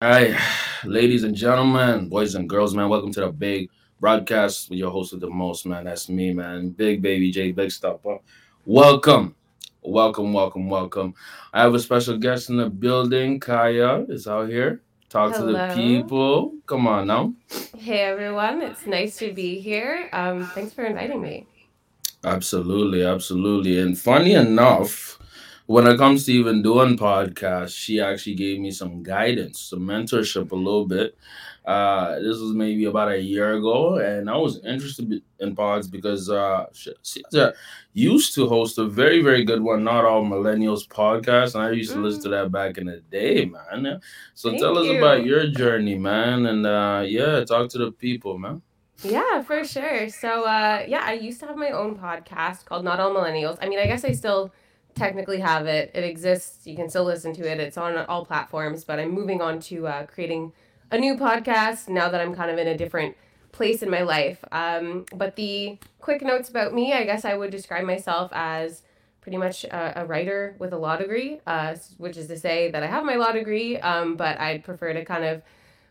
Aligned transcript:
Hi, 0.00 0.38
ladies 0.84 1.24
and 1.24 1.34
gentlemen, 1.34 2.08
boys 2.08 2.36
and 2.36 2.48
girls, 2.48 2.72
man. 2.72 2.88
Welcome 2.88 3.12
to 3.14 3.20
the 3.22 3.32
big 3.32 3.68
broadcast 3.98 4.70
with 4.70 4.78
your 4.78 4.92
host 4.92 5.10
with 5.10 5.20
the 5.20 5.28
most, 5.28 5.66
man. 5.66 5.86
That's 5.86 6.08
me, 6.08 6.32
man. 6.32 6.68
Big 6.68 7.02
baby 7.02 7.32
J, 7.32 7.50
big 7.50 7.72
stuff. 7.72 7.98
Welcome, 8.64 9.34
welcome, 9.82 10.32
welcome, 10.32 10.68
welcome. 10.68 11.14
I 11.52 11.62
have 11.62 11.74
a 11.74 11.80
special 11.80 12.16
guest 12.16 12.48
in 12.48 12.58
the 12.58 12.70
building. 12.70 13.40
Kiah 13.40 14.08
is 14.08 14.28
out 14.28 14.48
here. 14.48 14.82
Talk 15.08 15.34
to 15.34 15.42
the 15.42 15.72
people. 15.74 16.54
Come 16.66 16.86
on 16.86 17.08
now. 17.08 17.34
Hey 17.76 18.02
everyone, 18.02 18.62
it's 18.62 18.86
nice 18.86 19.16
to 19.16 19.32
be 19.32 19.58
here. 19.58 20.08
Um, 20.12 20.46
thanks 20.54 20.72
for 20.72 20.84
inviting 20.84 21.20
me. 21.20 21.48
Absolutely, 22.22 23.04
absolutely. 23.04 23.80
And 23.80 23.98
funny 23.98 24.34
enough, 24.34 25.17
when 25.68 25.86
it 25.86 25.98
comes 25.98 26.24
to 26.24 26.32
even 26.32 26.62
doing 26.62 26.96
podcasts, 26.96 27.76
she 27.76 28.00
actually 28.00 28.34
gave 28.34 28.58
me 28.58 28.70
some 28.70 29.02
guidance, 29.02 29.60
some 29.60 29.80
mentorship 29.80 30.50
a 30.50 30.56
little 30.56 30.86
bit. 30.86 31.14
Uh, 31.62 32.14
this 32.20 32.38
was 32.38 32.54
maybe 32.54 32.86
about 32.86 33.12
a 33.12 33.20
year 33.20 33.52
ago, 33.52 33.98
and 33.98 34.30
I 34.30 34.36
was 34.38 34.64
interested 34.64 35.22
in 35.40 35.54
pods 35.54 35.86
because 35.86 36.30
uh, 36.30 36.64
used 37.92 38.34
to 38.34 38.48
host 38.48 38.78
a 38.78 38.86
very, 38.86 39.22
very 39.22 39.44
good 39.44 39.60
one, 39.60 39.84
Not 39.84 40.06
All 40.06 40.24
Millennials 40.24 40.88
podcast, 40.88 41.54
and 41.54 41.62
I 41.64 41.72
used 41.72 41.92
to 41.92 42.00
listen 42.00 42.22
to 42.22 42.28
Mm, 42.28 42.44
that 42.44 42.52
back 42.52 42.78
in 42.78 42.86
the 42.86 43.00
day, 43.00 43.44
man. 43.44 44.00
So 44.34 44.56
tell 44.56 44.74
thank 44.74 44.86
us 44.86 44.96
about 44.96 45.24
your 45.24 45.48
journey, 45.48 45.98
man, 45.98 46.46
and 46.46 46.64
uh, 46.66 47.02
yeah, 47.06 47.44
talk 47.44 47.68
to 47.72 47.78
the 47.78 47.92
people, 47.92 48.38
man. 48.38 48.62
Yeah, 49.02 49.42
for 49.42 49.62
sure. 49.64 50.08
So, 50.08 50.44
uh, 50.44 50.84
yeah, 50.88 51.02
I 51.04 51.12
used 51.12 51.40
to 51.40 51.46
have 51.46 51.56
my 51.56 51.70
own 51.70 51.96
podcast 51.98 52.64
called 52.64 52.84
Not 52.84 53.00
All 53.00 53.14
Millennials. 53.14 53.58
I 53.60 53.68
mean, 53.68 53.78
I 53.78 53.86
guess 53.86 54.04
I 54.04 54.12
still 54.12 54.50
technically 54.98 55.40
have 55.40 55.66
it. 55.66 55.90
It 55.94 56.04
exists. 56.04 56.66
You 56.66 56.76
can 56.76 56.88
still 56.88 57.04
listen 57.04 57.32
to 57.34 57.50
it. 57.50 57.60
It's 57.60 57.78
on 57.78 57.96
all 57.96 58.24
platforms. 58.24 58.84
But 58.84 58.98
I'm 58.98 59.10
moving 59.10 59.40
on 59.40 59.60
to 59.60 59.86
uh, 59.86 60.06
creating 60.06 60.52
a 60.90 60.98
new 60.98 61.16
podcast 61.16 61.88
now 61.88 62.08
that 62.08 62.20
I'm 62.20 62.34
kind 62.34 62.50
of 62.50 62.58
in 62.58 62.66
a 62.66 62.76
different 62.76 63.16
place 63.52 63.82
in 63.82 63.90
my 63.90 64.02
life. 64.02 64.44
Um, 64.52 65.06
but 65.14 65.36
the 65.36 65.78
quick 66.00 66.22
notes 66.22 66.48
about 66.48 66.74
me, 66.74 66.92
I 66.92 67.04
guess 67.04 67.24
I 67.24 67.34
would 67.34 67.50
describe 67.50 67.84
myself 67.84 68.30
as 68.34 68.82
pretty 69.20 69.38
much 69.38 69.64
a, 69.64 70.02
a 70.02 70.06
writer 70.06 70.56
with 70.58 70.72
a 70.72 70.78
law 70.78 70.96
degree, 70.96 71.40
uh, 71.46 71.76
which 71.98 72.16
is 72.16 72.28
to 72.28 72.38
say 72.38 72.70
that 72.70 72.82
I 72.82 72.86
have 72.86 73.04
my 73.04 73.16
law 73.16 73.32
degree, 73.32 73.78
um, 73.78 74.16
but 74.16 74.38
I'd 74.40 74.64
prefer 74.64 74.92
to 74.92 75.04
kind 75.04 75.24
of 75.24 75.42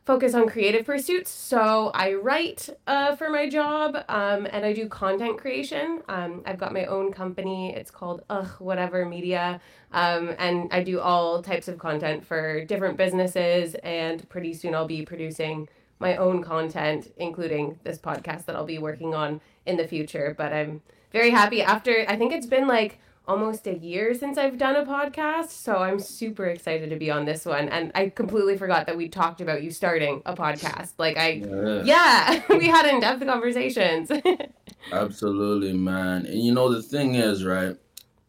focus 0.07 0.33
on 0.33 0.47
creative 0.47 0.85
pursuits. 0.85 1.29
So 1.29 1.91
I 1.93 2.13
write 2.13 2.69
uh, 2.87 3.17
for 3.17 3.29
my 3.29 3.49
job 3.49 3.97
um, 4.07 4.47
and 4.49 4.65
I 4.65 4.71
do 4.71 4.87
content 4.87 5.37
creation. 5.37 6.01
Um, 6.07 6.43
I've 6.45 6.57
got 6.57 6.71
my 6.71 6.85
own 6.85 7.11
company. 7.11 7.75
It's 7.75 7.91
called 7.91 8.23
Ugh 8.29 8.47
Whatever 8.59 9.05
Media. 9.05 9.59
Um, 9.91 10.33
and 10.39 10.69
I 10.71 10.81
do 10.81 11.01
all 11.01 11.41
types 11.43 11.67
of 11.67 11.77
content 11.77 12.25
for 12.25 12.63
different 12.63 12.95
businesses. 12.95 13.75
And 13.83 14.27
pretty 14.29 14.53
soon 14.53 14.73
I'll 14.73 14.87
be 14.87 15.01
producing 15.01 15.67
my 15.99 16.15
own 16.15 16.41
content, 16.41 17.11
including 17.17 17.77
this 17.83 17.97
podcast 17.97 18.45
that 18.45 18.55
I'll 18.55 18.65
be 18.65 18.79
working 18.79 19.13
on 19.13 19.41
in 19.65 19.75
the 19.75 19.89
future. 19.89 20.33
But 20.37 20.53
I'm 20.53 20.81
very 21.11 21.31
happy 21.31 21.61
after, 21.61 22.05
I 22.07 22.15
think 22.15 22.31
it's 22.31 22.47
been 22.47 22.65
like 22.65 22.99
almost 23.27 23.67
a 23.67 23.77
year 23.77 24.13
since 24.13 24.37
I've 24.37 24.57
done 24.57 24.75
a 24.75 24.85
podcast, 24.85 25.49
so 25.49 25.75
I'm 25.77 25.99
super 25.99 26.45
excited 26.45 26.89
to 26.89 26.95
be 26.95 27.11
on 27.11 27.25
this 27.25 27.45
one. 27.45 27.67
And 27.69 27.91
I 27.93 28.09
completely 28.09 28.57
forgot 28.57 28.87
that 28.87 28.95
we 28.95 29.09
talked 29.09 29.41
about 29.41 29.63
you 29.63 29.71
starting 29.71 30.21
a 30.25 30.33
podcast. 30.33 30.93
Like 30.97 31.17
I 31.17 31.43
Yeah. 31.43 31.83
yeah, 31.83 32.43
we 32.57 32.67
had 32.67 32.85
in-depth 32.85 33.25
conversations. 33.25 34.11
Absolutely, 34.91 35.73
man. 35.73 36.25
And 36.25 36.41
you 36.41 36.53
know 36.53 36.73
the 36.73 36.81
thing 36.81 37.15
is, 37.15 37.43
right? 37.43 37.75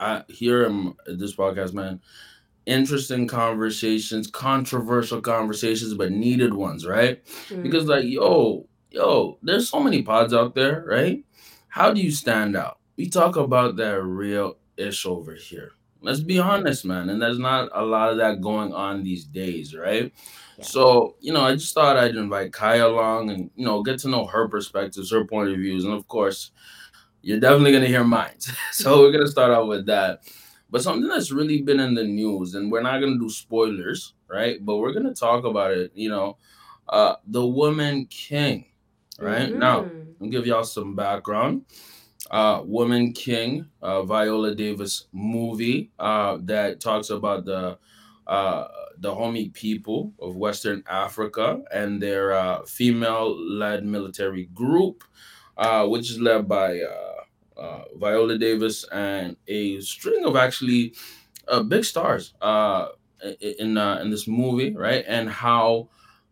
I 0.00 0.24
hear 0.28 0.64
him 0.64 0.94
at 1.08 1.18
this 1.18 1.34
podcast, 1.34 1.72
man. 1.72 2.00
Interesting 2.66 3.26
conversations, 3.26 4.26
controversial 4.26 5.20
conversations, 5.20 5.94
but 5.94 6.12
needed 6.12 6.52
ones, 6.52 6.86
right? 6.86 7.24
Mm. 7.48 7.62
Because 7.62 7.86
like, 7.86 8.04
yo, 8.04 8.66
yo, 8.90 9.38
there's 9.42 9.68
so 9.68 9.80
many 9.80 10.02
pods 10.02 10.34
out 10.34 10.54
there, 10.54 10.84
right? 10.86 11.24
How 11.68 11.92
do 11.92 12.00
you 12.00 12.10
stand 12.10 12.56
out? 12.56 12.78
We 12.96 13.08
talk 13.08 13.36
about 13.36 13.76
that 13.76 14.02
real 14.02 14.57
ish 14.78 15.04
over 15.06 15.34
here. 15.34 15.72
Let's 16.00 16.20
be 16.20 16.38
honest, 16.38 16.84
man. 16.84 17.10
And 17.10 17.20
there's 17.20 17.38
not 17.38 17.70
a 17.74 17.84
lot 17.84 18.10
of 18.10 18.18
that 18.18 18.40
going 18.40 18.72
on 18.72 19.02
these 19.02 19.24
days, 19.24 19.74
right? 19.74 20.12
yeah. 20.56 20.64
So, 20.64 21.16
you 21.20 21.32
know, 21.32 21.42
I 21.42 21.54
just 21.54 21.74
thought 21.74 21.96
I'd 21.96 22.14
invite 22.14 22.52
Kiah 22.52 22.84
along 22.86 23.30
and, 23.30 23.50
you 23.56 23.66
know, 23.66 23.82
get 23.82 23.98
to 24.00 24.08
know 24.08 24.24
her 24.26 24.48
perspectives, 24.48 25.10
her 25.10 25.24
point 25.24 25.50
of 25.50 25.56
views. 25.56 25.84
And 25.84 25.92
of 25.92 26.06
course, 26.06 26.52
you're 27.22 27.40
definitely 27.40 27.72
going 27.72 27.82
to 27.82 27.88
hear 27.88 28.04
mine. 28.04 28.38
so, 28.72 29.00
we're 29.00 29.12
going 29.12 29.24
to 29.24 29.30
start 29.30 29.50
out 29.50 29.66
with 29.66 29.86
that. 29.86 30.22
But 30.70 30.82
something 30.82 31.08
that's 31.08 31.32
really 31.32 31.62
been 31.62 31.80
in 31.80 31.94
the 31.94 32.04
news, 32.04 32.54
and 32.54 32.70
we're 32.70 32.82
not 32.82 33.00
going 33.00 33.14
to 33.14 33.18
do 33.18 33.30
spoilers, 33.30 34.14
right? 34.28 34.64
But 34.64 34.76
we're 34.76 34.92
going 34.92 35.06
to 35.06 35.14
talk 35.14 35.44
about 35.44 35.72
it, 35.72 35.92
you 35.94 36.10
know, 36.10 36.36
uh, 36.88 37.16
the 37.26 37.44
Woman 37.44 38.06
King, 38.06 38.66
right? 39.18 39.52
Now, 39.52 39.88
Mm-hmm. 40.18 40.24
I'll 40.24 40.30
give 40.30 40.46
y'all 40.46 40.64
some 40.64 40.96
background. 40.96 41.62
Uh, 42.30 42.62
Woman 42.64 43.12
King, 43.12 43.68
uh, 43.80 44.02
Viola 44.02 44.54
Davis 44.54 45.06
movie 45.12 45.90
uh, 45.98 46.38
that 46.42 46.80
talks 46.80 47.10
about 47.10 47.44
the 47.44 47.78
uh, 48.26 48.68
the 48.98 49.08
Dahomey 49.10 49.48
people 49.50 50.12
of 50.20 50.36
Western 50.36 50.82
Africa 50.88 51.62
and 51.72 52.02
their 52.02 52.32
uh, 52.32 52.62
female-led 52.66 53.84
military 53.86 54.46
group, 54.46 55.04
uh, 55.56 55.86
which 55.86 56.10
is 56.10 56.20
led 56.20 56.46
by 56.48 56.80
uh, 56.80 57.60
uh, 57.60 57.84
Viola 57.96 58.36
Davis 58.36 58.84
and 58.92 59.36
a 59.46 59.80
string 59.80 60.24
of 60.24 60.36
actually 60.36 60.94
uh, 61.48 61.62
big 61.62 61.84
stars 61.84 62.34
uh, 62.40 62.88
in 63.40 63.76
in 63.78 64.10
this 64.10 64.28
movie, 64.28 64.74
right? 64.74 65.04
And 65.06 65.28
how 65.30 65.88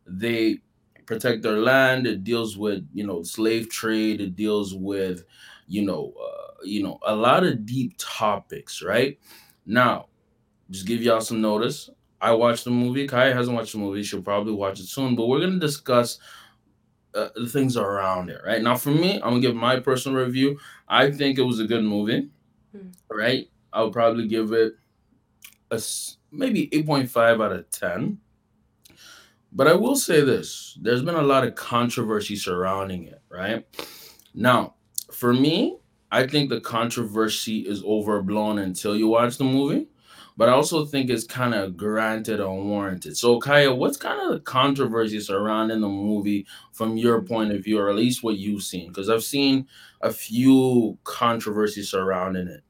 they 0.07 0.61
protect 1.07 1.43
their 1.43 1.59
land. 1.59 2.07
It 2.07 2.25
deals 2.25 2.57
with 2.57 2.87
you 2.93 3.07
know 3.07 3.23
slave 3.23 3.69
trade. 3.71 4.21
It 4.21 4.37
deals 4.37 4.75
with 4.75 5.25
you 5.67 5.83
know 5.83 6.13
uh, 6.21 6.65
you 6.65 6.83
know 6.83 6.99
a 7.07 7.15
lot 7.15 7.45
of 7.45 7.67
deep 7.67 7.95
topics, 7.99 8.83
right? 8.83 9.19
Now, 9.65 10.07
just 10.71 10.87
give 10.87 11.03
y'all 11.03 11.21
some 11.21 11.41
notice. 11.41 11.91
I 12.21 12.33
watched 12.33 12.65
the 12.65 12.71
movie. 12.71 13.07
Kai 13.07 13.27
hasn't 13.33 13.57
watched 13.57 13.73
the 13.73 13.79
movie. 13.79 14.03
She'll 14.03 14.23
probably 14.23 14.55
watch 14.55 14.81
it 14.81 14.87
soon. 14.87 15.17
But 15.17 15.27
we're 15.27 15.41
gonna 15.41 15.59
discuss 15.59 16.19
uh, 17.15 17.29
the 17.35 17.49
things 17.49 17.77
around 17.77 18.31
it, 18.31 18.41
right? 18.45 18.63
Now, 18.63 18.77
for 18.77 18.91
me, 18.91 19.15
I'm 19.15 19.31
gonna 19.31 19.41
give 19.41 19.57
my 19.57 19.81
personal 19.81 20.25
review. 20.25 20.59
I 20.89 21.11
think 21.11 21.39
it 21.39 21.43
was 21.43 21.61
a 21.61 21.67
good 21.67 21.85
movie, 21.85 22.31
right? 23.11 23.49
I 23.73 23.83
would 23.83 23.93
probably 23.93 24.27
give 24.29 24.53
it 24.53 24.75
a 25.71 25.81
maybe 26.31 26.69
8.5 26.69 27.45
out 27.45 27.53
of 27.53 27.71
10. 27.71 28.19
But 29.53 29.69
I 29.69 29.75
will 29.75 29.97
say 29.97 30.21
this 30.21 30.79
there's 30.81 31.03
been 31.03 31.15
a 31.15 31.23
lot 31.23 31.47
of 31.47 31.55
controversy 31.55 32.37
surrounding 32.37 33.05
it, 33.05 33.23
right? 33.29 33.67
Now, 34.35 34.75
for 35.17 35.33
me, 35.33 35.79
I 36.13 36.27
think 36.27 36.51
the 36.51 36.61
controversy 36.61 37.61
is 37.61 37.83
overblown 37.83 38.59
until 38.59 38.95
you 38.95 39.09
watch 39.09 39.39
the 39.39 39.45
movie. 39.45 39.89
But 40.37 40.51
I 40.51 40.53
also 40.53 40.85
think 40.85 41.09
it's 41.09 41.25
kind 41.25 41.55
of 41.55 41.79
granted 41.79 42.41
or 42.41 42.63
warranted. 42.63 43.17
So, 43.17 43.41
Kiah, 43.41 43.75
what's 43.75 43.97
kind 43.97 44.21
of 44.21 44.33
the 44.33 44.41
controversy 44.41 45.19
surrounding 45.21 45.81
the 45.81 45.89
movie 45.89 46.47
from 46.73 46.99
your 46.99 47.23
point 47.23 47.53
of 47.53 47.65
view, 47.65 47.79
or 47.79 47.89
at 47.89 47.97
least 47.97 48.23
what 48.23 48.37
you've 48.37 48.63
seen? 48.63 48.89
Because 48.89 49.09
I've 49.09 49.25
seen 49.25 49.67
a 50.03 50.13
few 50.13 50.99
controversies 51.05 51.91
surrounding 51.91 52.49
it. 52.49 52.63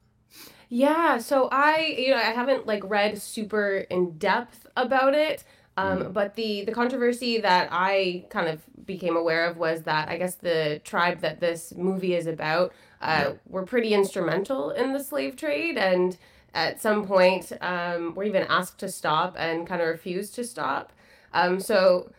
Yeah, 0.69 1.19
so 1.19 1.49
I, 1.51 1.97
you 1.99 2.11
know, 2.11 2.19
I 2.19 2.31
haven't 2.31 2.67
like 2.67 2.89
read 2.89 3.21
super 3.21 3.79
in 3.91 4.17
depth 4.19 4.67
about 4.77 5.15
it. 5.15 5.43
Um, 5.77 5.99
Mm, 5.99 6.13
but 6.13 6.35
the 6.35 6.65
the 6.65 6.73
controversy 6.73 7.39
that 7.41 7.69
I 7.71 8.25
kind 8.31 8.49
of 8.49 8.63
became 8.87 9.17
aware 9.17 9.47
of 9.47 9.57
was 9.57 9.83
that 9.83 10.09
I 10.09 10.17
guess 10.17 10.37
the 10.37 10.81
tribe 10.85 11.21
that 11.21 11.41
this 11.41 11.75
movie 11.77 12.15
is 12.15 12.27
about 12.27 12.73
uh, 13.01 13.25
yeah. 13.29 13.33
were 13.49 13.65
pretty 13.65 13.93
instrumental 13.93 14.71
in 14.71 14.93
the 14.93 15.03
slave 15.03 15.37
trade, 15.37 15.77
and 15.77 16.17
at 16.55 16.81
some 16.81 17.07
point 17.07 17.53
um, 17.61 18.15
were 18.15 18.25
even 18.25 18.45
asked 18.49 18.79
to 18.79 18.89
stop 18.89 19.37
and 19.39 19.67
kind 19.67 19.83
of 19.83 19.89
refused 19.89 20.35
to 20.37 20.45
stop. 20.45 20.93
Um, 21.35 21.61
so 21.61 22.11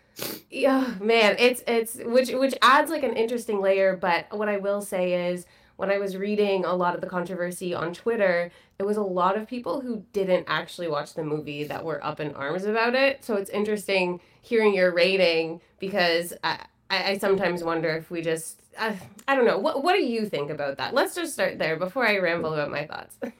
yeah, 0.49 0.93
man, 0.99 1.35
it's 1.39 1.63
it's 1.67 1.97
which 2.03 2.31
which 2.31 2.55
adds 2.61 2.91
like 2.91 3.03
an 3.03 3.15
interesting 3.15 3.61
layer, 3.61 3.95
but 3.95 4.25
what 4.31 4.49
I 4.49 4.57
will 4.57 4.81
say 4.81 5.29
is 5.29 5.45
when 5.75 5.91
I 5.91 5.97
was 5.99 6.17
reading 6.17 6.65
a 6.65 6.73
lot 6.73 6.95
of 6.95 7.01
the 7.01 7.07
controversy 7.07 7.73
on 7.73 7.93
Twitter, 7.93 8.51
it 8.79 8.85
was 8.85 8.97
a 8.97 9.03
lot 9.03 9.37
of 9.37 9.47
people 9.47 9.81
who 9.81 10.03
didn't 10.13 10.45
actually 10.47 10.87
watch 10.87 11.13
the 11.13 11.23
movie 11.23 11.63
that 11.63 11.83
were 11.83 12.03
up 12.05 12.19
in 12.19 12.33
arms 12.35 12.65
about 12.65 12.93
it. 12.93 13.23
So 13.23 13.35
it's 13.35 13.49
interesting 13.49 14.21
hearing 14.41 14.73
your 14.73 14.93
rating 14.93 15.61
because 15.79 16.33
I 16.43 16.65
I, 16.89 17.17
sometimes 17.17 17.65
wonder 17.65 17.89
if 17.89 18.09
we 18.09 18.21
just 18.21 18.61
I, 18.79 18.97
I 19.27 19.35
don't 19.35 19.45
know. 19.45 19.57
What 19.57 19.83
what 19.83 19.93
do 19.93 20.03
you 20.03 20.25
think 20.27 20.49
about 20.51 20.77
that? 20.77 20.93
Let's 20.93 21.15
just 21.15 21.33
start 21.33 21.57
there 21.57 21.75
before 21.75 22.07
I 22.07 22.19
ramble 22.19 22.53
about 22.53 22.71
my 22.71 22.85
thoughts. 22.85 23.17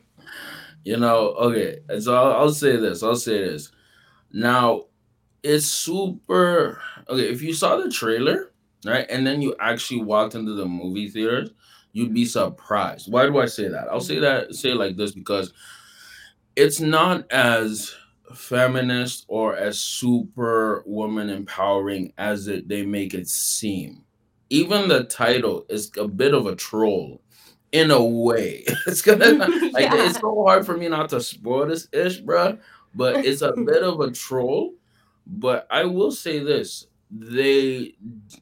You 0.83 0.95
know, 0.95 1.33
okay. 1.33 1.79
So 1.99 2.15
I'll, 2.15 2.31
I'll 2.31 2.53
say 2.53 2.77
this. 2.77 3.03
I'll 3.03 3.17
say 3.17 3.39
this. 3.39 3.73
Now, 4.31 4.83
it's 5.43 5.65
super 5.65 6.81
okay 7.09 7.29
if 7.29 7.41
you 7.41 7.53
saw 7.53 7.75
the 7.77 7.89
trailer 7.89 8.51
right 8.85 9.05
and 9.09 9.25
then 9.25 9.41
you 9.41 9.55
actually 9.59 10.01
walked 10.01 10.35
into 10.35 10.53
the 10.53 10.65
movie 10.65 11.09
theaters 11.09 11.49
you'd 11.97 12.13
be 12.13 12.25
surprised 12.25 13.11
why 13.11 13.25
do 13.25 13.37
i 13.39 13.45
say 13.45 13.67
that 13.67 13.87
i'll 13.89 13.99
say 13.99 14.19
that 14.19 14.53
say 14.53 14.71
it 14.71 14.77
like 14.77 14.95
this 14.95 15.11
because 15.11 15.53
it's 16.55 16.79
not 16.79 17.31
as 17.31 17.95
feminist 18.33 19.25
or 19.27 19.55
as 19.55 19.79
super 19.79 20.83
woman 20.85 21.29
empowering 21.29 22.13
as 22.17 22.47
it 22.47 22.67
they 22.67 22.85
make 22.85 23.13
it 23.13 23.27
seem. 23.27 24.03
Even 24.49 24.87
the 24.87 25.03
title 25.05 25.65
is 25.69 25.91
a 25.97 26.07
bit 26.07 26.33
of 26.33 26.47
a 26.47 26.55
troll 26.55 27.21
in 27.71 27.91
a 27.91 28.03
way. 28.03 28.65
It's 28.87 29.01
gonna 29.01 29.33
like 29.71 29.91
yeah. 29.91 30.07
it's 30.07 30.19
so 30.19 30.43
hard 30.43 30.65
for 30.65 30.77
me 30.77 30.87
not 30.87 31.09
to 31.09 31.21
spoil 31.21 31.67
this 31.67 31.87
ish, 31.91 32.21
bruh. 32.21 32.59
But 32.95 33.25
it's 33.25 33.41
a 33.41 33.51
bit 33.65 33.83
of 33.83 33.99
a 33.99 34.11
troll. 34.11 34.73
But 35.25 35.67
I 35.69 35.85
will 35.85 36.11
say 36.11 36.39
this: 36.39 36.87
they, 37.09 37.95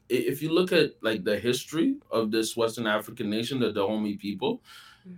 if 0.08 0.42
you 0.42 0.50
look 0.50 0.72
at 0.72 0.92
like 1.02 1.24
the 1.24 1.38
history 1.38 1.96
of 2.10 2.30
this 2.30 2.56
Western 2.56 2.86
African 2.86 3.30
nation, 3.30 3.60
the 3.60 3.72
Dahomey 3.72 4.16
people, 4.16 4.62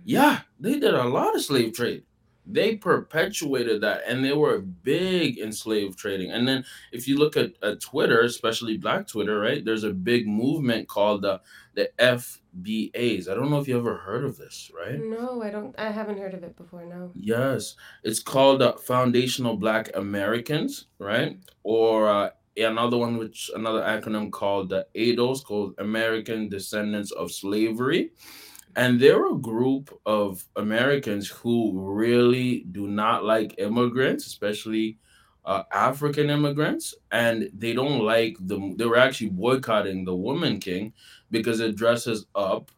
yeah, 0.05 0.41
they 0.59 0.79
did 0.79 0.93
a 0.93 1.03
lot 1.03 1.35
of 1.35 1.41
slave 1.41 1.73
trade. 1.73 2.03
They 2.51 2.75
perpetuated 2.75 3.81
that 3.81 4.01
and 4.07 4.25
they 4.25 4.33
were 4.33 4.59
big 4.59 5.37
in 5.37 5.51
slave 5.51 5.95
trading. 5.95 6.31
And 6.31 6.47
then 6.47 6.65
if 6.91 7.07
you 7.07 7.17
look 7.17 7.37
at, 7.37 7.51
at 7.61 7.79
Twitter, 7.79 8.21
especially 8.21 8.77
black 8.77 9.07
Twitter, 9.07 9.39
right? 9.39 9.63
There's 9.63 9.83
a 9.83 9.91
big 9.91 10.27
movement 10.27 10.87
called 10.87 11.21
the 11.21 11.41
the 11.75 11.91
FBAs. 11.99 13.29
I 13.29 13.35
don't 13.35 13.51
know 13.51 13.59
if 13.59 13.67
you 13.67 13.77
ever 13.77 13.97
heard 13.97 14.25
of 14.25 14.37
this, 14.37 14.71
right? 14.75 14.99
No, 14.99 15.43
I 15.43 15.51
don't. 15.51 15.75
I 15.79 15.91
haven't 15.91 16.17
heard 16.17 16.33
of 16.33 16.43
it 16.43 16.57
before. 16.57 16.85
No. 16.85 17.11
Yes, 17.13 17.75
it's 18.03 18.19
called 18.19 18.63
uh, 18.63 18.73
Foundational 18.73 19.55
Black 19.55 19.95
Americans, 19.95 20.87
right? 20.97 21.37
Or 21.63 22.09
uh, 22.09 22.29
another 22.57 22.97
one, 22.97 23.17
which 23.17 23.49
another 23.55 23.81
acronym 23.81 24.31
called 24.31 24.69
the 24.69 24.85
ADOS, 24.95 25.43
called 25.43 25.75
American 25.77 26.49
Descendants 26.49 27.11
of 27.11 27.31
Slavery. 27.31 28.11
And 28.75 28.99
they're 28.99 29.31
a 29.31 29.37
group 29.37 29.97
of 30.05 30.45
Americans 30.55 31.27
who 31.27 31.73
really 31.75 32.65
do 32.71 32.87
not 32.87 33.25
like 33.25 33.55
immigrants, 33.57 34.27
especially 34.27 34.97
uh, 35.45 35.63
African 35.71 36.29
immigrants, 36.29 36.93
and 37.11 37.49
they 37.53 37.73
don't 37.73 38.01
like 38.01 38.37
the. 38.39 38.75
They 38.77 38.85
were 38.85 38.97
actually 38.97 39.31
boycotting 39.31 40.05
the 40.05 40.15
Woman 40.15 40.59
King 40.59 40.93
because 41.31 41.59
it 41.59 41.75
dresses 41.75 42.27
up, 42.35 42.71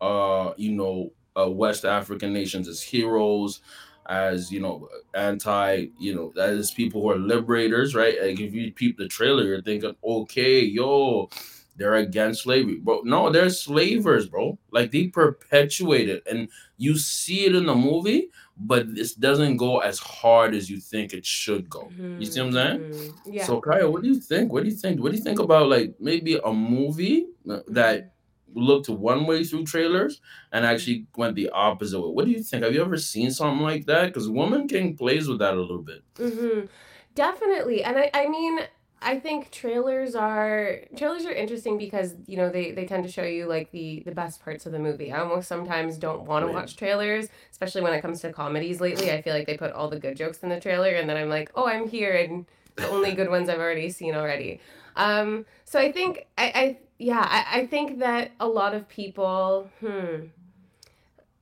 uh, 0.00 0.52
you 0.56 0.72
know, 0.72 1.12
uh, 1.38 1.48
West 1.48 1.84
African 1.84 2.32
nations 2.32 2.68
as 2.68 2.82
heroes, 2.82 3.60
as 4.08 4.50
you 4.50 4.60
know, 4.60 4.88
anti, 5.14 5.86
you 5.98 6.14
know, 6.14 6.32
as 6.40 6.70
people 6.70 7.02
who 7.02 7.10
are 7.10 7.18
liberators, 7.18 7.94
right? 7.94 8.20
Like 8.20 8.40
if 8.40 8.54
you 8.54 8.72
peep 8.72 8.96
the 8.96 9.08
trailer, 9.08 9.44
you're 9.44 9.62
thinking, 9.62 9.94
okay, 10.02 10.60
yo, 10.60 11.28
they're 11.76 11.94
against 11.94 12.42
slavery, 12.42 12.78
bro. 12.78 13.02
No, 13.04 13.30
they're 13.30 13.50
slavers, 13.50 14.26
bro. 14.28 14.58
Like 14.72 14.90
they 14.90 15.08
perpetuate 15.08 16.08
it, 16.08 16.24
and 16.28 16.48
you 16.76 16.98
see 16.98 17.44
it 17.44 17.54
in 17.54 17.66
the 17.66 17.74
movie, 17.74 18.30
but 18.56 18.94
this 18.94 19.14
doesn't 19.14 19.58
go 19.58 19.78
as 19.78 19.98
hard 19.98 20.54
as 20.54 20.68
you 20.68 20.78
think 20.80 21.12
it 21.12 21.24
should 21.24 21.70
go. 21.70 21.88
You 21.96 22.24
see 22.26 22.40
what 22.40 22.48
I'm 22.48 22.52
saying? 22.52 22.80
Mm-hmm. 22.80 23.32
Yeah. 23.32 23.44
So 23.44 23.60
Kiah, 23.60 23.90
what 23.90 24.02
do 24.02 24.08
you 24.08 24.20
think? 24.20 24.52
What 24.52 24.64
do 24.64 24.70
you 24.70 24.74
think? 24.74 25.00
What 25.00 25.12
do 25.12 25.18
you 25.18 25.22
think 25.22 25.38
about 25.38 25.68
like 25.68 25.94
maybe 26.00 26.40
a 26.44 26.52
movie 26.52 27.26
that 27.68 28.12
looked 28.54 28.88
one 28.88 29.26
way 29.26 29.44
through 29.44 29.64
trailers 29.64 30.20
and 30.52 30.64
actually 30.64 31.06
went 31.16 31.34
the 31.34 31.50
opposite 31.50 32.00
way? 32.00 32.08
What 32.08 32.24
do 32.24 32.30
you 32.30 32.42
think? 32.42 32.64
Have 32.64 32.74
you 32.74 32.82
ever 32.82 32.96
seen 32.96 33.30
something 33.30 33.62
like 33.62 33.86
that? 33.86 34.06
Because 34.06 34.28
Woman 34.28 34.68
King 34.68 34.96
plays 34.96 35.28
with 35.28 35.38
that 35.38 35.54
a 35.54 35.60
little 35.60 35.82
bit. 35.82 36.02
Mm-hmm. 36.14 36.66
Definitely, 37.14 37.82
and 37.82 37.98
I, 37.98 38.10
I 38.14 38.28
mean, 38.28 38.60
I 39.00 39.18
think 39.20 39.50
trailers 39.50 40.14
are 40.14 40.80
trailers 40.96 41.24
are 41.24 41.32
interesting 41.32 41.78
because 41.78 42.14
you 42.26 42.36
know 42.36 42.50
they, 42.50 42.72
they 42.72 42.84
tend 42.84 43.04
to 43.04 43.10
show 43.10 43.22
you 43.22 43.46
like 43.46 43.70
the 43.70 44.02
the 44.04 44.12
best 44.12 44.42
parts 44.42 44.66
of 44.66 44.72
the 44.72 44.78
movie. 44.78 45.12
I 45.12 45.20
almost 45.20 45.48
sometimes 45.48 45.98
don't 45.98 46.24
want 46.24 46.46
to 46.46 46.52
watch 46.52 46.76
trailers, 46.76 47.28
especially 47.50 47.82
when 47.82 47.92
it 47.92 48.02
comes 48.02 48.20
to 48.22 48.32
comedies. 48.32 48.80
Lately, 48.80 49.12
I 49.12 49.22
feel 49.22 49.34
like 49.34 49.46
they 49.46 49.56
put 49.56 49.72
all 49.72 49.88
the 49.88 49.98
good 49.98 50.16
jokes 50.16 50.42
in 50.42 50.48
the 50.48 50.60
trailer, 50.60 50.90
and 50.90 51.08
then 51.08 51.16
I'm 51.16 51.28
like, 51.28 51.50
oh, 51.54 51.66
I'm 51.66 51.88
here, 51.88 52.14
and 52.14 52.46
the 52.76 52.88
only 52.88 53.12
good 53.12 53.30
ones 53.30 53.48
I've 53.48 53.60
already 53.60 53.90
seen 53.90 54.14
already. 54.14 54.60
Um, 54.96 55.46
so 55.64 55.78
I 55.78 55.92
think 55.92 56.26
I, 56.36 56.52
I 56.54 56.78
yeah 56.98 57.26
I, 57.28 57.60
I 57.60 57.66
think 57.66 57.98
that 58.00 58.32
a 58.40 58.48
lot 58.48 58.74
of 58.74 58.88
people 58.88 59.70
hmm 59.80 60.26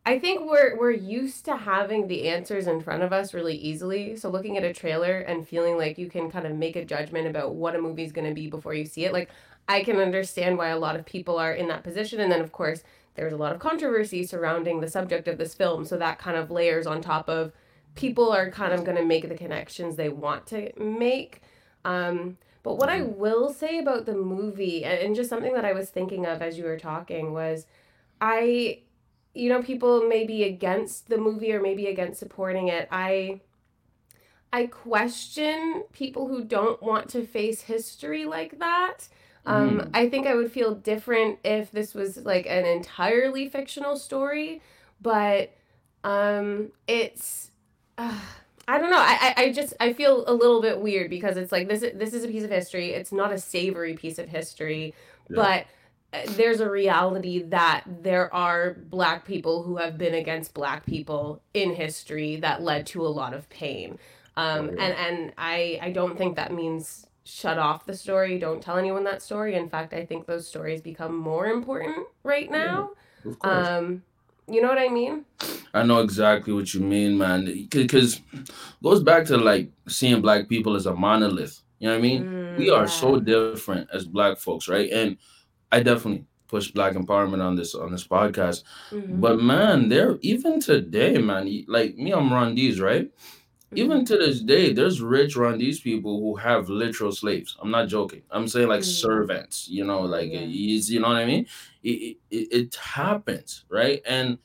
I 0.07 0.21
think 0.21 0.49
we're 0.49 0.79
we're 0.79 0.93
used 0.93 1.45
to 1.47 1.57
having 1.57 2.07
the 2.07 2.29
answers 2.29 2.69
in 2.69 2.81
front 2.81 3.03
of 3.03 3.13
us 3.13 3.35
really 3.35 3.57
easily. 3.57 4.15
So 4.15 4.31
looking 4.31 4.57
at 4.57 4.63
a 4.63 4.73
trailer 4.73 5.19
and 5.19 5.49
feeling 5.49 5.77
like 5.77 5.99
you 5.99 6.09
can 6.09 6.31
kind 6.31 6.47
of 6.47 6.55
make 6.55 6.77
a 6.77 6.85
judgment 6.85 7.27
about 7.27 7.57
what 7.57 7.75
a 7.75 7.81
movie's 7.83 8.13
going 8.13 8.29
to 8.29 8.33
be 8.33 8.47
before 8.47 8.73
you 8.73 8.85
see 8.85 9.05
it. 9.05 9.13
Like 9.13 9.31
I 9.67 9.83
can 9.83 9.97
understand 9.97 10.59
why 10.59 10.69
a 10.69 10.79
lot 10.79 10.95
of 10.95 11.05
people 11.05 11.39
are 11.39 11.53
in 11.53 11.67
that 11.69 11.83
position 11.83 12.21
and 12.21 12.31
then 12.31 12.41
of 12.41 12.53
course 12.53 12.85
there's 13.17 13.33
a 13.33 13.37
lot 13.37 13.53
of 13.53 13.59
controversy 13.59 14.23
surrounding 14.25 14.81
the 14.81 14.89
subject 14.89 15.27
of 15.27 15.39
this 15.39 15.55
film, 15.55 15.85
so 15.85 15.97
that 15.97 16.21
kind 16.21 16.37
of 16.37 16.53
layers 16.53 16.87
on 16.87 17.01
top 17.01 17.29
of 17.29 17.51
people 17.97 18.31
are 18.31 18.49
kind 18.49 18.73
of 18.73 18.85
going 18.85 18.97
to 18.97 19.05
make 19.05 19.29
the 19.29 19.35
connections 19.35 19.97
they 19.97 20.09
want 20.09 20.47
to 20.47 20.71
make. 20.81 21.43
Um 21.85 22.37
but 22.67 22.79
what 22.79 22.89
I 22.89 23.03
will 23.03 23.53
say 23.53 23.79
about 23.79 24.07
the 24.07 24.15
movie 24.15 24.85
and 24.85 24.99
and 24.99 25.15
just 25.15 25.31
something 25.31 25.55
that 25.55 25.65
I 25.65 25.73
was 25.73 25.89
thinking 25.91 26.27
of 26.27 26.43
as 26.43 26.59
you 26.59 26.65
were 26.65 26.79
talking 26.79 27.33
was 27.33 27.67
I 28.21 28.81
you 29.35 29.49
know 29.49 29.63
people 29.63 30.09
may 30.09 30.27
be 30.27 30.43
against 30.43 31.09
the 31.09 31.19
movie 31.19 31.53
or 31.53 31.63
maybe 31.63 31.87
against 31.87 32.19
supporting 32.19 32.69
it. 32.69 32.89
I 32.91 33.41
i 34.53 34.67
question 34.67 35.85
people 35.93 36.29
who 36.29 36.45
don't 36.45 36.83
want 36.83 37.09
to 37.11 37.27
face 37.27 37.63
history 37.63 38.25
like 38.25 38.59
that. 38.59 39.09
Um, 39.47 39.81
Mm. 39.81 39.91
i 39.95 40.09
think 40.09 40.27
i 40.27 40.35
would 40.35 40.51
feel 40.51 40.75
different 40.75 41.39
if 41.45 41.71
this 41.71 41.95
was 41.95 42.17
like 42.25 42.47
an 42.47 42.65
entirely 42.67 43.49
fictional 43.49 43.97
story 43.97 44.61
but 45.01 45.53
um, 46.03 46.73
it's 46.89 47.51
uh, 47.99 48.21
i 48.69 48.79
don't 48.79 48.91
know 48.91 48.99
I, 48.99 49.33
I 49.37 49.43
i 49.45 49.53
just 49.53 49.75
i 49.81 49.93
feel 49.93 50.25
a 50.27 50.35
little 50.35 50.61
bit 50.63 50.81
weird 50.81 51.11
because 51.11 51.37
it's 51.37 51.53
like 51.53 51.69
this 51.69 51.83
is- 51.83 51.99
this 51.99 52.13
is 52.15 52.25
a 52.25 52.29
piece 52.29 52.45
of 52.45 52.51
history 52.51 52.91
it's 52.93 53.13
not 53.13 53.33
a 53.33 53.39
savory 53.39 53.95
piece 53.95 54.19
of 54.19 54.29
history 54.29 54.95
Yeah. 55.31 55.37
but 55.37 55.67
uh, 56.13 56.23
there's 56.37 56.61
a 56.61 56.71
reality 56.71 57.43
that 57.43 57.83
there 58.03 58.33
are 58.35 58.77
black 58.91 59.25
people 59.27 59.63
who 59.65 59.77
have 59.79 59.99
been 59.99 60.15
against 60.15 60.55
black 60.55 60.87
people 60.87 61.43
in 61.53 61.75
history 61.75 62.37
that 62.37 62.63
led 62.63 62.87
to 62.89 63.05
a 63.07 63.09
lot 63.09 63.35
of 63.35 63.49
pain 63.49 63.99
um, 64.37 64.69
Oh, 64.71 64.73
yeah. 64.75 64.83
and 64.85 64.95
and 65.07 65.33
I 65.39 65.79
I 65.83 65.91
don't 65.93 66.17
think 66.19 66.37
that 66.37 66.53
means 66.53 67.07
shut 67.25 67.59
off 67.59 67.87
the 67.87 67.95
story 67.97 68.39
don't 68.39 68.63
tell 68.63 68.77
anyone 68.79 69.03
that 69.05 69.21
story 69.21 69.55
in 69.57 69.69
fact 69.69 69.93
I 69.93 70.05
think 70.07 70.27
those 70.27 70.47
stories 70.47 70.81
become 70.81 71.17
more 71.17 71.47
important 71.47 72.07
right 72.23 72.49
Yeah. 72.51 72.57
now 72.65 72.91
Of 73.25 73.39
course. 73.41 73.67
um 73.69 74.03
you 74.49 74.61
know 74.63 74.69
what 74.69 74.79
I 74.79 74.89
mean 74.89 75.25
I 75.75 75.83
know 75.83 76.01
exactly 76.01 76.53
what 76.53 76.73
you 76.75 76.81
mean, 76.81 77.17
man. 77.19 77.67
Because 77.71 78.21
goes 78.83 79.03
back 79.03 79.27
to 79.27 79.37
like 79.37 79.71
seeing 79.89 80.21
black 80.23 80.49
people 80.49 80.75
as 80.77 80.87
a 80.87 80.95
monolith. 80.95 81.63
You 81.79 81.89
know 81.89 81.95
what 81.95 81.99
I 81.99 82.03
mean? 82.03 82.25
Mm, 82.25 82.57
we 82.57 82.71
are 82.71 82.83
yeah. 82.83 82.87
so 82.87 83.21
different 83.21 83.89
as 83.93 84.07
black 84.07 84.39
folks, 84.39 84.69
right? 84.69 84.91
And 84.91 85.17
I 85.71 85.83
definitely 85.83 86.27
push 86.49 86.71
black 86.71 86.95
empowerment 86.95 87.43
on 87.43 87.57
this 87.57 87.75
on 87.75 87.91
this 87.91 88.07
podcast. 88.07 88.63
Mhm, 88.91 89.21
But 89.21 89.41
man, 89.41 89.89
there 89.89 90.19
even 90.23 90.61
today, 90.61 91.19
man, 91.19 91.65
like 91.69 91.97
me, 91.97 92.13
I'm 92.13 92.31
Rwandese, 92.31 92.81
right? 92.81 93.11
Even 93.77 94.05
to 94.07 94.17
this 94.17 94.41
day, 94.41 94.73
there's 94.73 95.01
rich 95.01 95.37
Rwandese 95.37 95.83
people 95.83 96.21
who 96.21 96.37
have 96.37 96.69
literal 96.69 97.13
slaves. 97.13 97.57
I'm 97.61 97.71
not 97.71 97.89
joking. 97.89 98.23
I'm 98.31 98.49
saying 98.49 98.69
like 98.69 98.81
Mm. 98.83 98.85
servants, 98.85 99.69
you 99.69 99.85
know, 99.85 100.03
like 100.03 100.31
Yeah. 100.33 100.41
you 100.43 101.01
know 101.01 101.09
what 101.09 101.17
I 101.19 101.27
mean? 101.27 101.47
It, 101.83 102.19
it, 102.31 102.49
it 102.53 102.75
happens, 102.77 103.65
right? 103.69 104.01
And 104.07 104.39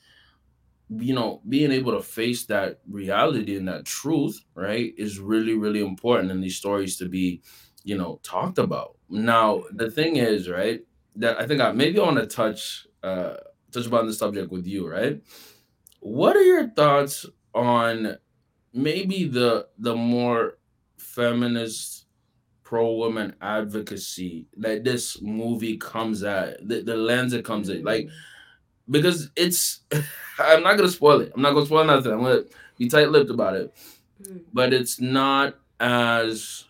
you 0.90 1.14
know, 1.16 1.42
being 1.48 1.72
able 1.72 1.94
to 1.94 2.02
face 2.04 2.46
that 2.46 2.80
reality 2.90 3.56
and 3.56 3.68
that 3.68 3.86
truth, 3.86 4.44
right, 4.56 4.94
is 4.98 5.20
really, 5.20 5.54
really 5.54 5.80
important 5.80 6.32
in 6.32 6.42
these 6.42 6.58
stories 6.58 6.98
to 6.98 7.08
be, 7.08 7.42
you 7.84 7.98
know, 7.98 8.20
talked 8.24 8.58
about. 8.58 8.98
Now, 9.10 9.64
the 9.72 9.90
thing 9.90 10.18
is, 10.18 10.50
right, 10.50 10.82
that 11.16 11.40
I 11.40 11.48
think 11.48 11.62
I 11.62 11.72
maybe 11.72 12.00
I 12.00 12.04
want 12.04 12.18
to 12.18 12.28
touch 12.28 12.88
uh 13.04 13.36
touch 13.72 13.86
upon 13.88 14.06
the 14.08 14.14
subject 14.14 14.52
with 14.52 14.66
you, 14.68 14.88
right? 14.88 15.22
What 16.02 16.36
are 16.36 16.44
your 16.44 16.70
thoughts 16.70 17.26
on 17.54 18.18
maybe 18.74 19.28
the 19.28 19.68
the 19.78 19.96
more 19.96 20.58
feminist 20.98 22.06
pro 22.64 22.94
woman 22.94 23.36
advocacy 23.42 24.48
that 24.56 24.84
this 24.84 25.22
movie 25.22 25.78
comes 25.78 26.24
at 26.24 26.66
the, 26.68 26.82
the 26.82 26.96
lens 26.96 27.34
it 27.34 27.44
comes 27.44 27.70
at 27.70 27.84
like 27.84 28.08
because 28.90 29.30
it's 29.36 29.82
I'm 30.40 30.64
not 30.64 30.78
gonna 30.78 30.90
spoil 30.90 31.22
it. 31.22 31.32
I'm 31.36 31.42
not 31.42 31.54
gonna 31.54 31.66
spoil 31.66 31.86
nothing. 31.86 32.12
I'm 32.12 32.22
gonna 32.22 32.44
be 32.78 32.90
tight 32.90 33.10
lipped 33.10 33.30
about 33.30 33.56
it. 33.56 33.76
Mm. 34.24 34.42
But 34.54 34.74
it's 34.74 35.00
not 35.00 35.56
as 35.80 36.66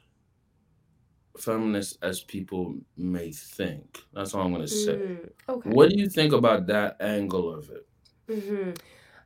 feminist 1.37 1.97
as 2.01 2.21
people 2.21 2.75
may 2.97 3.31
think. 3.31 4.03
That's 4.13 4.33
all 4.33 4.45
I'm 4.45 4.51
gonna 4.51 4.67
say. 4.67 4.95
Mm, 4.95 5.29
okay 5.49 5.69
What 5.69 5.89
do 5.89 5.97
you 5.97 6.09
think 6.09 6.33
about 6.33 6.67
that 6.67 6.97
angle 7.01 7.53
of 7.53 7.69
it? 7.69 7.87
hmm 8.27 8.71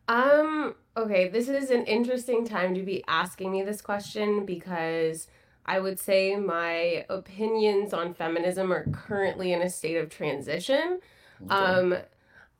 Um, 0.07 0.75
okay, 0.95 1.27
this 1.29 1.49
is 1.49 1.69
an 1.71 1.85
interesting 1.85 2.45
time 2.45 2.75
to 2.75 2.83
be 2.83 3.03
asking 3.07 3.51
me 3.51 3.63
this 3.63 3.81
question 3.81 4.45
because 4.45 5.27
I 5.65 5.79
would 5.79 5.99
say 5.99 6.35
my 6.35 7.05
opinions 7.09 7.93
on 7.93 8.13
feminism 8.13 8.71
are 8.71 8.85
currently 8.91 9.51
in 9.51 9.61
a 9.61 9.69
state 9.69 9.97
of 9.97 10.09
transition. 10.09 10.99
Okay. 11.43 11.53
Um, 11.53 11.95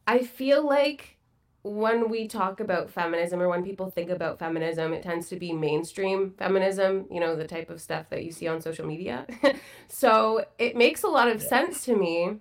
I 0.08 0.24
feel 0.24 0.68
like 0.68 1.18
when 1.62 2.10
we 2.10 2.28
talk 2.28 2.60
about 2.60 2.92
feminism 2.92 3.42
or 3.42 3.50
when 3.50 3.64
people 3.64 3.90
think 3.90 4.12
about 4.12 4.38
feminism, 4.38 4.94
it 4.94 5.02
tends 5.02 5.30
to 5.30 5.36
be 5.36 5.52
mainstream 5.52 6.32
feminism, 6.38 7.06
you 7.10 7.20
know, 7.20 7.36
the 7.36 7.48
type 7.48 7.72
of 7.72 7.82
stuff 7.82 8.08
that 8.10 8.24
you 8.24 8.32
see 8.32 8.48
on 8.48 8.62
social 8.62 8.86
media. 8.86 9.26
so 9.88 10.46
it 10.60 10.76
makes 10.76 11.02
a 11.02 11.08
lot 11.08 11.28
of 11.28 11.42
sense 11.42 11.84
to 11.86 11.96
me 11.96 12.38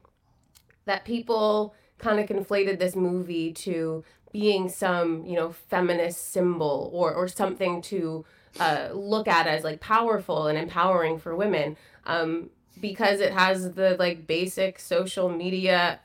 that 0.85 1.07
people 1.07 1.75
kind 1.97 2.21
of 2.21 2.27
conflated 2.27 2.79
this 2.79 2.95
movie 2.95 3.51
to 3.53 4.05
being 4.35 4.69
some, 4.69 5.25
you 5.25 5.37
know, 5.37 5.53
feminist 5.53 6.33
symbol 6.33 6.91
or, 6.93 7.15
or 7.15 7.29
something 7.29 7.81
to 7.81 8.25
uh, 8.59 8.89
look 8.93 9.29
at 9.29 9.47
as 9.47 9.63
like 9.63 9.79
powerful 9.79 10.49
and 10.49 10.59
empowering 10.59 11.21
for 11.21 11.37
women 11.37 11.77
um, 12.05 12.51
because 12.81 13.21
it 13.21 13.33
has 13.33 13.75
the 13.75 13.95
like 13.97 14.27
basic 14.27 14.81
social 14.81 15.29
media 15.29 16.01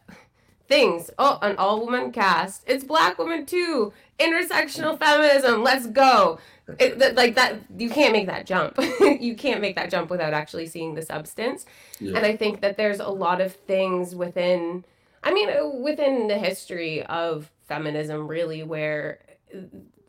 things. 0.68 1.10
Oh, 1.18 1.40
an 1.42 1.56
all 1.58 1.84
woman 1.84 2.12
cast. 2.12 2.64
It's 2.68 2.84
black 2.84 3.18
women 3.18 3.48
too. 3.48 3.94
Intersectional 4.20 5.00
feminism. 5.00 5.64
Let's 5.64 5.88
go. 5.88 6.38
It, 6.78 7.00
th- 7.00 7.16
like 7.16 7.34
that, 7.34 7.56
you 7.80 7.90
can't 7.90 8.14
make 8.14 8.28
that 8.28 8.46
jump. 8.46 8.78
you 9.00 9.34
can't 9.34 9.60
make 9.60 9.76
that 9.76 9.90
jump 9.90 10.12
without 10.12 10.34
actually 10.34 10.68
seeing 10.68 10.94
the 10.94 11.02
substance. 11.02 11.66
Yeah. 12.00 12.18
And 12.18 12.28
I 12.28 12.36
think 12.36 12.62
that 12.62 12.78
there's 12.78 13.00
a 13.00 13.10
lot 13.10 13.42
of 13.42 13.54
things 13.56 14.14
within, 14.14 14.86
I 15.24 15.34
mean, 15.34 15.82
within 15.82 16.28
the 16.28 16.38
history 16.38 17.02
of 17.08 17.50
feminism, 17.70 18.28
really, 18.28 18.64
where 18.64 19.20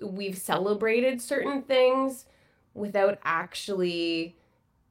we've 0.00 0.36
celebrated 0.36 1.22
certain 1.22 1.62
things 1.62 2.26
without 2.74 3.18
actually 3.24 4.36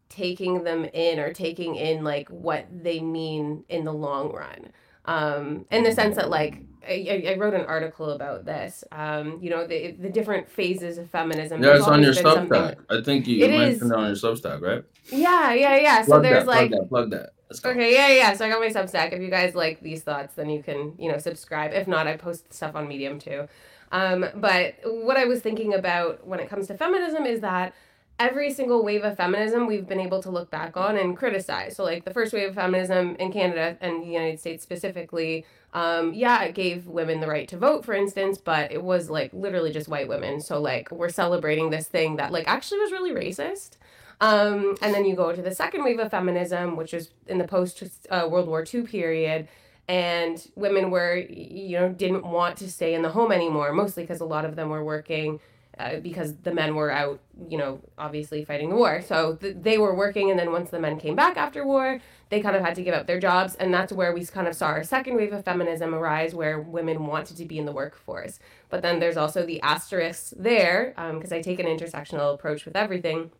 taking 0.07 0.63
them 0.63 0.85
in 0.85 1.19
or 1.19 1.33
taking 1.33 1.75
in 1.75 2.03
like 2.03 2.29
what 2.29 2.65
they 2.71 2.99
mean 2.99 3.63
in 3.67 3.83
the 3.83 3.93
long 3.93 4.31
run 4.31 4.71
um, 5.05 5.65
in 5.71 5.83
the 5.83 5.91
sense 5.91 6.15
that 6.15 6.29
like 6.29 6.61
I, 6.87 7.23
I 7.27 7.35
wrote 7.37 7.53
an 7.53 7.65
article 7.65 8.11
about 8.11 8.45
this. 8.45 8.83
Um, 8.91 9.39
you 9.41 9.49
know, 9.49 9.67
the 9.67 9.91
the 9.91 10.09
different 10.09 10.49
phases 10.49 10.97
of 10.97 11.09
feminism. 11.09 11.63
Yeah, 11.63 11.75
it's 11.75 11.87
on 11.87 12.01
your 12.03 12.13
Substack. 12.13 12.77
I 12.89 13.01
think 13.01 13.27
you, 13.27 13.37
you 13.37 13.47
mentioned 13.47 13.91
it 13.91 13.97
on 13.97 14.05
your 14.05 14.15
Substack, 14.15 14.61
right? 14.61 14.83
Yeah, 15.11 15.53
yeah, 15.53 15.77
yeah. 15.77 16.05
Plug 16.05 16.17
so 16.17 16.21
there's 16.21 16.45
that, 16.45 16.47
like 16.47 16.71
plug 16.71 16.81
that, 16.81 16.89
plug 16.89 17.11
that. 17.11 17.29
Okay, 17.65 17.93
yeah, 17.93 18.09
yeah. 18.09 18.33
So 18.33 18.45
I 18.45 18.49
got 18.49 18.59
my 18.59 18.67
Substack. 18.67 19.11
If 19.11 19.21
you 19.21 19.29
guys 19.29 19.55
like 19.55 19.81
these 19.81 20.03
thoughts, 20.03 20.35
then 20.35 20.49
you 20.49 20.61
can, 20.61 20.93
you 20.99 21.11
know, 21.11 21.17
subscribe. 21.17 21.73
If 21.73 21.87
not, 21.87 22.07
I 22.07 22.15
post 22.15 22.53
stuff 22.53 22.75
on 22.75 22.87
Medium 22.87 23.19
too. 23.19 23.47
Um, 23.91 24.25
but 24.35 24.75
what 24.83 25.17
I 25.17 25.25
was 25.25 25.41
thinking 25.41 25.73
about 25.73 26.25
when 26.27 26.39
it 26.39 26.47
comes 26.47 26.67
to 26.67 26.77
feminism 26.77 27.25
is 27.25 27.41
that 27.41 27.73
every 28.19 28.51
single 28.53 28.83
wave 28.83 29.03
of 29.03 29.15
feminism 29.17 29.65
we've 29.65 29.87
been 29.87 29.99
able 29.99 30.21
to 30.21 30.29
look 30.29 30.51
back 30.51 30.77
on 30.77 30.97
and 30.97 31.17
criticize. 31.17 31.75
So, 31.75 31.83
like 31.83 32.05
the 32.05 32.13
first 32.13 32.33
wave 32.33 32.49
of 32.49 32.55
feminism 32.55 33.15
in 33.15 33.31
Canada 33.31 33.77
and 33.81 34.03
the 34.03 34.07
United 34.07 34.39
States 34.39 34.61
specifically, 34.61 35.45
um, 35.73 36.13
yeah, 36.13 36.43
it 36.43 36.53
gave 36.53 36.85
women 36.85 37.19
the 37.19 37.27
right 37.27 37.47
to 37.47 37.57
vote, 37.57 37.83
for 37.83 37.93
instance, 37.93 38.37
but 38.37 38.71
it 38.71 38.83
was 38.83 39.09
like 39.09 39.33
literally 39.33 39.71
just 39.71 39.87
white 39.87 40.07
women. 40.07 40.41
So, 40.41 40.61
like, 40.61 40.91
we're 40.91 41.09
celebrating 41.09 41.71
this 41.71 41.87
thing 41.87 42.17
that 42.17 42.31
like 42.31 42.47
actually 42.47 42.79
was 42.79 42.91
really 42.91 43.11
racist. 43.11 43.77
Um, 44.21 44.75
and 44.81 44.93
then 44.93 45.05
you 45.05 45.15
go 45.15 45.33
to 45.33 45.41
the 45.41 45.53
second 45.55 45.83
wave 45.83 45.99
of 45.99 46.11
feminism, 46.11 46.75
which 46.75 46.93
was 46.93 47.11
in 47.27 47.37
the 47.37 47.47
post 47.47 47.83
uh, 48.09 48.27
World 48.29 48.47
War 48.47 48.65
II 48.71 48.83
period. 48.83 49.47
And 49.87 50.45
women 50.55 50.91
were, 50.91 51.15
you 51.17 51.79
know, 51.79 51.89
didn't 51.89 52.23
want 52.23 52.57
to 52.57 52.69
stay 52.69 52.93
in 52.93 53.01
the 53.01 53.09
home 53.09 53.31
anymore, 53.31 53.73
mostly 53.73 54.03
because 54.03 54.19
a 54.19 54.25
lot 54.25 54.45
of 54.45 54.55
them 54.55 54.69
were 54.69 54.83
working 54.83 55.39
uh, 55.79 55.99
because 56.01 56.35
the 56.37 56.53
men 56.53 56.75
were 56.75 56.91
out, 56.91 57.21
you 57.47 57.57
know, 57.57 57.79
obviously 57.97 58.43
fighting 58.43 58.69
the 58.69 58.75
war. 58.75 59.01
So 59.01 59.35
th- 59.35 59.55
they 59.61 59.77
were 59.77 59.95
working, 59.95 60.29
and 60.29 60.37
then 60.37 60.51
once 60.51 60.69
the 60.69 60.79
men 60.79 60.99
came 60.99 61.15
back 61.15 61.37
after 61.37 61.65
war, 61.65 62.01
they 62.29 62.41
kind 62.41 62.55
of 62.55 62.61
had 62.61 62.75
to 62.75 62.83
give 62.83 62.93
up 62.93 63.07
their 63.07 63.19
jobs, 63.19 63.55
and 63.55 63.73
that's 63.73 63.93
where 63.93 64.13
we 64.13 64.25
kind 64.25 64.47
of 64.47 64.55
saw 64.55 64.67
our 64.67 64.83
second 64.83 65.15
wave 65.15 65.31
of 65.31 65.45
feminism 65.45 65.95
arise, 65.95 66.35
where 66.35 66.59
women 66.59 67.07
wanted 67.07 67.37
to 67.37 67.45
be 67.45 67.57
in 67.57 67.65
the 67.65 67.71
workforce. 67.71 68.39
But 68.69 68.81
then 68.81 68.99
there's 68.99 69.17
also 69.17 69.45
the 69.45 69.61
asterisks 69.61 70.33
there, 70.37 70.93
because 71.13 71.31
um, 71.31 71.37
I 71.37 71.41
take 71.41 71.59
an 71.59 71.65
intersectional 71.65 72.33
approach 72.33 72.65
with 72.65 72.75
everything. 72.75 73.31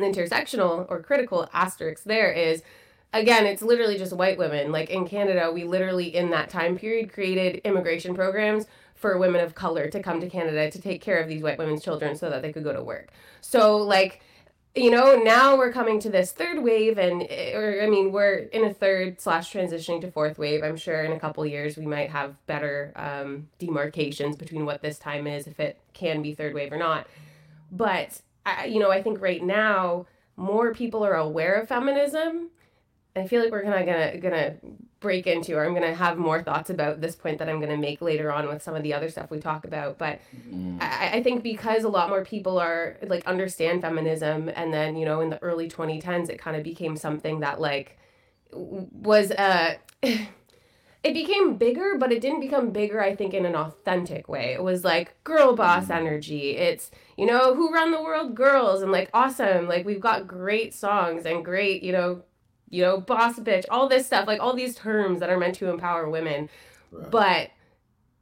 An 0.00 0.12
intersectional 0.12 0.86
or 0.88 1.02
critical 1.02 1.48
asterisk 1.52 2.04
there 2.04 2.32
is 2.32 2.62
again, 3.12 3.44
it's 3.44 3.62
literally 3.62 3.98
just 3.98 4.12
white 4.12 4.38
women. 4.38 4.70
Like 4.70 4.90
in 4.90 5.06
Canada, 5.06 5.50
we 5.52 5.64
literally 5.64 6.14
in 6.14 6.30
that 6.30 6.48
time 6.48 6.76
period 6.76 7.12
created 7.12 7.60
immigration 7.64 8.14
programs 8.14 8.66
for 8.94 9.18
women 9.18 9.42
of 9.42 9.54
color 9.54 9.88
to 9.88 10.02
come 10.02 10.20
to 10.20 10.28
Canada 10.28 10.70
to 10.70 10.80
take 10.80 11.00
care 11.00 11.18
of 11.18 11.28
these 11.28 11.42
white 11.42 11.58
women's 11.58 11.82
children 11.82 12.16
so 12.16 12.30
that 12.30 12.42
they 12.42 12.52
could 12.52 12.64
go 12.64 12.72
to 12.72 12.82
work. 12.82 13.08
So 13.40 13.78
like 13.78 14.22
you 14.74 14.90
know 14.90 15.16
now 15.16 15.56
we're 15.56 15.72
coming 15.72 15.98
to 15.98 16.08
this 16.08 16.30
third 16.30 16.62
wave 16.62 16.96
and 16.96 17.22
or 17.54 17.80
i 17.82 17.88
mean 17.88 18.12
we're 18.12 18.34
in 18.52 18.64
a 18.64 18.72
third 18.72 19.20
slash 19.20 19.52
transitioning 19.52 20.00
to 20.00 20.08
fourth 20.10 20.38
wave 20.38 20.62
i'm 20.62 20.76
sure 20.76 21.02
in 21.02 21.10
a 21.10 21.18
couple 21.18 21.44
years 21.44 21.76
we 21.76 21.86
might 21.86 22.08
have 22.08 22.34
better 22.46 22.92
um, 22.94 23.48
demarcations 23.58 24.36
between 24.36 24.64
what 24.64 24.80
this 24.80 24.96
time 24.96 25.26
is 25.26 25.48
if 25.48 25.58
it 25.58 25.80
can 25.92 26.22
be 26.22 26.34
third 26.34 26.54
wave 26.54 26.72
or 26.72 26.76
not 26.76 27.08
but 27.72 28.20
I, 28.46 28.66
you 28.66 28.78
know 28.78 28.90
i 28.90 29.02
think 29.02 29.20
right 29.20 29.42
now 29.42 30.06
more 30.36 30.72
people 30.74 31.04
are 31.04 31.14
aware 31.14 31.54
of 31.54 31.68
feminism 31.68 32.50
I 33.16 33.26
feel 33.26 33.42
like 33.42 33.50
we're 33.50 33.64
kind 33.64 33.80
of 33.80 33.86
gonna 33.86 34.18
gonna 34.18 34.54
break 35.00 35.26
into, 35.26 35.56
or 35.56 35.64
I'm 35.64 35.74
gonna 35.74 35.94
have 35.94 36.16
more 36.16 36.42
thoughts 36.42 36.70
about 36.70 37.00
this 37.00 37.16
point 37.16 37.38
that 37.38 37.48
I'm 37.48 37.60
gonna 37.60 37.76
make 37.76 38.00
later 38.00 38.32
on 38.32 38.46
with 38.46 38.62
some 38.62 38.76
of 38.76 38.82
the 38.82 38.94
other 38.94 39.08
stuff 39.08 39.30
we 39.30 39.40
talk 39.40 39.64
about. 39.64 39.98
But 39.98 40.20
mm. 40.48 40.80
I, 40.80 41.14
I 41.14 41.22
think 41.22 41.42
because 41.42 41.82
a 41.82 41.88
lot 41.88 42.08
more 42.08 42.24
people 42.24 42.58
are 42.58 42.98
like 43.02 43.26
understand 43.26 43.82
feminism, 43.82 44.50
and 44.54 44.72
then 44.72 44.96
you 44.96 45.04
know 45.04 45.20
in 45.20 45.30
the 45.30 45.42
early 45.42 45.68
2010s 45.68 46.28
it 46.28 46.38
kind 46.38 46.56
of 46.56 46.62
became 46.62 46.96
something 46.96 47.40
that 47.40 47.60
like 47.60 47.98
was 48.52 49.32
uh 49.32 49.74
it 51.02 51.14
became 51.14 51.56
bigger, 51.56 51.96
but 51.98 52.12
it 52.12 52.20
didn't 52.20 52.40
become 52.40 52.70
bigger, 52.70 53.02
I 53.02 53.16
think, 53.16 53.34
in 53.34 53.46
an 53.46 53.56
authentic 53.56 54.28
way. 54.28 54.52
It 54.52 54.62
was 54.62 54.84
like 54.84 55.22
girl 55.24 55.56
boss 55.56 55.86
mm. 55.86 55.96
energy. 55.96 56.56
It's, 56.56 56.90
you 57.20 57.26
know, 57.26 57.54
who 57.54 57.70
run 57.70 57.90
the 57.90 58.02
world 58.02 58.34
girls 58.34 58.80
and 58.80 58.90
like 58.90 59.10
awesome. 59.12 59.68
Like 59.68 59.84
we've 59.84 60.00
got 60.00 60.26
great 60.26 60.72
songs 60.72 61.26
and 61.26 61.44
great, 61.44 61.82
you 61.82 61.92
know, 61.92 62.22
you 62.70 62.80
know, 62.80 62.98
boss 62.98 63.38
bitch, 63.38 63.66
all 63.68 63.90
this 63.90 64.06
stuff, 64.06 64.26
like 64.26 64.40
all 64.40 64.56
these 64.56 64.74
terms 64.74 65.20
that 65.20 65.28
are 65.28 65.36
meant 65.36 65.56
to 65.56 65.68
empower 65.68 66.08
women. 66.08 66.48
Right. 66.90 67.10
But, 67.10 67.50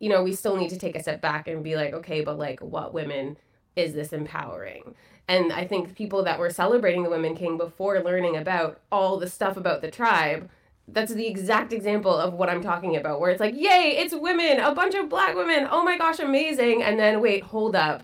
you 0.00 0.08
know, 0.08 0.24
we 0.24 0.32
still 0.32 0.56
need 0.56 0.70
to 0.70 0.78
take 0.78 0.96
a 0.96 1.00
step 1.00 1.20
back 1.20 1.46
and 1.46 1.62
be 1.62 1.76
like, 1.76 1.94
okay, 1.94 2.22
but 2.22 2.38
like 2.38 2.58
what 2.58 2.92
women 2.92 3.36
is 3.76 3.94
this 3.94 4.12
empowering? 4.12 4.96
And 5.28 5.52
I 5.52 5.64
think 5.64 5.94
people 5.94 6.24
that 6.24 6.40
were 6.40 6.50
celebrating 6.50 7.04
the 7.04 7.10
Women 7.10 7.36
King 7.36 7.56
before 7.56 8.02
learning 8.02 8.36
about 8.36 8.80
all 8.90 9.16
the 9.16 9.30
stuff 9.30 9.56
about 9.56 9.80
the 9.80 9.92
tribe, 9.92 10.50
that's 10.88 11.14
the 11.14 11.28
exact 11.28 11.72
example 11.72 12.16
of 12.16 12.32
what 12.32 12.48
I'm 12.48 12.62
talking 12.62 12.96
about, 12.96 13.20
where 13.20 13.30
it's 13.30 13.38
like, 13.38 13.54
yay, 13.54 13.94
it's 13.96 14.12
women, 14.12 14.58
a 14.58 14.74
bunch 14.74 14.96
of 14.96 15.08
black 15.08 15.36
women, 15.36 15.68
oh 15.70 15.84
my 15.84 15.96
gosh, 15.98 16.18
amazing. 16.18 16.82
And 16.82 16.98
then, 16.98 17.20
wait, 17.20 17.44
hold 17.44 17.76
up. 17.76 18.02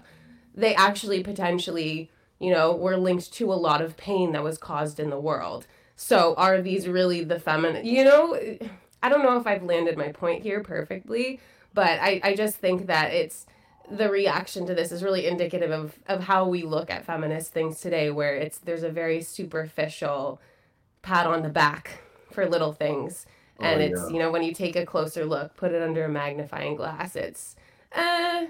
They 0.55 0.75
actually 0.75 1.23
potentially, 1.23 2.11
you 2.39 2.53
know, 2.53 2.75
were 2.75 2.97
linked 2.97 3.33
to 3.35 3.53
a 3.53 3.55
lot 3.55 3.81
of 3.81 3.97
pain 3.97 4.33
that 4.33 4.43
was 4.43 4.59
caused 4.59 5.01
in 5.01 5.11
the 5.11 5.19
world. 5.21 5.67
So 5.97 6.35
are 6.37 6.61
these 6.61 6.89
really 6.89 7.25
the 7.25 7.41
feminine? 7.41 7.85
You 7.85 8.05
know, 8.05 8.39
I 9.03 9.09
don't 9.09 9.23
know 9.23 9.37
if 9.37 9.47
I've 9.47 9.63
landed 9.63 9.97
my 9.97 10.13
point 10.13 10.43
here 10.43 10.63
perfectly, 10.63 11.41
but 11.73 11.99
I, 12.01 12.21
I 12.23 12.35
just 12.35 12.57
think 12.57 12.87
that 12.87 13.13
it's 13.13 13.47
the 13.91 14.09
reaction 14.09 14.67
to 14.67 14.75
this 14.75 14.93
is 14.93 15.03
really 15.03 15.27
indicative 15.27 15.71
of, 15.71 15.99
of 16.07 16.23
how 16.25 16.49
we 16.49 16.63
look 16.63 16.91
at 16.91 17.05
feminist 17.05 17.53
things 17.53 17.81
today, 17.81 18.11
where 18.11 18.35
it's 18.35 18.59
there's 18.59 18.83
a 18.83 18.91
very 18.91 19.23
superficial 19.23 20.41
pat 21.03 21.27
on 21.27 21.43
the 21.43 21.51
back 21.51 22.01
for 22.31 22.49
little 22.49 22.73
things. 22.73 23.27
And 23.61 23.81
oh, 23.81 23.85
it's, 23.85 24.11
you 24.11 24.19
know, 24.19 24.31
when 24.31 24.43
you 24.43 24.53
take 24.53 24.75
a 24.75 24.87
closer 24.87 25.25
look, 25.25 25.55
put 25.57 25.73
it 25.73 25.83
under 25.83 26.05
a 26.05 26.09
magnifying 26.09 26.75
glass, 26.75 27.15
it's, 27.15 27.55
uh, 27.95 28.47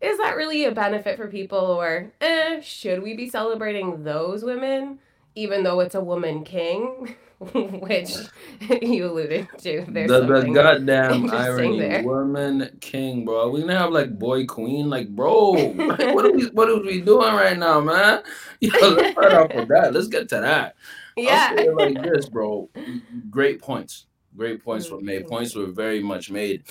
is 0.00 0.18
that 0.18 0.36
really 0.36 0.64
a 0.64 0.72
benefit 0.72 1.16
for 1.16 1.28
people? 1.28 1.58
Or, 1.58 2.12
eh, 2.20 2.60
should 2.60 3.02
we 3.02 3.14
be 3.14 3.28
celebrating 3.28 4.04
those 4.04 4.44
women? 4.44 4.98
even 5.38 5.62
though 5.62 5.78
it's 5.80 5.94
a 5.94 6.00
woman 6.00 6.42
king, 6.42 7.16
which 7.52 8.10
you 8.82 9.06
alluded 9.06 9.46
to. 9.58 9.84
There's 9.88 10.10
the, 10.10 10.20
the 10.20 10.50
goddamn 10.52 11.30
irony, 11.32 11.78
there. 11.78 12.02
woman 12.02 12.76
king, 12.80 13.24
bro. 13.24 13.48
We 13.50 13.60
gonna 13.60 13.78
have 13.78 13.92
like 13.92 14.18
boy 14.18 14.46
queen, 14.46 14.90
like 14.90 15.08
bro. 15.08 15.52
what 15.52 16.24
are 16.24 16.32
we 16.32 16.46
what 16.48 16.68
are 16.68 16.80
we 16.80 17.00
doing 17.00 17.34
right 17.34 17.56
now, 17.56 17.80
man? 17.80 18.22
Yo, 18.60 18.72
let's 18.80 19.12
start 19.12 19.32
off 19.32 19.54
with 19.54 19.68
that. 19.68 19.94
Let's 19.94 20.08
get 20.08 20.28
to 20.30 20.40
that. 20.40 20.74
Yeah, 21.16 21.54
like 21.74 22.02
this, 22.02 22.28
bro. 22.28 22.68
Great 23.30 23.62
points. 23.62 24.06
Great 24.36 24.62
points 24.62 24.90
were 24.90 25.00
made. 25.00 25.26
Points 25.26 25.54
were 25.54 25.66
very 25.66 26.00
much 26.00 26.30
made. 26.30 26.64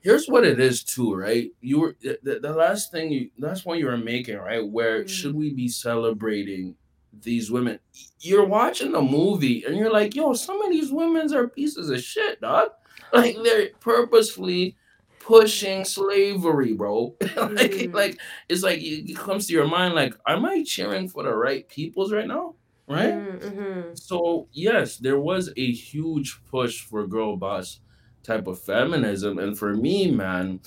Here's 0.00 0.26
what 0.26 0.44
it 0.44 0.60
is 0.60 0.84
too, 0.84 1.14
right? 1.14 1.50
You 1.60 1.80
were 1.80 1.96
the, 2.00 2.38
the 2.40 2.52
last 2.52 2.92
thing 2.92 3.10
you 3.10 3.30
last 3.38 3.66
one 3.66 3.78
you 3.78 3.86
were 3.86 3.96
making, 3.96 4.38
right? 4.38 4.66
Where 4.66 5.00
mm-hmm. 5.00 5.08
should 5.08 5.34
we 5.34 5.52
be 5.52 5.68
celebrating 5.68 6.76
these 7.22 7.50
women. 7.50 7.78
You're 8.20 8.44
watching 8.44 8.92
the 8.92 9.02
movie 9.02 9.64
and 9.64 9.76
you're 9.76 9.92
like, 9.92 10.14
yo, 10.14 10.34
some 10.34 10.60
of 10.62 10.70
these 10.70 10.92
women 10.92 11.32
are 11.34 11.48
pieces 11.48 11.90
of 11.90 12.00
shit, 12.02 12.40
dog. 12.40 12.70
Like 13.10 13.38
they're 13.42 13.70
purposefully 13.80 14.76
pushing 15.20 15.86
slavery, 15.86 16.74
bro. 16.74 17.14
like, 17.20 17.30
mm. 17.70 17.94
like 17.94 18.20
it's 18.50 18.62
like 18.62 18.80
it 18.82 19.16
comes 19.16 19.46
to 19.46 19.54
your 19.54 19.66
mind, 19.66 19.94
like, 19.94 20.14
am 20.26 20.44
I 20.44 20.62
cheering 20.62 21.08
for 21.08 21.22
the 21.22 21.34
right 21.34 21.66
peoples 21.70 22.12
right 22.12 22.26
now? 22.26 22.56
Right? 22.86 23.14
Mm-hmm. 23.14 23.94
So 23.94 24.48
yes, 24.52 24.98
there 24.98 25.18
was 25.18 25.50
a 25.56 25.72
huge 25.72 26.38
push 26.50 26.82
for 26.82 27.06
girl 27.06 27.38
boss 27.38 27.80
type 28.22 28.46
of 28.46 28.60
feminism. 28.60 29.38
And 29.38 29.58
for 29.58 29.74
me, 29.74 30.10
man, 30.10 30.60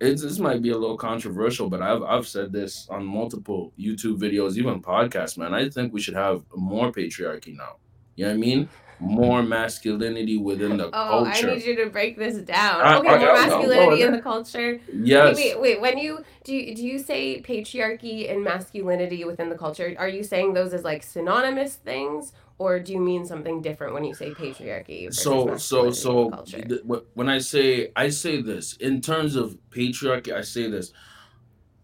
it's 0.00 0.22
this 0.22 0.38
might 0.38 0.60
be 0.62 0.70
a 0.70 0.76
little 0.76 0.96
controversial, 0.98 1.68
but 1.70 1.80
I've 1.82 2.02
I've 2.02 2.26
said 2.26 2.52
this 2.52 2.86
on 2.90 3.04
multiple 3.04 3.72
YouTube 3.78 4.18
videos, 4.18 4.56
even 4.56 4.82
podcasts, 4.82 5.38
man. 5.38 5.54
I 5.54 5.68
think 5.68 5.92
we 5.92 6.00
should 6.00 6.14
have 6.14 6.42
more 6.54 6.92
patriarchy 6.92 7.56
now. 7.56 7.76
You 8.16 8.24
know 8.26 8.30
what 8.32 8.34
I 8.36 8.38
mean? 8.38 8.68
More 8.98 9.42
masculinity 9.42 10.38
within 10.38 10.78
the 10.78 10.88
Oh, 10.94 11.24
I 11.26 11.38
need 11.42 11.62
you 11.64 11.76
to 11.76 11.90
break 11.90 12.16
this 12.16 12.38
down. 12.38 12.80
I, 12.80 12.96
Okay, 12.96 13.08
I, 13.08 13.18
more 13.18 13.28
I'll, 13.28 13.36
I'll 13.36 13.48
go 13.50 13.56
masculinity 13.58 14.02
in 14.02 14.12
the 14.12 14.22
culture. 14.22 14.80
Wait, 14.88 15.06
Yes. 15.06 15.36
wait, 15.36 15.60
wait. 15.60 15.80
When 15.82 15.98
you 15.98 16.24
do, 16.44 16.54
you, 16.54 16.74
do 16.74 16.82
you 16.86 16.98
say 16.98 17.42
patriarchy 17.42 18.30
and 18.30 18.42
masculinity 18.42 19.24
within 19.24 19.50
the 19.50 19.56
culture? 19.58 19.94
Are 19.98 20.08
you 20.08 20.22
saying 20.22 20.54
those 20.54 20.72
as 20.72 20.82
like 20.82 21.02
synonymous 21.02 21.74
things, 21.76 22.32
or 22.58 22.80
do 22.80 22.92
you 22.92 23.00
mean 23.00 23.24
something 23.26 23.60
different 23.62 23.94
when 23.94 24.04
you 24.04 24.14
say 24.14 24.34
patriarchy 24.34 25.12
So 25.12 25.56
so 25.56 25.84
masculinity 25.84 25.86
in 25.86 25.90
the 25.90 25.92
so 25.96 26.30
th- 26.68 26.82
when 27.14 27.28
I 27.28 27.38
say 27.38 27.92
I 27.96 28.08
say 28.10 28.42
this 28.42 28.74
in 28.76 29.00
terms 29.00 29.36
of 29.36 29.56
patriarchy, 29.70 30.32
I 30.32 30.42
say 30.42 30.70
this. 30.70 30.92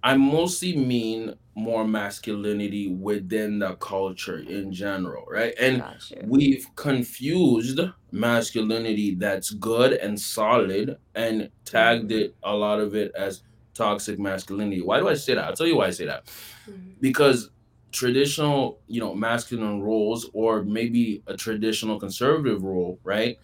I 0.02 0.16
mostly 0.16 0.76
mean 0.76 1.34
more 1.54 1.86
masculinity 1.86 2.88
within 2.88 3.58
the 3.60 3.76
culture 3.76 4.38
in 4.38 4.72
general, 4.72 5.24
right? 5.30 5.54
And 5.60 5.82
we've 6.20 6.66
confused 6.76 7.80
masculinity 8.10 9.14
that's 9.14 9.50
good 9.50 9.92
and 9.92 10.18
solid 10.18 10.96
and 11.14 11.50
tagged 11.64 12.10
Mhm. 12.10 12.20
it 12.20 12.36
a 12.42 12.54
lot 12.54 12.80
of 12.80 12.94
it 12.94 13.12
as 13.16 13.42
toxic 13.74 14.18
masculinity. 14.18 14.82
Why 14.82 14.98
do 15.00 15.08
I 15.08 15.14
say 15.14 15.34
that? 15.34 15.44
I'll 15.44 15.54
tell 15.54 15.66
you 15.66 15.76
why 15.76 15.86
I 15.86 15.90
say 15.90 16.06
that. 16.06 16.26
Mhm. 16.68 16.96
Because 17.00 17.50
traditional, 17.92 18.80
you 18.88 19.00
know, 19.00 19.14
masculine 19.14 19.82
roles 19.82 20.30
or 20.32 20.62
maybe 20.64 21.22
a 21.26 21.36
traditional 21.36 21.98
conservative 22.00 22.62
role, 22.64 22.98
right? 23.04 23.38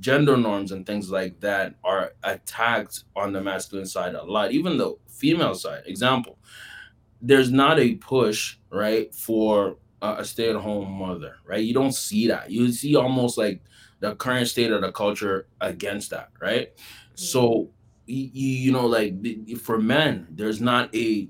Gender 0.00 0.36
norms 0.36 0.72
and 0.72 0.84
things 0.86 1.10
like 1.10 1.40
that 1.40 1.74
are 1.84 2.12
attacked 2.24 3.04
on 3.16 3.32
the 3.32 3.40
masculine 3.40 3.86
side 3.86 4.14
a 4.14 4.22
lot, 4.24 4.52
even 4.52 4.76
the 4.76 4.94
female 5.08 5.54
side. 5.54 5.82
Example, 5.86 6.38
there's 7.20 7.50
not 7.50 7.78
a 7.78 7.94
push 7.96 8.56
right 8.70 9.14
for 9.14 9.76
a, 10.02 10.24
stay-at-home 10.24 10.90
mother 10.92 11.36
right 11.46 11.60
you 11.64 11.72
don't 11.72 11.92
see 11.94 12.26
that 12.26 12.50
you 12.50 12.72
see 12.72 12.96
almost 12.96 13.38
like 13.38 13.62
the 14.00 14.14
current 14.16 14.48
state 14.48 14.72
of 14.72 14.80
the 14.80 14.90
culture 14.90 15.46
against 15.60 16.10
that 16.10 16.30
right 16.40 16.74
Mhm. 16.76 16.80
so 17.14 17.70
you, 18.06 18.28
you 18.34 18.72
know 18.72 18.86
like 18.86 19.14
for 19.58 19.78
men 19.78 20.26
there's 20.30 20.60
not 20.60 20.92
a, 20.94 21.28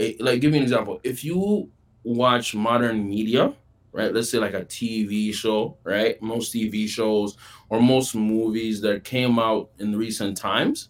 a 0.00 0.16
like 0.18 0.40
give 0.40 0.50
me 0.50 0.58
an 0.58 0.64
example 0.64 1.00
if 1.04 1.24
you 1.24 1.70
watch 2.14 2.54
modern 2.54 3.08
media 3.08 3.52
right 3.92 4.12
let's 4.14 4.30
say 4.30 4.38
like 4.38 4.54
a 4.54 4.64
tv 4.64 5.32
show 5.32 5.76
right 5.84 6.20
most 6.22 6.54
tv 6.54 6.88
shows 6.88 7.36
or 7.68 7.80
most 7.80 8.14
movies 8.14 8.80
that 8.80 9.04
came 9.04 9.38
out 9.38 9.70
in 9.78 9.96
recent 9.96 10.36
times 10.36 10.88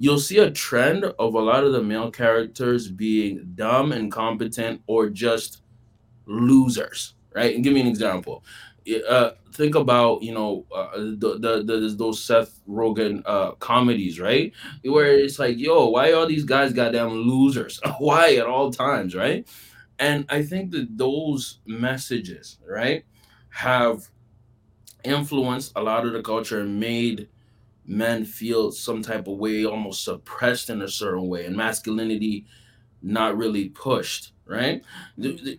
you'll 0.00 0.18
see 0.18 0.38
a 0.38 0.50
trend 0.50 1.04
of 1.04 1.34
a 1.34 1.38
lot 1.38 1.62
of 1.62 1.72
the 1.72 1.82
male 1.82 2.10
characters 2.10 2.88
being 2.88 3.52
dumb, 3.54 3.92
incompetent, 3.92 4.80
or 4.86 5.10
just 5.10 5.62
losers, 6.26 7.14
right? 7.34 7.54
And 7.54 7.62
give 7.62 7.74
me 7.74 7.82
an 7.82 7.86
example. 7.86 8.42
Uh, 9.06 9.32
think 9.52 9.74
about 9.74 10.22
you 10.22 10.32
know 10.32 10.64
uh, 10.74 10.96
the, 10.96 11.38
the 11.38 11.62
the 11.62 11.94
those 11.96 12.24
Seth 12.24 12.60
Rogen 12.66 13.22
uh, 13.26 13.52
comedies, 13.52 14.18
right? 14.18 14.52
Where 14.82 15.18
it's 15.18 15.38
like, 15.38 15.58
yo, 15.58 15.90
why 15.90 16.14
are 16.14 16.26
these 16.26 16.44
guys 16.44 16.72
goddamn 16.72 17.10
losers? 17.10 17.78
why 17.98 18.36
at 18.36 18.46
all 18.46 18.72
times, 18.72 19.14
right? 19.14 19.46
And 20.00 20.24
I 20.30 20.42
think 20.42 20.72
that 20.72 20.96
those 20.98 21.60
messages, 21.66 22.58
right, 22.66 23.04
have 23.50 24.08
influenced 25.04 25.72
a 25.76 25.82
lot 25.82 26.06
of 26.06 26.12
the 26.12 26.22
culture 26.22 26.60
and 26.60 26.80
made 26.80 27.28
men 27.86 28.24
feel 28.24 28.72
some 28.72 29.02
type 29.02 29.28
of 29.28 29.38
way, 29.38 29.64
almost 29.64 30.04
suppressed 30.04 30.70
in 30.70 30.82
a 30.82 30.88
certain 30.88 31.28
way, 31.28 31.46
and 31.46 31.56
masculinity 31.56 32.46
not 33.02 33.36
really 33.36 33.68
pushed, 33.70 34.32
right? 34.46 34.82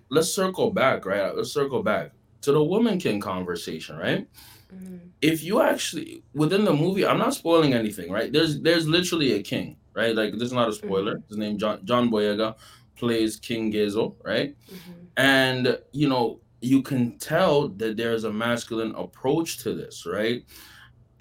Let's 0.10 0.34
circle 0.34 0.72
back, 0.72 1.06
right? 1.06 1.36
Let's 1.36 1.54
circle 1.54 1.84
back 1.84 2.14
to 2.42 2.52
the 2.52 2.64
woman 2.64 3.00
king 3.00 3.20
conversation, 3.22 3.98
right? 3.98 4.28
Mhm. 4.74 5.12
If 5.22 5.44
you 5.44 5.62
actually 5.62 6.24
within 6.34 6.66
the 6.66 6.74
movie, 6.74 7.06
I'm 7.06 7.20
not 7.20 7.34
spoiling 7.34 7.74
anything, 7.74 8.12
right? 8.12 8.32
There's 8.32 8.60
there's 8.62 8.88
literally 8.88 9.34
a 9.34 9.44
king, 9.44 9.78
right? 9.96 10.16
Like 10.16 10.34
this 10.34 10.44
is 10.44 10.54
not 10.54 10.70
a 10.70 10.72
Mhm. 10.72 10.78
spoiler. 10.78 11.24
His 11.30 11.38
name 11.38 11.58
John 11.58 11.86
John 11.86 12.10
Boyega 12.10 12.56
plays 13.02 13.36
King 13.48 13.72
Ghezo, 13.74 14.06
right? 14.24 14.56
Mhm. 14.76 14.94
And 15.18 15.80
you 15.92 16.08
know, 16.14 16.40
you 16.62 16.82
can 16.84 17.18
tell 17.18 17.56
that 17.80 17.98
there's 17.98 18.24
a 18.24 18.32
masculine 18.46 18.94
approach 19.06 19.50
to 19.64 19.74
this, 19.82 20.06
right? 20.20 20.44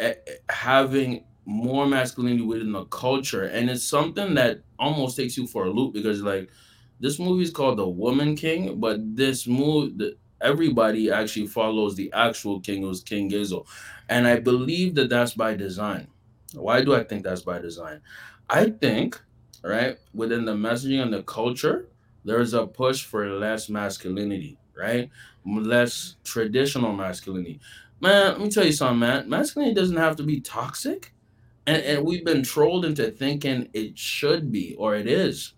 a- 0.01 0.17
having 0.51 1.25
more 1.47 1.87
masculinity 1.87 2.43
within 2.43 2.73
the 2.73 2.85
culture 2.87 3.45
and 3.45 3.69
it's 3.71 3.85
something 3.97 4.35
that 4.35 4.55
almost 4.79 5.17
takes 5.17 5.37
you 5.37 5.47
for 5.47 5.65
a 5.67 5.71
loop 5.71 5.93
because 5.93 6.23
like 6.23 6.49
this 7.01 7.19
movie 7.19 7.43
is 7.43 7.51
called 7.51 7.79
the 7.79 7.89
woman 7.89 8.37
king 8.37 8.79
but 8.81 8.97
this 9.17 9.47
move 9.47 9.99
the, 9.99 10.17
everybody 10.41 11.11
actually 11.11 11.47
follows 11.47 11.97
the 11.97 12.11
actual 12.13 12.61
king 12.61 12.83
who's 12.83 13.03
king 13.03 13.31
Ghezo. 13.31 13.67
and 14.09 14.27
i 14.27 14.37
believe 14.39 14.95
that 14.97 15.09
that's 15.11 15.35
by 15.35 15.55
design 15.57 16.07
why 16.55 16.83
do 16.83 16.95
i 16.95 17.03
think 17.03 17.25
that's 17.25 17.43
by 17.43 17.59
design 17.59 18.01
i 18.49 18.65
think 18.71 19.21
right 19.63 19.99
within 20.15 20.45
the 20.45 20.55
messaging 20.55 21.03
and 21.03 21.13
the 21.13 21.23
culture 21.25 21.89
there's 22.25 22.55
a 22.55 22.67
push 22.67 23.05
for 23.05 23.29
less 23.31 23.69
masculinity 23.69 24.59
right 24.77 25.11
less 25.45 26.17
traditional 26.25 26.93
masculinity 26.93 27.61
Man, 28.03 28.29
let 28.33 28.41
me 28.41 28.49
tell 28.51 28.65
you 28.65 28.73
something, 28.73 28.99
man. 28.99 29.29
Masculinity 29.29 29.75
doesn't 29.75 29.99
have 29.99 30.17
to 30.17 30.23
be 30.23 30.41
toxic. 30.41 31.13
And, 31.67 31.83
and 31.83 32.07
we've 32.07 32.25
been 32.25 32.43
trolled 32.43 32.85
into 32.85 33.11
thinking 33.11 33.69
it 33.75 33.99
should 33.99 34.51
be 34.51 34.75
or 34.77 34.97
it 34.97 35.07
is. 35.07 35.55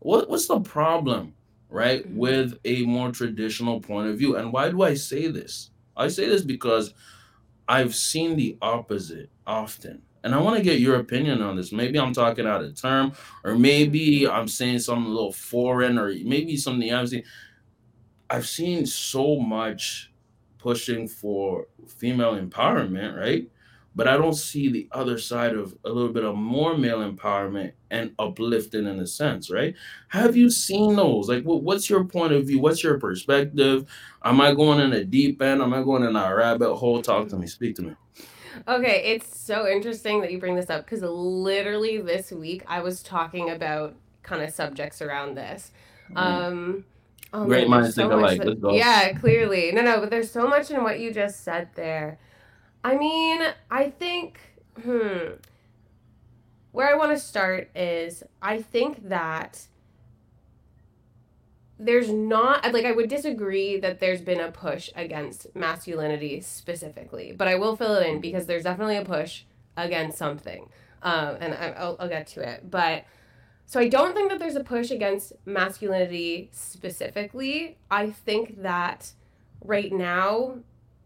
What 0.00 0.28
what's 0.30 0.48
the 0.48 0.60
problem, 0.60 1.34
right, 1.68 2.06
Mhm. 2.08 2.16
with 2.16 2.58
a 2.64 2.84
more 2.84 3.12
traditional 3.12 3.80
point 3.80 4.08
of 4.10 4.18
view? 4.18 4.36
And 4.36 4.52
why 4.52 4.70
do 4.70 4.82
I 4.82 4.94
say 4.94 5.28
this? 5.28 5.70
I 5.96 6.08
say 6.08 6.28
this 6.28 6.42
because 6.42 6.94
I've 7.68 7.94
seen 7.94 8.36
the 8.36 8.58
opposite 8.62 9.30
often. 9.46 10.02
And 10.24 10.34
I 10.34 10.40
want 10.40 10.56
to 10.56 10.62
get 10.62 10.80
your 10.80 10.96
opinion 10.96 11.42
on 11.42 11.56
this. 11.56 11.72
Maybe 11.72 11.98
I'm 11.98 12.12
talking 12.12 12.46
out 12.46 12.62
of 12.62 12.80
term, 12.80 13.12
or 13.44 13.56
maybe 13.56 14.28
I'm 14.28 14.48
saying 14.48 14.80
something 14.80 15.06
a 15.06 15.14
little 15.14 15.32
foreign, 15.32 15.98
or 15.98 16.14
maybe 16.24 16.56
something 16.56 16.92
I've 16.92 17.08
seen. 17.08 17.24
I've 18.30 18.46
seen 18.46 18.86
so 18.86 19.38
much 19.38 20.12
pushing 20.58 21.08
for 21.08 21.66
female 21.86 22.34
empowerment, 22.40 23.18
right? 23.18 23.48
But 23.94 24.08
I 24.08 24.16
don't 24.16 24.34
see 24.34 24.70
the 24.70 24.88
other 24.92 25.18
side 25.18 25.54
of 25.54 25.76
a 25.84 25.90
little 25.90 26.12
bit 26.12 26.24
of 26.24 26.34
more 26.34 26.78
male 26.78 27.00
empowerment 27.00 27.72
and 27.90 28.14
uplifting 28.18 28.86
in 28.86 29.00
a 29.00 29.06
sense, 29.06 29.50
right? 29.50 29.74
Have 30.08 30.34
you 30.34 30.48
seen 30.48 30.96
those? 30.96 31.28
Like, 31.28 31.44
what, 31.44 31.62
what's 31.62 31.90
your 31.90 32.04
point 32.04 32.32
of 32.32 32.46
view? 32.46 32.58
What's 32.58 32.82
your 32.82 32.98
perspective? 32.98 33.84
Am 34.24 34.40
I 34.40 34.54
going 34.54 34.80
in 34.80 34.94
a 34.94 35.04
deep 35.04 35.42
end? 35.42 35.60
Am 35.60 35.74
I 35.74 35.82
going 35.82 36.04
in 36.04 36.16
a 36.16 36.34
rabbit 36.34 36.74
hole? 36.74 37.02
Talk 37.02 37.28
to 37.28 37.36
me. 37.36 37.46
Speak 37.46 37.76
to 37.76 37.82
me. 37.82 37.94
Okay, 38.68 39.02
it's 39.14 39.38
so 39.40 39.66
interesting 39.66 40.20
that 40.20 40.30
you 40.32 40.38
bring 40.38 40.54
this 40.56 40.70
up 40.70 40.84
because 40.84 41.02
literally 41.02 41.98
this 41.98 42.30
week 42.32 42.62
I 42.66 42.80
was 42.80 43.02
talking 43.02 43.50
about 43.50 43.94
kind 44.22 44.42
of 44.42 44.50
subjects 44.50 45.00
around 45.02 45.36
this. 45.36 45.70
Um, 46.14 46.84
oh 47.32 47.44
Great 47.46 47.68
man, 47.68 47.80
minds 47.82 47.94
so 47.94 48.08
think 48.08 48.12
alike. 48.12 48.42
that- 48.42 48.74
yeah, 48.74 49.12
clearly. 49.14 49.72
No, 49.72 49.82
no, 49.82 50.00
but 50.00 50.10
there's 50.10 50.30
so 50.30 50.46
much 50.46 50.70
in 50.70 50.82
what 50.82 51.00
you 51.00 51.12
just 51.12 51.42
said 51.44 51.68
there. 51.74 52.18
I 52.84 52.96
mean, 52.96 53.40
I 53.70 53.90
think, 53.90 54.38
hmm, 54.82 55.32
where 56.72 56.88
I 56.88 56.94
want 56.96 57.12
to 57.12 57.18
start 57.18 57.70
is 57.74 58.22
I 58.40 58.60
think 58.60 59.08
that 59.08 59.66
there's 61.84 62.10
not 62.10 62.72
like 62.72 62.84
I 62.84 62.92
would 62.92 63.08
disagree 63.08 63.78
that 63.80 64.00
there's 64.00 64.20
been 64.20 64.40
a 64.40 64.50
push 64.50 64.90
against 64.94 65.54
masculinity 65.54 66.40
specifically, 66.40 67.32
but 67.36 67.48
I 67.48 67.56
will 67.56 67.76
fill 67.76 67.96
it 67.96 68.06
in 68.06 68.20
because 68.20 68.46
there's 68.46 68.64
definitely 68.64 68.96
a 68.96 69.04
push 69.04 69.44
against 69.76 70.18
something, 70.18 70.68
um, 71.02 71.36
and 71.40 71.54
I, 71.54 71.70
I'll, 71.70 71.96
I'll 71.98 72.08
get 72.08 72.26
to 72.28 72.48
it. 72.48 72.70
But 72.70 73.04
so 73.66 73.80
I 73.80 73.88
don't 73.88 74.14
think 74.14 74.30
that 74.30 74.38
there's 74.38 74.56
a 74.56 74.64
push 74.64 74.90
against 74.90 75.32
masculinity 75.44 76.50
specifically. 76.52 77.78
I 77.90 78.10
think 78.10 78.62
that 78.62 79.12
right 79.64 79.92
now 79.92 80.58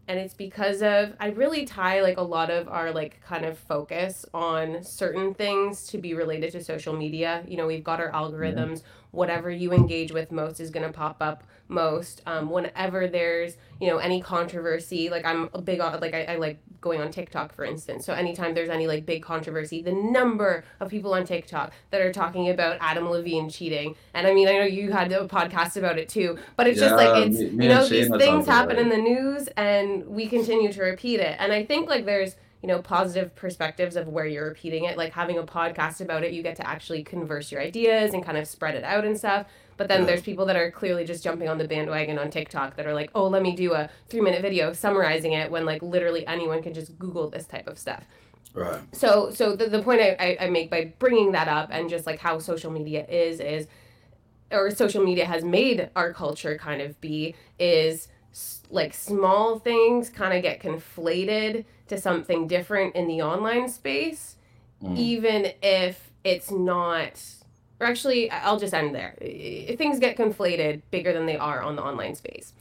and 0.08 0.20
it's 0.20 0.34
because 0.34 0.82
of 0.82 1.14
I 1.18 1.28
really 1.28 1.64
tie 1.64 2.00
like 2.00 2.16
a 2.16 2.22
lot 2.22 2.50
of 2.50 2.68
our 2.68 2.92
like 2.92 3.20
kind 3.22 3.44
of 3.44 3.58
focus 3.58 4.24
on 4.32 4.84
certain 4.84 5.34
things 5.34 5.86
to 5.88 5.98
be 5.98 6.14
related 6.14 6.52
to 6.52 6.62
social 6.62 6.94
media. 6.94 7.44
You 7.48 7.56
know, 7.56 7.66
we've 7.66 7.84
got 7.84 8.00
our 8.00 8.12
algorithms. 8.12 8.82
Whatever 9.10 9.50
you 9.50 9.72
engage 9.72 10.12
with 10.12 10.32
most 10.32 10.60
is 10.60 10.70
going 10.70 10.86
to 10.86 10.92
pop 10.92 11.16
up 11.20 11.44
most. 11.68 12.22
Um, 12.26 12.50
whenever 12.50 13.06
there's 13.06 13.56
you 13.80 13.88
know 13.88 13.98
any 13.98 14.20
controversy, 14.20 15.08
like 15.10 15.24
I'm 15.24 15.48
a 15.54 15.60
big 15.60 15.80
on 15.80 16.00
like 16.00 16.14
I, 16.14 16.24
I 16.24 16.36
like 16.36 16.58
going 16.80 17.00
on 17.00 17.10
TikTok 17.10 17.52
for 17.52 17.64
instance. 17.64 18.04
So 18.04 18.12
anytime 18.12 18.54
there's 18.54 18.68
any 18.68 18.86
like 18.86 19.06
big 19.06 19.22
controversy, 19.22 19.82
the 19.82 19.92
number 19.92 20.64
of 20.80 20.88
people 20.90 21.14
on 21.14 21.24
TikTok 21.24 21.72
that 21.90 22.00
are 22.00 22.12
talking 22.12 22.50
about 22.50 22.78
Adam 22.80 23.08
Levine 23.08 23.48
cheating, 23.48 23.96
and 24.14 24.26
I 24.26 24.34
mean 24.34 24.48
I 24.48 24.52
know 24.52 24.64
you 24.64 24.92
had 24.92 25.10
a 25.12 25.26
podcast 25.26 25.76
about 25.76 25.98
it 25.98 26.08
too, 26.08 26.38
but 26.56 26.66
it's 26.66 26.78
just 26.78 26.94
like 26.94 27.26
it's 27.26 27.38
me- 27.38 27.50
me 27.50 27.64
you 27.64 27.70
know 27.70 27.86
these 27.86 28.08
things 28.08 28.46
happen 28.46 28.78
in 28.78 28.88
the 28.88 28.98
news 28.98 29.48
and 29.56 30.06
we 30.06 30.26
continue 30.26 30.72
to 30.72 30.82
repeat 30.82 31.20
it, 31.20 31.36
and 31.38 31.52
I 31.52 31.64
think 31.64 31.88
like 31.88 32.04
there's 32.04 32.36
you 32.66 32.72
know, 32.72 32.82
positive 32.82 33.32
perspectives 33.36 33.94
of 33.94 34.08
where 34.08 34.26
you're 34.26 34.48
repeating 34.48 34.86
it. 34.86 34.96
Like 34.96 35.12
having 35.12 35.38
a 35.38 35.44
podcast 35.44 36.00
about 36.00 36.24
it, 36.24 36.32
you 36.32 36.42
get 36.42 36.56
to 36.56 36.66
actually 36.68 37.04
converse 37.04 37.52
your 37.52 37.60
ideas 37.60 38.12
and 38.12 38.24
kind 38.24 38.36
of 38.36 38.48
spread 38.48 38.74
it 38.74 38.82
out 38.82 39.04
and 39.04 39.16
stuff. 39.16 39.46
But 39.76 39.86
then 39.86 40.04
there's 40.04 40.22
people 40.22 40.46
that 40.46 40.56
are 40.56 40.72
clearly 40.72 41.04
just 41.04 41.22
jumping 41.22 41.48
on 41.48 41.58
the 41.58 41.68
bandwagon 41.68 42.18
on 42.18 42.28
TikTok 42.28 42.74
that 42.74 42.84
are 42.84 42.92
like, 42.92 43.10
oh, 43.14 43.28
let 43.28 43.42
me 43.42 43.54
do 43.54 43.72
a 43.74 43.88
three 44.08 44.20
minute 44.20 44.42
video 44.42 44.72
summarizing 44.72 45.30
it 45.32 45.48
when 45.48 45.64
like 45.64 45.80
literally 45.80 46.26
anyone 46.26 46.60
can 46.60 46.74
just 46.74 46.98
Google 46.98 47.30
this 47.30 47.46
type 47.46 47.68
of 47.68 47.78
stuff. 47.78 48.02
Right. 48.52 48.80
So 48.90 49.30
so 49.30 49.54
the, 49.54 49.68
the 49.68 49.80
point 49.80 50.00
I, 50.00 50.16
I, 50.18 50.46
I 50.46 50.50
make 50.50 50.68
by 50.68 50.92
bringing 50.98 51.30
that 51.32 51.46
up 51.46 51.68
and 51.70 51.88
just 51.88 52.04
like 52.04 52.18
how 52.18 52.40
social 52.40 52.72
media 52.72 53.06
is 53.06 53.38
is 53.38 53.68
or 54.50 54.72
social 54.72 55.04
media 55.04 55.24
has 55.24 55.44
made 55.44 55.88
our 55.94 56.12
culture 56.12 56.58
kind 56.58 56.82
of 56.82 57.00
be 57.00 57.36
is 57.60 58.08
like 58.70 58.92
small 58.92 59.60
things 59.60 60.10
kind 60.10 60.34
of 60.36 60.42
get 60.42 60.60
conflated 60.60 61.64
to 61.88 61.98
something 61.98 62.46
different 62.46 62.94
in 62.96 63.06
the 63.08 63.22
online 63.22 63.68
space 63.68 64.36
Mm. 64.82 64.98
even 64.98 65.52
if 65.62 66.10
it's 66.22 66.50
not 66.50 67.18
or 67.80 67.86
actually 67.86 68.30
i'll 68.30 68.58
just 68.58 68.74
end 68.74 68.94
there. 68.94 69.14
Things 69.78 69.98
get 69.98 70.18
conflated 70.18 70.82
bigger 70.90 71.14
than 71.14 71.24
they 71.24 71.38
are 71.38 71.62
on 71.62 71.76
the 71.76 71.82
online 71.82 72.14
space. 72.14 72.52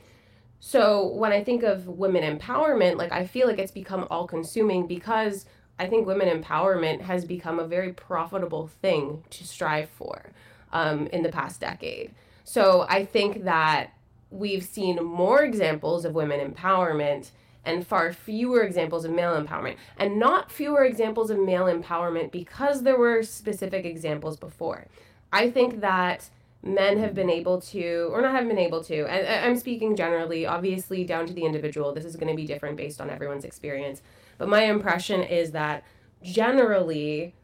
So 0.62 1.08
when 1.08 1.34
i 1.34 1.44
think 1.44 1.64
of 1.64 1.88
women 1.88 2.24
empowerment 2.40 2.96
like 2.96 3.12
i 3.12 3.26
feel 3.26 3.48
like 3.48 3.60
it's 3.60 3.72
become 3.74 4.08
all 4.10 4.28
consuming 4.28 4.88
because 4.88 5.46
i 5.78 5.88
think 5.88 6.08
women 6.08 6.30
empowerment 6.42 7.02
has 7.02 7.26
become 7.26 7.60
a 7.60 7.68
very 7.68 7.92
profitable 7.92 8.68
thing 8.82 9.26
to 9.32 9.46
strive 9.46 9.90
for 9.90 10.32
um, 10.72 11.08
in 11.08 11.22
the 11.22 11.30
past 11.30 11.60
decade. 11.60 12.14
So 12.46 12.86
i 12.88 13.04
think 13.04 13.44
that 13.44 13.92
we've 14.32 14.64
seen 14.64 15.04
more 15.04 15.44
examples 15.44 16.06
of 16.06 16.14
women 16.16 16.40
empowerment 16.54 17.32
and 17.66 17.86
far 17.86 18.14
fewer 18.14 18.62
examples 18.62 19.06
of 19.06 19.12
male 19.12 19.40
empowerment. 19.42 19.76
And 19.98 20.20
not 20.20 20.52
fewer 20.52 20.84
examples 20.84 21.30
of 21.30 21.40
male 21.40 21.66
empowerment 21.66 22.32
because 22.32 22.84
there 22.84 22.98
were 22.98 23.24
specific 23.24 23.86
examples 23.86 24.38
before. 24.38 24.88
I 25.32 25.50
think 25.50 25.82
that 25.82 26.30
men 26.64 26.98
have 26.98 27.14
been 27.14 27.30
able 27.30 27.62
to 27.62 28.10
or 28.12 28.22
not 28.22 28.32
have 28.32 28.48
been 28.48 28.58
able 28.58 28.84
to 28.84 29.06
and 29.06 29.28
I- 29.28 29.46
i'm 29.46 29.56
speaking 29.56 29.96
generally 29.96 30.48
obviously 30.48 31.04
down 31.04 31.28
to 31.28 31.34
the 31.34 31.44
individual 31.46 31.94
this 31.94 32.06
is 32.06 32.16
going 32.16 32.28
to 32.28 32.36
be 32.36 32.48
different 32.48 32.76
based 32.76 33.00
on 33.00 33.12
everyone's 33.12 33.46
experience. 33.46 34.02
But 34.40 34.50
my 34.50 34.64
impression 34.64 35.22
is 35.22 35.52
that 35.52 35.84
generally 36.24 37.36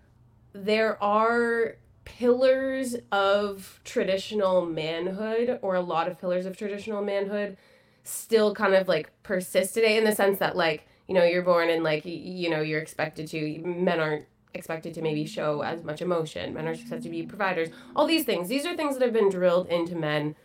there 0.54 1.02
are 1.04 1.76
pillars 2.04 2.96
of 3.12 3.80
traditional 3.84 4.66
manhood 4.66 5.60
or 5.62 5.76
a 5.76 5.82
lot 5.82 6.08
of 6.08 6.20
pillars 6.20 6.46
of 6.46 6.58
traditional 6.58 7.04
manhood 7.04 7.58
still 8.04 8.54
kind 8.54 8.74
of 8.74 8.88
like 8.88 9.12
persist 9.24 9.74
today 9.74 9.98
in 9.98 10.04
the 10.04 10.14
sense 10.14 10.40
that 10.40 10.56
like 10.56 10.88
you 11.08 11.14
know 11.16 11.24
you're 11.24 11.42
born 11.42 11.70
and 11.70 11.84
like 11.84 12.04
you 12.06 12.50
know 12.50 12.62
you're 12.62 12.80
expected 12.80 13.28
to 13.28 13.60
men 13.64 14.00
aren't 14.00 14.26
expected 14.54 14.94
to 14.94 15.02
maybe 15.02 15.26
show 15.26 15.62
as 15.62 15.84
much 15.84 16.02
emotion 16.02 16.54
men 16.54 16.68
are 16.68 16.72
expected 16.72 17.04
to 17.04 17.10
be 17.10 17.24
providers 17.24 17.70
all 17.96 18.06
these 18.06 18.26
things. 18.26 18.50
These 18.50 18.66
are 18.66 18.76
things 18.76 18.98
that 18.98 19.04
have 19.04 19.14
been 19.14 19.30
drilled 19.30 19.68
into 19.68 19.96
men 19.96 20.36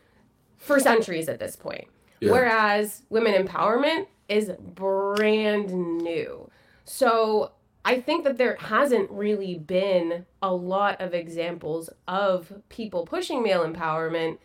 for 0.57 0.79
centuries 0.81 1.29
at 1.29 1.39
this 1.39 1.57
point. 1.57 1.89
Yeah. 2.21 2.33
whereas 2.33 3.03
women 3.11 3.35
empowerment 3.35 4.07
is 4.29 4.51
brand 4.75 5.71
new. 6.03 6.51
So 6.85 7.53
I 7.85 8.01
think 8.01 8.25
that 8.25 8.39
there 8.39 8.57
hasn't 8.57 9.11
really 9.11 9.59
been 9.59 10.27
a 10.43 10.53
lot 10.53 11.01
of 11.01 11.15
examples 11.15 11.91
of 12.09 12.53
people 12.69 13.07
pushing 13.07 13.43
male 13.43 13.65
empowerment, 13.65 14.39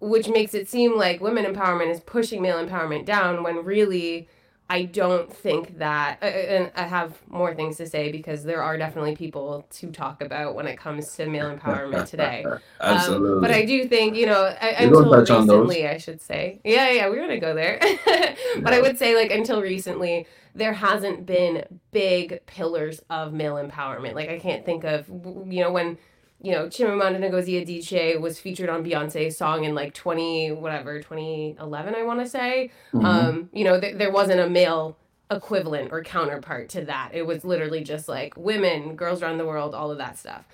which 0.00 0.28
makes 0.28 0.54
it 0.54 0.68
seem 0.68 0.96
like 0.96 1.20
women 1.20 1.44
empowerment 1.44 1.90
is 1.90 2.00
pushing 2.00 2.42
male 2.42 2.64
empowerment 2.64 3.04
down 3.04 3.42
when 3.42 3.64
really 3.64 4.28
I 4.68 4.82
don't 4.82 5.32
think 5.32 5.78
that. 5.78 6.18
uh, 6.20 6.26
And 6.26 6.72
I 6.74 6.82
have 6.82 7.16
more 7.28 7.54
things 7.54 7.76
to 7.76 7.86
say 7.86 8.10
because 8.10 8.42
there 8.42 8.62
are 8.64 8.76
definitely 8.76 9.14
people 9.14 9.64
to 9.74 9.92
talk 9.92 10.20
about 10.20 10.56
when 10.56 10.66
it 10.66 10.76
comes 10.76 11.14
to 11.16 11.26
male 11.26 11.56
empowerment 11.56 12.08
today. 12.08 12.44
Um, 12.78 12.96
Absolutely. 12.98 13.40
but 13.40 13.50
I 13.52 13.64
do 13.64 13.86
think, 13.88 14.16
you 14.16 14.26
know, 14.26 14.54
I, 14.60 14.68
until 14.70 15.10
touch 15.10 15.30
on 15.30 15.46
those. 15.46 15.60
recently, 15.68 15.88
I 15.88 15.96
should 15.98 16.20
say. 16.20 16.60
Yeah, 16.64 16.90
yeah, 16.90 17.08
we're 17.08 17.16
going 17.16 17.28
to 17.30 17.38
go 17.38 17.54
there. 17.54 17.78
but 18.60 18.74
I 18.74 18.80
would 18.82 18.98
say, 18.98 19.14
like, 19.14 19.30
until 19.30 19.62
recently, 19.62 20.26
there 20.54 20.74
hasn't 20.74 21.24
been 21.24 21.64
big 21.92 22.44
pillars 22.46 23.00
of 23.08 23.32
male 23.32 23.54
empowerment. 23.54 24.14
Like, 24.14 24.28
I 24.28 24.38
can't 24.38 24.64
think 24.66 24.84
of, 24.84 25.08
you 25.08 25.62
know, 25.62 25.72
when, 25.72 25.96
you 26.40 26.52
know, 26.52 26.66
Chimamanda 26.66 27.18
Ngozi 27.18 27.64
Adichie 27.64 28.20
was 28.20 28.38
featured 28.38 28.68
on 28.68 28.84
Beyonce's 28.84 29.36
song 29.36 29.64
in 29.64 29.74
like 29.74 29.94
20, 29.94 30.52
whatever, 30.52 31.00
2011, 31.00 31.94
I 31.94 32.02
want 32.02 32.20
to 32.20 32.26
say. 32.28 32.70
Mhm. 32.92 33.04
Um, 33.04 33.50
you 33.52 33.64
know, 33.64 33.80
th- 33.80 33.96
there 33.96 34.12
wasn't 34.12 34.40
a 34.40 34.48
male 34.48 34.96
equivalent 35.30 35.92
or 35.92 36.02
counterpart 36.02 36.68
to 36.70 36.84
that. 36.84 37.10
It 37.12 37.26
was 37.26 37.44
literally 37.44 37.82
just 37.82 38.08
like 38.08 38.36
women, 38.36 38.96
girls 38.96 39.22
around 39.22 39.38
the 39.38 39.46
world, 39.46 39.74
all 39.74 39.90
of 39.90 39.98
that 39.98 40.18
stuff. 40.18 40.44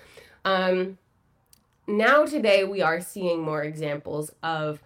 Um, 0.45 0.99
now 1.87 2.25
today 2.25 2.64
we 2.64 2.81
are 2.81 3.01
seeing 3.01 3.42
more 3.42 3.62
examples 3.62 4.33
of 4.42 4.81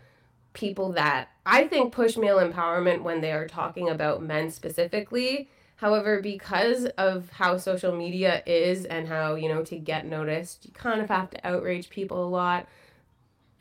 people 0.55 0.93
that 0.93 1.29
I 1.45 1.69
think 1.69 1.93
push 1.93 2.17
male 2.17 2.39
empowerment 2.39 3.03
when 3.03 3.21
they 3.21 3.33
are 3.33 3.47
talking 3.47 3.89
about 3.89 4.23
men 4.23 4.51
specifically. 4.51 5.49
However, 5.77 6.21
because 6.23 6.87
of 6.97 7.29
how 7.31 7.59
social 7.59 7.95
media 7.95 8.43
is 8.47 8.87
and 8.87 9.07
how, 9.09 9.35
you 9.35 9.49
know, 9.49 9.63
to 9.65 9.77
get 9.77 10.07
noticed, 10.07 10.65
you 10.65 10.73
kind 10.73 11.01
of 11.03 11.09
have 11.09 11.31
to 11.31 11.47
outrage 11.47 11.91
people 11.91 12.25
a 12.25 12.29
lot. 12.29 12.67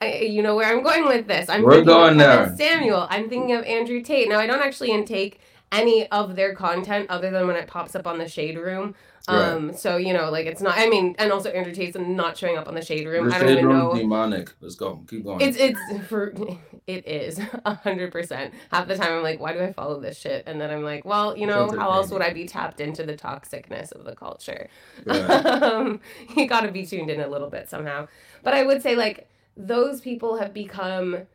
I, 0.00 0.14
you 0.22 0.42
know 0.42 0.56
where 0.56 0.72
I'm 0.72 0.82
going 0.82 1.04
with 1.04 1.26
this. 1.26 1.48
I'm 1.50 1.62
We're 1.62 1.72
thinking 1.72 1.86
going 1.86 2.12
of 2.14 2.18
there. 2.18 2.56
Samuel. 2.56 3.06
I'm 3.10 3.28
thinking 3.28 3.52
of 3.52 3.64
Andrew 3.64 4.00
Tate. 4.02 4.28
Now 4.30 4.38
I 4.38 4.46
don't 4.46 4.62
actually 4.62 4.92
intake 4.92 5.40
any 5.72 6.08
of 6.10 6.36
their 6.36 6.54
content 6.54 7.08
other 7.10 7.30
than 7.30 7.46
when 7.46 7.56
it 7.56 7.66
pops 7.66 7.94
up 7.94 8.06
on 8.06 8.18
the 8.18 8.28
Shade 8.28 8.56
Room. 8.56 8.94
Um, 9.28 9.72
so 9.74 9.96
you 9.96 10.12
know, 10.12 10.30
like 10.30 10.46
it's 10.46 10.62
not. 10.62 10.78
I 10.78 10.88
mean, 10.88 11.14
and 11.18 11.30
also 11.30 11.50
Andrew 11.50 11.74
Tate's 11.74 11.96
not 11.98 12.36
showing 12.36 12.56
up 12.56 12.68
on 12.68 12.74
the 12.74 12.82
Shade 12.82 13.06
Room. 13.06 13.28
The 13.28 13.34
I 13.34 13.38
don't 13.38 13.48
shade 13.48 13.58
even 13.58 13.66
room 13.66 13.78
know. 13.78 13.94
demonic. 13.94 14.52
Let's 14.60 14.74
go. 14.74 15.04
Keep 15.08 15.24
going. 15.24 15.40
It's 15.40 15.56
it's 15.58 15.78
for 16.06 16.32
it 16.86 17.06
is 17.06 17.38
a 17.64 17.74
hundred 17.74 18.12
percent. 18.12 18.54
Half 18.70 18.88
the 18.88 18.96
time 18.96 19.12
I'm 19.12 19.22
like, 19.22 19.40
why 19.40 19.52
do 19.52 19.60
I 19.60 19.72
follow 19.72 20.00
this 20.00 20.18
shit? 20.18 20.44
And 20.46 20.60
then 20.60 20.70
I'm 20.70 20.82
like, 20.82 21.04
well, 21.04 21.36
you 21.36 21.46
know, 21.46 21.70
how 21.70 21.90
else 21.92 22.10
would 22.10 22.22
I 22.22 22.32
be 22.32 22.46
tapped 22.46 22.80
into 22.80 23.04
the 23.04 23.14
toxicness 23.14 23.92
of 23.92 24.04
the 24.04 24.14
culture? 24.14 24.68
Right. 25.04 25.20
um, 25.46 26.00
you 26.36 26.46
got 26.46 26.62
to 26.62 26.72
be 26.72 26.86
tuned 26.86 27.10
in 27.10 27.20
a 27.20 27.28
little 27.28 27.50
bit 27.50 27.68
somehow. 27.68 28.08
But 28.42 28.54
I 28.54 28.62
would 28.62 28.82
say 28.82 28.96
like 28.96 29.28
those 29.56 30.00
people 30.00 30.38
have 30.38 30.54
become, 30.54 31.26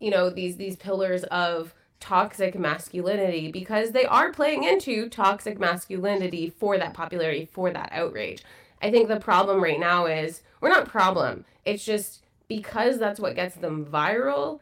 you 0.00 0.10
know, 0.10 0.30
these 0.30 0.56
these 0.56 0.76
pillars 0.76 1.24
of 1.24 1.74
toxic 2.04 2.54
masculinity 2.58 3.50
because 3.50 3.92
they 3.92 4.04
are 4.04 4.30
playing 4.30 4.62
into 4.64 5.08
toxic 5.08 5.58
masculinity 5.58 6.50
for 6.50 6.76
that 6.76 6.92
popularity, 6.92 7.48
for 7.50 7.70
that 7.70 7.88
outrage. 7.92 8.42
I 8.82 8.90
think 8.90 9.08
the 9.08 9.18
problem 9.18 9.62
right 9.62 9.80
now 9.80 10.04
is 10.04 10.42
we're 10.60 10.68
not 10.68 10.86
problem. 10.86 11.46
It's 11.64 11.82
just 11.82 12.22
because 12.46 12.98
that's 12.98 13.18
what 13.18 13.34
gets 13.34 13.54
them 13.54 13.86
viral, 13.86 14.60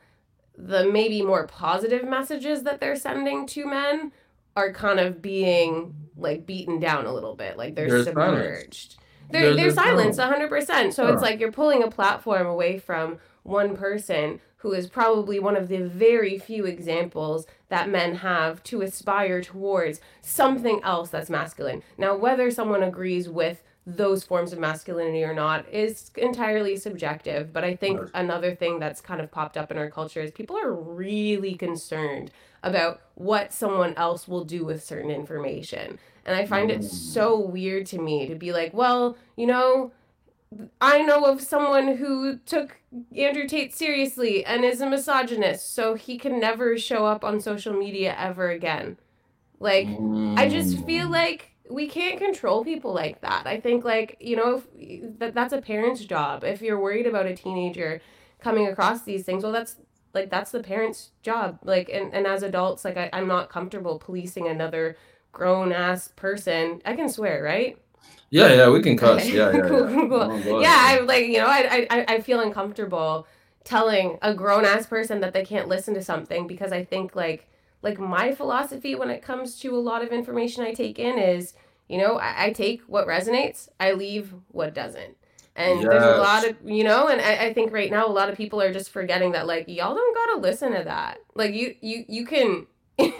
the 0.56 0.88
maybe 0.88 1.20
more 1.22 1.48
positive 1.48 2.08
messages 2.08 2.62
that 2.62 2.78
they're 2.80 2.94
sending 2.94 3.44
to 3.48 3.66
men 3.66 4.12
are 4.56 4.72
kind 4.72 5.00
of 5.00 5.20
being 5.20 5.94
like 6.16 6.46
beaten 6.46 6.78
down 6.78 7.06
a 7.06 7.12
little 7.12 7.34
bit. 7.34 7.56
Like 7.56 7.74
they're, 7.74 8.04
submerged. 8.04 8.98
They're, 9.30 9.40
They're- 9.40 9.54
they're, 9.54 9.64
they're 9.64 9.74
silenced 9.74 10.18
silenced. 10.18 10.52
100%. 10.70 10.92
So 10.92 11.12
it's 11.12 11.22
like 11.22 11.40
you're 11.40 11.50
pulling 11.50 11.82
a 11.82 11.90
platform 11.90 12.46
away 12.46 12.78
from 12.78 13.18
one 13.42 13.74
person 13.76 14.40
who 14.62 14.72
is 14.72 14.86
probably 14.86 15.40
one 15.40 15.56
of 15.56 15.66
the 15.66 15.78
very 15.82 16.38
few 16.38 16.64
examples 16.66 17.46
that 17.68 17.88
men 17.88 18.14
have 18.14 18.62
to 18.62 18.80
aspire 18.82 19.42
towards 19.42 20.00
something 20.20 20.80
else 20.84 21.10
that's 21.10 21.28
masculine. 21.28 21.82
Now, 21.98 22.16
whether 22.16 22.48
someone 22.52 22.82
agrees 22.84 23.28
with 23.28 23.62
those 23.84 24.22
forms 24.22 24.52
of 24.52 24.60
masculinity 24.60 25.24
or 25.24 25.34
not 25.34 25.68
is 25.68 26.12
entirely 26.16 26.76
subjective. 26.76 27.52
But 27.52 27.64
I 27.64 27.74
think 27.74 28.00
another 28.14 28.54
thing 28.54 28.78
that's 28.78 29.00
kind 29.00 29.20
of 29.20 29.32
popped 29.32 29.56
up 29.56 29.72
in 29.72 29.78
our 29.78 29.90
culture 29.90 30.20
is 30.20 30.30
people 30.30 30.56
are 30.56 30.72
really 30.72 31.54
concerned 31.54 32.30
about 32.62 33.00
what 33.16 33.52
someone 33.52 33.94
else 33.96 34.28
will 34.28 34.44
do 34.44 34.64
with 34.64 34.84
certain 34.84 35.10
information. 35.10 35.98
And 36.24 36.36
I 36.36 36.46
find 36.46 36.70
it 36.70 36.82
Mm. 36.82 36.84
so 36.84 37.36
weird 37.36 37.86
to 37.86 37.98
me 37.98 38.28
to 38.28 38.36
be 38.36 38.52
like, 38.52 38.72
well, 38.72 39.16
you 39.34 39.48
know, 39.48 39.90
I 40.80 41.02
know 41.02 41.24
of 41.26 41.40
someone 41.40 41.96
who 41.96 42.38
took 42.38 42.80
Andrew 43.16 43.46
Tate 43.46 43.74
seriously 43.74 44.44
and 44.44 44.64
is 44.64 44.80
a 44.80 44.88
misogynist, 44.88 45.74
so 45.74 45.94
he 45.94 46.18
can 46.18 46.40
never 46.40 46.78
show 46.78 47.06
up 47.06 47.24
on 47.24 47.40
social 47.40 47.72
media 47.74 48.14
ever 48.18 48.50
again. 48.50 48.98
Like, 49.60 50.00
I 50.36 50.48
just 50.48 50.84
feel 50.84 51.08
Mm. 51.08 51.12
like 51.12 51.52
we 51.70 51.88
can't 51.88 52.18
control 52.18 52.64
people 52.64 52.94
like 52.94 53.20
that. 53.22 53.46
I 53.46 53.60
think 53.60 53.84
like, 53.84 54.18
you 54.20 54.36
know, 54.36 54.62
if, 54.78 55.18
that 55.20 55.34
that's 55.34 55.54
a 55.54 55.62
parent's 55.62 56.04
job. 56.04 56.44
If 56.44 56.62
you're 56.62 56.80
worried 56.80 57.06
about 57.08 57.26
a 57.26 57.36
teenager 57.36 58.02
coming 58.40 58.68
across 58.68 59.04
these 59.04 59.24
things, 59.24 59.44
well 59.44 59.52
that's 59.52 59.76
like 60.14 60.30
that's 60.30 60.52
the 60.52 60.62
parent's 60.62 61.12
job. 61.22 61.58
Like 61.64 61.90
and, 61.90 62.14
and 62.14 62.26
as 62.26 62.42
adults, 62.44 62.84
like 62.84 62.98
I, 62.98 63.10
I'm 63.12 63.28
not 63.28 63.50
comfortable 63.50 63.98
policing 63.98 64.48
another 64.48 64.96
grown 65.32 65.72
ass 65.72 66.08
person. 66.16 66.82
I 66.86 66.96
can 66.96 67.08
swear, 67.10 67.42
right? 67.42 67.81
Yeah, 68.32 68.52
yeah, 68.54 68.70
we 68.70 68.80
can 68.82 68.96
cuss. 68.96 69.24
Okay. 69.24 69.36
Yeah, 69.36 69.52
yeah, 69.52 69.56
yeah. 69.64 69.68
Cool, 69.68 69.86
cool, 69.88 70.08
cool. 70.08 70.32
Oh, 70.48 70.60
yeah, 70.60 70.74
I 70.74 70.92
ahead. 70.94 71.06
like 71.06 71.26
you 71.26 71.38
know 71.38 71.46
I, 71.46 71.86
I 71.90 72.04
I 72.16 72.20
feel 72.20 72.40
uncomfortable 72.40 73.26
telling 73.64 74.18
a 74.22 74.34
grown 74.34 74.64
ass 74.64 74.86
person 74.86 75.20
that 75.20 75.34
they 75.34 75.44
can't 75.44 75.68
listen 75.68 75.94
to 75.94 76.02
something 76.02 76.46
because 76.48 76.72
I 76.72 76.84
think 76.84 77.14
like 77.14 77.46
like 77.82 77.98
my 77.98 78.34
philosophy 78.34 78.94
when 78.94 79.10
it 79.10 79.22
comes 79.22 79.58
to 79.60 79.76
a 79.76 79.78
lot 79.78 80.02
of 80.02 80.10
information 80.10 80.64
I 80.64 80.72
take 80.72 80.98
in 80.98 81.18
is, 81.18 81.54
you 81.88 81.98
know, 81.98 82.18
I, 82.18 82.46
I 82.46 82.50
take 82.52 82.82
what 82.82 83.06
resonates, 83.06 83.68
I 83.80 83.92
leave 83.92 84.34
what 84.48 84.74
doesn't. 84.74 85.16
And 85.54 85.90
there's 85.90 86.06
a 86.06 86.12
lot 86.12 86.46
of, 86.48 86.56
you 86.64 86.84
know, 86.84 87.08
and 87.08 87.20
I, 87.20 87.46
I 87.48 87.52
think 87.54 87.72
right 87.72 87.90
now 87.90 88.06
a 88.06 88.08
lot 88.10 88.30
of 88.30 88.36
people 88.36 88.62
are 88.62 88.72
just 88.72 88.90
forgetting 88.90 89.32
that, 89.32 89.46
like, 89.46 89.66
y'all 89.68 89.94
don't 89.94 90.14
gotta 90.16 90.40
listen 90.40 90.72
to 90.72 90.84
that. 90.84 91.18
Like, 91.34 91.54
you, 91.54 91.74
you, 91.82 92.04
you 92.08 92.24
can, 92.26 92.66
you 92.98 93.12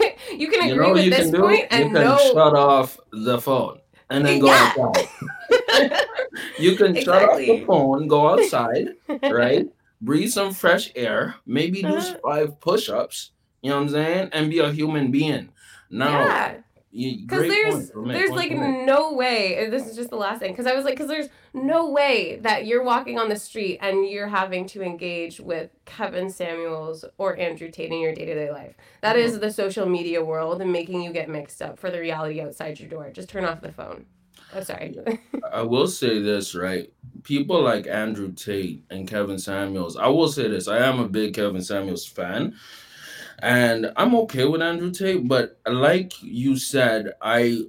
can 0.49 0.67
You 0.67 0.73
agree 0.73 0.87
know 0.87 0.93
with 0.93 1.03
you 1.03 1.11
this 1.11 1.29
point 1.29 1.61
You 1.61 1.67
and 1.69 1.93
can 1.93 1.93
know. 1.93 2.17
shut 2.17 2.55
off 2.55 2.99
the 3.11 3.39
phone 3.39 3.79
and 4.13 4.25
then 4.25 4.39
go 4.39 4.47
Yeah. 4.47 4.71
outside. 4.77 5.09
You 6.59 6.75
can 6.75 6.95
shut 6.95 7.23
off 7.23 7.37
the 7.37 7.63
phone, 7.67 8.07
go 8.07 8.29
outside, 8.29 8.95
right? 9.29 9.67
Breathe 10.01 10.29
some 10.31 10.53
fresh 10.53 10.91
air, 10.95 11.35
maybe 11.45 11.81
do 11.81 11.87
Uh-huh. 11.89 12.17
five 12.23 12.59
push-ups, 12.59 13.31
you 13.61 13.69
know 13.69 13.77
what 13.77 13.83
I'm 13.83 13.89
saying? 13.89 14.29
And 14.33 14.49
be 14.49 14.59
a 14.59 14.71
human 14.71 15.11
being. 15.11 15.49
Now, 15.89 16.25
Yeah. 16.27 16.53
Because 16.93 17.47
there's 17.47 17.91
there's 18.05 18.29
like 18.29 18.51
point. 18.51 18.85
no 18.85 19.13
way. 19.13 19.67
This 19.69 19.87
is 19.87 19.95
just 19.95 20.09
the 20.11 20.15
last 20.15 20.39
thing. 20.39 20.51
Because 20.51 20.67
I 20.67 20.75
was 20.75 20.85
like, 20.85 20.93
because 20.93 21.07
there's 21.07 21.27
no 21.53 21.89
way 21.89 22.37
that 22.41 22.65
you're 22.67 22.83
walking 22.83 23.17
on 23.17 23.29
the 23.29 23.35
street 23.35 23.79
and 23.81 24.07
you're 24.07 24.27
having 24.27 24.67
to 24.67 24.81
engage 24.83 25.39
with 25.39 25.71
Kevin 25.85 26.29
Samuels 26.29 27.03
or 27.17 27.35
Andrew 27.37 27.71
Tate 27.71 27.91
in 27.91 27.99
your 27.99 28.13
day 28.13 28.25
to 28.25 28.33
day 28.35 28.51
life. 28.51 28.75
That 29.01 29.15
Mm-hmm. 29.15 29.25
is 29.25 29.39
the 29.39 29.51
social 29.51 29.87
media 29.87 30.23
world 30.23 30.61
and 30.61 30.71
making 30.71 31.01
you 31.01 31.11
get 31.11 31.29
mixed 31.29 31.61
up 31.61 31.79
for 31.79 31.89
the 31.89 31.99
reality 31.99 32.39
outside 32.41 32.79
your 32.79 32.89
door. 32.89 33.09
Just 33.11 33.29
turn 33.29 33.45
off 33.45 33.61
the 33.61 33.71
phone. 33.71 34.05
Oh, 34.55 34.61
sorry. 34.61 34.95
I 35.51 35.63
will 35.63 35.87
say 35.87 36.19
this, 36.21 36.53
right? 36.53 36.91
People 37.23 37.63
like 37.63 37.87
Andrew 37.87 38.31
Tate 38.31 38.83
and 38.91 39.07
Kevin 39.07 39.39
Samuels. 39.39 39.97
I 39.97 40.07
will 40.07 40.27
say 40.27 40.47
this. 40.47 40.67
I 40.67 40.77
am 40.77 40.99
a 40.99 41.07
big 41.09 41.33
Kevin 41.33 41.63
Samuels 41.63 42.05
fan. 42.05 42.53
And 43.43 43.91
I'm 43.97 44.15
okay 44.15 44.45
with 44.45 44.61
Andrew 44.61 44.89
Tate, 44.91 45.27
but 45.27 45.59
like 45.67 46.13
you 46.23 46.57
said, 46.57 47.11
I 47.21 47.63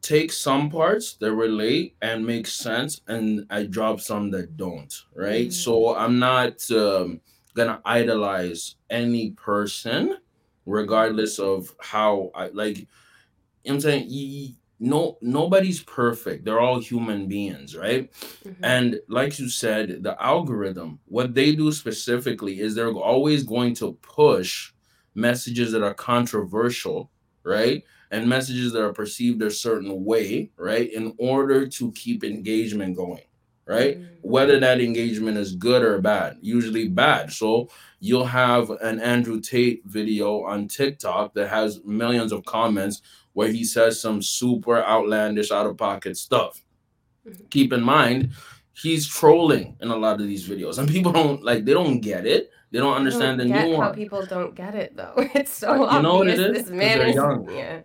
take 0.00 0.32
some 0.32 0.68
parts 0.70 1.14
that 1.14 1.32
relate 1.32 1.94
and 2.02 2.26
make 2.26 2.46
sense 2.46 3.00
and 3.06 3.46
I 3.50 3.64
drop 3.64 4.00
some 4.00 4.30
that 4.32 4.56
don't, 4.56 4.92
right? 5.14 5.48
Mhm. 5.48 5.52
So 5.52 5.94
I'm 5.94 6.18
not 6.18 6.68
um, 6.72 7.20
gonna 7.54 7.80
idolize 7.84 8.76
any 8.90 9.30
person 9.32 10.18
regardless 10.66 11.38
of 11.38 11.74
how 11.80 12.30
I 12.34 12.48
like 12.48 12.78
you 12.78 12.84
know 12.84 12.88
what 13.64 13.74
I'm 13.74 13.80
saying 13.82 14.06
no 14.82 15.18
nobody's 15.22 15.82
perfect. 15.82 16.44
They're 16.44 16.60
all 16.60 16.80
human 16.80 17.28
beings, 17.28 17.76
right? 17.76 18.10
Mhm. 18.44 18.56
And 18.62 19.00
like 19.08 19.38
you 19.38 19.48
said, 19.48 20.02
the 20.02 20.14
algorithm, 20.22 20.98
what 21.06 21.34
they 21.34 21.54
do 21.54 21.72
specifically 21.72 22.60
is 22.60 22.74
they're 22.74 22.92
always 22.92 23.44
going 23.44 23.74
to 23.76 23.94
push 24.02 24.72
messages 25.14 25.72
that 25.72 25.82
are 25.82 25.94
controversial, 25.94 27.10
right? 27.44 27.82
And 28.10 28.28
messages 28.28 28.72
that 28.72 28.82
are 28.82 28.92
perceived 28.92 29.42
a 29.42 29.50
certain 29.50 30.04
way, 30.04 30.50
right? 30.56 30.92
In 30.92 31.14
order 31.18 31.66
to 31.68 31.92
keep 31.92 32.24
engagement 32.24 32.96
going, 32.96 33.24
right? 33.66 33.98
Mhm. 34.00 34.08
Whether 34.22 34.58
that 34.60 34.80
engagement 34.80 35.38
is 35.38 35.54
good 35.54 35.82
or 35.82 36.00
bad, 36.00 36.38
usually 36.40 36.88
bad. 36.88 37.32
So 37.32 37.68
you'll 38.00 38.26
have 38.26 38.70
an 38.70 39.00
Andrew 39.00 39.40
Tate 39.40 39.82
video 39.86 40.42
on 40.42 40.68
TikTok 40.68 41.34
that 41.34 41.48
has 41.48 41.80
millions 41.84 42.32
of 42.32 42.44
comments 42.44 43.02
where 43.34 43.48
he 43.48 43.64
says 43.64 44.00
some 44.00 44.20
super 44.22 44.82
outlandish, 44.84 45.50
out 45.50 45.66
of 45.66 45.76
pocket 45.76 46.16
stuff 46.16 46.62
Mhm. 47.26 47.50
keep 47.50 47.72
in 47.72 47.82
mind 47.82 48.30
he's 48.72 49.06
trolling 49.06 49.76
in 49.80 49.90
a 49.90 49.96
lot 49.96 50.20
of 50.20 50.26
these 50.26 50.48
videos 50.48 50.78
and 50.78 50.88
people 50.88 51.12
don't 51.12 51.42
like 51.44 51.64
they 51.64 51.72
don't 51.72 52.00
get 52.00 52.26
it 52.26 52.50
they 52.72 52.78
don't 52.78 52.94
understand 52.94 53.38
don't 53.38 53.48
the 53.48 53.52
get 53.54 53.60
how 53.62 53.66
nuance 53.68 53.96
people 53.96 54.26
don't 54.26 54.54
get 54.54 54.74
it 54.74 54.96
though. 54.96 55.14
It's 55.34 55.52
so 55.52 55.74
you 55.92 56.02
know 56.02 56.16
what 56.16 56.28
it 56.28 56.38
is. 56.38 56.40
obvious. 56.40 56.58
is? 56.58 56.64
This 56.64 56.70
man 56.76 56.98
they're 56.98 57.06
is 57.08 57.14
young. 57.14 57.50
yeah. 57.56 57.80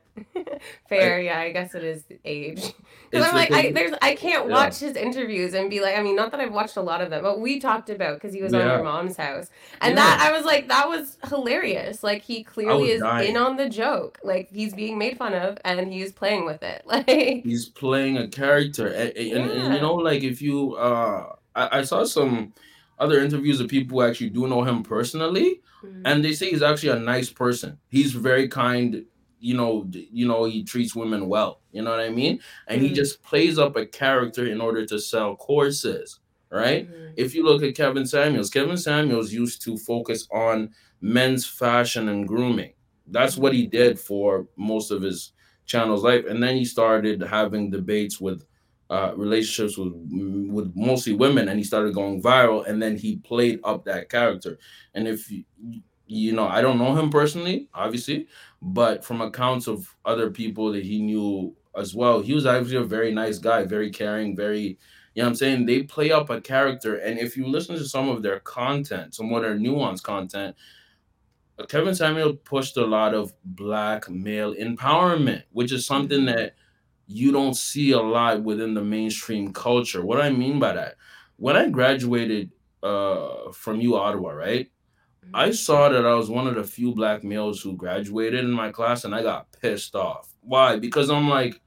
Fair, 0.90 1.22
yeah. 1.22 1.40
I 1.40 1.52
guess 1.52 1.76
it 1.76 1.84
is 1.84 2.04
age. 2.26 2.74
Because 3.10 3.26
I'm 3.26 3.36
like, 3.36 3.52
I 3.54 3.72
there's 3.72 3.94
I 4.02 4.16
can't 4.16 4.50
Yeah. 4.50 4.54
watch 4.54 4.80
his 4.80 4.98
interviews 4.98 5.54
and 5.54 5.70
be 5.70 5.80
like, 5.80 5.98
I 5.98 6.04
mean, 6.04 6.18
not 6.18 6.32
that 6.32 6.42
I've 6.42 6.52
watched 6.52 6.76
a 6.76 6.82
lot 6.82 7.00
of 7.02 7.10
them, 7.10 7.24
but 7.24 7.40
we 7.40 7.58
talked 7.58 7.90
about 7.90 8.16
because 8.16 8.34
he 8.34 8.42
was 8.42 8.54
on 8.54 8.60
Yeah. 8.60 8.76
your 8.76 8.84
mom's 8.84 9.16
house, 9.16 9.50
and 9.80 9.92
Yeah. 9.96 10.04
that 10.04 10.20
I 10.28 10.36
was 10.36 10.44
like, 10.44 10.68
that 10.68 10.90
was 10.90 11.18
hilarious. 11.30 12.04
Like 12.04 12.22
he 12.22 12.44
clearly 12.44 12.92
is 12.92 13.00
dying. 13.02 13.30
in 13.30 13.38
on 13.38 13.56
the 13.56 13.70
joke. 13.70 14.20
Like 14.24 14.50
he's 14.52 14.74
being 14.74 14.98
made 14.98 15.18
fun 15.18 15.34
of 15.34 15.58
and 15.64 15.88
he's 15.92 16.12
playing 16.12 16.46
with 16.46 16.62
it. 16.64 16.84
Like 16.86 17.08
he's 17.08 17.70
playing 17.70 18.18
a 18.18 18.28
character 18.28 18.88
and, 18.88 19.12
and, 19.16 19.52
and, 19.52 19.74
you 19.76 19.80
know 19.82 19.96
like 19.96 20.24
if 20.24 20.42
you 20.42 20.76
uh 20.76 21.34
I, 21.56 21.80
I 21.80 21.82
saw 21.84 22.04
some 22.04 22.52
other 23.00 23.20
interviews 23.20 23.60
of 23.60 23.68
people 23.68 24.00
who 24.00 24.06
actually 24.08 24.30
do 24.30 24.48
know 24.48 24.64
him 24.64 24.84
personally 24.84 25.62
Mhm. 25.84 26.02
and 26.06 26.26
they 26.26 26.34
say 26.34 26.50
he's 26.50 26.62
actually 26.64 26.90
a 26.90 27.00
nice 27.00 27.30
person 27.30 27.78
he's 27.90 28.12
very 28.14 28.48
kind 28.48 29.06
you 29.40 29.56
know 29.56 29.88
you 30.20 30.28
know 30.28 30.46
he 30.46 30.64
treats 30.64 30.96
women 30.96 31.28
well 31.28 31.62
you 31.72 31.82
know 31.84 31.92
what 31.92 32.00
i 32.00 32.10
mean 32.10 32.40
and 32.68 32.82
he 32.82 32.90
Mhm. 32.90 32.96
just 32.96 33.22
plays 33.22 33.60
up 33.60 33.76
a 33.76 33.86
character 33.86 34.46
in 34.48 34.60
order 34.60 34.84
to 34.86 34.98
sell 35.00 35.36
courses 35.36 36.20
right 36.50 36.90
Mhm. 36.90 37.14
if 37.18 37.36
you 37.36 37.44
look 37.44 37.62
at 37.64 37.76
Kevin 37.76 38.06
Samuels, 38.06 38.50
Kevin 38.50 38.78
Samuels 38.78 39.34
used 39.34 39.62
to 39.64 39.78
focus 39.78 40.28
on 40.32 40.70
men's 41.02 41.46
fashion 41.46 42.08
and 42.10 42.28
grooming. 42.28 42.74
That's 43.08 43.38
what 43.38 43.54
he 43.54 43.66
did 43.68 44.00
for 44.00 44.48
most 44.56 44.92
of 44.92 45.02
his 45.02 45.34
channel's 45.66 46.04
life, 46.04 46.26
and 46.30 46.42
then 46.42 46.56
he 46.56 46.64
started 46.66 47.22
having 47.22 47.70
debates 47.70 48.20
with 48.22 48.46
uh, 48.90 49.14
relationships 49.16 49.78
with 49.78 49.94
with 50.50 50.72
mostly 50.76 51.14
women, 51.14 51.50
and 51.50 51.60
he 51.60 51.64
started 51.64 51.94
going 51.94 52.22
viral. 52.22 52.66
And 52.68 52.82
then 52.82 52.98
he 52.98 53.18
played 53.18 53.60
up 53.64 53.86
that 53.86 54.10
character. 54.10 54.58
And 54.94 55.08
if 55.08 55.30
you, 55.32 55.44
you 56.08 56.32
know, 56.34 56.48
I 56.48 56.62
don't 56.62 56.78
know 56.78 56.96
him 56.96 57.10
personally, 57.10 57.68
obviously, 57.74 58.28
but 58.62 59.04
from 59.04 59.22
accounts 59.22 59.68
of 59.68 59.94
other 60.06 60.30
people 60.32 60.72
that 60.72 60.84
he 60.84 61.02
knew 61.02 61.56
as 61.76 61.94
well, 61.96 62.22
he 62.22 62.34
was 62.34 62.46
actually 62.46 62.78
a 62.78 62.84
very 62.84 63.14
nice 63.14 63.38
guy, 63.40 63.64
very 63.66 63.90
caring, 63.92 64.36
very 64.36 64.78
you 65.16 65.24
know 65.24 65.30
what 65.30 65.32
I'm 65.32 65.36
saying? 65.36 65.66
They 65.66 65.82
play 65.84 66.12
up 66.12 66.30
a 66.30 66.40
character, 66.40 66.98
and 66.98 67.18
if 67.18 67.36
you 67.36 67.48
listen 67.48 67.76
to 67.76 67.86
some 67.86 68.08
of 68.08 68.22
their 68.22 68.40
content, 68.42 69.16
some 69.16 69.34
of 69.34 69.42
their 69.42 69.56
nuanced 69.58 70.04
content, 70.04 70.56
Kevin 71.70 71.96
Samuel 71.96 72.36
pushed 72.36 72.78
a 72.78 72.86
lot 72.86 73.14
of 73.16 73.34
black 73.44 74.10
male 74.10 74.54
empowerment, 74.54 75.44
which 75.52 75.72
is 75.72 75.86
something 75.88 76.22
Mhm. 76.22 76.36
that 76.36 76.56
you 77.08 77.32
don't 77.32 77.56
see 77.56 77.92
a 77.92 78.00
lot 78.00 78.44
within 78.44 78.74
the 78.74 78.84
mainstream 78.84 79.54
culture. 79.54 80.06
What 80.06 80.22
I 80.22 80.30
mean 80.30 80.60
by 80.60 80.74
that, 80.74 80.96
when 81.38 81.56
I 81.56 81.70
graduated 81.70 82.52
uh, 82.84 83.52
from 83.52 83.82
U 83.82 83.96
Ottawa, 83.96 84.32
right? 84.32 84.70
I 85.34 85.52
saw 85.52 85.90
that 85.90 86.06
I 86.06 86.14
was 86.14 86.30
one 86.30 86.48
of 86.48 86.56
the 86.56 86.64
few 86.64 86.94
black 86.94 87.24
males 87.24 87.62
who 87.62 87.76
graduated 87.76 88.46
in 88.46 88.52
my 88.52 88.72
class, 88.72 89.04
and 89.04 89.14
I 89.14 89.24
got 89.24 89.48
pissed 89.62 89.96
off. 89.96 90.34
Why? 90.42 90.78
Because 90.78 91.10
I'm 91.10 91.28
like, 91.28 91.60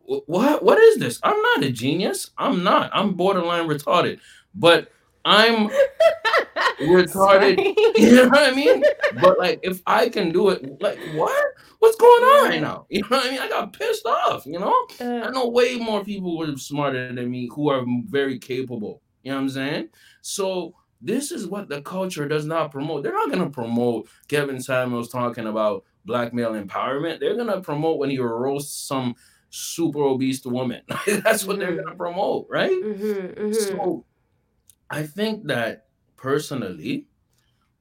what? 0.00 0.62
What 0.62 0.78
is 0.78 0.98
this? 0.98 1.20
I'm 1.22 1.40
not 1.40 1.64
a 1.64 1.70
genius. 1.70 2.30
I'm 2.38 2.64
not. 2.64 2.90
I'm 2.94 3.14
borderline 3.14 3.68
retarded, 3.68 4.20
but 4.54 4.90
I'm 5.24 5.68
retarded. 6.80 7.10
Sorry. 7.10 7.74
You 7.98 8.14
know 8.14 8.28
what 8.28 8.52
I 8.52 8.54
mean? 8.54 8.82
But 9.20 9.38
like, 9.38 9.58
if 9.62 9.82
I 9.86 10.08
can 10.08 10.30
do 10.30 10.50
it, 10.50 10.80
like, 10.80 10.98
what? 11.14 11.46
What's 11.80 11.96
going 11.96 12.22
on 12.24 12.48
right 12.50 12.60
now? 12.60 12.86
You 12.90 13.02
know 13.02 13.08
what 13.08 13.26
I 13.26 13.30
mean? 13.30 13.40
I 13.40 13.48
got 13.48 13.72
pissed 13.72 14.06
off. 14.06 14.46
You 14.46 14.58
know? 14.60 14.74
I 15.00 15.04
Uh, 15.22 15.30
know 15.30 15.48
way 15.48 15.76
more 15.76 16.04
people 16.04 16.30
who 16.44 16.52
are 16.52 16.56
smarter 16.56 17.12
than 17.12 17.30
me 17.30 17.48
who 17.54 17.70
are 17.70 17.84
very 18.08 18.38
capable. 18.38 19.02
You 19.22 19.32
know 19.32 19.36
what 19.38 19.42
I'm 19.42 19.48
saying? 19.48 19.88
So 20.22 20.74
this 21.00 21.30
is 21.32 21.46
what 21.46 21.68
the 21.68 21.82
culture 21.82 22.26
does 22.28 22.46
not 22.46 22.70
promote. 22.70 23.02
They're 23.02 23.12
not 23.12 23.30
gonna 23.30 23.50
promote 23.50 24.08
Kevin 24.28 24.60
Samuels 24.60 25.08
talking 25.08 25.46
about 25.46 25.84
black 26.04 26.32
male 26.32 26.52
empowerment. 26.52 27.20
They're 27.20 27.36
gonna 27.36 27.60
promote 27.60 27.98
when 27.98 28.10
he 28.10 28.18
roasts 28.18 28.86
some 28.86 29.14
super 29.50 30.00
obese 30.02 30.44
woman. 30.44 30.82
That's 31.24 31.44
what 31.44 31.58
they're 31.58 31.76
gonna 31.76 31.96
promote, 31.96 32.46
right? 32.48 32.70
mhm, 32.70 33.34
mhm. 33.38 33.54
So 33.54 34.04
I 34.90 35.02
think 35.04 35.46
that 35.46 35.86
personally, 36.16 37.06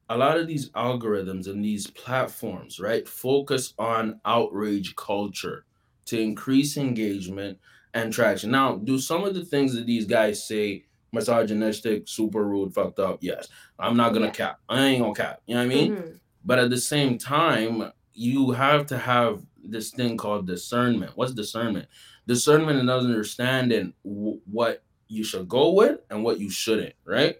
a 0.09 0.17
lot 0.17 0.37
of 0.37 0.47
these 0.47 0.69
algorithms 0.71 1.47
and 1.47 1.63
these 1.63 1.87
platforms, 1.87 2.79
right, 2.79 3.07
focus 3.07 3.73
on 3.77 4.19
outrage 4.25 4.95
culture 4.95 5.65
to 6.05 6.19
increase 6.19 6.77
engagement 6.77 7.59
and 7.93 8.13
traction. 8.13 8.51
Now, 8.51 8.75
do 8.77 8.99
some 8.99 9.23
of 9.23 9.33
the 9.33 9.43
things 9.45 9.73
that 9.75 9.85
these 9.85 10.05
guys 10.05 10.45
say 10.47 10.85
misogynistic, 11.11 12.07
super 12.07 12.45
rude, 12.45 12.73
fucked 12.73 12.99
up? 12.99 13.19
Yes. 13.21 13.47
I'm 13.79 13.97
not 13.97 14.13
gonna 14.13 14.27
Yeah. 14.27 14.31
cap. 14.31 14.59
I 14.69 14.85
ain't 14.85 15.01
gonna 15.01 15.13
cap. 15.15 15.41
You 15.45 15.55
know 15.55 15.61
what 15.61 15.71
I 15.71 15.75
mean? 15.75 15.95
Mhm. 15.95 16.19
But 16.45 16.59
at 16.59 16.69
the 16.69 16.79
same 16.79 17.17
time, 17.17 17.91
you 18.13 18.51
have 18.51 18.85
to 18.87 18.97
have 18.97 19.45
this 19.63 19.91
thing 19.91 20.15
called 20.17 20.47
discernment. 20.47 21.11
What's 21.15 21.33
discernment? 21.33 21.87
Discernment 22.25 22.79
and 22.79 22.89
understanding 22.89 23.93
w- 24.05 24.39
what 24.45 24.83
you 25.07 25.23
should 25.23 25.47
go 25.47 25.71
with 25.73 25.99
and 26.09 26.23
what 26.23 26.39
you 26.39 26.49
shouldn't, 26.49 26.93
right? 27.05 27.35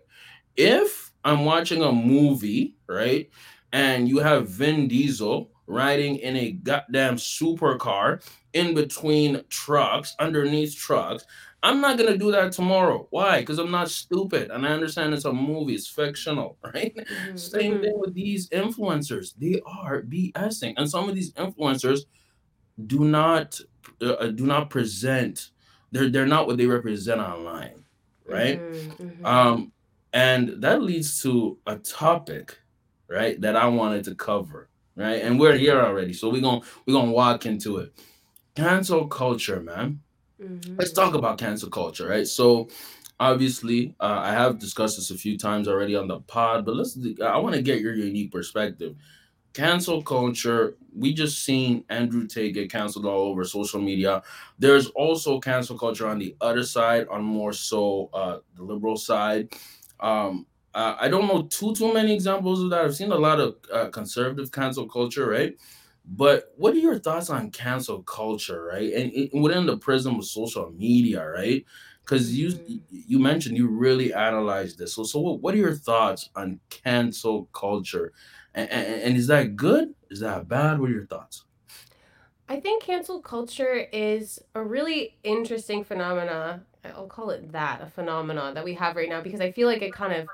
If 0.56 1.14
I'm 1.24 1.46
watching 1.46 1.84
a 1.84 1.92
movie, 1.92 2.76
right, 2.88 3.30
and 3.74 4.08
you 4.08 4.20
have 4.20 4.50
Vin 4.50 4.88
Diesel 4.88 5.52
riding 5.68 6.16
in 6.18 6.36
a 6.38 6.52
goddamn 6.52 7.18
supercar 7.18 8.26
in 8.54 8.74
between 8.74 9.44
trucks, 9.50 10.16
underneath 10.20 10.76
trucks. 10.76 11.26
I'm 11.64 11.82
not 11.82 11.98
gonna 11.98 12.18
do 12.18 12.32
that 12.32 12.54
tomorrow. 12.54 13.08
Why? 13.10 13.40
Because 13.40 13.60
I'm 13.60 13.72
not 13.72 13.90
stupid, 13.90 14.52
and 14.52 14.66
I 14.66 14.70
understand 14.70 15.14
it's 15.14 15.26
a 15.26 15.34
movie, 15.34 15.74
it's 15.74 15.88
fictional, 15.88 16.58
right? 16.64 16.96
Mm-hmm. 16.96 17.38
Same 17.38 17.74
mm-hmm. 17.74 17.84
thing 17.84 18.00
with 18.00 18.14
these 18.14 18.50
influencers; 18.50 19.34
they 19.38 19.62
are 19.66 20.02
BSing, 20.02 20.76
and 20.78 20.90
some 20.90 21.10
of 21.10 21.16
these 21.16 21.34
influencers 21.34 22.02
do 22.86 23.00
not 23.00 23.60
uh, 24.02 24.14
uh, 24.14 24.28
do 24.28 24.46
not 24.46 24.70
present. 24.70 25.52
They're 25.92 26.10
they're 26.10 26.26
not 26.26 26.48
what 26.48 26.58
they 26.58 26.66
represent 26.66 27.22
online, 27.22 27.84
right? 28.26 28.60
Mm-hmm. 28.60 29.04
mm-hmm. 29.04 29.26
Um, 29.26 29.72
and 30.14 30.62
that 30.64 30.82
leads 30.82 31.22
to 31.22 31.58
a 31.68 31.76
topic, 31.76 32.58
right? 33.08 33.40
That 33.42 33.56
I 33.56 33.68
wanted 33.68 34.06
to 34.06 34.16
cover, 34.16 34.70
right? 34.96 35.22
And 35.22 35.40
we're 35.40 35.58
here 35.58 35.80
already, 35.80 36.14
so 36.14 36.30
we're 36.30 36.42
gonna 36.42 36.62
we're 36.86 36.94
gonna 36.94 37.12
walk 37.12 37.46
into 37.46 37.78
it. 37.78 37.94
Cancel 38.56 39.08
culture, 39.08 39.62
man 39.62 40.00
Mm-hmm. 40.42 40.76
Let's 40.78 40.92
talk 40.92 41.14
about 41.14 41.38
cancel 41.38 41.70
culture, 41.70 42.08
right? 42.08 42.28
So, 42.28 42.70
obviously, 43.20 43.96
uh, 44.00 44.20
I 44.24 44.32
have 44.32 44.60
discussed 44.60 44.98
this 44.98 45.12
a 45.12 45.16
few 45.16 45.38
times 45.38 45.68
already 45.68 45.96
on 45.96 46.08
the 46.08 46.20
pod, 46.22 46.66
but 46.66 46.76
let's. 46.76 46.98
I 47.24 47.38
want 47.38 47.56
to 47.56 47.62
get 47.62 47.82
your 47.82 47.96
unique 47.96 48.32
perspective. 48.32 48.96
Cancel 49.58 50.04
culture. 50.04 50.78
We 50.96 51.16
just 51.16 51.44
seen 51.44 51.84
Andrew 51.90 52.28
Tate 52.28 52.54
get 52.54 52.72
canceled 52.72 53.08
all 53.08 53.22
over 53.30 53.44
social 53.44 53.82
media. 53.82 54.22
There's 54.60 54.88
also 54.90 55.40
cancel 55.40 55.80
culture 55.80 56.08
on 56.08 56.20
the 56.20 56.36
other 56.42 56.62
side, 56.62 57.08
on 57.08 57.24
more 57.24 57.54
so 57.54 58.12
uh, 58.14 58.38
the 58.56 58.62
liberal 58.62 58.98
side. 58.98 59.50
Um, 60.00 60.46
uh, 60.76 60.96
I 61.00 61.08
don't 61.08 61.28
know 61.28 61.42
too 61.42 61.74
too 61.74 61.92
many 61.92 62.14
examples 62.14 62.62
of 62.62 62.70
that. 62.70 62.86
I've 62.86 62.96
seen 62.96 63.12
a 63.12 63.18
lot 63.18 63.40
of 63.40 63.56
uh, 63.74 63.88
conservative 63.90 64.52
cancel 64.52 64.88
culture, 64.88 65.28
right? 65.28 65.56
But 66.06 66.54
what 66.56 66.76
are 66.76 66.84
your 66.90 67.00
thoughts 67.00 67.32
on 67.32 67.50
cancel 67.50 68.04
culture, 68.04 68.64
right? 68.64 68.94
And, 68.94 69.12
and 69.12 69.42
within 69.42 69.66
the 69.66 69.78
prism 69.78 70.20
of 70.20 70.26
social 70.26 70.72
media, 70.72 71.28
right? 71.28 71.66
Because 72.02 72.38
you 72.38 72.50
mm-hmm. 72.50 72.78
you 72.90 73.18
mentioned 73.18 73.58
you 73.58 73.68
really 73.70 74.14
analyzed 74.14 74.78
this. 74.78 74.94
So 74.94 75.04
so 75.04 75.20
what, 75.20 75.42
what 75.42 75.56
are 75.56 75.64
your 75.68 75.74
thoughts 75.90 76.30
on 76.36 76.60
cancel 76.70 77.50
culture? 77.54 78.14
And, 78.58 78.72
and, 78.72 79.18
is 79.18 79.28
that 79.28 79.56
good? 79.56 79.94
Is 80.10 80.20
that 80.22 80.48
bad? 80.48 80.80
What 80.80 80.90
are 80.90 80.94
your 80.94 81.06
thoughts? 81.06 81.44
I 82.50 82.60
think 82.60 82.84
cancel 82.84 83.22
culture 83.22 83.88
is 83.92 84.40
a 84.56 84.64
really 84.64 85.18
interesting 85.24 85.84
phenomena. 85.84 86.64
I'll 86.84 87.08
call 87.08 87.30
it 87.30 87.52
that, 87.52 87.82
a 87.82 87.88
phenomena 87.88 88.54
that 88.56 88.64
we 88.64 88.74
have 88.76 88.96
right 88.96 89.10
now 89.10 89.22
because 89.22 89.42
I 89.42 89.52
feel 89.52 89.68
like 89.68 89.82
it 89.82 89.94
kind 89.94 90.14
of 90.14 90.28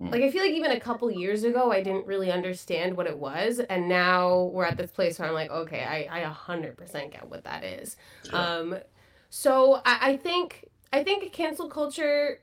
Mm. 0.00 0.12
Like 0.12 0.22
I 0.22 0.30
feel 0.30 0.42
like 0.42 0.52
even 0.52 0.72
a 0.72 0.80
couple 0.80 1.10
years 1.10 1.44
ago 1.44 1.72
I 1.72 1.82
didn't 1.82 2.06
really 2.06 2.30
understand 2.30 2.96
what 2.96 3.06
it 3.06 3.18
was 3.18 3.60
and 3.60 3.88
now 3.88 4.50
we're 4.52 4.66
at 4.66 4.76
this 4.76 4.90
place 4.90 5.18
where 5.18 5.28
I'm 5.28 5.34
like, 5.34 5.50
okay, 5.50 5.84
I, 5.84 6.20
I 6.20 6.30
100% 6.30 7.12
get 7.12 7.28
what 7.28 7.44
that 7.44 7.64
is. 7.64 7.96
Sure. 8.28 8.38
Um 8.38 8.76
so 9.30 9.80
I, 9.86 10.10
I 10.10 10.16
think 10.16 10.68
I 10.92 11.02
think 11.02 11.32
cancel 11.32 11.68
culture 11.68 12.40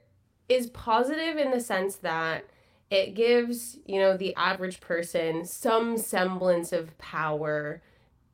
is 0.49 0.67
positive 0.67 1.37
in 1.37 1.51
the 1.51 1.59
sense 1.59 1.97
that 1.97 2.45
it 2.93 3.15
gives, 3.15 3.79
you 3.85 3.99
know, 3.99 4.15
the 4.15 4.35
average 4.35 4.79
person 4.79 5.45
some 5.45 5.97
semblance 5.97 6.71
of 6.71 6.95
power 6.99 7.81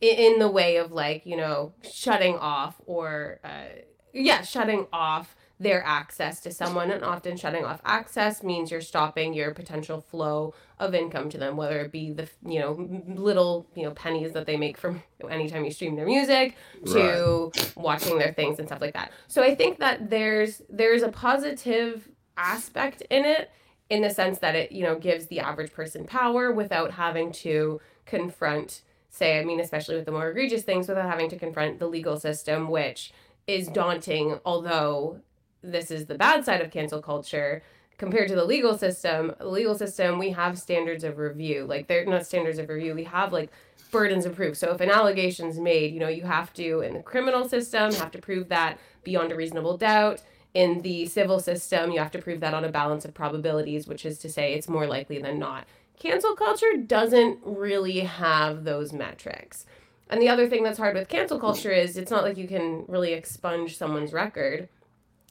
in, 0.02 0.34
in 0.34 0.40
the 0.40 0.50
way 0.50 0.76
of 0.76 0.92
like, 0.92 1.26
you 1.26 1.38
know, 1.38 1.74
shutting 1.90 2.38
off 2.38 2.76
or 2.86 3.40
uh 3.44 3.82
yeah, 4.12 4.42
shutting 4.42 4.88
off 4.92 5.36
their 5.60 5.84
access 5.86 6.40
to 6.40 6.52
someone 6.52 6.90
and 6.90 7.04
often 7.04 7.36
shutting 7.36 7.66
off 7.66 7.82
access 7.84 8.44
means 8.44 8.72
you're 8.72 8.82
stopping 8.82 9.34
your 9.34 9.54
potential 9.54 10.00
flow 10.00 10.54
of 10.80 10.96
income 10.96 11.30
to 11.30 11.38
them 11.38 11.58
whether 11.58 11.82
it 11.82 11.92
be 11.92 12.14
the 12.14 12.30
you 12.48 12.60
know 12.60 12.72
little 13.14 13.68
you 13.76 13.84
know 13.84 13.92
pennies 13.92 14.32
that 14.32 14.46
they 14.46 14.56
make 14.56 14.78
from 14.78 15.04
anytime 15.30 15.66
you 15.66 15.72
stream 15.72 15.98
their 15.98 16.06
music 16.06 16.56
to 16.86 17.52
right. 17.54 17.74
watching 17.76 18.18
their 18.18 18.32
things 18.32 18.58
and 18.58 18.70
stuff 18.70 18.80
like 18.80 18.94
that 18.94 19.12
so 19.28 19.44
i 19.44 19.54
think 19.54 19.80
that 19.80 20.10
there's 20.10 20.62
there's 20.70 21.02
a 21.02 21.10
positive 21.10 22.08
aspect 22.38 23.02
in 23.10 23.26
it 23.26 23.52
in 23.90 24.02
the 24.02 24.10
sense 24.10 24.40
that 24.40 24.56
it 24.56 24.72
you 24.72 24.84
know 24.84 24.98
gives 24.98 25.28
the 25.28 25.40
average 25.40 25.74
person 25.74 26.06
power 26.06 26.52
without 26.52 26.92
having 26.92 27.32
to 27.32 27.80
confront 28.06 28.82
say 29.10 29.40
i 29.40 29.44
mean 29.44 29.60
especially 29.60 29.96
with 29.96 30.06
the 30.06 30.12
more 30.12 30.30
egregious 30.30 30.64
things 30.64 30.88
without 30.88 31.10
having 31.10 31.30
to 31.30 31.38
confront 31.38 31.80
the 31.80 31.88
legal 31.88 32.20
system 32.20 32.70
which 32.70 33.12
is 33.48 33.68
daunting 33.68 34.40
although 34.46 35.20
this 35.62 35.92
is 35.92 36.06
the 36.06 36.16
bad 36.16 36.46
side 36.46 36.62
of 36.62 36.72
cancel 36.72 37.02
culture. 37.02 37.62
Compared 37.98 38.30
to 38.30 38.36
the 38.36 38.46
legal 38.46 38.78
system 38.78 39.36
the 39.40 39.48
legal 39.48 39.76
system 39.76 40.20
we 40.20 40.30
have 40.32 40.58
standards 40.58 41.04
of 41.04 41.18
review. 41.18 41.66
Like 41.66 41.88
they're 41.88 42.06
not 42.06 42.26
standards 42.26 42.58
of 42.58 42.70
review. 42.70 42.96
We 42.96 43.04
have 43.04 43.34
like 43.34 43.52
burdens 43.92 44.26
of 44.26 44.36
proof. 44.36 44.56
So 44.56 44.72
if 44.72 44.80
an 44.80 44.90
allegation 44.90 45.48
is 45.48 45.60
made 45.60 45.94
you 45.94 46.00
know 46.00 46.08
you 46.08 46.24
have 46.24 46.54
to 46.54 46.82
in 46.82 46.94
the 46.94 47.02
criminal 47.02 47.50
system 47.50 47.94
have 47.96 48.12
to 48.12 48.20
prove 48.20 48.48
that 48.50 48.78
beyond 49.04 49.32
a 49.32 49.36
reasonable 49.36 49.78
doubt 49.78 50.22
in 50.54 50.82
the 50.82 51.06
civil 51.06 51.40
system 51.40 51.92
you 51.92 52.00
have 52.00 52.12
to 52.12 52.20
prove 52.20 52.40
that 52.40 52.54
on 52.54 52.66
a 52.66 52.70
balance 52.70 53.06
of 53.06 53.14
probabilities 53.14 53.88
which 53.88 54.06
is 54.06 54.18
to 54.18 54.30
say 54.30 54.54
it's 54.54 54.70
more 54.70 54.88
likely 54.88 55.22
than 55.22 55.40
not. 55.40 55.66
Cancel 56.00 56.36
culture 56.36 56.78
doesn't 56.78 57.40
really 57.44 58.00
have 58.00 58.64
those 58.64 58.94
metrics. 58.94 59.66
And 60.10 60.22
the 60.22 60.30
other 60.30 60.48
thing 60.48 60.64
that's 60.64 60.80
hard 60.80 60.96
with 60.96 61.08
cancel 61.08 61.40
culture 61.40 61.72
is 61.72 61.98
it's 61.98 62.10
not 62.10 62.24
like 62.24 62.38
you 62.38 62.48
can 62.48 62.86
really 62.88 63.14
expunge 63.14 63.78
someone's 63.78 64.14
record 64.14 64.70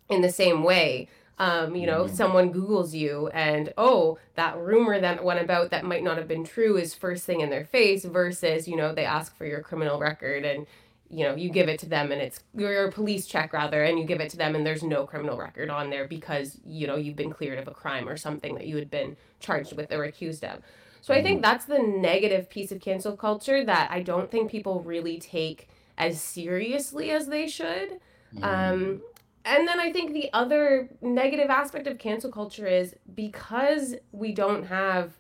in 0.09 0.21
the 0.21 0.31
same 0.31 0.63
way. 0.63 1.09
Um, 1.41 1.77
you 1.77 1.87
know, 1.87 2.05
mm-hmm. 2.05 2.15
someone 2.15 2.53
Googles 2.53 2.93
you 2.93 3.29
and, 3.29 3.73
oh, 3.79 4.19
that 4.35 4.59
rumor 4.59 5.01
that 5.01 5.23
went 5.23 5.41
about 5.41 5.71
that 5.71 5.85
might 5.85 6.03
not 6.03 6.19
have 6.19 6.27
been 6.27 6.45
true 6.45 6.77
is 6.77 6.95
first 6.95 7.25
thing 7.25 7.41
in 7.41 7.51
their 7.51 7.65
face 7.65 8.05
versus, 8.05 8.67
you 8.67 8.77
know, 8.77 8.93
they 8.93 9.05
ask 9.05 9.37
for 9.37 9.47
your 9.47 9.61
criminal 9.61 10.01
record 10.01 10.45
and, 10.45 10.67
you 11.11 11.25
know, 11.25 11.35
you 11.35 11.51
give 11.51 11.69
it 11.69 11.79
to 11.81 11.89
them 11.89 12.13
and 12.13 12.21
it's 12.21 12.41
your 12.55 12.91
police 12.93 13.27
check 13.27 13.53
rather, 13.53 13.83
and 13.85 13.99
you 13.99 14.05
give 14.05 14.21
it 14.21 14.31
to 14.31 14.37
them 14.37 14.55
and 14.55 14.67
there's 14.67 14.83
no 14.83 15.07
criminal 15.07 15.37
record 15.37 15.71
on 15.71 15.91
there 15.91 16.07
because, 16.07 16.59
you 16.65 16.87
know, 16.87 16.97
you've 16.97 17.17
been 17.17 17.33
cleared 17.33 17.59
of 17.59 17.69
a 17.69 17.73
crime 17.73 18.09
or 18.09 18.17
something 18.17 18.55
that 18.55 18.67
you 18.67 18.77
had 18.77 18.91
been 18.91 19.17
charged 19.41 19.77
with 19.77 19.93
or 19.93 20.05
accused 20.05 20.45
of. 20.45 20.61
So 21.01 21.15
I 21.15 21.23
think 21.23 21.37
mm-hmm. 21.37 21.43
that's 21.43 21.65
the 21.65 21.79
negative 21.79 22.51
piece 22.51 22.73
of 22.73 22.81
cancel 22.81 23.17
culture 23.17 23.65
that 23.65 23.91
I 23.91 24.03
don't 24.03 24.31
think 24.31 24.51
people 24.51 24.83
really 24.83 25.19
take 25.19 25.69
as 25.97 26.21
seriously 26.21 27.11
as 27.11 27.29
they 27.29 27.47
should. 27.47 28.01
Um, 28.43 28.81
mm 28.81 29.01
and 29.49 29.67
then 29.67 29.81
I 29.81 29.91
think 29.91 30.13
the 30.13 30.31
other 30.35 30.91
negative 31.01 31.49
aspect 31.49 31.87
of 31.87 31.99
cancel 31.99 32.31
culture 32.31 32.67
is 32.67 32.95
because 33.15 33.95
we 34.13 34.33
don't 34.33 34.65
have 34.65 35.17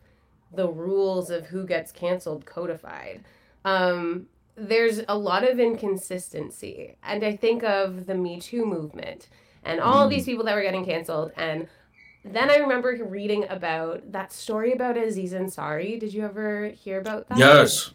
the 0.52 0.68
rules 0.68 1.30
of 1.30 1.46
who 1.46 1.66
gets 1.66 1.92
canceled 1.92 2.44
codified. 2.44 3.24
Um, 3.64 4.26
there's 4.58 5.00
a 5.08 5.16
lot 5.16 5.48
of 5.48 5.58
inconsistency. 5.58 6.96
And 7.02 7.24
I 7.24 7.36
think 7.36 7.62
of 7.62 8.06
the 8.06 8.14
Me 8.14 8.40
Too 8.40 8.64
movement 8.64 9.28
and 9.64 9.80
all 9.80 10.06
mm. 10.06 10.10
these 10.10 10.24
people 10.24 10.44
that 10.44 10.54
were 10.54 10.62
getting 10.62 10.84
canceled. 10.84 11.32
And 11.36 11.68
then 12.24 12.50
I 12.50 12.56
remember 12.56 12.98
reading 13.04 13.46
about 13.48 14.12
that 14.12 14.32
story 14.32 14.72
about 14.72 14.96
Aziz 14.96 15.32
Ansari. 15.32 15.98
Did 15.98 16.12
you 16.12 16.24
ever 16.24 16.68
hear 16.68 17.00
about 17.00 17.28
that? 17.28 17.38
Yes 17.38 17.92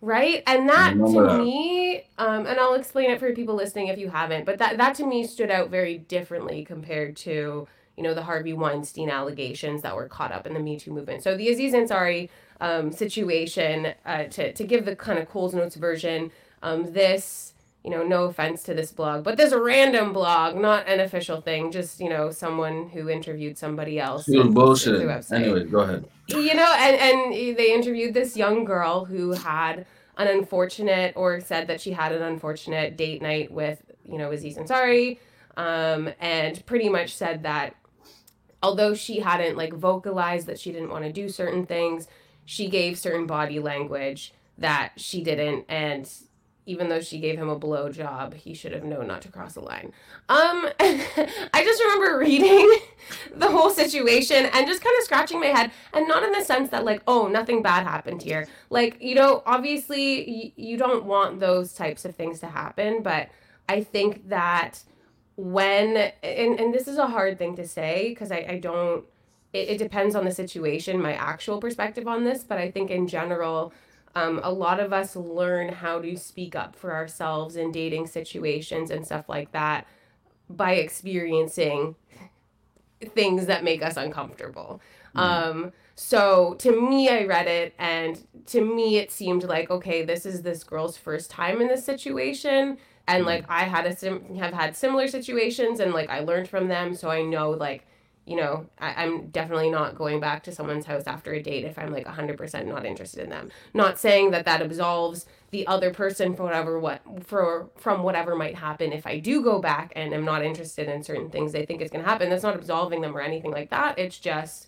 right 0.00 0.42
and 0.46 0.68
that 0.68 0.92
to 0.92 1.26
that. 1.26 1.38
me 1.38 2.04
um, 2.18 2.46
and 2.46 2.60
i'll 2.60 2.74
explain 2.74 3.10
it 3.10 3.18
for 3.18 3.32
people 3.32 3.54
listening 3.54 3.88
if 3.88 3.98
you 3.98 4.10
haven't 4.10 4.44
but 4.44 4.58
that 4.58 4.76
that 4.76 4.94
to 4.94 5.06
me 5.06 5.26
stood 5.26 5.50
out 5.50 5.70
very 5.70 5.96
differently 5.96 6.64
compared 6.64 7.16
to 7.16 7.66
you 7.96 8.02
know 8.02 8.12
the 8.12 8.22
harvey 8.22 8.52
weinstein 8.52 9.08
allegations 9.08 9.82
that 9.82 9.96
were 9.96 10.06
caught 10.06 10.32
up 10.32 10.46
in 10.46 10.52
the 10.52 10.60
me 10.60 10.78
too 10.78 10.92
movement 10.92 11.22
so 11.22 11.36
the 11.36 11.48
aziz 11.48 11.72
ansari 11.72 12.28
um, 12.60 12.92
situation 12.92 13.94
uh, 14.04 14.24
to, 14.24 14.52
to 14.52 14.64
give 14.64 14.84
the 14.84 14.96
kind 14.96 15.18
of 15.18 15.28
coles 15.28 15.54
notes 15.54 15.76
version. 15.76 16.30
Um, 16.62 16.92
this 16.92 17.54
you 17.86 17.92
know 17.92 18.02
no 18.02 18.24
offense 18.24 18.64
to 18.64 18.74
this 18.74 18.90
blog 18.90 19.22
but 19.22 19.36
this 19.36 19.54
random 19.54 20.12
blog 20.12 20.56
not 20.56 20.88
an 20.88 20.98
official 20.98 21.40
thing 21.40 21.70
just 21.70 22.00
you 22.00 22.08
know 22.08 22.32
someone 22.32 22.88
who 22.88 23.08
interviewed 23.08 23.56
somebody 23.56 24.00
else 24.00 24.26
was 24.26 24.48
bullshit 24.48 25.00
anyway 25.30 25.62
go 25.64 25.80
ahead. 25.80 26.04
You 26.26 26.54
know 26.54 26.74
and 26.76 26.96
and 26.96 27.56
they 27.56 27.72
interviewed 27.72 28.12
this 28.12 28.36
young 28.36 28.64
girl 28.64 29.04
who 29.04 29.30
had 29.30 29.86
an 30.18 30.26
unfortunate 30.26 31.12
or 31.16 31.40
said 31.40 31.68
that 31.68 31.80
she 31.80 31.92
had 31.92 32.10
an 32.10 32.22
unfortunate 32.22 32.96
date 32.96 33.22
night 33.22 33.52
with 33.52 33.80
you 34.04 34.18
know 34.18 34.32
Aziz 34.32 34.56
Ansari 34.56 35.18
um, 35.56 36.10
and 36.18 36.66
pretty 36.66 36.88
much 36.88 37.14
said 37.14 37.44
that 37.44 37.76
although 38.64 38.94
she 38.94 39.20
hadn't 39.20 39.56
like 39.56 39.72
vocalized 39.72 40.48
that 40.48 40.58
she 40.58 40.72
didn't 40.72 40.90
want 40.90 41.04
to 41.04 41.12
do 41.12 41.28
certain 41.28 41.64
things 41.66 42.08
she 42.46 42.68
gave 42.68 42.98
certain 42.98 43.26
body 43.26 43.58
language 43.58 44.32
that 44.56 44.92
she 44.96 45.22
didn't 45.22 45.66
and 45.68 46.10
even 46.66 46.88
though 46.88 47.00
she 47.00 47.20
gave 47.20 47.38
him 47.38 47.48
a 47.48 47.56
blow 47.56 47.90
job, 47.90 48.34
he 48.34 48.52
should 48.52 48.72
have 48.72 48.82
known 48.82 49.06
not 49.06 49.22
to 49.22 49.28
cross 49.28 49.54
the 49.54 49.60
line. 49.60 49.92
Um, 50.28 50.68
I 50.80 51.62
just 51.64 51.80
remember 51.80 52.18
reading 52.18 52.80
the 53.36 53.48
whole 53.48 53.70
situation 53.70 54.46
and 54.52 54.66
just 54.66 54.82
kind 54.82 54.96
of 54.98 55.04
scratching 55.04 55.38
my 55.38 55.46
head, 55.46 55.70
and 55.92 56.08
not 56.08 56.24
in 56.24 56.32
the 56.32 56.44
sense 56.44 56.70
that 56.70 56.84
like, 56.84 57.02
oh, 57.06 57.28
nothing 57.28 57.62
bad 57.62 57.86
happened 57.86 58.20
here. 58.20 58.48
Like, 58.68 59.00
you 59.00 59.14
know, 59.14 59.44
obviously 59.46 60.24
y- 60.26 60.52
you 60.56 60.76
don't 60.76 61.04
want 61.04 61.38
those 61.38 61.72
types 61.72 62.04
of 62.04 62.16
things 62.16 62.40
to 62.40 62.48
happen, 62.48 63.00
but 63.00 63.28
I 63.68 63.84
think 63.84 64.28
that 64.28 64.82
when 65.36 65.96
and 66.22 66.58
and 66.58 66.74
this 66.74 66.88
is 66.88 66.96
a 66.96 67.06
hard 67.06 67.38
thing 67.38 67.54
to 67.56 67.68
say 67.68 68.08
because 68.08 68.32
I 68.32 68.46
I 68.48 68.58
don't 68.58 69.04
it, 69.56 69.70
it 69.70 69.78
depends 69.78 70.14
on 70.14 70.24
the 70.24 70.30
situation, 70.30 71.00
my 71.00 71.14
actual 71.14 71.58
perspective 71.58 72.06
on 72.06 72.24
this, 72.24 72.44
but 72.44 72.58
I 72.58 72.70
think 72.70 72.90
in 72.90 73.06
general, 73.08 73.72
um, 74.14 74.40
a 74.42 74.52
lot 74.52 74.80
of 74.80 74.92
us 74.92 75.14
learn 75.14 75.68
how 75.68 76.00
to 76.00 76.16
speak 76.16 76.56
up 76.56 76.74
for 76.74 76.94
ourselves 76.94 77.56
in 77.56 77.70
dating 77.72 78.06
situations 78.06 78.90
and 78.90 79.04
stuff 79.04 79.28
like 79.28 79.52
that 79.52 79.86
by 80.48 80.74
experiencing 80.74 81.96
things 83.14 83.46
that 83.46 83.62
make 83.64 83.82
us 83.82 83.96
uncomfortable. 83.96 84.80
Mm. 85.14 85.20
Um, 85.20 85.72
so 85.94 86.54
to 86.60 86.80
me, 86.80 87.08
I 87.08 87.24
read 87.24 87.46
it, 87.46 87.74
and 87.78 88.26
to 88.46 88.62
me, 88.62 88.96
it 88.96 89.10
seemed 89.10 89.44
like 89.44 89.70
okay, 89.70 90.04
this 90.04 90.26
is 90.26 90.42
this 90.42 90.62
girl's 90.62 90.96
first 90.96 91.30
time 91.30 91.60
in 91.60 91.68
this 91.68 91.84
situation, 91.84 92.78
and 93.08 93.24
mm. 93.24 93.26
like 93.26 93.44
I 93.48 93.64
had 93.64 93.86
a 93.86 93.96
sim- 93.96 94.36
have 94.36 94.52
had 94.52 94.76
similar 94.76 95.08
situations, 95.08 95.80
and 95.80 95.92
like 95.92 96.10
I 96.10 96.20
learned 96.20 96.48
from 96.48 96.68
them, 96.68 96.94
so 96.94 97.10
I 97.10 97.22
know 97.22 97.50
like 97.50 97.86
you 98.26 98.36
know, 98.36 98.66
I, 98.78 99.04
am 99.04 99.28
definitely 99.28 99.70
not 99.70 99.94
going 99.94 100.18
back 100.18 100.42
to 100.44 100.52
someone's 100.52 100.84
house 100.84 101.04
after 101.06 101.32
a 101.32 101.40
date 101.40 101.64
if 101.64 101.78
I'm 101.78 101.92
like 101.92 102.06
100% 102.06 102.66
not 102.66 102.84
interested 102.84 103.22
in 103.22 103.30
them. 103.30 103.50
Not 103.72 104.00
saying 104.00 104.32
that 104.32 104.44
that 104.46 104.60
absolves 104.60 105.26
the 105.52 105.64
other 105.68 105.94
person 105.94 106.34
for 106.34 106.42
whatever 106.42 106.78
what 106.78 107.02
for 107.24 107.70
from 107.76 108.02
whatever 108.02 108.34
might 108.34 108.56
happen 108.56 108.92
if 108.92 109.06
I 109.06 109.20
do 109.20 109.42
go 109.42 109.60
back 109.60 109.92
and 109.94 110.12
am 110.12 110.24
not 110.24 110.44
interested 110.44 110.88
in 110.88 111.04
certain 111.04 111.30
things 111.30 111.52
they 111.52 111.64
think 111.64 111.80
is 111.80 111.90
going 111.90 112.04
to 112.04 112.10
happen. 112.10 112.28
That's 112.28 112.42
not 112.42 112.56
absolving 112.56 113.00
them 113.00 113.16
or 113.16 113.20
anything 113.20 113.52
like 113.52 113.70
that. 113.70 113.96
It's 113.96 114.18
just 114.18 114.66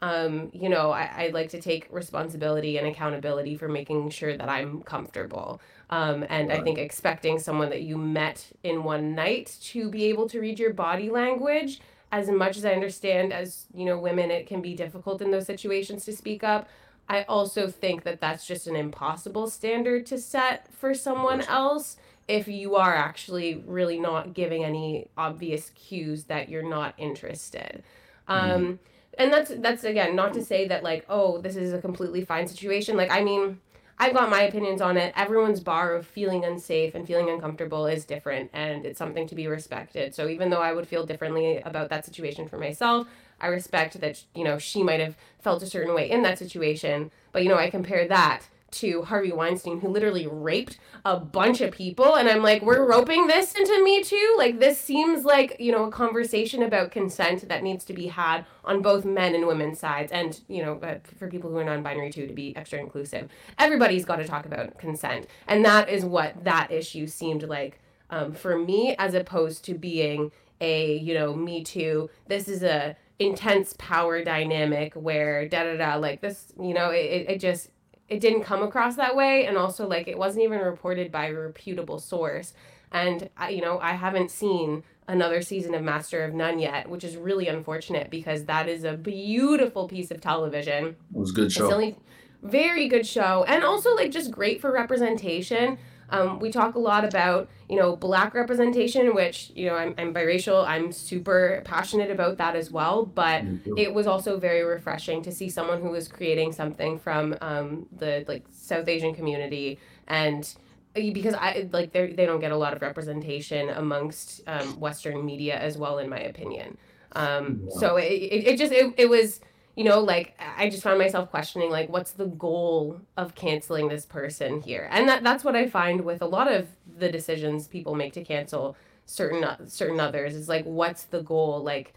um, 0.00 0.50
you 0.52 0.68
know, 0.68 0.90
I, 0.90 1.10
I 1.16 1.30
like 1.32 1.48
to 1.50 1.60
take 1.60 1.88
responsibility 1.90 2.76
and 2.76 2.86
accountability 2.86 3.56
for 3.56 3.68
making 3.68 4.10
sure 4.10 4.36
that 4.36 4.48
I'm 4.48 4.82
comfortable. 4.82 5.62
Um, 5.88 6.26
and 6.28 6.48
right. 6.48 6.60
I 6.60 6.62
think 6.62 6.78
expecting 6.78 7.38
someone 7.38 7.70
that 7.70 7.82
you 7.82 7.96
met 7.96 8.46
in 8.62 8.84
one 8.84 9.14
night 9.14 9.56
to 9.62 9.88
be 9.88 10.04
able 10.04 10.28
to 10.28 10.40
read 10.40 10.58
your 10.58 10.74
body 10.74 11.08
language 11.08 11.80
as 12.14 12.30
much 12.30 12.56
as 12.56 12.64
I 12.64 12.72
understand 12.72 13.32
as, 13.32 13.66
you 13.74 13.84
know, 13.84 13.98
women, 13.98 14.30
it 14.30 14.46
can 14.46 14.62
be 14.62 14.74
difficult 14.74 15.20
in 15.20 15.32
those 15.32 15.46
situations 15.46 16.04
to 16.04 16.12
speak 16.12 16.44
up. 16.44 16.68
I 17.08 17.24
also 17.24 17.66
think 17.66 18.04
that 18.04 18.20
that's 18.20 18.46
just 18.46 18.68
an 18.68 18.76
impossible 18.76 19.48
standard 19.48 20.06
to 20.06 20.18
set 20.18 20.72
for 20.72 20.94
someone 20.94 21.40
else 21.40 21.96
if 22.28 22.46
you 22.46 22.76
are 22.76 22.94
actually 22.94 23.64
really 23.66 23.98
not 23.98 24.32
giving 24.32 24.64
any 24.64 25.08
obvious 25.18 25.70
cues 25.70 26.24
that 26.24 26.48
you're 26.48 26.68
not 26.68 26.94
interested. 26.98 27.82
Mm-hmm. 28.28 28.50
Um, 28.50 28.78
and 29.18 29.32
that's 29.32 29.52
that's 29.58 29.84
again 29.84 30.16
not 30.16 30.34
to 30.34 30.44
say 30.44 30.66
that 30.66 30.82
like 30.82 31.04
oh 31.08 31.38
this 31.38 31.54
is 31.54 31.72
a 31.72 31.80
completely 31.80 32.24
fine 32.24 32.48
situation. 32.48 32.96
Like 32.96 33.10
I 33.10 33.22
mean 33.22 33.60
I've 33.98 34.14
got 34.14 34.28
my 34.30 34.42
opinions 34.42 34.80
on 34.80 34.96
it. 34.96 35.12
Everyone's 35.16 35.60
bar 35.60 35.94
of 35.94 36.06
feeling 36.06 36.44
unsafe 36.44 36.94
and 36.94 37.06
feeling 37.06 37.30
uncomfortable 37.30 37.86
is 37.86 38.04
different, 38.04 38.50
and 38.52 38.84
it's 38.84 38.98
something 38.98 39.26
to 39.28 39.34
be 39.34 39.46
respected. 39.46 40.14
So 40.14 40.28
even 40.28 40.50
though 40.50 40.62
I 40.62 40.72
would 40.72 40.88
feel 40.88 41.06
differently 41.06 41.58
about 41.58 41.90
that 41.90 42.04
situation 42.04 42.48
for 42.48 42.58
myself, 42.58 43.06
I 43.40 43.48
respect 43.48 44.00
that 44.00 44.24
you 44.34 44.44
know 44.44 44.58
she 44.58 44.82
might 44.82 45.00
have 45.00 45.16
felt 45.40 45.62
a 45.62 45.66
certain 45.66 45.94
way 45.94 46.10
in 46.10 46.22
that 46.22 46.38
situation. 46.38 47.10
But 47.32 47.42
you 47.42 47.48
know, 47.48 47.58
I 47.58 47.70
compare 47.70 48.08
that 48.08 48.42
to 48.74 49.02
Harvey 49.02 49.32
Weinstein, 49.32 49.80
who 49.80 49.88
literally 49.88 50.26
raped 50.26 50.78
a 51.04 51.18
bunch 51.18 51.60
of 51.60 51.72
people. 51.72 52.14
And 52.14 52.28
I'm 52.28 52.42
like, 52.42 52.62
we're 52.62 52.86
roping 52.88 53.26
this 53.26 53.54
into 53.54 53.82
Me 53.82 54.02
Too? 54.02 54.34
Like, 54.38 54.60
this 54.60 54.78
seems 54.78 55.24
like, 55.24 55.56
you 55.58 55.72
know, 55.72 55.84
a 55.84 55.90
conversation 55.90 56.62
about 56.62 56.90
consent 56.90 57.48
that 57.48 57.62
needs 57.62 57.84
to 57.86 57.92
be 57.92 58.06
had 58.06 58.46
on 58.64 58.82
both 58.82 59.04
men 59.04 59.34
and 59.34 59.46
women's 59.46 59.78
sides. 59.78 60.12
And, 60.12 60.40
you 60.48 60.62
know, 60.62 60.80
for 61.18 61.28
people 61.28 61.50
who 61.50 61.56
are 61.56 61.64
non 61.64 61.82
binary 61.82 62.10
too, 62.10 62.26
to 62.26 62.32
be 62.32 62.56
extra 62.56 62.78
inclusive. 62.78 63.28
Everybody's 63.58 64.04
got 64.04 64.16
to 64.16 64.24
talk 64.24 64.46
about 64.46 64.78
consent. 64.78 65.26
And 65.46 65.64
that 65.64 65.88
is 65.88 66.04
what 66.04 66.44
that 66.44 66.70
issue 66.70 67.06
seemed 67.06 67.42
like 67.44 67.80
um, 68.10 68.32
for 68.32 68.58
me, 68.58 68.94
as 68.98 69.14
opposed 69.14 69.64
to 69.66 69.74
being 69.74 70.32
a, 70.60 70.96
you 70.96 71.14
know, 71.14 71.34
Me 71.34 71.62
Too. 71.64 72.10
This 72.28 72.48
is 72.48 72.62
a 72.62 72.96
intense 73.18 73.74
power 73.78 74.24
dynamic 74.24 74.92
where 74.94 75.48
da 75.48 75.62
da 75.62 75.76
da 75.76 75.94
like 75.94 76.20
this 76.20 76.52
you 76.60 76.74
know 76.74 76.90
it, 76.90 77.26
it 77.28 77.40
just 77.40 77.70
it 78.14 78.20
didn't 78.20 78.44
come 78.44 78.62
across 78.62 78.94
that 78.96 79.16
way 79.16 79.46
and 79.46 79.56
also 79.56 79.88
like 79.88 80.06
it 80.06 80.16
wasn't 80.16 80.44
even 80.44 80.60
reported 80.60 81.10
by 81.10 81.26
a 81.26 81.34
reputable 81.34 81.98
source. 81.98 82.54
And 82.92 83.28
I, 83.36 83.48
you 83.48 83.60
know 83.60 83.80
i 83.80 83.92
haven't 83.92 84.30
seen 84.30 84.84
another 85.08 85.42
season 85.42 85.74
of 85.74 85.82
master 85.82 86.22
of 86.24 86.32
none 86.32 86.60
yet 86.60 86.88
which 86.88 87.02
is 87.02 87.16
really 87.16 87.48
unfortunate 87.48 88.08
because 88.08 88.44
that 88.44 88.68
is 88.68 88.84
a 88.84 88.92
beautiful 88.96 89.88
piece 89.88 90.12
of 90.12 90.20
television. 90.20 90.86
It 90.86 90.96
was 91.10 91.30
a 91.30 91.34
good 91.34 91.52
show. 91.52 91.72
only, 91.72 91.96
very 92.42 92.86
good 92.88 93.06
show 93.06 93.44
and 93.48 93.64
also 93.64 93.94
like 93.96 94.12
just 94.12 94.30
great 94.30 94.60
for 94.60 94.70
representation 94.70 95.76
um, 96.10 96.38
we 96.38 96.50
talk 96.50 96.74
a 96.74 96.78
lot 96.78 97.04
about, 97.04 97.48
you 97.68 97.76
know, 97.76 97.96
black 97.96 98.34
representation, 98.34 99.14
which, 99.14 99.50
you 99.54 99.66
know, 99.66 99.74
I'm, 99.74 99.94
I'm 99.98 100.14
biracial. 100.14 100.66
I'm 100.66 100.92
super 100.92 101.62
passionate 101.64 102.10
about 102.10 102.38
that 102.38 102.56
as 102.56 102.70
well. 102.70 103.06
But 103.06 103.44
it 103.76 103.92
was 103.94 104.06
also 104.06 104.38
very 104.38 104.62
refreshing 104.62 105.22
to 105.22 105.32
see 105.32 105.48
someone 105.48 105.80
who 105.80 105.90
was 105.90 106.08
creating 106.08 106.52
something 106.52 106.98
from 106.98 107.36
um, 107.40 107.86
the 107.96 108.24
like 108.28 108.44
South 108.50 108.88
Asian 108.88 109.14
community 109.14 109.78
and 110.06 110.54
because 110.94 111.34
I 111.34 111.68
like 111.72 111.92
they 111.92 112.12
they 112.12 112.26
don't 112.26 112.40
get 112.40 112.52
a 112.52 112.56
lot 112.56 112.72
of 112.72 112.82
representation 112.82 113.68
amongst 113.68 114.42
um, 114.46 114.78
Western 114.78 115.24
media 115.24 115.58
as 115.58 115.76
well, 115.76 115.98
in 115.98 116.08
my 116.08 116.20
opinion. 116.20 116.78
Um, 117.16 117.62
yeah. 117.64 117.80
So 117.80 117.96
it, 117.96 118.12
it, 118.12 118.46
it 118.46 118.58
just 118.58 118.72
it, 118.72 118.94
it 118.96 119.08
was 119.08 119.40
you 119.76 119.84
know, 119.84 120.00
like 120.00 120.38
I 120.56 120.70
just 120.70 120.82
found 120.82 120.98
myself 120.98 121.30
questioning 121.30 121.70
like 121.70 121.88
what's 121.88 122.12
the 122.12 122.26
goal 122.26 123.00
of 123.16 123.34
canceling 123.34 123.88
this 123.88 124.06
person 124.06 124.62
here? 124.62 124.88
And 124.90 125.08
that 125.08 125.22
that's 125.24 125.44
what 125.44 125.56
I 125.56 125.68
find 125.68 126.02
with 126.02 126.22
a 126.22 126.26
lot 126.26 126.50
of 126.50 126.68
the 126.96 127.10
decisions 127.10 127.66
people 127.66 127.94
make 127.94 128.12
to 128.12 128.24
cancel 128.24 128.76
certain 129.06 129.42
uh, 129.42 129.56
certain 129.66 130.00
others 130.00 130.34
is 130.34 130.48
like 130.48 130.64
what's 130.64 131.04
the 131.04 131.22
goal? 131.22 131.62
Like 131.62 131.94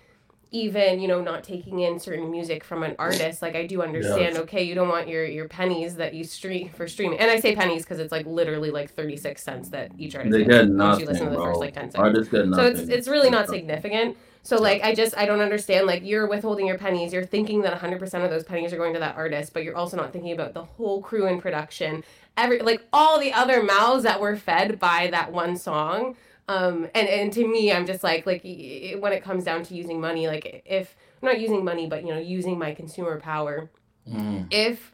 even, 0.52 1.00
you 1.02 1.08
know, 1.08 1.22
not 1.22 1.44
taking 1.44 1.80
in 1.82 2.00
certain 2.00 2.32
music 2.32 2.64
from 2.64 2.82
an 2.82 2.96
artist, 2.98 3.42
like 3.42 3.56
I 3.56 3.68
do 3.68 3.82
understand, 3.82 4.36
yeah. 4.36 4.42
okay, 4.42 4.64
you 4.64 4.76
don't 4.76 4.88
want 4.88 5.08
your 5.08 5.26
your 5.26 5.48
pennies 5.48 5.96
that 5.96 6.14
you 6.14 6.24
stream 6.24 6.70
for 6.70 6.88
streaming. 6.88 7.20
And 7.20 7.30
I 7.30 7.40
say 7.40 7.56
pennies 7.56 7.84
because 7.84 8.00
it's 8.00 8.12
like 8.12 8.26
literally 8.26 8.72
like 8.72 8.92
36 8.92 9.44
cents 9.44 9.70
that 9.70 9.92
each 9.98 10.16
artist 10.16 10.32
they 10.32 10.46
get 10.46 10.70
nothing, 10.70 11.02
you 11.02 11.06
listen 11.06 11.26
to 11.26 11.32
the 11.32 11.38
bro. 11.38 11.46
first 11.46 11.60
like 11.60 11.74
10 11.74 11.92
seconds. 11.92 11.96
Artists 11.96 12.32
get 12.32 12.48
nothing. 12.48 12.76
So 12.76 12.82
it's 12.82 12.90
it's 12.90 13.08
really 13.08 13.30
not 13.30 13.50
significant. 13.50 14.18
So 14.48 14.56
like 14.56 14.82
I 14.82 14.96
just 14.96 15.18
I 15.18 15.26
don't 15.26 15.42
understand 15.42 15.88
like 15.88 16.06
you're 16.06 16.26
withholding 16.26 16.68
your 16.68 16.78
pennies. 16.78 17.12
You're 17.12 17.26
thinking 17.26 17.64
that 17.64 17.78
100% 17.78 18.24
of 18.24 18.30
those 18.30 18.46
pennies 18.46 18.72
are 18.72 18.78
going 18.78 18.94
to 18.94 19.00
that 19.02 19.18
artist, 19.18 19.52
but 19.52 19.66
you're 19.66 19.76
also 19.76 19.98
not 19.98 20.14
thinking 20.14 20.32
about 20.32 20.54
the 20.54 20.64
whole 20.64 21.02
crew 21.02 21.28
in 21.28 21.42
production. 21.42 22.02
Every 22.38 22.60
like 22.60 22.82
all 22.94 23.20
the 23.20 23.34
other 23.34 23.62
mouths 23.62 24.04
that 24.04 24.22
were 24.22 24.38
fed 24.38 24.80
by 24.80 25.10
that 25.12 25.34
one 25.34 25.58
song. 25.58 26.16
Um 26.48 26.88
and 26.96 27.10
and 27.10 27.34
to 27.34 27.46
me 27.46 27.74
I'm 27.74 27.86
just 27.86 28.06
like 28.06 28.26
like 28.26 28.42
when 28.44 29.12
it 29.12 29.22
comes 29.22 29.44
down 29.44 29.64
to 29.64 29.76
using 29.76 30.00
money 30.00 30.28
like 30.28 30.64
if 30.66 30.96
I'm 31.22 31.28
not 31.28 31.42
using 31.42 31.66
money 31.66 31.86
but 31.86 32.06
you 32.06 32.14
know 32.14 32.20
using 32.20 32.58
my 32.58 32.74
consumer 32.74 33.20
power. 33.20 33.70
Mm. 34.10 34.48
If 34.50 34.94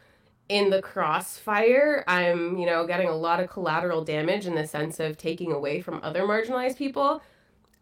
in 0.49 0.71
the 0.71 0.81
crossfire, 0.81 2.03
I'm, 2.07 2.57
you 2.57 2.65
know, 2.65 2.85
getting 2.85 3.07
a 3.07 3.15
lot 3.15 3.39
of 3.39 3.49
collateral 3.49 4.03
damage 4.03 4.45
in 4.45 4.55
the 4.55 4.67
sense 4.67 4.99
of 4.99 5.17
taking 5.17 5.51
away 5.51 5.79
from 5.79 5.99
other 6.03 6.23
marginalized 6.23 6.77
people. 6.77 7.21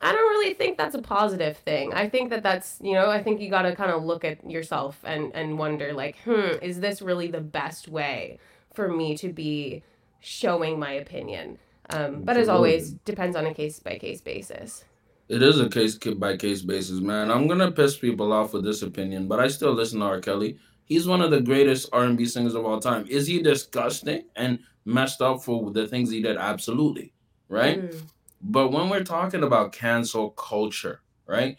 I 0.02 0.12
don't 0.12 0.30
really 0.32 0.54
think 0.56 0.78
that's 0.78 0.96
a 0.96 1.02
positive 1.02 1.58
thing. 1.58 1.94
I 1.94 2.10
think 2.10 2.32
that 2.32 2.42
that's, 2.42 2.80
you 2.82 2.94
know, 2.94 3.10
I 3.10 3.22
think 3.22 3.40
you 3.40 3.50
got 3.50 3.64
to 3.64 3.76
kind 3.76 3.92
of 3.92 4.04
look 4.04 4.26
at 4.26 4.50
yourself 4.50 5.00
and 5.04 5.32
and 5.36 5.60
wonder 5.60 5.94
like, 5.94 6.18
"Hmm, 6.26 6.58
is 6.62 6.80
this 6.80 7.02
really 7.02 7.28
the 7.28 7.42
best 7.42 7.88
way 7.88 8.40
for 8.74 8.88
me 8.88 9.16
to 9.18 9.32
be 9.32 9.84
showing 10.20 10.80
my 10.80 10.92
opinion?" 10.92 11.60
Um, 11.92 12.22
but 12.24 12.38
as 12.38 12.50
always, 12.50 12.92
depends 12.92 13.36
on 13.36 13.46
a 13.46 13.54
case 13.54 13.80
by 13.80 13.98
case 13.98 14.22
basis. 14.22 14.86
It 15.30 15.42
is 15.42 15.60
a 15.60 15.70
case 15.70 15.96
by 15.98 16.36
case 16.36 16.62
basis, 16.62 17.00
man. 17.00 17.30
I'm 17.30 17.48
gonna 17.48 17.72
piss 17.72 17.98
people 17.98 18.34
off 18.34 18.54
with 18.54 18.64
this 18.64 18.82
opinion, 18.82 19.28
but 19.28 19.40
I 19.40 19.48
still 19.48 19.74
listen 19.74 20.00
to 20.00 20.06
R. 20.06 20.20
Kelly. 20.20 20.58
He's 20.86 21.08
one 21.08 21.22
of 21.22 21.32
the 21.32 21.40
greatest 21.40 21.88
R&B 21.94 22.26
singers 22.26 22.54
of 22.54 22.66
all 22.66 22.80
time. 22.80 23.06
Is 23.08 23.28
he 23.28 23.42
disgusting 23.42 24.24
and 24.36 24.60
messed 24.84 25.22
up 25.22 25.42
for 25.42 25.72
the 25.72 25.88
things 25.88 26.12
he 26.12 26.22
did? 26.22 26.36
Absolutely, 26.36 27.14
right? 27.48 27.82
Mm. 27.82 28.02
But 28.44 28.72
when 28.72 28.90
we're 28.90 29.04
talking 29.04 29.44
about 29.44 29.72
cancel 29.72 30.32
culture, 30.32 31.02
right, 31.28 31.58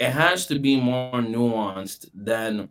it 0.00 0.10
has 0.10 0.46
to 0.46 0.58
be 0.58 0.80
more 0.80 1.20
nuanced 1.20 2.08
than 2.14 2.70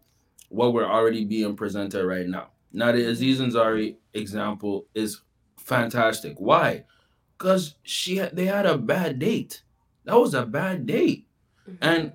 what 0.50 0.74
we're 0.74 0.90
already 0.90 1.26
being 1.26 1.56
presented 1.56 2.06
right 2.06 2.28
now. 2.28 2.50
Now, 2.72 2.92
the 2.92 3.10
Aziz 3.10 3.40
Ansari 3.40 3.96
example 4.14 4.88
is 4.94 5.22
fantastic. 5.58 6.36
Why? 6.38 6.84
Because 7.38 7.76
she 7.84 8.20
they 8.20 8.46
had 8.46 8.66
a 8.66 8.78
bad 8.78 9.20
date. 9.20 9.64
That 10.04 10.20
was 10.20 10.34
a 10.34 10.46
bad 10.46 10.86
date. 10.86 11.28
Mm-hmm. 11.68 11.84
And 11.84 12.14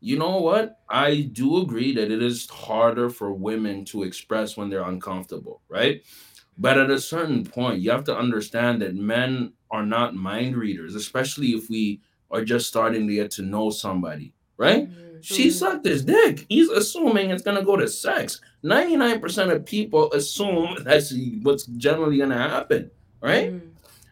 you 0.00 0.18
know 0.18 0.38
what? 0.38 0.80
I 0.88 1.28
do 1.32 1.60
agree 1.60 1.94
that 1.94 2.10
it 2.10 2.22
is 2.22 2.48
harder 2.48 3.10
for 3.10 3.32
women 3.32 3.84
to 3.86 4.02
express 4.02 4.56
when 4.56 4.70
they're 4.70 4.82
uncomfortable, 4.82 5.60
right? 5.68 6.02
But 6.58 6.78
at 6.78 6.90
a 6.90 7.00
certain 7.00 7.44
point, 7.44 7.80
you 7.80 7.90
have 7.90 8.04
to 8.04 8.16
understand 8.16 8.82
that 8.82 8.96
men 8.96 9.52
are 9.70 9.86
not 9.86 10.14
mind 10.14 10.56
readers, 10.56 10.94
especially 10.94 11.48
if 11.48 11.70
we 11.70 12.00
are 12.30 12.44
just 12.44 12.66
starting 12.66 13.06
to 13.06 13.14
get 13.14 13.30
to 13.32 13.42
know 13.42 13.70
somebody, 13.70 14.34
right? 14.56 14.90
Mm-hmm. 14.90 15.20
She 15.20 15.50
sucked 15.50 15.86
his 15.86 16.04
dick. 16.04 16.46
He's 16.48 16.68
assuming 16.68 17.30
it's 17.30 17.42
gonna 17.42 17.64
go 17.64 17.76
to 17.76 17.88
sex. 17.88 18.40
99% 18.64 19.52
of 19.52 19.64
people 19.64 20.12
assume 20.12 20.78
that's 20.82 21.14
what's 21.42 21.66
generally 21.66 22.18
gonna 22.18 22.36
happen, 22.36 22.90
right? 23.20 23.52
Mm-hmm. 23.52 23.68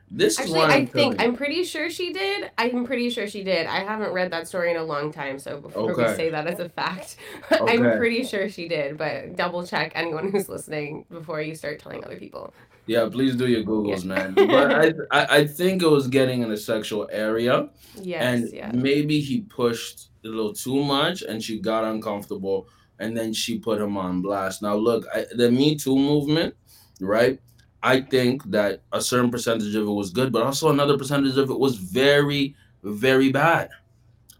This 0.09 0.39
Actually, 0.39 0.53
is 0.53 0.57
what 0.59 0.71
I 0.71 0.77
I'm 0.77 0.87
think 0.87 1.21
I'm 1.21 1.35
pretty 1.35 1.65
sure 1.65 1.91
she 1.91 2.13
did. 2.13 2.51
I'm 2.59 2.85
pretty 2.85 3.11
sure 3.11 3.27
she 3.27 3.43
did. 3.43 3.67
I 3.67 3.81
haven't 3.81 4.13
read 4.13 4.31
that 4.31 4.47
story 4.47 4.71
in 4.71 4.77
a 4.77 4.85
long 4.85 5.13
time, 5.13 5.39
so 5.41 5.61
before 5.61 5.89
we 5.97 6.05
say 6.15 6.31
that 6.31 6.47
as 6.47 6.61
a 6.61 6.69
fact, 6.69 7.17
I'm 7.51 7.83
pretty 7.99 8.23
sure 8.23 8.49
she 8.49 8.69
did. 8.69 8.97
But 8.99 9.35
double 9.35 9.67
check 9.67 9.93
anyone 9.97 10.31
who's 10.31 10.49
listening 10.49 11.07
before 11.11 11.43
you 11.43 11.57
start 11.57 11.81
telling 11.81 12.05
other 12.05 12.17
people. 12.17 12.55
Yeah, 12.87 13.09
please 13.11 13.35
do 13.35 13.49
your 13.49 13.65
googles, 13.65 14.05
Yeah. 14.05 14.15
man. 14.15 14.35
But 14.37 14.71
I, 15.11 15.21
I 15.23 15.37
I 15.39 15.47
think 15.47 15.83
it 15.83 15.89
was 15.89 16.07
getting 16.07 16.43
in 16.43 16.53
a 16.53 16.57
sexual 16.57 17.09
area, 17.11 17.69
Yes, 18.01 18.23
and 18.23 18.53
yeah. 18.53 18.71
maybe 18.73 19.19
he 19.21 19.41
pushed 19.41 20.11
a 20.25 20.29
little 20.29 20.53
too 20.55 20.85
much, 20.85 21.23
and 21.23 21.43
she 21.43 21.59
got 21.59 21.83
uncomfortable, 21.83 22.69
and 23.01 23.17
then 23.17 23.33
she 23.33 23.59
put 23.59 23.81
him 23.81 23.97
on 23.97 24.23
blast. 24.23 24.63
Now, 24.63 24.77
look, 24.77 25.05
I, 25.13 25.27
the 25.35 25.51
Me 25.51 25.75
Too 25.75 25.97
movement, 25.97 26.55
right? 27.01 27.41
I 27.87 28.01
think 28.01 28.43
that 28.51 28.83
a 28.93 29.01
certain 29.01 29.31
percentage 29.31 29.73
of 29.77 29.87
it 29.87 29.91
was 29.93 30.11
good, 30.11 30.33
but 30.33 30.43
also 30.43 30.71
another 30.71 30.99
percentage 30.99 31.39
of 31.39 31.51
it 31.51 31.59
was 31.59 31.77
very, 31.77 32.57
very 32.83 33.31
bad. 33.31 33.71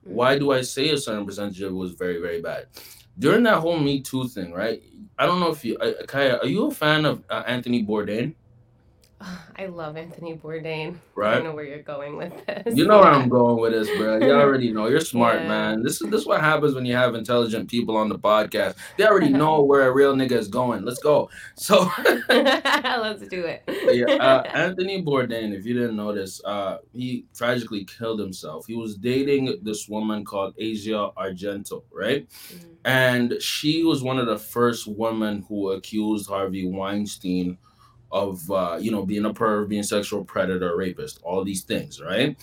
Why 0.03 0.37
do 0.37 0.51
I 0.51 0.63
say 0.63 0.91
a 0.91 0.99
certain 0.99 1.25
percentage 1.25 1.61
of 1.61 1.71
it 1.71 1.77
was 1.77 1.93
very, 1.93 2.21
very 2.21 2.43
bad? 2.43 2.67
During 3.17 3.45
that 3.45 3.61
whole 3.61 3.79
Me 3.79 4.01
Too 4.01 4.27
thing, 4.27 4.53
right? 4.53 4.83
I 5.17 5.27
don't 5.27 5.39
know 5.39 5.53
if 5.53 5.65
you, 5.65 5.79
Kiah, 5.79 6.43
are 6.43 6.49
you 6.49 6.67
a 6.67 6.71
fan 6.73 7.05
of 7.07 7.23
uh, 7.31 7.45
Anthony 7.47 7.87
Bourdain? 7.87 8.35
I 9.59 9.67
love 9.67 9.97
Anthony 9.97 10.35
Bourdain. 10.37 10.97
Right. 11.15 11.39
I 11.39 11.43
know 11.43 11.53
where 11.55 11.65
you're 11.65 11.83
going 11.83 12.17
with 12.17 12.33
this. 12.47 12.77
You 12.77 12.87
know 12.87 12.99
where 12.99 13.09
I'm 13.09 13.29
going 13.29 13.59
with 13.59 13.73
this, 13.73 13.89
bro. 13.97 14.19
You 14.19 14.33
already 14.41 14.71
know. 14.73 14.89
You're 14.89 15.01
smart, 15.01 15.41
Yeah. 15.43 15.49
man. 15.49 15.83
This 15.83 16.01
is 16.03 16.11
this 16.11 16.21
is 16.23 16.27
what 16.27 16.41
happens 16.41 16.75
when 16.75 16.85
you 16.85 16.95
have 16.95 17.15
intelligent 17.15 17.71
people 17.71 17.97
on 17.97 18.09
the 18.11 18.19
podcast. 18.19 18.77
They 18.99 19.07
already 19.07 19.31
know 19.31 19.63
where 19.71 19.89
a 19.89 19.93
real 19.93 20.15
nigga 20.15 20.33
is 20.33 20.49
going. 20.49 20.85
Let's 20.85 20.99
go. 21.01 21.31
So 21.55 21.91
Let's 22.29 23.27
do 23.29 23.45
it. 23.47 23.63
yeah, 23.69 24.15
uh, 24.17 24.43
Anthony 24.55 25.03
Bourdain, 25.03 25.55
if 25.57 25.65
you 25.65 25.75
didn't 25.75 25.97
notice, 25.97 26.41
uh, 26.45 26.79
he 26.93 27.25
tragically 27.35 27.85
killed 27.85 28.21
himself. 28.21 28.67
He 28.67 28.75
was 28.75 28.97
dating 28.97 29.59
this 29.63 29.89
woman 29.89 30.25
called 30.25 30.55
Asia 30.59 31.11
Argento, 31.17 31.83
right? 31.93 32.29
Mhm. 32.29 32.65
And 32.85 33.35
she 33.41 33.83
was 33.83 34.03
one 34.03 34.19
of 34.19 34.27
the 34.27 34.39
first 34.39 34.87
women 34.87 35.45
who 35.49 35.71
accused 35.73 36.29
Harvey 36.29 36.69
Weinstein 36.69 37.59
of, 38.17 38.51
uh, 38.51 38.79
you 38.81 38.91
know, 38.91 39.05
being 39.05 39.27
a 39.27 39.33
perv, 39.33 39.69
being 39.69 39.83
sexual 39.83 40.25
predator, 40.25 40.75
rapist, 40.77 41.21
all 41.23 41.45
these 41.45 41.63
things, 41.63 42.01
right? 42.01 42.37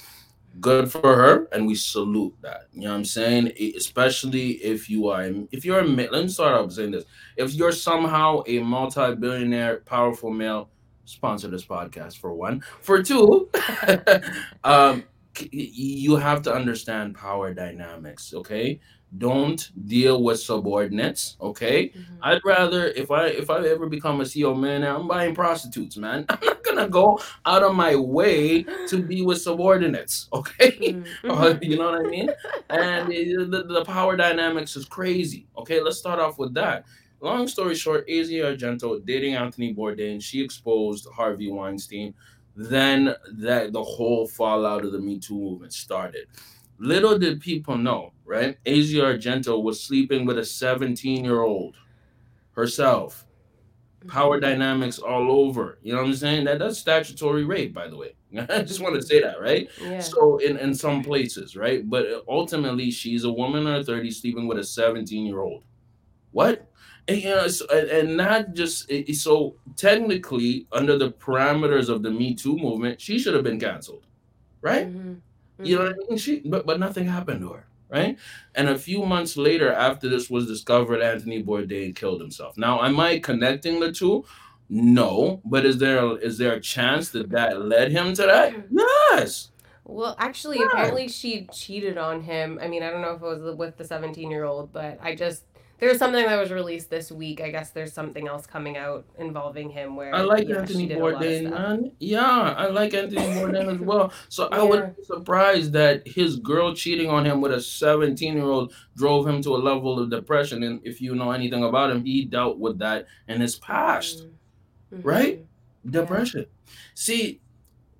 Good 0.59 0.91
for 0.91 1.15
her, 1.15 1.47
and 1.51 1.65
we 1.65 1.73
salute 1.73 2.35
that. 2.41 2.67
You 2.73 2.81
know 2.81 2.91
what 2.91 2.97
I'm 2.97 3.05
saying? 3.05 3.53
Especially 3.75 4.51
if 4.73 4.87
you 4.87 5.07
are, 5.07 5.27
if 5.51 5.65
you're 5.65 5.79
a, 5.79 5.83
let 5.83 6.11
me 6.11 6.27
start 6.27 6.53
off 6.53 6.71
saying 6.71 6.91
this: 6.91 7.05
if 7.37 7.55
you're 7.55 7.71
somehow 7.71 8.43
a 8.45 8.59
multi-billionaire, 8.59 9.77
powerful 9.77 10.29
male, 10.29 10.69
sponsor 11.05 11.47
this 11.47 11.65
podcast 11.65 12.17
for 12.19 12.35
one. 12.35 12.63
For 12.81 13.01
two, 13.01 13.49
um, 14.63 15.03
you 15.51 16.17
have 16.17 16.43
to 16.43 16.53
understand 16.53 17.15
power 17.15 17.51
dynamics. 17.51 18.31
Okay, 18.35 18.79
don't 19.17 19.71
deal 19.87 20.23
with 20.23 20.39
subordinates. 20.39 21.37
Okay, 21.39 21.89
Mhm. 21.89 22.17
I'd 22.21 22.41
rather 22.43 22.87
if 22.87 23.11
I 23.11 23.27
if 23.27 23.49
I 23.49 23.59
ever 23.67 23.87
become 23.87 24.21
a 24.21 24.23
CEO 24.25 24.55
man, 24.59 24.83
I'm 24.83 25.07
buying 25.07 25.35
prostitutes, 25.35 25.97
man. 25.97 26.25
I'm 26.29 26.39
not 26.43 26.63
gonna 26.63 26.89
go 26.89 27.19
out 27.45 27.63
of 27.63 27.75
my 27.75 27.95
way 27.95 28.63
to 28.87 28.97
be 29.03 29.21
with 29.21 29.41
subordinates. 29.41 30.27
Okay, 30.33 30.71
Mhm. 31.23 31.29
Uh, 31.29 31.59
you 31.61 31.77
know 31.77 31.91
what 31.91 32.05
I 32.05 32.09
mean? 32.09 32.29
And 32.69 33.11
it- 33.13 33.51
the, 33.51 33.63
the 33.63 33.85
power 33.85 34.17
dynamics 34.17 34.75
is 34.75 34.85
crazy. 34.85 35.47
Okay, 35.57 35.79
let's 35.81 35.97
start 35.99 36.19
off 36.19 36.39
with 36.39 36.53
that. 36.55 36.85
Long 37.21 37.47
story 37.47 37.75
short, 37.75 38.03
Asia 38.07 38.43
Argento 38.51 39.05
dating 39.05 39.35
Anthony 39.35 39.73
Bourdain. 39.73 40.21
She 40.21 40.41
exposed 40.43 41.07
Harvey 41.13 41.49
Weinstein. 41.51 42.13
Then 42.55 43.15
that 43.37 43.71
the 43.73 43.83
whole 43.83 44.27
fallout 44.27 44.85
of 44.85 44.91
the 44.91 44.99
Me 44.99 45.19
Too 45.19 45.35
movement 45.39 45.73
started. 45.73 46.27
Little 46.83 47.17
did 47.17 47.39
people 47.39 47.77
know, 47.77 48.11
right? 48.25 48.57
Asia 48.65 49.03
Argento 49.03 49.63
was 49.63 49.81
sleeping 49.81 50.25
with 50.25 50.37
a 50.37 50.43
17 50.43 51.23
year 51.23 51.41
old 51.41 51.77
herself. 52.51 53.25
Power 54.05 54.35
mm-hmm. 54.35 54.49
dynamics 54.49 54.99
all 54.99 55.31
over. 55.31 55.79
You 55.81 55.93
know 55.93 56.01
what 56.01 56.09
I'm 56.09 56.15
saying? 56.15 56.43
That 56.43 56.59
that's 56.59 56.77
statutory 56.77 57.45
rape, 57.45 57.73
by 57.73 57.87
the 57.87 57.95
way. 57.95 58.15
I 58.49 58.63
just 58.63 58.81
want 58.81 58.95
to 58.95 59.01
say 59.01 59.21
that, 59.21 59.39
right? 59.39 59.69
Yeah. 59.81 60.01
So 60.01 60.39
in, 60.39 60.57
in 60.57 60.75
some 60.75 61.01
places, 61.01 61.55
right? 61.55 61.89
But 61.89 62.05
uh, 62.05 62.21
ultimately, 62.27 62.91
she's 62.91 63.23
a 63.23 63.31
woman 63.31 63.65
in 63.65 63.73
her 63.73 63.83
30s 63.83 64.15
sleeping 64.15 64.45
with 64.45 64.57
a 64.57 64.63
17 64.65 65.25
year 65.25 65.39
old. 65.39 65.63
What? 66.31 66.69
And, 67.07 67.17
you 67.23 67.29
know, 67.29 67.47
so, 67.47 67.65
and, 67.69 68.17
not 68.17 68.53
just 68.53 68.89
it- 68.89 69.09
it- 69.09 69.15
so 69.15 69.55
technically 69.77 70.67
under 70.73 70.97
the 70.97 71.11
parameters 71.11 71.87
of 71.87 72.03
the 72.03 72.11
Me 72.11 72.35
Too 72.35 72.57
movement, 72.57 72.99
she 72.99 73.19
should 73.19 73.35
have 73.35 73.43
been 73.45 73.59
canceled, 73.59 74.05
right? 74.61 74.89
Mm-hmm. 74.89 75.13
Mhm. 75.63 75.67
You 75.67 75.75
know 75.77 75.83
what 75.85 75.93
I 75.93 76.09
mean? 76.09 76.17
She, 76.17 76.39
but 76.41 76.65
but 76.65 76.79
nothing 76.79 77.07
happened 77.07 77.41
to 77.41 77.49
her, 77.53 77.65
right? 77.89 78.17
And 78.55 78.69
a 78.69 78.77
few 78.77 79.05
months 79.05 79.37
later, 79.37 79.71
after 79.71 80.09
this 80.09 80.29
was 80.29 80.47
discovered, 80.47 81.01
Anthony 81.01 81.43
Bourdain 81.43 81.95
killed 81.95 82.21
himself. 82.21 82.57
Now, 82.57 82.83
am 82.83 82.99
I 82.99 83.19
connecting 83.19 83.79
the 83.79 83.91
two? 83.91 84.25
No, 84.69 85.41
but 85.45 85.65
is 85.65 85.77
there 85.77 86.17
is 86.17 86.37
there 86.37 86.53
a 86.53 86.59
chance 86.59 87.09
that 87.09 87.29
that 87.31 87.61
led 87.61 87.91
him 87.91 88.13
to 88.15 88.23
that? 88.23 88.53
Yes. 88.71 89.49
Well, 89.85 90.15
actually, 90.17 90.59
Yeah. 90.59 90.67
apparently 90.71 91.07
she 91.09 91.45
cheated 91.51 91.97
on 91.97 92.21
him. 92.21 92.57
I 92.61 92.67
mean, 92.67 92.83
I 92.83 92.89
don't 92.89 93.01
know 93.01 93.11
if 93.15 93.21
it 93.21 93.25
was 93.25 93.55
with 93.57 93.75
the 93.77 93.83
17 93.83 94.31
year 94.31 94.45
old, 94.45 94.71
but 94.71 94.97
I 95.01 95.13
just. 95.15 95.43
There's 95.79 95.97
something 95.97 96.25
that 96.25 96.39
was 96.39 96.51
released 96.51 96.89
this 96.89 97.11
week. 97.11 97.41
I 97.41 97.49
guess 97.51 97.71
there's 97.71 97.91
something 97.91 98.27
else 98.27 98.45
coming 98.45 98.77
out 98.77 99.05
involving 99.17 99.69
him 99.69 99.95
where 99.97 100.15
I 100.15 100.21
like 100.21 100.47
yeah, 100.47 100.59
Anthony 100.59 100.83
she 100.83 100.87
did 100.87 100.97
a 100.97 101.03
lot 101.03 101.13
of 101.15 101.21
Bourdain, 101.21 101.49
man. 101.49 101.91
Yeah, 101.99 102.21
I 102.57 102.67
like 102.67 102.93
Anthony 102.93 103.21
Bourdain 103.21 103.73
as 103.73 103.79
well. 103.79 104.13
So 104.29 104.47
I 104.47 104.57
Yeah. 104.57 104.63
would 104.63 104.95
be 104.95 105.03
surprised 105.03 105.73
that 105.73 106.07
his 106.07 106.37
girl 106.37 106.73
cheating 106.73 107.09
on 107.09 107.25
him 107.25 107.41
with 107.41 107.51
a 107.51 107.59
17 107.59 108.35
year 108.35 108.45
old 108.45 108.73
drove 108.95 109.27
him 109.27 109.41
to 109.41 109.55
a 109.55 109.57
level 109.57 109.99
of 109.99 110.09
depression. 110.09 110.63
And 110.63 110.79
if 110.85 111.01
you 111.01 111.15
know 111.15 111.31
anything 111.31 111.63
about 111.65 111.91
him, 111.91 112.05
he 112.05 112.23
dealt 112.23 112.59
with 112.59 112.79
that 112.79 113.07
in 113.27 113.41
his 113.41 113.55
past. 113.57 114.25
Mhm. 114.91 115.01
right? 115.03 115.45
depression. 115.89 116.45
See, 116.93 117.41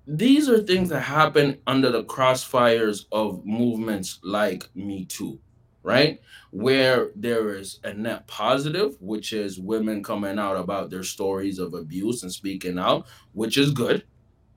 these 0.06 0.48
are 0.48 0.62
things 0.62 0.88
that 0.88 1.00
happen 1.00 1.58
under 1.66 1.90
the 1.90 2.02
crossfires 2.04 3.04
of 3.12 3.44
movements 3.44 4.20
like 4.22 4.70
Me 4.74 5.04
Too, 5.04 5.38
right? 5.84 6.20
Where 6.50 7.10
there 7.14 7.54
is 7.54 7.78
a 7.84 7.92
net 7.94 8.26
positive, 8.26 8.96
which 9.00 9.32
is 9.32 9.60
women 9.60 10.02
coming 10.02 10.38
out 10.38 10.56
about 10.56 10.90
their 10.90 11.04
stories 11.04 11.60
of 11.60 11.74
abuse 11.74 12.22
and 12.24 12.32
speaking 12.32 12.78
out, 12.78 13.06
which 13.32 13.56
is 13.58 13.70
good. 13.70 14.04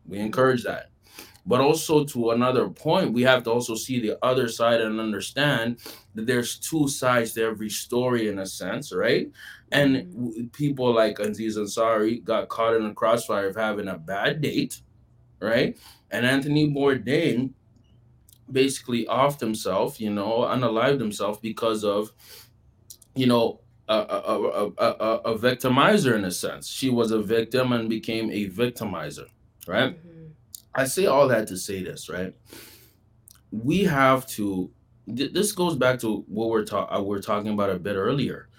We 0.07 0.17
encourage 0.19 0.63
that. 0.63 0.89
But 1.45 1.61
also, 1.61 2.03
to 2.05 2.31
another 2.31 2.69
point, 2.69 3.13
we 3.13 3.23
have 3.23 3.43
to 3.43 3.51
also 3.51 3.75
see 3.75 3.99
the 3.99 4.17
other 4.25 4.47
side 4.47 4.81
and 4.81 4.99
understand 4.99 5.79
that 6.15 6.27
there's 6.27 6.59
two 6.59 6.87
sides 6.87 7.33
to 7.33 7.43
every 7.43 7.69
story, 7.69 8.27
in 8.27 8.39
a 8.39 8.45
sense, 8.45 8.93
right? 8.93 9.29
And 9.71 9.95
Mhm. 10.07 10.53
people 10.53 10.93
like 10.93 11.19
Aziz 11.19 11.57
Ansari 11.57 12.23
got 12.23 12.49
caught 12.49 12.75
in 12.75 12.87
the 12.87 12.93
crossfire 12.93 13.47
of 13.47 13.55
having 13.55 13.87
a 13.87 13.97
bad 13.97 14.41
date, 14.41 14.81
right? 15.41 15.77
And 16.11 16.25
Anthony 16.25 16.69
Bourdain 16.69 17.53
basically 18.51 19.05
offed 19.05 19.39
himself, 19.39 19.99
you 19.99 20.09
know, 20.09 20.39
unalived 20.41 20.99
himself 20.99 21.41
because 21.41 21.83
of, 21.83 22.11
you 23.15 23.27
know, 23.27 23.61
a, 23.89 23.93
a, 23.95 24.71
a, 24.77 24.93
a, 25.33 25.37
victimizer 25.39 26.13
in 26.15 26.25
a 26.25 26.31
sense. 26.31 26.67
She 26.67 26.89
was 26.89 27.11
a 27.11 27.21
victim 27.21 27.71
and 27.71 27.89
became 27.89 28.29
a 28.31 28.49
victimizer, 28.49 29.27
right? 29.65 29.95
Mhm. 29.95 30.31
I 30.75 30.85
say 30.85 31.05
all 31.05 31.27
that 31.29 31.47
to 31.47 31.57
say 31.57 31.83
this, 31.83 32.09
right? 32.09 32.35
We 33.51 33.83
have 33.85 34.27
to. 34.31 34.71
th- 35.15 35.31
This 35.33 35.51
goes 35.53 35.75
back 35.77 35.99
to 35.99 36.25
what 36.27 36.49
we're 36.49 36.65
talking. 36.65 37.05
We're 37.05 37.21
talking 37.21 37.53
about 37.53 37.69
a 37.69 37.79
bit 37.79 37.95
earlier. 37.95 38.49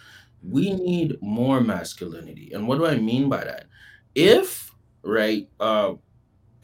We 0.42 0.72
need 0.72 1.18
more 1.20 1.60
masculinity, 1.60 2.52
and 2.54 2.66
what 2.66 2.78
do 2.78 2.86
I 2.86 2.96
mean 2.96 3.28
by 3.28 3.44
that? 3.44 3.66
If 4.14 4.74
right, 5.02 5.48
uh, 5.60 5.94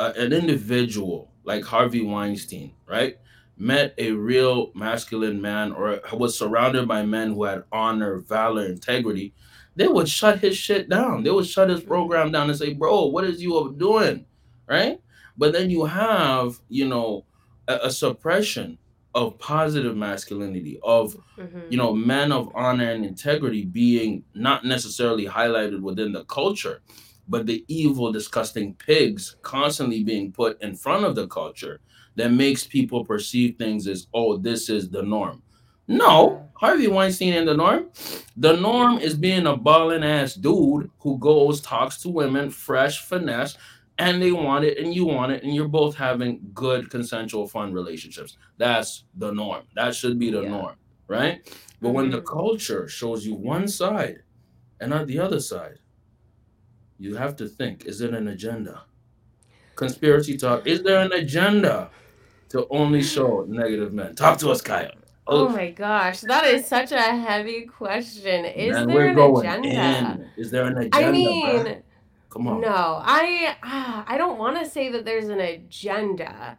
an 0.00 0.32
individual 0.32 1.30
like 1.44 1.64
Harvey 1.64 2.02
Weinstein, 2.02 2.72
right, 2.88 3.18
met 3.56 3.94
a 3.98 4.12
real 4.12 4.72
masculine 4.74 5.40
man 5.40 5.72
or 5.72 6.00
was 6.12 6.36
surrounded 6.38 6.88
by 6.88 7.04
men 7.04 7.32
who 7.32 7.44
had 7.44 7.64
honor, 7.70 8.18
valor, 8.18 8.64
integrity, 8.66 9.32
they 9.76 9.88
would 9.88 10.08
shut 10.08 10.38
his 10.40 10.56
shit 10.56 10.88
down. 10.88 11.22
They 11.22 11.30
would 11.30 11.46
shut 11.46 11.68
his 11.70 11.82
program 11.82 12.30
down 12.32 12.48
and 12.48 12.58
say, 12.58 12.72
"Bro, 12.74 13.06
what 13.06 13.24
is 13.24 13.42
you 13.42 13.74
doing?" 13.76 14.26
Right? 14.68 15.00
But 15.36 15.52
then 15.52 15.68
you 15.70 15.84
have, 15.84 16.60
you 16.68 16.86
know, 16.88 17.24
a, 17.68 17.74
a 17.84 17.90
suppression 17.90 18.78
of 19.16 19.38
positive 19.38 19.96
masculinity, 19.96 20.78
of 20.82 21.16
Mhm. 21.38 21.70
you 21.70 21.76
know, 21.76 21.92
men 21.92 22.32
of 22.32 22.50
honor 22.54 22.90
and 22.90 23.04
integrity 23.04 23.64
being 23.64 24.24
not 24.34 24.64
necessarily 24.64 25.26
highlighted 25.26 25.80
within 25.80 26.12
the 26.12 26.24
culture, 26.24 26.80
but 27.28 27.46
the 27.46 27.64
evil, 27.68 28.12
disgusting 28.12 28.74
pigs 28.74 29.36
constantly 29.42 30.02
being 30.04 30.32
put 30.32 30.60
in 30.62 30.74
front 30.74 31.04
of 31.04 31.14
the 31.14 31.26
culture 31.28 31.80
that 32.16 32.30
makes 32.32 32.66
people 32.66 33.04
perceive 33.04 33.56
things 33.56 33.86
as, 33.86 34.06
oh, 34.14 34.36
this 34.36 34.68
is 34.68 34.90
the 34.90 35.02
norm. 35.02 35.42
No, 35.88 36.48
Harvey 36.54 36.86
Weinstein 36.88 37.34
ain't 37.34 37.46
the 37.46 37.54
norm. 37.54 37.90
The 38.36 38.56
norm 38.56 38.98
is 38.98 39.14
being 39.14 39.46
a 39.46 39.56
ballin' 39.56 40.02
ass 40.02 40.34
dude 40.34 40.90
who 40.98 41.18
goes, 41.18 41.60
talks 41.60 41.98
to 42.02 42.08
women, 42.08 42.50
fresh 42.50 43.02
finesse, 43.02 43.56
and 43.98 44.20
they 44.20 44.32
want 44.32 44.64
it 44.64 44.78
and 44.78 44.92
you 44.94 45.04
want 45.06 45.30
it 45.32 45.42
and 45.44 45.54
you're 45.54 45.68
both 45.68 45.94
having 45.94 46.40
good 46.52 46.90
consensual 46.90 47.46
fun 47.46 47.72
relationships 47.72 48.36
that's 48.58 49.04
the 49.18 49.30
norm 49.30 49.62
that 49.76 49.94
should 49.94 50.18
be 50.18 50.30
the 50.30 50.42
Yeah. 50.42 50.48
norm 50.48 50.74
right 51.06 51.48
but 51.80 51.90
when 51.90 52.10
the 52.10 52.20
Mhm. 52.20 52.26
culture 52.26 52.88
shows 52.88 53.24
you 53.24 53.36
one 53.36 53.68
side 53.68 54.24
and 54.80 54.90
not 54.90 55.06
the 55.06 55.20
other 55.20 55.38
side 55.38 55.78
you 57.04 57.16
have 57.16 57.36
to 57.36 57.46
think 57.46 57.84
is 57.84 58.00
it 58.00 58.14
an 58.14 58.28
agenda 58.28 58.82
conspiracy 59.76 60.36
talk 60.36 60.66
is 60.66 60.82
there 60.82 61.00
an 61.00 61.12
agenda 61.12 61.90
to 62.48 62.66
only 62.70 63.02
show 63.02 63.44
negative 63.48 63.92
men 63.92 64.14
talk 64.14 64.38
to 64.38 64.50
us 64.50 64.62
Kiah 64.62 64.90
Oh 65.26 65.48
my 65.48 65.70
gosh, 65.70 66.20
that 66.20 66.44
is 66.46 66.66
such 66.66 66.92
a 66.92 67.00
heavy 67.00 67.62
question. 67.62 68.44
Is 68.44 68.74
man, 68.74 68.88
there 68.88 69.06
an 69.06 69.18
agenda? 69.18 69.68
in. 69.68 70.30
is 70.36 70.50
there 70.50 70.66
an 70.66 70.76
agenda 70.76 70.96
I 70.98 71.10
mean, 71.10 71.82
come 72.28 72.46
on 72.46 72.60
no, 72.60 73.00
I 73.02 73.56
ah, 73.62 74.04
I 74.06 74.18
don't 74.18 74.38
want 74.38 74.62
to 74.62 74.68
say 74.68 74.90
that 74.90 75.06
there's 75.06 75.30
an 75.30 75.40
agenda, 75.40 76.58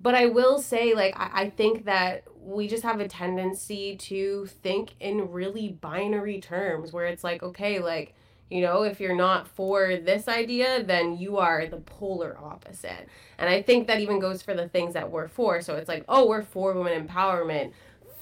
but 0.00 0.14
I 0.14 0.26
will 0.26 0.60
say 0.60 0.94
like 0.94 1.18
I, 1.18 1.42
I 1.42 1.50
think 1.50 1.86
that 1.86 2.22
we 2.40 2.68
just 2.68 2.84
have 2.84 3.00
a 3.00 3.08
tendency 3.08 3.96
to 3.96 4.46
think 4.62 4.94
in 5.00 5.32
really 5.32 5.70
binary 5.70 6.40
terms 6.40 6.92
where 6.92 7.06
it's 7.06 7.24
like 7.24 7.42
okay 7.42 7.80
like 7.80 8.14
you 8.50 8.60
know 8.60 8.82
if 8.82 9.00
you're 9.00 9.16
not 9.16 9.48
for 9.48 9.96
this 9.96 10.28
idea 10.28 10.82
then 10.82 11.16
you 11.16 11.38
are 11.38 11.66
the 11.66 11.78
polar 11.78 12.36
opposite. 12.38 13.08
And 13.38 13.48
i 13.48 13.62
think 13.62 13.86
that 13.88 14.00
even 14.00 14.18
goes 14.20 14.42
for 14.42 14.54
the 14.54 14.68
things 14.68 14.94
that 14.94 15.10
we're 15.10 15.28
for. 15.28 15.60
So 15.60 15.76
it's 15.76 15.88
like 15.88 16.04
oh 16.08 16.26
we're 16.26 16.42
for 16.42 16.72
women 16.74 17.06
empowerment. 17.06 17.72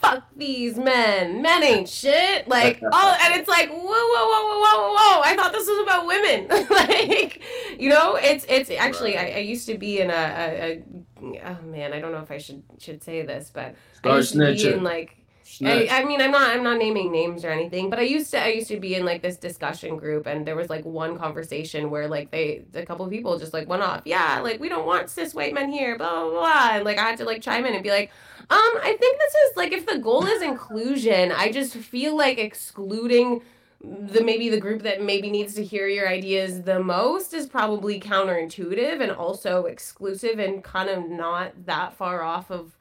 Fuck 0.01 0.25
these 0.37 0.77
men. 0.77 1.43
Men 1.43 1.63
ain't 1.63 1.89
shit. 1.89 2.49
Like 2.49 2.81
oh 2.93 3.17
and 3.23 3.41
it's 3.41 3.49
like 3.49 3.69
whoa 3.71 3.79
whoa 3.79 4.27
whoa 4.31 4.49
whoa 4.49 4.61
whoa 4.61 4.95
whoa. 4.95 5.21
I 5.25 5.37
thought 5.37 5.53
this 5.53 5.67
was 5.67 5.83
about 5.83 6.07
women. 6.07 6.49
Like 6.73 7.43
you 7.79 7.89
know 7.89 8.17
it's 8.17 8.45
it's 8.49 8.71
actually 8.71 9.17
I, 9.17 9.25
I 9.37 9.39
used 9.39 9.67
to 9.67 9.77
be 9.79 10.01
in 10.01 10.11
a, 10.11 10.15
a, 10.15 10.83
a 11.23 11.43
oh 11.45 11.63
man 11.67 11.93
i 11.93 12.01
don't 12.01 12.13
know 12.13 12.21
if 12.21 12.31
i 12.31 12.39
should 12.39 12.63
should 12.79 13.03
say 13.03 13.23
this 13.23 13.51
but 13.53 13.75
i 14.05 14.17
used 14.17 14.33
to 14.33 14.39
be 14.39 14.73
in 14.73 14.83
like 14.83 15.17
I, 15.61 15.89
I 15.91 16.05
mean 16.05 16.21
i'm 16.21 16.31
not 16.31 16.51
i'm 16.51 16.63
not 16.63 16.79
naming 16.79 17.13
names 17.13 17.45
or 17.45 17.51
anything 17.51 17.91
but 17.91 17.99
i 17.99 18.03
used 18.03 18.31
to 18.31 18.43
i 18.43 18.49
used 18.49 18.69
to 18.69 18.81
be 18.81 18.95
in 18.95 19.05
like 19.05 19.23
this 19.23 19.37
discussion 19.37 19.97
group 19.97 20.27
and 20.27 20.47
there 20.47 20.57
was 20.57 20.71
like 20.71 20.85
one 20.85 21.19
conversation 21.19 21.91
where 21.91 22.09
like 22.09 22.31
they 22.31 22.63
a 22.75 22.87
couple 22.87 23.05
of 23.05 23.11
people 23.11 23.39
just 23.39 23.53
like 23.53 23.69
went 23.69 23.83
off 23.83 24.03
yeah 24.05 24.41
like 24.41 24.61
we 24.61 24.69
don't 24.69 24.87
want 24.87 25.11
cis 25.11 25.35
white 25.35 25.53
men 25.53 25.71
here 25.71 25.99
blah 25.99 26.23
blah 26.23 26.31
blah 26.31 26.69
and 26.73 26.85
like 26.85 26.99
i 26.99 27.03
had 27.03 27.19
to 27.19 27.25
like 27.25 27.43
chime 27.43 27.67
in 27.67 27.75
and 27.75 27.83
be 27.83 27.91
like 27.91 28.11
um 28.51 28.59
i 28.83 28.97
think 28.99 29.19
this 29.19 29.35
is 29.35 29.57
like 29.57 29.73
if 29.73 29.87
the 29.87 29.99
goal 29.99 30.27
is 30.27 30.43
inclusion 30.43 31.33
i 31.33 31.51
just 31.51 31.75
feel 31.75 32.17
like 32.17 32.39
excluding 32.39 33.43
the 33.83 34.23
maybe 34.23 34.49
the 34.49 34.61
group 34.61 34.83
that 34.83 35.03
maybe 35.03 35.29
needs 35.29 35.55
to 35.55 35.65
hear 35.65 35.89
your 35.89 36.09
ideas 36.09 36.63
the 36.63 36.79
most 36.79 37.35
is 37.35 37.47
probably 37.47 37.99
counterintuitive 37.99 39.01
and 39.01 39.11
also 39.11 39.65
exclusive 39.65 40.39
and 40.39 40.63
kind 40.63 40.89
of 40.89 41.09
not 41.09 41.53
that 41.67 41.93
far 41.95 42.23
off 42.23 42.51
of 42.51 42.77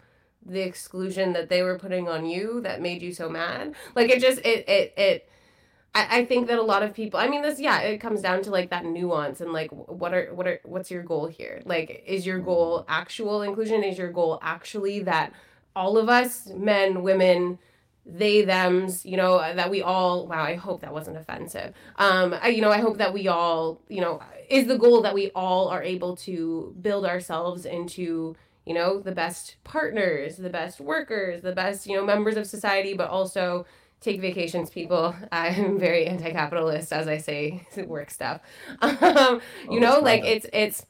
the 0.45 0.61
exclusion 0.61 1.33
that 1.33 1.49
they 1.49 1.61
were 1.61 1.77
putting 1.77 2.07
on 2.07 2.25
you 2.25 2.61
that 2.61 2.81
made 2.81 3.01
you 3.01 3.13
so 3.13 3.29
mad. 3.29 3.75
Like 3.95 4.09
it 4.09 4.21
just 4.21 4.39
it 4.39 4.67
it 4.67 4.93
it 4.97 5.29
I, 5.93 6.19
I 6.19 6.25
think 6.25 6.47
that 6.47 6.57
a 6.57 6.63
lot 6.63 6.83
of 6.83 6.93
people 6.93 7.19
I 7.19 7.27
mean 7.27 7.41
this 7.41 7.59
yeah, 7.59 7.79
it 7.79 7.99
comes 7.99 8.21
down 8.21 8.41
to 8.43 8.51
like 8.51 8.69
that 8.69 8.85
nuance 8.85 9.41
and 9.41 9.51
like 9.53 9.71
what 9.71 10.13
are 10.13 10.33
what 10.33 10.47
are 10.47 10.59
what's 10.63 10.89
your 10.91 11.03
goal 11.03 11.27
here? 11.27 11.61
Like 11.65 12.03
is 12.05 12.25
your 12.25 12.39
goal 12.39 12.85
actual 12.87 13.41
inclusion? 13.41 13.83
Is 13.83 13.97
your 13.97 14.11
goal 14.11 14.39
actually 14.41 15.01
that 15.03 15.33
all 15.75 15.97
of 15.97 16.09
us, 16.09 16.47
men, 16.47 17.01
women, 17.03 17.59
they 18.05 18.43
thems 18.43 19.05
you 19.05 19.15
know 19.15 19.37
that 19.37 19.69
we 19.69 19.81
all 19.81 20.25
wow 20.25 20.43
i 20.43 20.55
hope 20.55 20.81
that 20.81 20.91
wasn't 20.91 21.15
offensive 21.15 21.73
um 21.97 22.35
I, 22.41 22.47
you 22.47 22.61
know 22.61 22.71
i 22.71 22.79
hope 22.79 22.97
that 22.97 23.13
we 23.13 23.27
all 23.27 23.79
you 23.89 24.01
know 24.01 24.21
is 24.49 24.67
the 24.67 24.77
goal 24.77 25.01
that 25.03 25.13
we 25.13 25.29
all 25.35 25.67
are 25.67 25.83
able 25.83 26.15
to 26.17 26.75
build 26.81 27.05
ourselves 27.05 27.65
into 27.65 28.35
you 28.71 28.77
know 28.77 29.01
the 29.01 29.11
best 29.11 29.57
partners 29.65 30.37
the 30.37 30.49
best 30.49 30.79
workers 30.79 31.41
the 31.41 31.51
best 31.51 31.85
you 31.85 31.93
know 31.93 32.05
members 32.05 32.37
of 32.37 32.47
society 32.47 32.93
but 32.93 33.09
also 33.09 33.65
take 33.99 34.21
vacations 34.21 34.69
people. 34.69 35.13
I'm 35.31 35.77
very 35.77 36.07
anti-capitalist 36.07 36.91
as 36.93 37.07
i 37.09 37.17
say 37.17 37.67
work 37.85 38.09
stuff. 38.09 38.39
Um, 38.81 39.41
you 39.69 39.81
know 39.81 39.99
like 39.99 40.23
it's 40.23 40.45
it's 40.53 40.85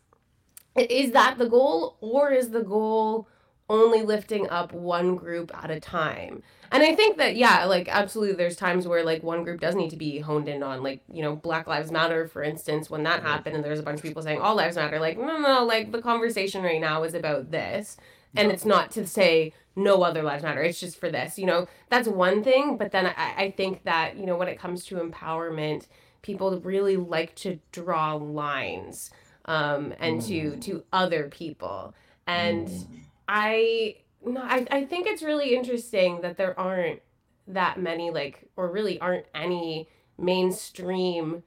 is 0.77 1.11
that 1.13 1.39
the 1.39 1.49
goal 1.49 1.97
or 2.01 2.31
is 2.31 2.51
the 2.51 2.61
goal 2.61 3.27
only 3.67 4.03
lifting 4.03 4.47
up 4.49 4.71
one 4.73 5.15
group 5.15 5.51
at 5.63 5.71
a 5.71 5.79
time 5.79 6.43
and 6.71 6.83
i 6.83 6.95
think 6.95 7.17
that 7.17 7.35
yeah 7.35 7.65
like 7.65 7.87
absolutely 7.89 8.35
there's 8.35 8.55
times 8.55 8.87
where 8.87 9.03
like 9.03 9.21
one 9.23 9.43
group 9.43 9.59
does 9.59 9.75
need 9.75 9.89
to 9.89 9.97
be 9.97 10.19
honed 10.19 10.47
in 10.47 10.63
on 10.63 10.81
like 10.83 11.01
you 11.11 11.21
know 11.21 11.35
black 11.35 11.67
lives 11.67 11.91
matter 11.91 12.27
for 12.27 12.43
instance 12.43 12.89
when 12.89 13.03
that 13.03 13.21
happened 13.23 13.55
and 13.55 13.63
there's 13.63 13.79
a 13.79 13.83
bunch 13.83 13.97
of 13.97 14.03
people 14.03 14.21
saying 14.23 14.39
all 14.39 14.55
lives 14.55 14.75
matter 14.75 14.99
like 14.99 15.17
no 15.17 15.37
no 15.37 15.65
like 15.65 15.91
the 15.91 16.01
conversation 16.01 16.63
right 16.63 16.81
now 16.81 17.03
is 17.03 17.13
about 17.13 17.51
this. 17.51 17.97
And 18.33 18.49
it's 18.49 18.63
not 18.63 18.91
to 18.91 19.05
say 19.05 19.51
no 19.75 20.03
other 20.03 20.23
lives 20.23 20.41
matter 20.43 20.61
it's 20.61 20.79
just 20.79 20.97
for 20.97 21.11
this 21.11 21.37
you 21.37 21.45
know? 21.45 21.67
That's 21.89 22.07
one 22.07 22.43
thing 22.43 22.77
but 22.77 22.91
then 22.93 23.05
I, 23.07 23.33
I 23.45 23.51
think 23.57 23.83
that 23.83 24.15
you 24.17 24.25
know 24.25 24.37
when 24.37 24.47
it 24.47 24.57
comes 24.57 24.85
to 24.85 24.95
empowerment 24.95 25.87
people 26.21 26.57
really 26.61 26.95
like 26.95 27.35
to 27.35 27.59
draw 27.73 28.13
lines 28.13 29.11
um 29.45 29.93
and 29.99 30.21
to 30.21 30.51
Mm. 30.51 30.61
to 30.61 30.83
other 30.93 31.27
people. 31.29 31.93
And 32.27 32.67
Mm. 32.69 32.87
I 33.27 33.95
no, 34.25 34.41
I, 34.41 34.65
I 34.71 34.85
think 34.85 35.07
it's 35.07 35.23
really 35.23 35.55
interesting 35.55 36.21
that 36.21 36.37
there 36.37 36.57
aren't 36.59 37.01
that 37.47 37.79
many 37.79 38.11
like 38.11 38.49
or 38.55 38.71
really 38.71 38.99
aren't 38.99 39.25
any 39.33 39.89
mainstream 40.17 41.43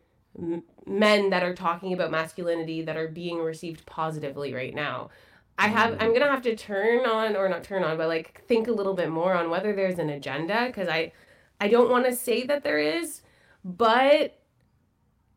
men 0.87 1.31
that 1.31 1.43
are 1.43 1.55
talking 1.55 1.93
about 1.93 2.11
masculinity 2.11 2.83
that 2.83 2.97
are 2.97 3.09
being 3.09 3.39
received 3.39 3.87
positively 3.87 4.53
right 4.53 4.75
now. 4.75 5.11
I 5.57 5.69
have 5.69 5.93
I'm 6.01 6.09
going 6.09 6.23
to 6.23 6.29
have 6.29 6.43
to 6.43 6.57
turn 6.57 7.07
on 7.07 7.37
or 7.37 7.49
not 7.49 7.63
turn 7.63 7.85
on 7.85 7.97
but 7.97 8.09
like 8.09 8.43
think 8.47 8.67
a 8.67 8.73
little 8.73 8.95
bit 8.95 9.09
more 9.09 9.35
on 9.35 9.51
whether 9.51 9.73
there's 9.73 9.99
an 9.99 10.11
agenda 10.11 10.73
cuz 10.73 10.89
I 10.89 11.13
I 11.61 11.69
don't 11.69 11.91
want 11.91 12.07
to 12.07 12.17
say 12.17 12.45
that 12.45 12.65
there 12.65 12.79
is 12.79 13.23
but 13.65 14.37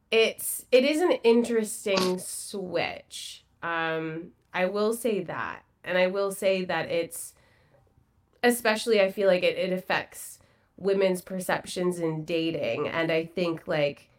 it's 0.09 0.65
it 0.71 0.83
is 0.83 1.01
an 1.01 1.11
interesting 1.23 2.17
switch. 2.17 3.45
Um 3.61 4.31
I 4.53 4.65
will 4.65 4.93
say 4.93 5.23
that. 5.23 5.61
And 5.87 5.97
I 5.97 6.07
will 6.07 6.31
say 6.31 6.65
that 6.65 6.89
it's 6.89 7.33
especially 8.43 9.01
I 9.01 9.11
feel 9.11 9.27
like 9.27 9.43
it, 9.43 9.57
it 9.57 9.73
affects 9.73 10.39
women's 10.77 11.21
perceptions 11.21 11.99
in 11.99 12.23
dating. 12.23 12.87
And 12.87 13.11
I 13.11 13.25
think 13.25 13.67
like 13.67 14.09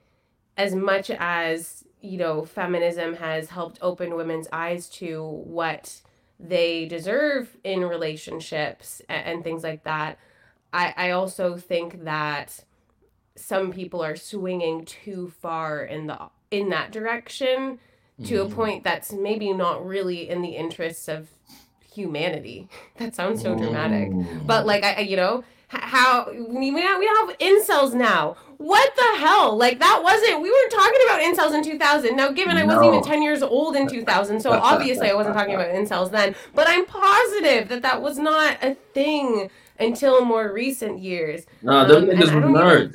as 0.57 0.75
much 0.75 1.11
as, 1.11 1.85
you 2.01 2.19
know, 2.19 2.45
feminism 2.45 3.15
has 3.15 3.49
helped 3.49 3.79
open 3.81 4.17
women's 4.17 4.49
eyes 4.53 4.89
to 4.89 5.23
what 5.23 6.03
they 6.41 6.87
deserve 6.87 7.57
in 7.65 7.85
relationships 7.85 9.01
and, 9.09 9.27
and 9.27 9.45
things 9.45 9.63
like 9.63 9.85
that, 9.85 10.19
I, 10.73 10.95
I 10.97 11.11
also 11.11 11.57
think 11.57 12.05
that 12.05 12.65
some 13.37 13.73
people 13.73 14.03
are 14.03 14.17
swinging 14.17 14.85
too 14.85 15.33
far 15.41 15.85
in 15.85 16.09
the 16.09 16.19
in 16.51 16.71
that 16.71 16.91
direction 16.91 17.79
to 18.25 18.43
a 18.43 18.47
Mhm. 18.47 18.55
point 18.55 18.85
that's 18.85 19.13
maybe 19.13 19.53
not 19.53 19.85
really 19.87 20.29
in 20.29 20.43
the 20.43 20.51
interests 20.51 21.09
of 21.09 21.29
humanity. 21.95 22.69
That 22.99 23.15
sounds 23.15 23.43
so 23.43 23.55
dramatic. 23.55 24.11
Mm. 24.11 24.47
But 24.47 24.67
like 24.67 24.83
I, 24.85 25.01
you 25.01 25.17
know, 25.17 25.45
how 25.69 26.27
we 26.33 26.71
we 26.73 26.81
have, 26.81 26.99
we 26.99 27.07
have 27.07 27.39
incels 27.39 27.95
now. 27.95 28.37
What 28.57 28.91
the 28.97 29.19
hell? 29.21 29.57
Like 29.57 29.79
that 29.79 30.01
wasn't. 30.03 30.43
We 30.43 30.51
weren't 30.51 30.73
talking 30.73 31.01
about 31.07 31.21
incels 31.21 31.55
in 31.55 31.63
2000. 31.63 32.17
Now, 32.17 32.31
given 32.33 32.57
I 32.57 32.65
wasn't 32.65 32.87
even 32.87 33.03
10 33.03 33.23
years 33.23 33.43
old 33.43 33.77
in 33.77 33.87
2000, 33.87 34.41
so 34.41 34.51
obviously 34.53 35.09
I 35.11 35.15
wasn't 35.15 35.37
talking 35.37 35.55
about 35.55 35.69
incels 35.69 36.11
then. 36.11 36.35
But 36.55 36.69
I'm 36.69 36.85
positive 36.87 37.69
that 37.69 37.83
that 37.83 38.03
was 38.03 38.19
not 38.19 38.57
a 38.63 38.75
thing 38.95 39.49
until 39.79 40.25
more 40.25 40.51
recent 40.53 40.99
years. 40.99 41.47
Nah, 41.63 41.85
them 41.85 42.05
Um, 42.05 42.09
niggas 42.11 42.33
were 42.35 42.39
even- 42.41 42.53
nerds. 42.55 42.95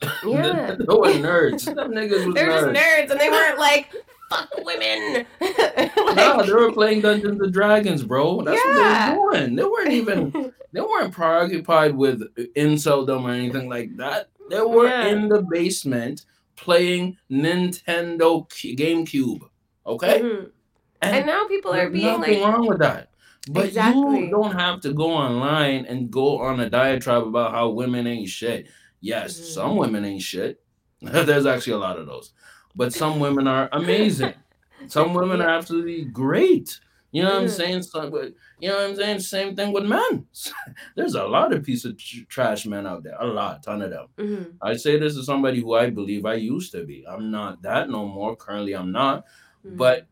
Yeah. 0.26 0.76
they 0.78 0.84
were 0.94 1.08
nerds. 1.08 1.64
Them 1.66 1.90
niggas 1.92 2.24
was 2.26 2.34
They're 2.36 2.46
just 2.46 2.66
nerds. 2.66 2.76
nerds, 2.76 3.10
and 3.10 3.20
they 3.20 3.28
weren't 3.30 3.58
like 3.58 3.90
fuck 4.30 4.50
women. 4.64 5.26
No, 6.16 6.42
they 6.42 6.52
were 6.52 6.72
playing 6.72 7.02
Dungeons 7.02 7.40
and 7.40 7.52
Dragons, 7.52 8.02
bro. 8.02 8.40
That's 8.42 8.60
Yeah. 8.64 9.14
what 9.16 9.32
they 9.34 9.40
were 9.40 9.46
doing. 9.46 9.56
They 9.56 9.64
weren't 9.64 9.92
even 9.92 10.52
they 10.72 10.80
weren't 10.80 11.12
preoccupied 11.12 11.94
with 11.94 12.22
inceldom 12.54 13.24
or 13.24 13.30
anything 13.30 13.68
like 13.68 13.96
that. 13.98 14.28
They 14.50 14.60
were 14.62 14.86
Yeah. 14.88 15.06
in 15.08 15.28
the 15.28 15.42
basement 15.42 16.24
playing 16.56 17.18
Nintendo 17.30 18.48
Q- 18.50 18.76
GameCube. 18.76 19.40
Okay, 19.86 20.20
Mhm. 20.20 20.50
And 21.02 21.26
now 21.26 21.46
people 21.46 21.72
are 21.72 21.76
there's 21.76 21.92
being 21.92 22.06
nothing 22.06 22.40
like, 22.40 22.54
wrong 22.54 22.66
with 22.66 22.78
that. 22.78 23.10
But 23.50 23.66
Exactly. 23.66 24.24
you 24.24 24.30
don't 24.30 24.52
have 24.52 24.80
to 24.80 24.92
go 24.92 25.10
online 25.12 25.84
and 25.84 26.10
go 26.10 26.38
on 26.40 26.58
a 26.60 26.68
diatribe 26.70 27.24
about 27.26 27.52
how 27.52 27.68
women 27.68 28.06
ain't 28.06 28.28
shit. 28.28 28.66
Yes, 29.00 29.38
Mhm. 29.38 29.44
some 29.44 29.76
women 29.76 30.04
ain't 30.04 30.22
shit. 30.22 30.60
There's 31.02 31.46
actually 31.46 31.74
a 31.74 31.78
lot 31.78 31.98
of 31.98 32.06
those. 32.06 32.32
But 32.76 32.92
some 32.92 33.18
women 33.18 33.46
are 33.48 33.68
amazing. 33.72 34.34
Some 34.88 35.14
women 35.14 35.40
are 35.40 35.48
absolutely 35.48 36.04
great. 36.04 36.78
You 37.10 37.22
know 37.24 37.30
what 37.32 37.42
I'm 37.42 37.48
saying? 37.48 37.82
So, 37.82 38.08
but 38.10 38.34
you 38.60 38.68
know 38.68 38.76
what 38.76 38.90
I'm 38.90 38.94
saying? 38.94 39.20
Same 39.20 39.56
thing 39.56 39.72
with 39.72 39.84
men. 39.84 40.26
There's 40.96 41.14
a 41.14 41.24
lot 41.24 41.52
of 41.54 41.64
piece 41.64 41.84
of 41.86 41.96
tr- 41.98 42.24
trash 42.28 42.66
men 42.66 42.86
out 42.86 43.02
there. 43.02 43.16
A 43.18 43.26
lot, 43.26 43.62
ton 43.62 43.80
of 43.82 43.90
them. 43.90 44.06
Mhm. 44.18 44.52
I 44.60 44.76
say 44.76 44.98
this 44.98 45.16
as 45.16 45.24
somebody 45.26 45.60
who 45.60 45.72
I 45.74 45.88
believe 45.90 46.26
I 46.26 46.34
used 46.34 46.70
to 46.72 46.84
be. 46.84 47.04
I'm 47.08 47.30
not 47.30 47.62
that 47.62 47.88
no 47.88 48.06
more. 48.06 48.36
Currently, 48.36 48.74
I'm 48.74 48.92
not. 48.92 49.24
Mhm. 49.66 49.76
But 49.78 50.06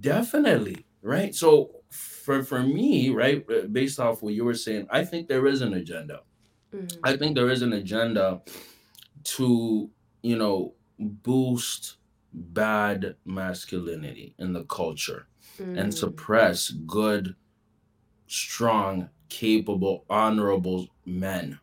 Definitely, 0.00 0.84
right? 1.02 1.34
So 1.34 1.70
for 1.90 2.42
for 2.42 2.60
me, 2.62 3.10
right, 3.10 3.44
uh, 3.50 3.66
based 3.66 4.00
off 4.00 4.22
what 4.22 4.34
you 4.34 4.44
were 4.44 4.54
saying, 4.54 4.86
I 4.90 5.04
think 5.04 5.28
there 5.28 5.46
is 5.46 5.60
an 5.60 5.74
agenda. 5.74 6.22
Mm-hmm. 6.74 6.98
I 7.04 7.16
think 7.16 7.36
there 7.36 7.50
is 7.50 7.62
an 7.62 7.72
agenda 7.72 8.42
to, 9.24 9.90
you 10.22 10.36
know, 10.36 10.74
boost 11.00 11.96
bad 12.32 13.16
masculinity 13.24 14.34
in 14.38 14.52
the 14.52 14.64
culture 14.64 15.26
and 15.58 15.92
Mm. 15.92 15.94
suppress 15.94 16.70
good, 16.70 17.34
strong, 18.26 19.08
capable, 19.28 20.04
honorable 20.08 20.88
men. 21.04 21.58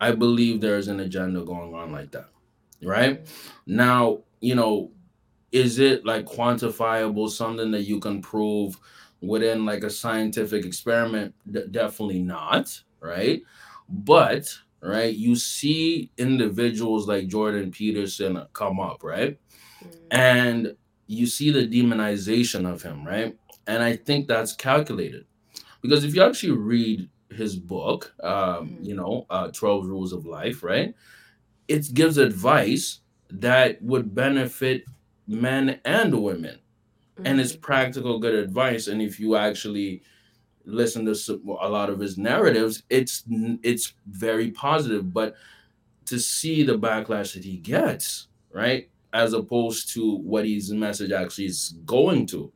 I 0.00 0.12
believe 0.12 0.60
there 0.60 0.78
is 0.78 0.88
an 0.88 1.00
agenda 1.00 1.42
going 1.42 1.74
on 1.74 1.92
like 1.92 2.10
that, 2.12 2.30
right? 2.82 3.26
Now, 3.66 4.20
you 4.40 4.54
know, 4.54 4.90
is 5.52 5.78
it 5.78 6.04
like 6.04 6.24
quantifiable, 6.26 7.28
something 7.30 7.70
that 7.72 7.82
you 7.82 7.98
can 8.00 8.20
prove 8.22 8.78
within 9.20 9.64
like 9.64 9.82
a 9.82 9.90
scientific 9.90 10.64
experiment? 10.64 11.34
D- 11.50 11.64
definitely 11.70 12.20
not, 12.22 12.80
right? 13.00 13.42
But, 13.88 14.56
right, 14.82 15.14
you 15.14 15.36
see 15.36 16.10
individuals 16.18 17.08
like 17.08 17.28
Jordan 17.28 17.70
Peterson 17.70 18.44
come 18.52 18.80
up, 18.80 19.02
right? 19.02 19.38
Mm. 19.84 19.92
And 20.10 20.76
you 21.06 21.26
see 21.26 21.50
the 21.50 21.66
demonization 21.66 22.70
of 22.70 22.82
him, 22.82 23.06
right? 23.06 23.36
And 23.66 23.82
I 23.82 23.96
think 23.96 24.28
that's 24.28 24.54
calculated 24.54 25.26
because 25.82 26.04
if 26.04 26.14
you 26.14 26.22
actually 26.22 26.52
read 26.52 27.08
his 27.30 27.56
book, 27.56 28.14
um, 28.22 28.32
Mhm. 28.80 28.86
you 28.86 28.94
know, 28.94 29.26
uh, 29.30 29.48
12 29.48 29.86
Rules 29.86 30.12
of 30.12 30.26
Life, 30.26 30.62
right? 30.62 30.94
It 31.68 31.92
gives 31.94 32.18
advice 32.18 33.00
that 33.30 33.82
would 33.82 34.14
benefit 34.14 34.84
men 35.26 35.80
and 35.84 36.22
women 36.22 36.58
and 37.24 37.40
it's 37.40 37.52
Mhm. 37.54 37.60
practical 37.62 38.18
good 38.18 38.34
advice 38.34 38.88
and 38.88 39.02
if 39.02 39.20
you 39.20 39.36
actually 39.36 40.02
listen 40.68 41.04
to 41.06 41.12
a 41.60 41.68
lot 41.68 41.88
of 41.90 41.98
his 41.98 42.18
narratives 42.18 42.82
it's 42.90 43.24
it's 43.62 43.94
very 44.06 44.50
positive 44.50 45.12
but 45.12 45.34
to 46.04 46.18
see 46.18 46.62
the 46.62 46.78
backlash 46.78 47.34
that 47.34 47.44
he 47.44 47.56
gets 47.56 48.28
right 48.52 48.90
as 49.12 49.32
opposed 49.32 49.92
to 49.94 50.16
what 50.16 50.46
his 50.46 50.70
message 50.72 51.10
actually 51.12 51.46
is 51.46 51.74
going 51.86 52.26
to 52.26 52.52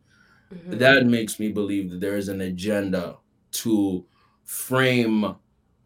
Mhm. 0.53 0.79
that 0.79 1.07
makes 1.07 1.41
me 1.41 1.49
believe 1.51 1.91
that 1.91 2.01
there 2.01 2.19
is 2.19 2.29
an 2.29 2.43
agenda 2.43 3.17
to 3.53 4.05
frame 4.45 5.35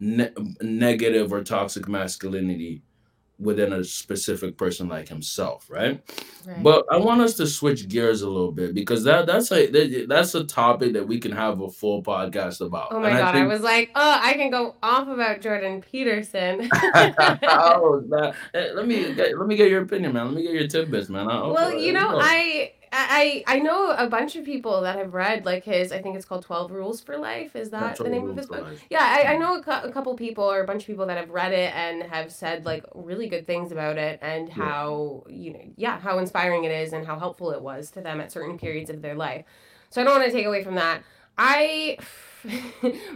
ne- 0.01 0.31
negative 0.61 1.31
or 1.31 1.41
toxic 1.43 1.87
masculinity 1.87 2.81
within 3.39 3.71
a 3.73 3.83
specific 3.83 4.57
person 4.57 4.87
like 4.89 5.07
himself 5.07 5.67
right 5.69 6.01
Right. 6.45 6.63
but 6.63 6.85
I 6.91 6.97
want 6.97 7.21
us 7.21 7.33
to 7.35 7.45
switch 7.45 7.87
gears 7.89 8.21
a 8.21 8.29
little 8.29 8.51
bit 8.53 8.73
because 8.73 9.03
that 9.03 9.25
that's 9.27 9.51
a 9.51 9.67
that- 9.67 10.05
that's 10.07 10.33
a 10.33 10.43
topic 10.45 10.93
that 10.93 11.05
we 11.07 11.19
can 11.19 11.31
have 11.33 11.59
a 11.61 11.69
full 11.69 12.01
podcast 12.01 12.61
about. 12.65 12.87
Oh 12.91 12.99
my 13.01 13.09
And 13.09 13.17
god, 13.19 13.35
I 13.35 13.39
think, 13.39 13.49
was 13.49 13.61
like, 13.61 13.91
oh, 13.95 14.19
I 14.23 14.33
can 14.33 14.49
go 14.49 14.75
off 14.81 15.07
about 15.09 15.41
Jordan 15.41 15.81
Peterson. 15.81 16.69
oh, 17.43 18.01
man. 18.07 18.33
Eh, 18.53 18.69
let 18.73 18.87
me 18.87 19.13
get, 19.13 19.37
let 19.37 19.47
me 19.47 19.55
get 19.57 19.69
your 19.69 19.81
opinion, 19.83 20.13
man. 20.13 20.25
Let 20.27 20.35
me 20.35 20.43
get 20.43 20.53
your 20.53 20.67
tidbits, 20.67 21.09
man. 21.09 21.27
I- 21.29 21.47
well, 21.47 21.73
you 21.73 21.91
know. 21.93 22.17
I 22.19 22.71
I 22.91 23.43
I 23.47 23.59
know 23.59 23.91
a 23.91 24.07
bunch 24.07 24.35
of 24.35 24.45
people 24.45 24.81
that 24.81 24.97
have 24.97 25.13
read 25.13 25.45
like 25.45 25.63
his. 25.63 25.91
I 25.91 26.01
think 26.01 26.15
it's 26.15 26.25
called 26.25 26.43
Twelve 26.43 26.71
Rules 26.71 27.01
for 27.01 27.17
Life. 27.17 27.55
Is 27.55 27.69
that 27.71 27.97
the 27.97 28.09
name 28.09 28.29
of 28.29 28.37
his 28.37 28.47
book? 28.47 28.61
life. 28.61 28.81
Yeah, 28.89 28.99
I, 29.01 29.33
I 29.33 29.37
know 29.37 29.55
a, 29.57 29.61
cou- 29.63 29.87
a 29.87 29.91
couple 29.91 30.15
people 30.15 30.43
or 30.43 30.61
a 30.61 30.65
bunch 30.65 30.83
of 30.83 30.87
people 30.87 31.05
that 31.07 31.17
have 31.17 31.29
read 31.29 31.51
it 31.53 31.73
and 31.75 32.03
have 32.03 32.31
said 32.31 32.65
like 32.65 32.85
really 32.93 33.27
good 33.27 33.45
things 33.45 33.71
about 33.71 33.97
it 33.97 34.19
and 34.21 34.47
Yeah. 34.47 34.53
how 34.53 35.23
you 35.29 35.53
know 35.53 35.61
yeah 35.75 35.99
how 35.99 36.19
inspiring 36.19 36.63
it 36.63 36.71
is 36.71 36.93
and 36.93 37.05
how 37.05 37.17
helpful 37.19 37.51
it 37.51 37.61
was 37.61 37.91
to 37.91 38.01
them 38.01 38.21
at 38.21 38.31
certain 38.31 38.57
periods 38.57 38.89
of 38.89 39.01
their 39.01 39.15
life. 39.15 39.45
So 39.89 40.01
I 40.01 40.03
don't 40.03 40.19
want 40.19 40.25
to 40.25 40.31
take 40.31 40.45
away 40.45 40.63
from 40.63 40.75
that. 40.75 41.03
I 41.37 41.97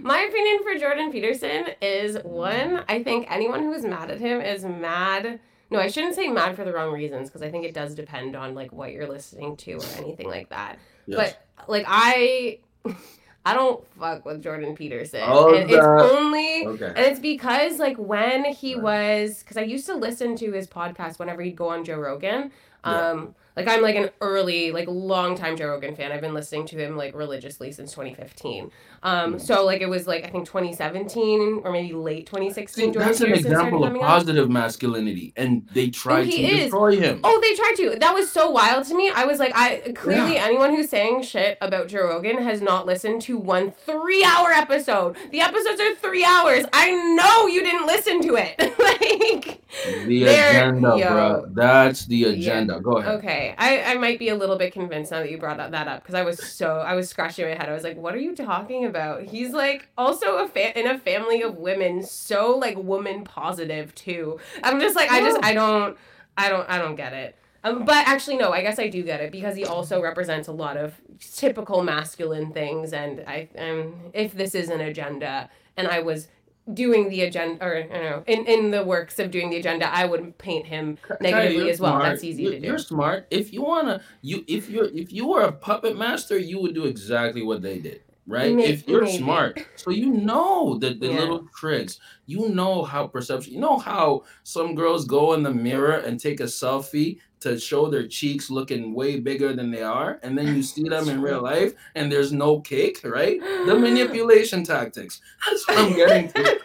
my 0.02 0.20
opinion 0.22 0.64
for 0.64 0.76
Jordan 0.78 1.12
Peterson 1.12 1.66
is 1.82 2.18
one. 2.24 2.84
I 2.90 3.04
think 3.04 3.28
anyone 3.30 3.62
who 3.64 3.72
is 3.74 3.86
mad 3.86 4.12
at 4.12 4.20
him 4.20 4.42
is 4.42 4.64
mad. 4.66 5.40
No, 5.72 5.80
I 5.80 5.88
shouldn't 5.88 6.16
say 6.16 6.28
mad 6.28 6.56
for 6.56 6.64
the 6.66 6.74
wrong 6.74 6.92
reasons 6.94 7.30
because 7.30 7.42
I 7.42 7.50
think 7.50 7.66
it 7.66 7.74
does 7.74 7.96
depend 7.96 8.36
on 8.36 8.54
like 8.54 8.72
what 8.74 8.92
you're 8.92 9.08
listening 9.08 9.56
to 9.58 9.74
or 9.76 9.86
anything 9.98 10.28
like 10.30 10.50
that. 10.50 10.78
Yes. 11.08 11.18
But 11.58 11.68
like 11.70 11.86
I 11.88 12.60
I 13.46 13.54
don't 13.56 13.84
fuck 13.98 14.24
with 14.26 14.44
Jordan 14.44 14.76
Peterson. 14.76 15.22
Oh, 15.26 15.56
and 15.56 15.70
it's 15.72 15.84
only 15.84 16.68
okay. 16.68 16.86
and 16.88 16.98
it's 17.00 17.20
because 17.20 17.80
like 17.80 17.98
when 17.98 18.46
he 18.46 18.76
Right. 18.76 18.84
was 18.84 19.40
because 19.42 19.58
I 19.58 19.62
used 19.62 19.86
to 19.88 19.96
listen 19.96 20.36
to 20.38 20.52
his 20.52 20.68
podcast 20.68 21.18
whenever 21.18 21.42
he'd 21.42 21.56
go 21.56 21.70
on 21.70 21.84
Joe 21.84 21.98
Rogan. 22.00 22.52
Yeah. 22.86 23.10
Um, 23.10 23.36
Like 23.56 23.68
I'm 23.68 23.82
like 23.82 23.96
an 23.96 24.10
early, 24.22 24.72
like 24.72 24.88
long 24.88 25.36
time 25.36 25.58
Joe 25.58 25.68
Rogan 25.70 25.96
fan. 25.96 26.12
I've 26.12 26.22
been 26.22 26.34
listening 26.34 26.66
to 26.68 26.78
him 26.78 26.96
like 26.98 27.14
religiously 27.16 27.72
since 27.72 27.92
2015. 27.92 28.72
Um 29.04 29.40
so 29.40 29.66
like 29.66 29.82
it 29.82 29.90
was 29.90 30.08
like 30.08 30.24
I 30.26 30.30
think 30.30 30.46
2017 30.46 31.62
or 31.64 31.72
maybe 31.72 31.94
late 31.94 32.26
2016 32.28 32.94
See, 32.94 33.00
that's 33.00 33.22
an 33.22 33.34
example 33.34 33.84
of 33.84 33.94
positive 34.00 34.50
masculinity, 34.50 35.34
and 35.36 35.68
they 35.74 35.90
tried 35.90 36.28
he 36.28 36.38
to 36.38 36.44
is. 36.44 36.60
destroy 36.66 36.96
him. 36.98 37.20
Oh, 37.24 37.40
they 37.42 37.56
tried 37.56 37.76
to. 37.94 38.00
That 38.00 38.14
was 38.14 38.32
so 38.32 38.50
wild 38.52 38.86
to 38.86 38.96
me. 38.96 39.10
I 39.10 39.26
was 39.26 39.40
like, 39.40 39.52
I 39.56 39.92
clearly 39.96 40.36
Yeah. 40.36 40.46
anyone 40.46 40.76
who's 40.76 40.90
saying 40.90 41.24
shit 41.24 41.58
about 41.62 41.88
Joe 41.88 42.04
Rogan 42.08 42.38
has 42.44 42.62
not 42.62 42.86
listened 42.86 43.22
to 43.24 43.38
one 43.38 43.72
three-hour 43.72 44.50
episode. 44.52 45.18
The 45.32 45.42
episodes 45.42 45.80
are 45.82 45.96
three 45.96 46.24
hours. 46.24 46.66
I 46.74 46.92
know 47.16 47.48
you 47.48 47.64
didn't 47.64 47.88
listen 47.88 48.22
to 48.24 48.36
it. 48.36 48.56
like, 48.80 49.62
The 50.08 50.24
agenda, 50.26 50.96
yo. 50.98 51.10
bro. 51.10 51.46
That's 51.54 52.06
the 52.06 52.26
agenda. 52.26 52.80
Go 52.80 52.98
ahead. 52.98 53.16
okay, 53.16 53.41
I 53.58 53.94
I 53.94 53.94
might 53.96 54.20
be 54.20 54.30
a 54.30 54.36
little 54.36 54.58
bit 54.58 54.74
convinced 54.74 55.12
now 55.12 55.20
that 55.20 55.32
you 55.32 55.38
brought 55.38 55.58
that 55.58 55.72
that 55.72 55.88
up 55.88 56.02
because 56.02 56.16
I 56.16 56.24
was 56.24 56.42
so 56.44 56.78
I 56.80 56.96
was 56.96 57.10
scratching 57.10 57.46
my 57.46 57.56
head. 57.56 57.70
I 57.70 57.74
was 57.74 57.84
like, 57.84 57.98
what 57.98 58.14
are 58.16 58.20
you 58.20 58.36
talking 58.36 58.86
about? 58.86 59.24
He's 59.24 59.52
like 59.52 59.88
also 59.98 60.38
a 60.38 60.48
fa- 60.48 60.78
in 60.80 60.88
a 60.88 60.98
family 60.98 61.42
of 61.42 61.58
women, 61.58 62.04
so 62.04 62.58
like 62.58 62.78
woman 62.78 63.24
positive 63.24 63.94
too. 63.96 64.40
I'm 64.64 64.80
just 64.80 64.96
like, 64.96 65.12
I 65.12 65.22
just 65.22 65.44
I 65.44 65.54
don't 65.54 65.98
I 66.38 66.50
don't 66.50 66.70
I 66.70 66.78
don't 66.78 66.96
get 66.96 67.14
it. 67.14 67.36
Um, 67.64 67.86
but 67.86 68.08
actually, 68.08 68.38
no, 68.38 68.52
I 68.52 68.62
guess 68.62 68.80
I 68.80 68.88
do 68.88 69.04
get 69.04 69.22
it 69.22 69.32
because 69.32 69.56
he 69.56 69.66
also 69.66 70.02
represents 70.02 70.48
a 70.48 70.52
lot 70.52 70.78
of 70.78 70.96
typical 71.20 71.84
masculine 71.84 72.52
things, 72.52 72.92
and 72.94 73.24
I 73.28 73.50
um 73.58 73.94
if 74.14 74.34
this 74.34 74.56
is 74.56 74.70
an 74.70 74.82
agenda, 74.82 75.50
and 75.78 75.88
I 75.88 76.00
was 76.00 76.28
doing 76.74 77.10
the 77.10 77.22
agenda 77.22 77.64
or 77.64 77.76
I 77.76 77.82
don't 77.88 78.04
know 78.04 78.24
in 78.28 78.46
in 78.46 78.72
the 78.72 78.84
works 78.84 79.20
of 79.20 79.32
doing 79.32 79.50
the 79.50 79.58
agenda, 79.58 79.92
I 79.94 80.06
would 80.06 80.38
paint 80.38 80.68
him 80.68 80.98
negatively 81.20 81.70
as 81.70 81.80
well. 81.80 81.94
smart. 81.94 82.04
That's 82.04 82.24
easy 82.24 82.44
You- 82.44 82.52
to 82.52 82.60
do. 82.60 82.68
You're 82.68 82.78
smart. 82.78 83.28
If 83.32 83.52
you 83.52 83.62
wanna, 83.64 84.02
you 84.22 84.44
if 84.48 84.70
you're 84.70 84.86
if 84.94 85.12
you 85.12 85.28
were 85.28 85.42
a 85.42 85.52
puppet 85.52 85.98
master, 85.98 86.38
you 86.38 86.60
would 86.62 86.76
do 86.76 86.86
exactly 86.86 87.42
what 87.42 87.62
they 87.62 87.80
did, 87.80 88.02
right? 88.28 88.54
May- 88.56 88.66
if 88.66 88.88
you're 88.88 89.04
maybe. 89.04 89.18
smart, 89.18 89.66
so 89.76 89.90
you 89.92 90.12
know 90.12 90.78
the 90.78 90.94
the 90.94 91.08
Yeah. 91.08 91.20
little 91.20 91.48
tricks. 91.56 92.00
You 92.28 92.50
know 92.50 92.84
how 92.84 93.08
perception. 93.08 93.54
You 93.56 93.60
know 93.60 93.78
how 93.78 94.24
some 94.44 94.76
girls 94.76 95.06
go 95.06 95.34
in 95.34 95.44
the 95.44 95.54
mirror 95.54 95.94
and 95.98 96.20
take 96.20 96.40
a 96.40 96.44
selfie 96.46 97.18
to 97.42 97.60
show 97.60 97.90
their 97.90 98.08
cheeks 98.08 98.50
looking 98.50 98.94
way 98.94 99.20
bigger 99.20 99.54
than 99.54 99.72
they 99.72 99.82
are, 99.82 100.20
and 100.24 100.38
then 100.38 100.56
you 100.56 100.64
see 100.64 100.88
them 100.88 101.10
in 101.10 101.22
real 101.22 101.42
life 101.42 101.74
and 101.96 102.12
there's 102.12 102.32
no 102.32 102.60
cake, 102.60 103.02
right? 103.04 103.40
The 103.66 103.76
manipulation 103.76 104.64
tactics. 104.64 105.22
That's 105.46 105.68
what 105.68 105.78
I'm 105.78 105.94
getting 105.96 106.30
to. 106.34 106.60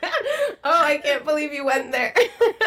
oh, 0.65 0.83
I 0.85 0.99
can't 0.99 1.25
believe 1.25 1.53
you 1.53 1.65
went 1.65 1.93
there. 1.93 2.15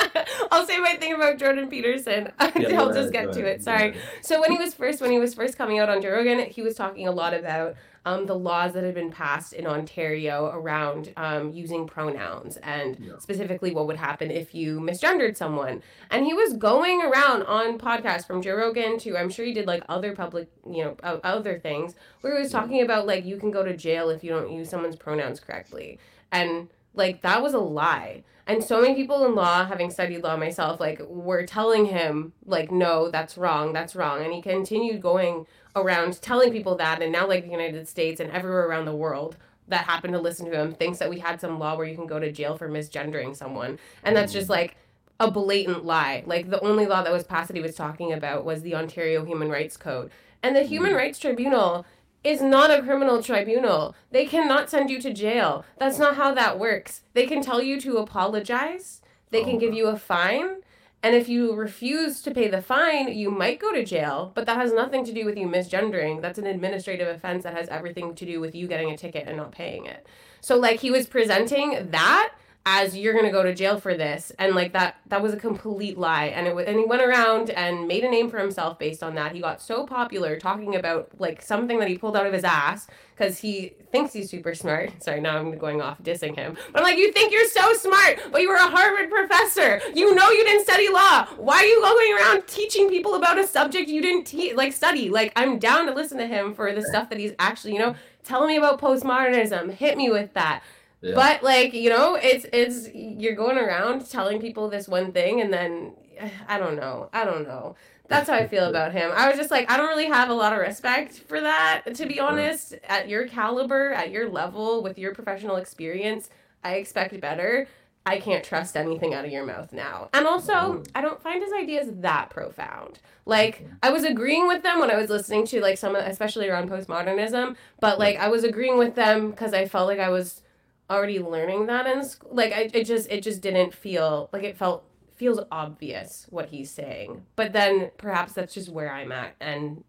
I'll 0.51 0.66
say 0.66 0.80
my 0.80 0.95
thing 0.95 1.14
about 1.14 1.38
Jordan 1.38 1.70
Peterson. 1.70 2.32
Yeah, 2.39 2.80
I'll 2.80 2.88
go 2.88 2.93
just 2.93 3.14
ahead, 3.14 3.28
get 3.28 3.34
to 3.34 3.39
ahead, 3.41 3.55
it. 3.60 3.64
Sorry. 3.64 3.95
So 4.22 4.41
when 4.41 4.51
he 4.51 4.57
was 4.57 4.74
first 4.74 5.01
when 5.01 5.12
he 5.12 5.20
was 5.20 5.34
first 5.34 5.57
coming 5.57 5.80
out 5.80 5.89
on 5.89 6.01
Joe 6.01 6.12
Rogan, 6.12 6.39
he 6.49 6.62
was 6.62 6.76
talking 6.76 7.07
a 7.07 7.12
lot 7.12 7.34
about 7.34 7.76
um, 8.06 8.26
the 8.26 8.36
laws 8.36 8.74
that 8.74 8.84
had 8.84 8.93
been 8.95 9.12
passed 9.12 9.54
in 9.54 9.68
Ontario 9.68 10.50
around 10.54 11.12
um, 11.18 11.52
using 11.52 11.86
pronouns 11.88 12.58
and 12.58 12.97
Yeah. 13.00 13.18
specifically 13.20 13.72
what 13.74 13.88
would 13.88 13.97
happen 13.97 14.32
if 14.32 14.54
you 14.56 14.80
misgendered 14.80 15.36
someone. 15.38 15.82
And 16.10 16.26
he 16.26 16.34
was 16.34 16.54
going 16.54 17.02
around 17.02 17.43
on 17.43 17.78
podcasts 17.78 18.26
from 18.26 18.41
Joe 18.41 18.56
Rogan 18.56 18.97
to 19.00 19.18
I'm 19.18 19.30
sure 19.30 19.45
he 19.45 19.54
did 19.54 19.68
like 19.68 19.84
other 19.89 20.14
public 20.16 20.50
you 20.70 20.84
know 20.84 20.95
other 21.24 21.60
things 21.60 21.95
where 22.22 22.36
he 22.36 22.41
was 22.41 22.52
Yeah. 22.54 22.60
talking 22.62 22.82
about 22.82 23.06
like 23.08 23.26
you 23.26 23.38
can 23.38 23.52
go 23.52 23.64
to 23.64 23.76
jail 23.76 24.10
if 24.10 24.24
you 24.24 24.30
don't 24.32 24.52
use 24.52 24.70
someone's 24.70 24.95
pronouns 24.95 25.39
correctly. 25.39 26.00
And 26.32 26.70
like 26.93 27.22
that 27.22 27.41
was 27.41 27.54
a 27.54 27.60
lie. 27.60 28.24
And 28.47 28.64
so 28.64 28.82
many 28.82 28.95
people 28.95 29.26
in 29.28 29.36
law, 29.36 29.64
having 29.66 29.91
studied 29.91 30.24
law 30.24 30.36
myself, 30.36 30.80
like 30.80 31.00
were 31.08 31.45
telling 31.45 31.86
him, 31.86 32.34
like, 32.47 32.72
no, 32.72 33.12
that's 33.12 33.38
wrong, 33.38 33.74
that's 33.74 33.95
wrong. 33.95 34.24
And 34.24 34.34
he 34.34 34.41
continued 34.41 35.04
going 35.04 35.45
around 35.76 36.22
telling 36.22 36.52
people 36.52 36.76
that. 36.76 37.02
And 37.02 37.12
now, 37.12 37.28
like, 37.28 37.46
the 37.46 37.52
United 37.52 37.88
States 37.88 38.20
and 38.20 38.32
everywhere 38.32 38.68
around 38.68 38.86
the 38.86 38.96
world 38.96 39.38
that 39.68 39.86
happened 39.86 40.14
to 40.14 40.20
listen 40.20 40.50
to 40.50 40.60
him 40.60 40.74
thinks 40.74 40.98
that 41.00 41.10
we 41.10 41.20
had 41.20 41.40
some 41.40 41.60
law 41.60 41.76
where 41.76 41.86
you 41.86 41.96
can 41.96 42.08
go 42.08 42.20
to 42.20 42.32
jail 42.32 42.58
for 42.58 42.68
misgendering 42.68 43.36
someone. 43.36 43.78
And 44.04 44.16
that's 44.16 44.34
just 44.34 44.50
like 44.50 44.76
a 45.20 45.30
blatant 45.30 45.86
lie. 45.86 46.24
Like, 46.26 46.50
the 46.50 46.60
only 46.62 46.86
law 46.86 47.04
that 47.04 47.14
was 47.14 47.24
passed 47.24 47.50
that 47.50 47.56
he 47.56 47.62
was 47.62 47.76
talking 47.76 48.14
about 48.14 48.46
was 48.46 48.62
the 48.62 48.76
Ontario 48.76 49.24
Human 49.26 49.50
Rights 49.50 49.78
Code. 49.78 50.12
And 50.42 50.56
the 50.56 50.64
Human 50.64 50.94
Mm. 50.94 50.98
Rights 50.98 51.20
Tribunal 51.20 51.86
is 52.24 52.42
not 52.42 52.72
a 52.72 52.82
criminal 52.82 53.22
tribunal. 53.22 53.96
They 54.12 54.26
cannot 54.26 54.70
send 54.70 54.90
you 54.90 55.00
to 55.02 55.14
jail. 55.14 55.66
That's 55.78 56.00
not 56.00 56.16
how 56.16 56.34
that 56.34 56.60
works. 56.60 57.02
They 57.14 57.26
can 57.26 57.42
tell 57.42 57.62
you 57.62 57.80
to 57.82 57.98
apologize. 57.98 59.02
They 59.32 59.44
can 59.44 59.58
give 59.58 59.74
you 59.74 59.88
a 59.88 59.98
fine 59.98 60.58
And 61.02 61.16
if 61.16 61.30
you 61.30 61.54
refuse 61.54 62.22
to 62.24 62.32
pay 62.32 62.50
the 62.50 62.62
fine, 62.62 63.08
you 63.18 63.32
might 63.32 63.60
go 63.60 63.72
to 63.72 63.86
jail, 63.86 64.32
but 64.36 64.45
that 64.47 64.58
has 64.58 64.74
nothing 64.74 65.06
to 65.06 65.14
do 65.14 65.26
with 65.26 65.38
you 65.38 65.47
misgendering. 65.47 66.22
That's 66.22 66.38
an 66.39 66.45
administrative 66.45 67.08
offense 67.08 67.43
that 67.43 67.56
has 67.56 67.70
everything 67.70 68.16
to 68.16 68.26
do 68.26 68.41
with 68.41 68.54
you 68.54 68.68
getting 68.68 68.91
a 68.91 68.97
ticket 68.97 69.28
and 69.28 69.38
not 69.38 69.54
paying 69.54 69.86
it. 69.86 70.06
So 70.41 70.58
like 70.58 70.82
he 70.82 70.91
was 70.91 71.08
presenting 71.08 71.91
that 71.91 72.34
as 72.66 72.95
you're 72.95 73.14
gonna 73.14 73.32
go 73.32 73.41
to 73.41 73.53
jail 73.55 73.80
for 73.80 73.95
this. 73.95 74.32
And 74.38 74.53
like 74.53 74.74
that 74.74 74.97
that 75.07 75.22
was 75.22 75.34
a 75.34 75.38
complete 75.38 75.97
lie. 75.97 76.26
And 76.26 76.47
it 76.47 76.53
was 76.53 76.68
and 76.68 76.78
he 76.78 76.86
went 76.86 77.01
around 77.01 77.49
and 77.51 77.88
made 77.88 78.03
a 78.03 78.10
name 78.10 78.30
for 78.30 78.38
himself 78.38 78.78
based 78.78 79.01
on 79.01 79.16
that. 79.16 79.34
He 79.34 79.41
got 79.41 79.62
so 79.62 79.86
popular 79.86 80.38
talking 80.38 80.76
about 80.76 81.10
like 81.20 81.41
something 81.41 81.80
that 81.80 81.88
he 81.88 81.97
pulled 81.97 82.16
out 82.16 82.28
of 82.28 82.34
his 82.34 82.43
ass 82.43 82.88
because 83.16 83.39
he 83.39 83.74
thinks 83.91 84.14
he's 84.14 84.30
super 84.30 84.53
smart. 84.53 84.91
Sorry 85.03 85.22
now 85.22 85.38
i'm 85.38 85.57
going 85.57 85.82
off 85.82 86.01
dissing 86.03 86.36
him. 86.36 86.57
But 86.72 86.80
i'm 86.80 86.84
like 86.84 86.97
you 86.97 87.12
think 87.12 87.32
you're 87.32 87.47
so 87.47 87.74
smart 87.74 88.20
but 88.32 88.41
you 88.41 88.49
were 88.49 88.55
a 88.55 88.70
harvard 88.70 89.10
professor. 89.10 89.82
You 89.95 90.14
know 90.14 90.30
you 90.30 90.43
didn't 90.43 90.64
study 90.64 90.89
law. 90.89 91.26
Why 91.38 91.57
are 91.57 91.66
you 91.66 91.82
going 91.82 92.18
around 92.18 92.47
teaching 92.47 92.89
people 92.89 93.16
about 93.16 93.39
a 93.39 93.47
subject 93.47 93.89
you 93.89 94.01
didn't 94.01 94.55
like 94.55 94.74
study? 94.74 95.10
Like 95.10 95.32
i'm 95.36 95.60
down 95.60 95.86
to 95.88 95.93
listen 95.93 96.18
to 96.18 96.28
him 96.28 96.53
for 96.53 96.74
the 96.74 96.84
stuff 96.84 97.10
that 97.10 97.20
he's 97.20 97.34
actually 97.39 97.74
you 97.74 97.80
know 97.80 97.95
telling 98.24 98.49
me 98.49 98.57
about 98.57 98.80
postmodernism. 98.80 99.72
Hit 99.72 99.97
me 99.97 100.12
with 100.12 100.34
that 100.34 100.62
yeah. 101.02 101.16
But 101.16 101.43
like, 101.43 101.74
you 101.74 101.89
know, 101.89 102.16
it's 102.16 102.45
it's 102.52 102.89
you're 102.93 103.36
going 103.36 103.58
around 103.58 104.10
telling 104.10 104.39
people 104.39 104.70
this 104.70 104.88
one 104.88 105.12
thing 105.12 105.41
and 105.41 105.54
then 105.54 105.93
I 106.47 106.60
don't 106.60 106.76
know. 106.76 107.10
I 107.14 107.26
don't 107.26 107.47
know. 107.47 107.76
That's 108.08 108.30
how 108.30 108.36
I 108.36 108.47
feel 108.47 108.66
about 108.70 108.91
him. 108.91 109.12
I 109.14 109.28
was 109.28 109.38
just 109.38 109.52
like, 109.52 109.70
I 109.72 109.78
don't 109.78 109.88
really 109.88 110.08
have 110.08 110.30
a 110.30 110.34
lot 110.34 110.54
of 110.54 110.60
respect 110.60 111.14
for 111.14 111.39
that, 111.39 111.84
to 111.95 112.06
be 112.06 112.20
honest. 112.20 112.76
At 112.88 113.08
your 113.08 113.28
caliber, 113.28 113.91
at 113.93 114.12
your 114.12 114.30
level, 114.30 114.84
with 114.84 114.97
your 114.97 115.14
professional 115.14 115.58
experience, 115.58 116.30
I 116.64 116.76
expect 116.76 117.20
better. 117.22 117.68
I 118.06 118.20
can't 118.20 118.43
trust 118.43 118.76
anything 118.76 119.14
out 119.14 119.26
of 119.26 119.32
your 119.32 119.45
mouth 119.45 119.72
now. 119.72 120.10
And 120.14 120.26
also, 120.26 120.84
I 120.95 121.02
don't 121.02 121.22
find 121.22 121.43
his 121.43 121.54
ideas 121.54 121.89
that 121.97 122.32
profound. 122.32 123.00
Like, 123.26 123.68
I 123.84 123.91
was 123.91 124.04
agreeing 124.04 124.47
with 124.47 124.64
them 124.64 124.80
when 124.80 124.89
I 124.89 124.95
was 124.95 125.10
listening 125.10 125.45
to 125.47 125.62
like 125.62 125.78
some, 125.78 125.95
especially 125.95 126.50
around 126.50 126.70
postmodernism, 126.72 127.56
but 127.80 128.00
like 128.00 128.18
I 128.18 128.30
was 128.30 128.43
agreeing 128.43 128.80
with 128.80 128.95
them 128.95 129.30
because 129.30 129.54
I 129.54 129.68
felt 129.68 129.88
like 129.88 130.00
I 130.00 130.10
was 130.10 130.41
already 130.90 131.20
learning 131.20 131.68
that 131.68 131.86
in 131.86 132.04
school. 132.04 132.32
Like 132.34 132.54
I, 132.54 132.70
it 132.74 132.86
just 132.86 133.10
it 133.12 133.24
just 133.24 133.42
didn't 133.42 133.74
feel 133.74 134.30
like 134.32 134.44
it 134.44 134.58
felt 134.58 134.84
feels 135.16 135.40
obvious 135.52 136.28
what 136.30 136.50
he's 136.50 136.72
saying. 136.72 137.26
But 137.36 137.54
then 137.54 137.92
perhaps 137.98 138.34
that's 138.34 138.54
just 138.54 138.70
where 138.70 138.92
I'm 138.92 139.12
at 139.12 139.36
and 139.40 139.84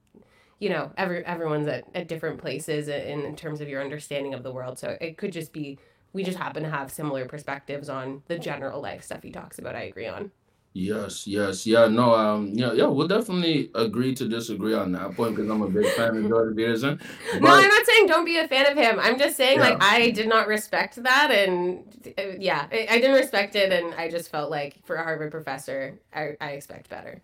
you 0.59 0.69
know, 0.69 0.93
every 0.99 1.25
everyone's 1.25 1.67
at, 1.67 1.85
at 1.95 2.07
different 2.07 2.39
places 2.39 2.89
in, 2.89 3.25
in 3.25 3.35
terms 3.35 3.61
of 3.61 3.69
your 3.69 3.83
understanding 3.83 4.35
of 4.35 4.43
the 4.43 4.53
world. 4.53 4.79
So 4.79 4.97
it 5.01 5.17
could 5.17 5.33
just 5.33 5.53
be 5.53 5.79
we 6.13 6.23
just 6.23 6.39
happen 6.39 6.63
to 6.65 6.71
have 6.71 6.91
similar 6.91 7.25
perspectives 7.25 7.89
on 7.89 8.23
the 8.29 8.39
general 8.39 8.81
life 8.81 9.05
stuff 9.05 9.23
he 9.23 9.31
talks 9.31 9.59
about. 9.59 9.75
I 9.75 9.83
agree 9.83 10.07
on. 10.07 10.31
Yes, 10.73 11.27
yes, 11.27 11.67
yeah, 11.67 11.89
no, 11.89 12.15
um, 12.15 12.53
yeah, 12.55 12.73
yeah, 12.73 12.87
we'll 12.87 13.09
definitely 13.09 13.73
agree 13.75 14.15
to 14.15 14.29
disagree 14.29 14.73
on 14.73 14.93
that 14.93 15.17
point 15.17 15.35
because 15.35 15.51
I'm 15.51 15.63
a 15.63 15.69
big 15.69 15.85
fan 15.95 16.17
of 16.17 16.29
Jordan 16.29 16.55
Peterson. 16.55 17.01
no, 17.41 17.49
I'm 17.49 17.69
not 17.69 17.87
saying 17.87 18.07
don't 18.07 18.25
be 18.25 18.39
a 18.39 18.47
fan 18.47 18.67
of 18.67 18.79
him. 18.79 19.01
I'm 19.01 19.19
just 19.19 19.37
saying 19.37 19.59
yeah. 19.59 19.71
like 19.71 19.83
I 19.83 20.11
did 20.11 20.29
not 20.29 20.47
respect 20.47 21.03
that, 21.03 21.33
and 21.33 21.83
uh, 22.17 22.23
yeah, 22.39 22.69
I, 22.71 22.87
I, 22.89 23.01
didn't 23.01 23.17
respect 23.17 23.57
it, 23.57 23.73
and 23.73 23.93
I 23.95 24.09
just 24.09 24.31
felt 24.31 24.49
like 24.49 24.77
for 24.85 24.95
a 24.95 25.03
Harvard 25.03 25.33
professor, 25.33 25.99
I, 26.15 26.37
I 26.41 26.51
expect 26.51 26.89
better. 26.89 27.21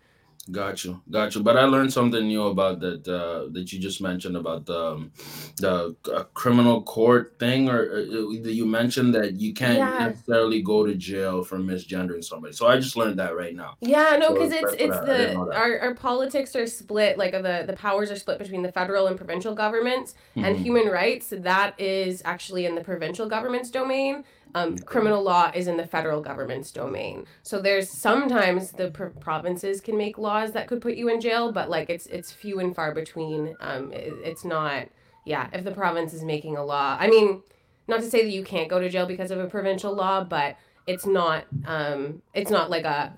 Got 0.49 0.85
you, 0.85 1.01
got 1.09 1.35
you. 1.35 1.43
But 1.43 1.57
I 1.57 1.65
learned 1.65 1.91
something 1.91 2.25
new 2.25 2.43
about 2.43 2.79
that 2.79 3.07
uh, 3.07 3.49
that 3.51 3.73
you 3.73 3.79
just 3.79 4.01
mentioned 4.01 4.37
about 4.37 4.65
the 4.65 4.91
um, 4.91 5.11
the 5.57 5.95
uh, 6.13 6.23
criminal 6.33 6.81
court 6.83 7.35
thing, 7.37 7.69
or 7.69 7.91
uh, 7.91 8.29
you 8.31 8.65
mentioned 8.65 9.13
that 9.15 9.33
you 9.33 9.53
can't 9.53 9.77
yeah. 9.77 10.07
necessarily 10.07 10.61
go 10.61 10.85
to 10.85 10.95
jail 10.95 11.43
for 11.43 11.57
misgendering 11.57 12.23
somebody. 12.23 12.53
So 12.53 12.67
I 12.67 12.79
just 12.79 12.95
learned 12.95 13.19
that 13.19 13.35
right 13.35 13.55
now. 13.55 13.75
Yeah, 13.81 14.15
no, 14.19 14.31
because 14.33 14.51
so 14.51 14.59
it's 14.59 14.73
it's 14.79 14.99
the 14.99 15.35
our, 15.37 15.79
our 15.79 15.95
politics 15.95 16.55
are 16.55 16.67
split, 16.67 17.17
like 17.17 17.33
the 17.33 17.65
the 17.67 17.75
powers 17.75 18.09
are 18.09 18.15
split 18.15 18.39
between 18.39 18.61
the 18.61 18.71
federal 18.71 19.07
and 19.07 19.17
provincial 19.17 19.53
governments, 19.53 20.15
mm-hmm. 20.31 20.45
and 20.45 20.57
human 20.57 20.87
rights 20.87 21.33
that 21.35 21.77
is 21.79 22.21
actually 22.23 22.65
in 22.65 22.75
the 22.75 22.83
provincial 22.83 23.27
government's 23.27 23.69
domain 23.69 24.23
um, 24.57 24.77
criminal 24.79 25.21
law 25.21 25.51
is 25.53 25.67
in 25.67 25.77
the 25.77 25.85
federal 25.85 26.21
government's 26.21 26.71
domain. 26.71 27.25
So 27.43 27.61
there's 27.61 27.89
sometimes 27.89 28.71
the 28.71 28.91
pr- 28.91 29.05
provinces 29.05 29.81
can 29.81 29.97
make 29.97 30.17
laws 30.17 30.51
that 30.53 30.67
could 30.67 30.81
put 30.81 30.95
you 30.95 31.09
in 31.09 31.21
jail, 31.21 31.51
but 31.51 31.69
like 31.69 31.89
it's 31.89 32.07
it's 32.07 32.31
few 32.31 32.59
and 32.59 32.75
far 32.75 32.93
between. 32.93 33.55
Um, 33.59 33.91
it, 33.91 34.13
it's 34.23 34.43
not. 34.43 34.87
Yeah, 35.25 35.49
if 35.51 35.63
the 35.65 35.71
province 35.71 36.13
is 36.13 36.23
making 36.23 36.55
a 36.55 36.63
law, 36.63 36.97
I 36.97 37.07
mean, 37.09 37.41
not 37.87 37.99
to 37.99 38.09
say 38.09 38.23
that 38.23 38.31
you 38.31 38.43
can't 38.43 38.69
go 38.69 38.79
to 38.79 38.89
jail 38.89 39.05
because 39.05 39.29
of 39.29 39.39
a 39.39 39.47
provincial 39.47 39.93
law, 39.93 40.23
but 40.23 40.57
it's 40.87 41.05
not. 41.05 41.45
Um, 41.65 42.21
it's 42.33 42.51
not 42.51 42.69
like 42.69 42.85
a 42.85 43.13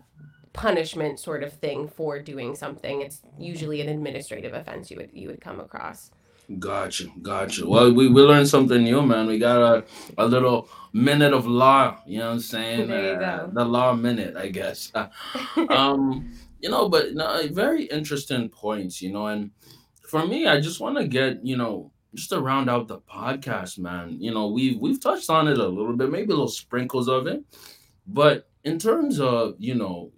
punishment 0.53 1.19
sort 1.19 1.43
of 1.43 1.53
thing 1.53 1.87
for 1.87 2.19
doing 2.19 2.55
something. 2.55 3.01
It's 3.01 3.21
usually 3.37 3.81
an 3.81 3.89
administrative 3.89 4.53
offense 4.53 4.89
you 4.91 4.97
would 4.97 5.11
you 5.13 5.27
would 5.29 5.41
come 5.41 5.59
across. 5.59 6.11
Gotcha, 6.57 7.05
gotcha. 7.21 7.67
Well, 7.67 7.93
we, 7.93 8.07
we 8.07 8.21
learned 8.21 8.47
something 8.47 8.83
new, 8.83 9.03
man. 9.03 9.27
We 9.27 9.37
got 9.37 9.61
a, 9.61 9.85
a 10.17 10.25
little 10.25 10.67
minute 10.93 11.31
of 11.31 11.45
law, 11.45 11.99
you 12.07 12.19
know 12.19 12.27
what 12.27 12.33
I'm 12.33 12.39
saying? 12.39 12.91
Uh. 12.91 13.49
The 13.53 13.65
law 13.65 13.93
minute, 13.93 14.35
I 14.35 14.47
guess. 14.47 14.91
um, 15.69 16.33
you 16.59 16.69
know, 16.69 16.89
but 16.89 17.13
no, 17.13 17.47
very 17.51 17.83
interesting 17.83 18.49
points, 18.49 18.99
you 18.99 19.11
know, 19.11 19.27
and 19.27 19.51
for 20.07 20.25
me, 20.25 20.47
I 20.47 20.59
just 20.59 20.79
want 20.79 20.97
to 20.97 21.07
get, 21.07 21.45
you 21.45 21.55
know, 21.55 21.91
just 22.15 22.31
to 22.31 22.41
round 22.41 22.67
out 22.67 22.87
the 22.87 22.99
podcast, 22.99 23.77
man. 23.77 24.17
You 24.19 24.33
know, 24.33 24.47
we've 24.47 24.79
we've 24.79 24.99
touched 24.99 25.29
on 25.29 25.47
it 25.47 25.59
a 25.59 25.67
little 25.67 25.95
bit, 25.95 26.09
maybe 26.09 26.25
a 26.25 26.29
little 26.29 26.47
sprinkles 26.47 27.07
of 27.07 27.27
it. 27.27 27.43
But 28.07 28.49
in 28.63 28.79
terms 28.79 29.19
of, 29.19 29.53
you 29.59 29.75
know, 29.75 30.11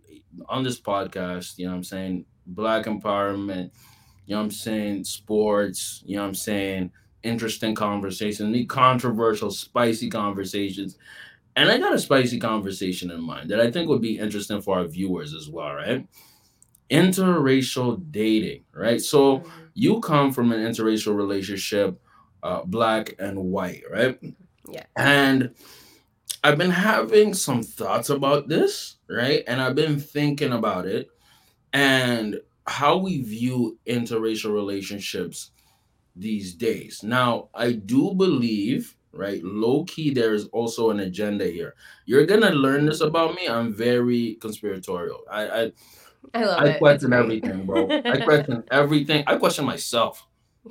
on 0.48 0.64
this 0.64 0.80
podcast, 0.80 1.58
you 1.58 1.68
know 1.68 1.76
I'm 1.76 1.84
saying, 1.84 2.26
black 2.46 2.86
empowerment 2.86 3.72
you 4.26 4.36
know 4.36 4.40
what 4.40 4.46
I'm 4.46 4.52
saying, 4.52 5.04
sports, 5.04 6.04
you 6.06 6.16
know 6.16 6.24
what 6.24 6.30
I'm 6.30 6.36
saying, 6.36 6.92
interesting 7.24 7.76
conversations, 7.76 8.50
need 8.50 8.70
controversial, 8.70 9.52
spicy 9.52 10.10
conversations. 10.10 10.98
And 11.56 11.70
I 11.70 11.78
got 11.78 11.94
a 11.94 12.00
spicy 12.00 12.40
conversation 12.40 13.12
in 13.12 13.22
mind 13.22 13.50
that 13.50 13.60
I 13.60 13.70
think 13.70 13.90
would 13.90 14.02
be 14.02 14.18
interesting 14.18 14.62
for 14.62 14.78
our 14.78 14.86
viewers 14.86 15.34
as 15.34 15.50
well, 15.50 15.74
right? 15.74 16.08
Interracial 16.90 18.02
dating, 18.12 18.64
right? 18.74 19.02
So 19.02 19.40
mm-hmm. 19.40 19.50
you 19.74 20.00
come 20.00 20.32
from 20.32 20.52
an 20.52 20.60
interracial 20.60 21.16
relationship, 21.16 22.00
uh, 22.44 22.64
black 22.64 23.16
and 23.20 23.38
white, 23.38 23.84
right? 23.92 24.18
Yeah. 24.70 24.86
And 24.96 25.54
I've 26.44 26.58
been 26.58 26.72
having 26.72 27.34
some 27.34 27.62
thoughts 27.64 28.10
about 28.10 28.48
this, 28.48 28.98
right? 29.10 29.44
And 29.48 29.62
I've 29.62 29.76
been 29.76 30.00
thinking 30.00 30.54
about 30.54 30.86
it. 30.86 31.10
And 31.74 32.40
how 32.72 32.98
we 32.98 33.22
view 33.22 33.78
interracial 33.86 34.54
relationships 34.54 35.52
these 36.16 36.54
days. 36.54 37.04
Now, 37.04 37.50
I 37.54 37.74
do 37.74 38.14
believe, 38.14 38.96
right, 39.12 39.44
low 39.44 39.84
key, 39.84 40.14
there 40.14 40.34
is 40.34 40.46
also 40.48 40.90
an 40.90 41.02
agenda 41.02 41.46
here. 41.46 41.76
You're 42.06 42.26
gonna 42.26 42.52
learn 42.52 42.86
this 42.86 43.02
about 43.02 43.36
me. 43.36 43.48
I'm 43.48 43.74
very 43.74 44.36
conspiratorial. 44.42 45.22
I 45.30 45.42
I, 45.48 45.72
I 46.34 46.44
love 46.46 46.62
I 46.62 46.68
it. 46.70 46.80
question 46.80 47.14
everything, 47.14 47.66
bro. 47.66 47.88
I 48.06 48.22
question 48.22 48.64
everything. 48.72 49.24
I 49.28 49.36
question 49.36 49.66
myself. 49.66 50.28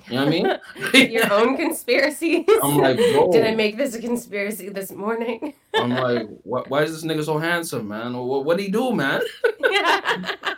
You 0.08 0.14
know 0.14 0.24
what 0.24 0.28
I 0.28 0.90
mean? 0.94 1.10
Your 1.10 1.32
own 1.32 1.56
conspiracies. 1.64 2.46
I'm 2.62 2.78
like, 2.78 2.96
bro. 2.96 3.32
Did 3.32 3.44
I 3.44 3.56
make 3.56 3.76
this 3.76 3.94
a 3.94 4.00
conspiracy 4.00 4.68
this 4.68 4.92
morning? 4.92 5.54
I'm 5.74 5.90
like, 5.90 6.28
what, 6.44 6.70
why 6.70 6.84
is 6.84 6.92
this 6.92 7.04
nigga 7.04 7.24
so 7.24 7.38
handsome, 7.38 7.88
man? 7.88 8.16
What 8.16 8.44
what 8.44 8.60
he 8.60 8.68
do, 8.68 8.94
man? 8.94 9.20
Yeah 9.68 10.54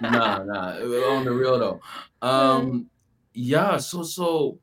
nah, 0.00 0.42
nah. 0.42 0.76
On 1.10 1.24
the 1.24 1.32
real 1.32 1.58
though. 1.58 1.80
Um, 2.26 2.86
yeah. 3.32 3.76
So 3.76 4.02
so 4.02 4.58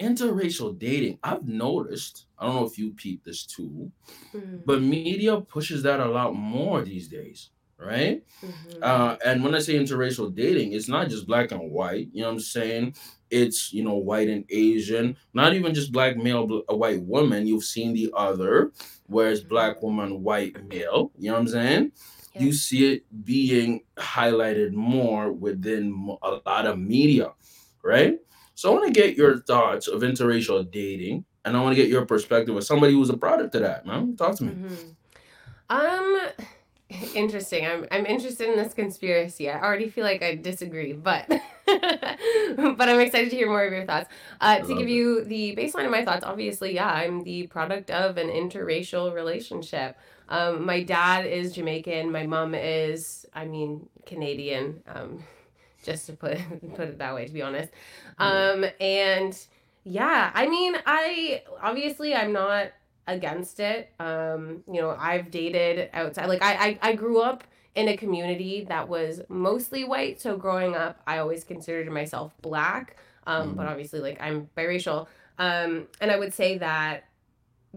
interracial 0.00 0.78
dating. 0.78 1.18
I've 1.22 1.46
noticed. 1.46 2.26
I 2.38 2.46
don't 2.46 2.56
know 2.56 2.66
if 2.66 2.78
you 2.78 2.92
peep 2.92 3.24
this 3.24 3.44
too, 3.44 3.90
mm-hmm. 4.34 4.58
but 4.64 4.82
media 4.82 5.40
pushes 5.40 5.82
that 5.84 6.00
a 6.00 6.06
lot 6.06 6.34
more 6.34 6.82
these 6.82 7.08
days, 7.08 7.50
right? 7.78 8.22
Mm-hmm. 8.44 8.82
Uh, 8.82 9.16
and 9.24 9.42
when 9.42 9.54
I 9.54 9.58
say 9.58 9.74
interracial 9.74 10.34
dating, 10.34 10.72
it's 10.72 10.88
not 10.88 11.08
just 11.08 11.26
black 11.26 11.52
and 11.52 11.70
white. 11.70 12.08
You 12.12 12.22
know 12.22 12.28
what 12.28 12.34
I'm 12.34 12.40
saying? 12.40 12.94
It's 13.30 13.72
you 13.72 13.82
know 13.82 13.94
white 13.94 14.28
and 14.28 14.44
Asian. 14.50 15.16
Not 15.32 15.54
even 15.54 15.74
just 15.74 15.92
black 15.92 16.16
male, 16.16 16.62
a 16.68 16.76
white 16.76 17.02
woman. 17.02 17.46
You've 17.46 17.64
seen 17.64 17.94
the 17.94 18.12
other, 18.14 18.72
whereas 19.06 19.42
black 19.42 19.82
woman, 19.82 20.22
white 20.22 20.62
male. 20.68 21.12
You 21.18 21.30
know 21.30 21.34
what 21.34 21.40
I'm 21.40 21.48
saying? 21.48 21.92
You 22.40 22.52
see 22.52 22.94
it 22.94 23.24
being 23.24 23.82
highlighted 23.96 24.72
more 24.72 25.32
within 25.32 26.16
a 26.22 26.40
lot 26.46 26.66
of 26.66 26.78
media, 26.78 27.32
right? 27.82 28.18
So 28.54 28.70
I 28.70 28.74
want 28.74 28.86
to 28.86 29.00
get 29.00 29.16
your 29.16 29.40
thoughts 29.40 29.86
of 29.86 30.00
interracial 30.00 30.70
dating, 30.70 31.24
and 31.44 31.56
I 31.56 31.62
want 31.62 31.76
to 31.76 31.82
get 31.82 31.90
your 31.90 32.06
perspective 32.06 32.56
as 32.56 32.66
somebody 32.66 32.94
who's 32.94 33.10
a 33.10 33.16
product 33.16 33.54
of 33.54 33.62
that. 33.62 33.86
Man, 33.86 34.16
talk 34.16 34.36
to 34.36 34.44
me. 34.44 34.52
Mm-hmm. 34.52 34.90
Um, 35.68 36.20
interesting. 37.14 37.66
I'm 37.66 37.86
I'm 37.90 38.06
interested 38.06 38.48
in 38.48 38.56
this 38.56 38.74
conspiracy. 38.74 39.50
I 39.50 39.60
already 39.60 39.88
feel 39.88 40.04
like 40.04 40.22
I 40.22 40.36
disagree, 40.36 40.92
but 40.92 41.28
but 41.66 42.88
I'm 42.88 43.00
excited 43.00 43.30
to 43.30 43.36
hear 43.36 43.48
more 43.48 43.64
of 43.64 43.72
your 43.72 43.84
thoughts. 43.84 44.08
Uh, 44.40 44.60
to 44.60 44.68
give 44.68 44.86
it. 44.86 44.90
you 44.90 45.24
the 45.24 45.56
baseline 45.56 45.84
of 45.84 45.90
my 45.90 46.04
thoughts, 46.04 46.24
obviously, 46.24 46.74
yeah, 46.74 46.88
I'm 46.88 47.24
the 47.24 47.46
product 47.48 47.90
of 47.90 48.16
an 48.16 48.28
interracial 48.28 49.12
relationship. 49.12 49.98
Um, 50.28 50.66
my 50.66 50.82
dad 50.82 51.26
is 51.26 51.52
Jamaican. 51.52 52.10
My 52.10 52.26
mom 52.26 52.54
is, 52.54 53.26
I 53.34 53.44
mean, 53.44 53.88
Canadian. 54.04 54.82
Um, 54.86 55.24
just 55.84 56.06
to 56.06 56.12
put 56.14 56.38
put 56.74 56.88
it 56.88 56.98
that 56.98 57.14
way, 57.14 57.26
to 57.26 57.32
be 57.32 57.42
honest. 57.42 57.70
Um, 58.18 58.64
and 58.80 59.38
yeah, 59.84 60.30
I 60.34 60.48
mean, 60.48 60.76
I 60.84 61.42
obviously 61.62 62.14
I'm 62.14 62.32
not 62.32 62.72
against 63.06 63.60
it. 63.60 63.92
Um, 64.00 64.64
you 64.66 64.80
know, 64.80 64.96
I've 64.98 65.30
dated 65.30 65.90
outside. 65.92 66.26
Like 66.26 66.42
I, 66.42 66.54
I, 66.54 66.78
I 66.82 66.92
grew 66.94 67.20
up 67.20 67.44
in 67.76 67.88
a 67.88 67.96
community 67.96 68.64
that 68.68 68.88
was 68.88 69.20
mostly 69.28 69.84
white. 69.84 70.20
So 70.20 70.36
growing 70.36 70.74
up, 70.74 71.00
I 71.06 71.18
always 71.18 71.44
considered 71.44 71.90
myself 71.90 72.32
black. 72.42 72.96
Um, 73.26 73.48
mm-hmm. 73.48 73.56
but 73.56 73.66
obviously, 73.66 74.00
like 74.00 74.20
I'm 74.20 74.48
biracial. 74.56 75.06
Um, 75.38 75.86
and 76.00 76.10
I 76.10 76.18
would 76.18 76.34
say 76.34 76.58
that 76.58 77.04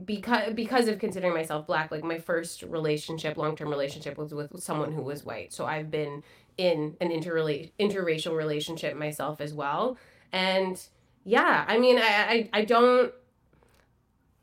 because 0.06 0.54
because 0.54 0.88
of 0.88 1.00
considering 1.00 1.34
myself 1.34 1.68
black, 1.68 1.92
like 1.92 2.04
my 2.04 2.18
first 2.18 2.64
relationship, 2.64 3.38
long 3.38 3.56
term 3.56 3.70
relationship, 3.70 4.18
was 4.18 4.34
with 4.34 4.62
someone 4.62 4.92
who 4.92 5.02
was 5.02 5.24
white. 5.24 5.54
So 5.54 5.66
I've 5.66 5.92
been 5.92 6.24
in 6.58 6.96
an 7.00 7.10
interrela- 7.10 7.72
interracial 7.80 8.36
relationship 8.36 8.96
myself 8.96 9.42
as 9.42 9.54
well, 9.54 9.98
and 10.32 10.82
yeah, 11.26 11.66
I 11.68 11.78
mean, 11.78 11.98
I, 11.98 12.02
I, 12.02 12.50
I 12.54 12.66
don't 12.66 13.14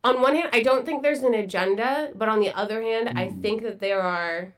on 0.07 0.21
one 0.21 0.37
hand, 0.37 0.51
I 0.53 0.63
don't 0.63 0.87
think 0.87 1.03
there's 1.03 1.23
an 1.23 1.35
agenda, 1.35 2.13
but 2.15 2.29
on 2.29 2.39
the 2.39 2.57
other 2.57 2.81
hand, 2.81 3.09
mm. 3.09 3.19
I 3.19 3.29
think 3.29 3.63
that 3.63 3.81
there 3.81 4.01
are 4.01 4.55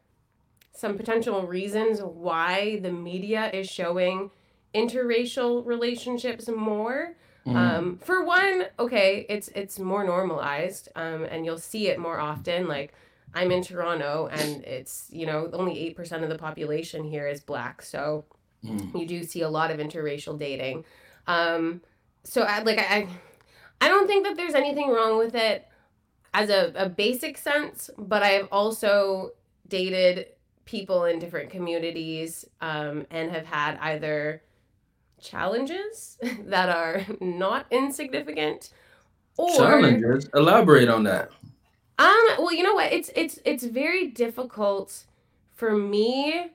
some 0.72 0.96
potential 0.96 1.46
reasons 1.46 2.00
why 2.00 2.78
the 2.82 2.92
media 2.92 3.50
is 3.50 3.68
showing 3.68 4.30
interracial 4.74 5.64
relationships 5.64 6.48
more. 6.48 7.16
Mm. 7.46 7.54
Um, 7.56 7.98
for 7.98 8.24
one, 8.24 8.64
okay, 8.78 9.24
it's 9.28 9.48
it's 9.48 9.78
more 9.78 10.04
normalized, 10.04 10.88
um, 10.94 11.24
and 11.24 11.44
you'll 11.44 11.58
see 11.58 11.88
it 11.88 11.98
more 11.98 12.18
often. 12.18 12.68
Like 12.68 12.92
I'm 13.34 13.50
in 13.50 13.62
Toronto, 13.62 14.28
and 14.30 14.64
it's 14.64 15.08
you 15.10 15.26
know 15.26 15.48
only 15.52 15.78
eight 15.78 15.96
percent 15.96 16.24
of 16.24 16.28
the 16.28 16.38
population 16.38 17.04
here 17.04 17.26
is 17.26 17.40
black, 17.40 17.82
so 17.82 18.24
mm. 18.64 18.98
you 18.98 19.06
do 19.06 19.24
see 19.24 19.42
a 19.42 19.48
lot 19.48 19.70
of 19.70 19.78
interracial 19.78 20.38
dating. 20.38 20.84
Um, 21.26 21.80
so 22.24 22.42
I 22.42 22.62
like 22.62 22.78
I 22.78 23.08
I 23.80 23.88
don't 23.88 24.06
think 24.06 24.26
that 24.26 24.36
there's 24.36 24.54
anything 24.54 24.90
wrong 24.90 25.18
with 25.18 25.34
it 25.34 25.66
as 26.34 26.50
a, 26.50 26.72
a 26.74 26.88
basic 26.88 27.38
sense, 27.38 27.90
but 27.96 28.22
I've 28.22 28.48
also 28.52 29.32
dated 29.68 30.26
people 30.64 31.04
in 31.04 31.18
different 31.18 31.50
communities 31.50 32.44
um, 32.60 33.06
and 33.10 33.30
have 33.30 33.46
had 33.46 33.78
either 33.78 34.42
challenges 35.20 36.18
that 36.44 36.68
are 36.68 37.04
not 37.20 37.66
insignificant 37.70 38.70
or 39.36 39.54
challenges 39.56 40.28
elaborate 40.34 40.88
on 40.88 41.04
that 41.04 41.30
um 41.98 42.26
well 42.38 42.52
you 42.52 42.62
know 42.62 42.74
what 42.74 42.92
it's 42.92 43.10
it's 43.14 43.38
it's 43.44 43.64
very 43.64 44.08
difficult 44.08 45.04
for 45.54 45.76
me 45.76 46.50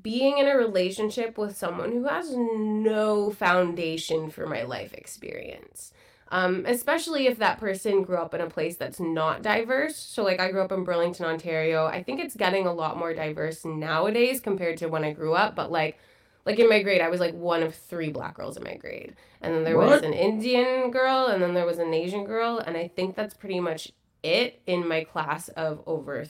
being 0.00 0.38
in 0.38 0.46
a 0.46 0.56
relationship 0.56 1.36
with 1.36 1.56
someone 1.56 1.92
who 1.92 2.04
has 2.04 2.34
no 2.34 3.30
foundation 3.30 4.30
for 4.30 4.46
my 4.46 4.62
life 4.62 4.94
experience. 4.94 5.92
Um, 6.30 6.64
especially 6.66 7.26
if 7.26 7.38
that 7.38 7.60
person 7.60 8.02
grew 8.02 8.16
up 8.16 8.32
in 8.32 8.40
a 8.40 8.48
place 8.48 8.76
that's 8.78 8.98
not 8.98 9.42
diverse. 9.42 9.96
So, 9.96 10.22
like, 10.22 10.40
I 10.40 10.50
grew 10.50 10.62
up 10.62 10.72
in 10.72 10.82
Burlington, 10.82 11.26
Ontario. 11.26 11.84
I 11.84 12.02
think 12.02 12.20
it's 12.20 12.34
getting 12.34 12.66
a 12.66 12.72
lot 12.72 12.96
more 12.96 13.12
diverse 13.12 13.66
nowadays 13.66 14.40
compared 14.40 14.78
to 14.78 14.86
when 14.86 15.04
I 15.04 15.12
grew 15.12 15.34
up. 15.34 15.54
But, 15.54 15.70
like, 15.70 15.98
like 16.44 16.58
in 16.58 16.68
my 16.68 16.82
grade, 16.82 17.00
I 17.00 17.08
was 17.08 17.20
like 17.20 17.34
one 17.34 17.62
of 17.62 17.74
three 17.74 18.10
black 18.10 18.34
girls 18.34 18.56
in 18.56 18.64
my 18.64 18.76
grade. 18.76 19.14
And 19.40 19.54
then 19.54 19.64
there 19.64 19.76
what? 19.76 19.88
was 19.88 20.02
an 20.02 20.12
Indian 20.12 20.90
girl, 20.90 21.26
and 21.26 21.42
then 21.42 21.54
there 21.54 21.66
was 21.66 21.78
an 21.78 21.92
Asian 21.92 22.24
girl. 22.24 22.58
And 22.58 22.76
I 22.76 22.88
think 22.88 23.16
that's 23.16 23.34
pretty 23.34 23.60
much 23.60 23.92
it 24.22 24.60
in 24.66 24.86
my 24.86 25.04
class 25.04 25.48
of 25.50 25.82
over 25.86 26.24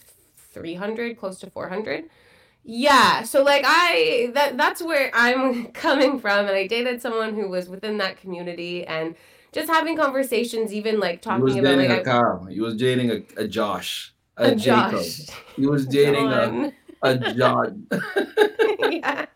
300, 0.52 1.16
close 1.18 1.38
to 1.40 1.50
400 1.50 2.04
yeah 2.64 3.22
so 3.22 3.42
like 3.42 3.64
i 3.66 4.30
that 4.34 4.56
that's 4.56 4.80
where 4.80 5.10
i'm 5.14 5.66
coming 5.72 6.18
from 6.18 6.46
and 6.46 6.54
i 6.54 6.66
dated 6.66 7.02
someone 7.02 7.34
who 7.34 7.48
was 7.48 7.68
within 7.68 7.98
that 7.98 8.16
community 8.16 8.86
and 8.86 9.16
just 9.52 9.68
having 9.68 9.96
conversations 9.96 10.72
even 10.72 11.00
like 11.00 11.20
talking 11.20 11.42
was 11.42 11.56
about 11.56 11.76
dating 11.76 11.90
like 11.90 12.00
a 12.00 12.04
Carl. 12.04 12.46
he 12.46 12.60
was 12.60 12.76
dating 12.76 13.10
a, 13.10 13.42
a 13.42 13.48
josh 13.48 14.14
a, 14.36 14.52
a 14.52 14.54
Jacob. 14.54 14.92
Josh. 14.92 15.26
he 15.56 15.66
was 15.66 15.86
dating 15.86 16.28
a, 16.28 16.72
a 17.02 17.32
john 17.34 17.86
yeah 18.90 19.26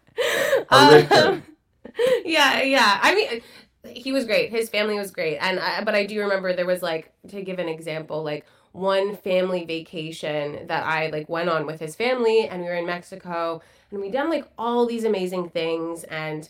um, 0.70 1.42
yeah 2.24 2.62
yeah. 2.62 2.98
I 3.02 3.14
mean 3.14 3.42
he 3.88 4.12
was 4.12 4.24
great. 4.24 4.50
His 4.50 4.68
family 4.68 4.98
was 4.98 5.10
great. 5.10 5.38
And 5.38 5.60
I, 5.60 5.84
but 5.84 5.94
i 5.94 6.04
do 6.04 6.20
remember 6.20 6.52
there 6.52 6.66
was 6.66 6.82
like 6.82 7.12
to 7.28 7.42
give 7.42 7.58
an 7.58 7.68
example 7.68 8.22
like 8.22 8.44
one 8.72 9.16
family 9.16 9.64
vacation 9.64 10.66
that 10.66 10.84
I 10.84 11.08
like 11.08 11.28
went 11.28 11.48
on 11.48 11.64
with 11.64 11.80
his 11.80 11.96
family 11.96 12.46
and 12.46 12.60
we 12.60 12.68
were 12.68 12.74
in 12.74 12.84
Mexico 12.86 13.62
and 13.90 14.00
we 14.00 14.10
done 14.10 14.28
like 14.28 14.46
all 14.58 14.84
these 14.84 15.04
amazing 15.04 15.48
things 15.48 16.04
and 16.04 16.48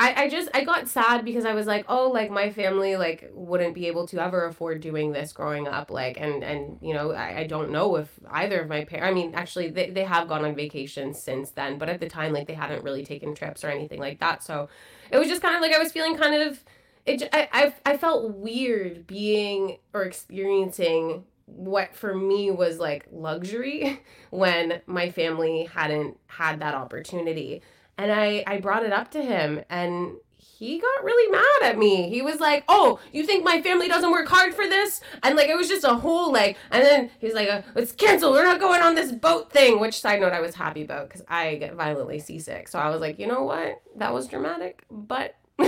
I, 0.00 0.22
I 0.22 0.28
just 0.30 0.48
I 0.54 0.64
got 0.64 0.88
sad 0.88 1.26
because 1.26 1.44
I 1.44 1.52
was 1.52 1.66
like, 1.66 1.84
oh, 1.86 2.08
like 2.08 2.30
my 2.30 2.48
family 2.48 2.96
like 2.96 3.30
wouldn't 3.34 3.74
be 3.74 3.86
able 3.86 4.06
to 4.06 4.18
ever 4.18 4.46
afford 4.46 4.80
doing 4.80 5.12
this 5.12 5.34
growing 5.34 5.68
up. 5.68 5.90
Like 5.90 6.18
and 6.18 6.42
and 6.42 6.78
you 6.80 6.94
know, 6.94 7.12
I, 7.12 7.40
I 7.40 7.46
don't 7.46 7.70
know 7.70 7.96
if 7.96 8.08
either 8.30 8.62
of 8.62 8.68
my 8.70 8.86
parents 8.86 9.10
I 9.10 9.12
mean, 9.12 9.34
actually 9.34 9.68
they, 9.68 9.90
they 9.90 10.04
have 10.04 10.26
gone 10.26 10.42
on 10.46 10.54
vacation 10.54 11.12
since 11.12 11.50
then, 11.50 11.76
but 11.76 11.90
at 11.90 12.00
the 12.00 12.08
time 12.08 12.32
like 12.32 12.46
they 12.46 12.54
hadn't 12.54 12.82
really 12.82 13.04
taken 13.04 13.34
trips 13.34 13.62
or 13.62 13.68
anything 13.68 14.00
like 14.00 14.20
that. 14.20 14.42
So 14.42 14.70
it 15.10 15.18
was 15.18 15.28
just 15.28 15.42
kind 15.42 15.54
of 15.54 15.60
like 15.60 15.74
I 15.74 15.78
was 15.78 15.92
feeling 15.92 16.16
kind 16.16 16.44
of 16.44 16.64
it 17.04 17.28
I, 17.34 17.48
I, 17.52 17.74
I 17.84 17.96
felt 17.98 18.36
weird 18.36 19.06
being 19.06 19.76
or 19.92 20.04
experiencing 20.04 21.24
what 21.44 21.94
for 21.94 22.14
me 22.14 22.50
was 22.50 22.78
like 22.78 23.06
luxury 23.12 24.00
when 24.30 24.80
my 24.86 25.10
family 25.10 25.68
hadn't 25.74 26.16
had 26.26 26.60
that 26.60 26.74
opportunity. 26.74 27.60
And 28.00 28.10
I, 28.10 28.42
I 28.46 28.56
brought 28.58 28.84
it 28.84 28.92
up 28.94 29.10
to 29.10 29.22
him 29.22 29.62
and 29.68 30.12
he 30.38 30.78
got 30.78 31.04
really 31.04 31.30
mad 31.30 31.70
at 31.70 31.78
me. 31.78 32.08
He 32.08 32.22
was 32.22 32.40
like, 32.40 32.64
"Oh, 32.68 32.98
you 33.12 33.24
think 33.24 33.44
my 33.44 33.60
family 33.62 33.88
doesn't 33.88 34.10
work 34.10 34.28
hard 34.28 34.54
for 34.54 34.66
this?" 34.66 35.00
And 35.22 35.36
like 35.36 35.48
it 35.48 35.56
was 35.56 35.68
just 35.68 35.84
a 35.84 35.94
whole 35.94 36.32
like, 36.32 36.56
and 36.70 36.82
then 36.82 37.10
he's 37.18 37.34
like, 37.34 37.48
uh, 37.48 37.62
"It's 37.76 37.92
canceled. 37.92 38.34
We're 38.34 38.44
not 38.44 38.60
going 38.60 38.82
on 38.82 38.94
this 38.94 39.12
boat 39.12 39.50
thing." 39.52 39.80
Which 39.80 40.00
side 40.00 40.20
note, 40.20 40.32
I 40.32 40.40
was 40.40 40.54
happy 40.54 40.82
about 40.82 41.08
because 41.08 41.22
I 41.28 41.56
get 41.56 41.74
violently 41.74 42.18
seasick. 42.18 42.68
So 42.68 42.78
I 42.78 42.90
was 42.90 43.00
like, 43.00 43.18
you 43.18 43.26
know 43.26 43.44
what, 43.44 43.80
that 43.96 44.12
was 44.12 44.26
dramatic, 44.26 44.84
but. 44.90 45.36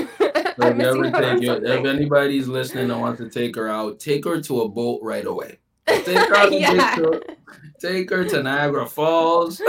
if, 1.43 1.62
if 1.64 1.85
anybody's 1.85 2.49
listening 2.49 2.91
and 2.91 2.99
wants 2.99 3.20
to 3.20 3.28
take 3.28 3.55
her 3.57 3.68
out, 3.68 4.01
take 4.01 4.24
her 4.24 4.41
to 4.41 4.62
a 4.62 4.68
boat 4.68 5.01
right 5.03 5.26
away. 5.26 5.59
Take 5.87 6.07
her, 6.07 6.49
yeah. 6.51 6.97
to, 6.97 7.22
take 7.80 8.11
her 8.11 8.24
to 8.24 8.43
Niagara 8.43 8.87
Falls. 8.87 9.61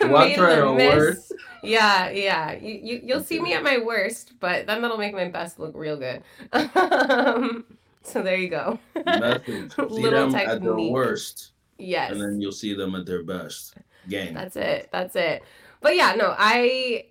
Watch 0.00 0.32
her 0.32 0.48
at 0.50 0.58
her 0.58 0.72
worst. 0.72 1.32
Yeah, 1.62 2.10
yeah. 2.10 2.52
You, 2.52 2.80
you 2.82 3.00
you'll 3.02 3.22
see 3.24 3.40
me 3.40 3.52
at 3.52 3.62
my 3.62 3.78
worst, 3.78 4.34
but 4.40 4.66
then 4.66 4.82
that'll 4.82 4.98
make 4.98 5.14
my 5.14 5.28
best 5.28 5.58
look 5.58 5.72
real 5.74 5.96
good. 5.96 6.22
Um, 6.76 7.64
so 8.02 8.22
there 8.22 8.36
you 8.36 8.48
go. 8.48 8.78
Message. 9.04 9.72
See 9.74 9.82
Little 9.82 10.30
them 10.30 10.32
technique. 10.32 10.48
at 10.48 10.62
their 10.62 10.76
worst. 10.76 11.50
Yes. 11.76 12.12
And 12.12 12.20
then 12.20 12.40
you'll 12.40 12.52
see 12.52 12.72
them 12.72 12.94
at 12.94 13.04
their 13.04 13.24
best. 13.24 13.74
Gang. 14.08 14.32
That's 14.32 14.54
it. 14.54 14.88
That's 14.92 15.16
it. 15.16 15.42
But 15.80 15.96
yeah, 15.96 16.14
no, 16.14 16.34
I 16.38 17.06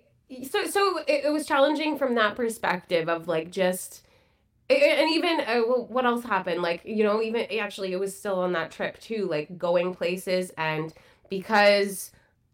so 0.50 0.66
so 0.66 0.98
it, 1.06 1.26
it 1.26 1.32
was 1.32 1.46
challenging 1.46 1.98
from 1.98 2.14
that 2.14 2.34
perspective 2.34 3.08
of 3.08 3.28
like 3.28 3.50
just 3.50 4.05
and 4.68 5.10
even 5.12 5.40
uh, 5.40 5.60
what 5.60 6.04
else 6.04 6.24
happened? 6.24 6.62
Like 6.62 6.82
you 6.84 7.04
know 7.04 7.22
even 7.22 7.46
actually 7.60 7.92
it 7.92 8.00
was 8.00 8.16
still 8.16 8.40
on 8.40 8.52
that 8.52 8.70
trip 8.70 9.00
too 9.00 9.26
like 9.28 9.58
going 9.58 9.94
places 9.94 10.52
and 10.56 10.92
because 11.28 12.12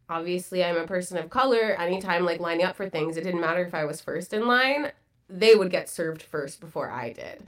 obviously 0.08 0.62
i'm 0.64 0.76
a 0.76 0.86
person 0.86 1.16
of 1.16 1.30
color 1.30 1.76
anytime 1.78 2.24
like 2.24 2.40
lining 2.40 2.64
up 2.64 2.76
for 2.76 2.88
things 2.88 3.16
it 3.16 3.24
didn't 3.24 3.40
matter 3.40 3.64
if 3.64 3.74
i 3.74 3.84
was 3.84 4.00
first 4.00 4.32
in 4.32 4.46
line 4.46 4.90
they 5.32 5.54
would 5.54 5.70
get 5.70 5.88
served 5.88 6.22
first 6.22 6.60
before 6.60 6.90
i 6.90 7.12
did. 7.12 7.46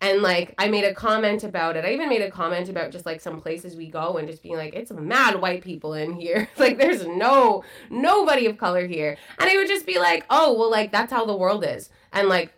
And 0.00 0.20
like 0.20 0.54
i 0.58 0.68
made 0.68 0.84
a 0.84 0.94
comment 0.94 1.44
about 1.44 1.76
it. 1.76 1.84
I 1.84 1.92
even 1.92 2.08
made 2.08 2.22
a 2.22 2.30
comment 2.30 2.68
about 2.68 2.90
just 2.90 3.06
like 3.06 3.20
some 3.20 3.40
places 3.40 3.76
we 3.76 3.86
go 3.86 4.16
and 4.16 4.28
just 4.28 4.42
being 4.42 4.56
like 4.56 4.74
it's 4.74 4.90
mad 4.90 5.40
white 5.40 5.62
people 5.62 5.94
in 5.94 6.12
here. 6.12 6.48
Like 6.58 6.76
there's 6.76 7.06
no 7.06 7.64
nobody 7.88 8.46
of 8.46 8.58
color 8.58 8.86
here. 8.86 9.16
And 9.38 9.48
it 9.48 9.56
would 9.56 9.68
just 9.68 9.86
be 9.86 9.98
like 9.98 10.26
oh 10.28 10.58
well 10.58 10.70
like 10.70 10.90
that's 10.90 11.12
how 11.12 11.24
the 11.24 11.36
world 11.36 11.64
is. 11.64 11.88
And 12.12 12.28
like 12.28 12.52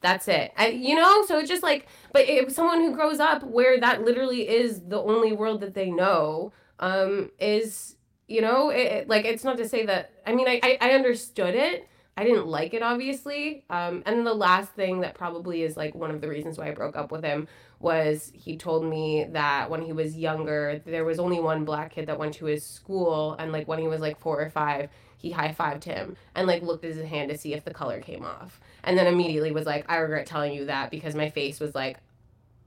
that's 0.00 0.28
it. 0.28 0.52
I, 0.56 0.68
you 0.68 0.94
know, 0.94 1.24
so 1.26 1.38
it's 1.38 1.48
just 1.48 1.62
like, 1.62 1.86
but 2.12 2.28
if 2.28 2.52
someone 2.52 2.80
who 2.80 2.94
grows 2.94 3.20
up 3.20 3.42
where 3.42 3.80
that 3.80 4.04
literally 4.04 4.48
is 4.48 4.80
the 4.80 5.00
only 5.00 5.32
world 5.32 5.60
that 5.60 5.74
they 5.74 5.90
know, 5.90 6.52
um, 6.78 7.30
is 7.38 7.96
you 8.28 8.42
know, 8.42 8.70
it, 8.70 8.78
it, 8.78 9.08
like 9.08 9.24
it's 9.24 9.42
not 9.44 9.56
to 9.56 9.68
say 9.68 9.86
that. 9.86 10.12
I 10.26 10.34
mean, 10.34 10.46
I, 10.48 10.60
I 10.62 10.78
I 10.80 10.90
understood 10.90 11.54
it. 11.54 11.88
I 12.16 12.24
didn't 12.24 12.46
like 12.48 12.74
it, 12.74 12.82
obviously. 12.82 13.64
Um, 13.70 14.02
and 14.04 14.26
the 14.26 14.34
last 14.34 14.72
thing 14.72 15.00
that 15.00 15.14
probably 15.14 15.62
is 15.62 15.76
like 15.76 15.94
one 15.94 16.10
of 16.10 16.20
the 16.20 16.28
reasons 16.28 16.58
why 16.58 16.68
I 16.68 16.72
broke 16.72 16.96
up 16.96 17.12
with 17.12 17.22
him 17.22 17.46
was 17.78 18.32
he 18.34 18.56
told 18.56 18.84
me 18.84 19.24
that 19.30 19.70
when 19.70 19.82
he 19.82 19.92
was 19.92 20.16
younger, 20.16 20.82
there 20.84 21.04
was 21.04 21.20
only 21.20 21.38
one 21.40 21.64
black 21.64 21.92
kid 21.92 22.06
that 22.08 22.18
went 22.18 22.34
to 22.34 22.46
his 22.46 22.64
school, 22.64 23.36
and 23.38 23.52
like 23.52 23.68
when 23.68 23.78
he 23.78 23.86
was 23.86 24.00
like 24.00 24.18
four 24.18 24.40
or 24.40 24.50
five, 24.50 24.90
he 25.16 25.30
high 25.30 25.54
fived 25.58 25.84
him 25.84 26.16
and 26.34 26.46
like 26.46 26.62
looked 26.62 26.84
at 26.84 26.94
his 26.94 27.04
hand 27.08 27.30
to 27.30 27.38
see 27.38 27.54
if 27.54 27.64
the 27.64 27.74
color 27.74 28.00
came 28.00 28.24
off 28.24 28.60
and 28.88 28.96
then 28.96 29.06
immediately 29.06 29.50
was 29.52 29.66
like, 29.66 29.84
I 29.86 29.98
regret 29.98 30.24
telling 30.24 30.54
you 30.54 30.64
that 30.64 30.90
because 30.90 31.14
my 31.14 31.28
face 31.28 31.60
was 31.60 31.74
like, 31.74 31.98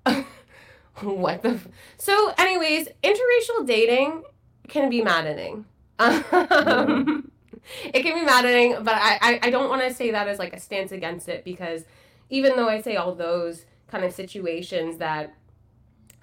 what 1.01 1.41
the 1.41 1.49
f- 1.49 1.67
so 1.97 2.31
anyways 2.37 2.87
interracial 3.03 3.65
dating 3.65 4.23
can 4.67 4.87
be 4.91 5.01
maddening. 5.01 5.65
Um, 5.97 7.31
it 7.93 8.03
can 8.03 8.15
be 8.15 8.25
maddening 8.25 8.83
but 8.83 8.95
i 8.95 9.19
i, 9.21 9.39
I 9.43 9.49
don't 9.51 9.69
want 9.69 9.83
to 9.83 9.93
say 9.93 10.09
that 10.11 10.27
as 10.27 10.39
like 10.39 10.53
a 10.53 10.59
stance 10.59 10.91
against 10.91 11.29
it 11.29 11.43
because 11.45 11.83
even 12.29 12.55
though 12.55 12.67
i 12.67 12.81
say 12.81 12.95
all 12.95 13.13
those 13.13 13.65
kind 13.87 14.03
of 14.03 14.11
situations 14.11 14.97
that 14.97 15.35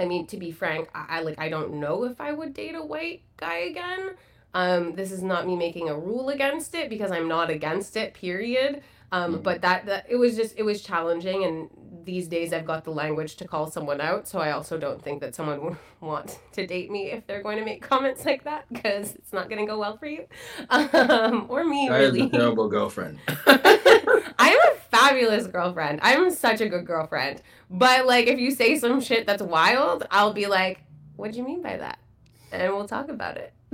i 0.00 0.04
mean 0.04 0.26
to 0.26 0.36
be 0.36 0.50
frank 0.50 0.88
i, 0.94 1.18
I 1.18 1.20
like 1.20 1.38
i 1.38 1.48
don't 1.48 1.74
know 1.74 2.04
if 2.04 2.20
i 2.20 2.32
would 2.32 2.54
date 2.54 2.74
a 2.74 2.82
white 2.82 3.22
guy 3.36 3.58
again. 3.58 4.16
Um, 4.54 4.94
this 4.94 5.12
is 5.12 5.22
not 5.22 5.46
me 5.46 5.54
making 5.56 5.88
a 5.90 5.96
rule 5.96 6.28
against 6.30 6.74
it 6.74 6.88
because 6.90 7.12
i'm 7.12 7.28
not 7.28 7.50
against 7.50 7.96
it 7.96 8.14
period 8.14 8.82
um, 9.12 9.34
Mhm. 9.36 9.42
but 9.42 9.62
that, 9.62 9.86
that 9.86 10.06
it 10.08 10.16
was 10.16 10.36
just 10.36 10.54
it 10.58 10.62
was 10.62 10.82
challenging 10.82 11.44
and 11.44 11.70
these 12.04 12.26
days 12.28 12.52
i've 12.54 12.64
got 12.64 12.84
the 12.84 12.90
language 12.90 13.36
to 13.36 13.46
call 13.46 13.66
someone 13.70 14.00
out 14.00 14.26
so 14.26 14.38
i 14.38 14.50
also 14.50 14.78
don't 14.78 15.02
think 15.02 15.20
that 15.20 15.34
someone 15.34 15.62
would 15.62 15.76
want 16.00 16.38
to 16.52 16.66
date 16.66 16.90
me 16.90 17.10
if 17.10 17.26
they're 17.26 17.42
going 17.42 17.58
to 17.58 17.64
make 17.64 17.82
comments 17.82 18.24
like 18.24 18.44
that 18.44 18.64
because 18.72 19.14
it's 19.14 19.32
not 19.32 19.48
going 19.50 19.60
to 19.60 19.66
go 19.70 19.78
well 19.78 19.96
for 19.98 20.06
you 20.06 20.24
um, 20.70 21.46
or 21.50 21.64
me 21.64 21.88
I 21.88 21.98
really 21.98 22.22
a 22.22 22.28
terrible 22.40 22.68
girlfriend. 22.68 23.18
I'm 24.40 24.58
a 24.58 24.74
fabulous 24.90 25.46
girlfriend. 25.46 26.00
I'm 26.02 26.30
such 26.30 26.60
a 26.60 26.68
good 26.68 26.86
girlfriend. 26.86 27.42
But 27.70 28.06
like 28.06 28.26
if 28.26 28.38
you 28.38 28.50
say 28.52 28.78
some 28.78 29.00
shit 29.00 29.26
that's 29.26 29.42
wild, 29.42 30.06
I'll 30.10 30.32
be 30.32 30.46
like, 30.46 30.80
"What 31.16 31.32
do 31.32 31.38
you 31.38 31.44
mean 31.44 31.60
by 31.62 31.76
that?" 31.76 31.98
And 32.52 32.72
we'll 32.72 32.86
talk 32.88 33.08
about 33.08 33.36
it. 33.36 33.52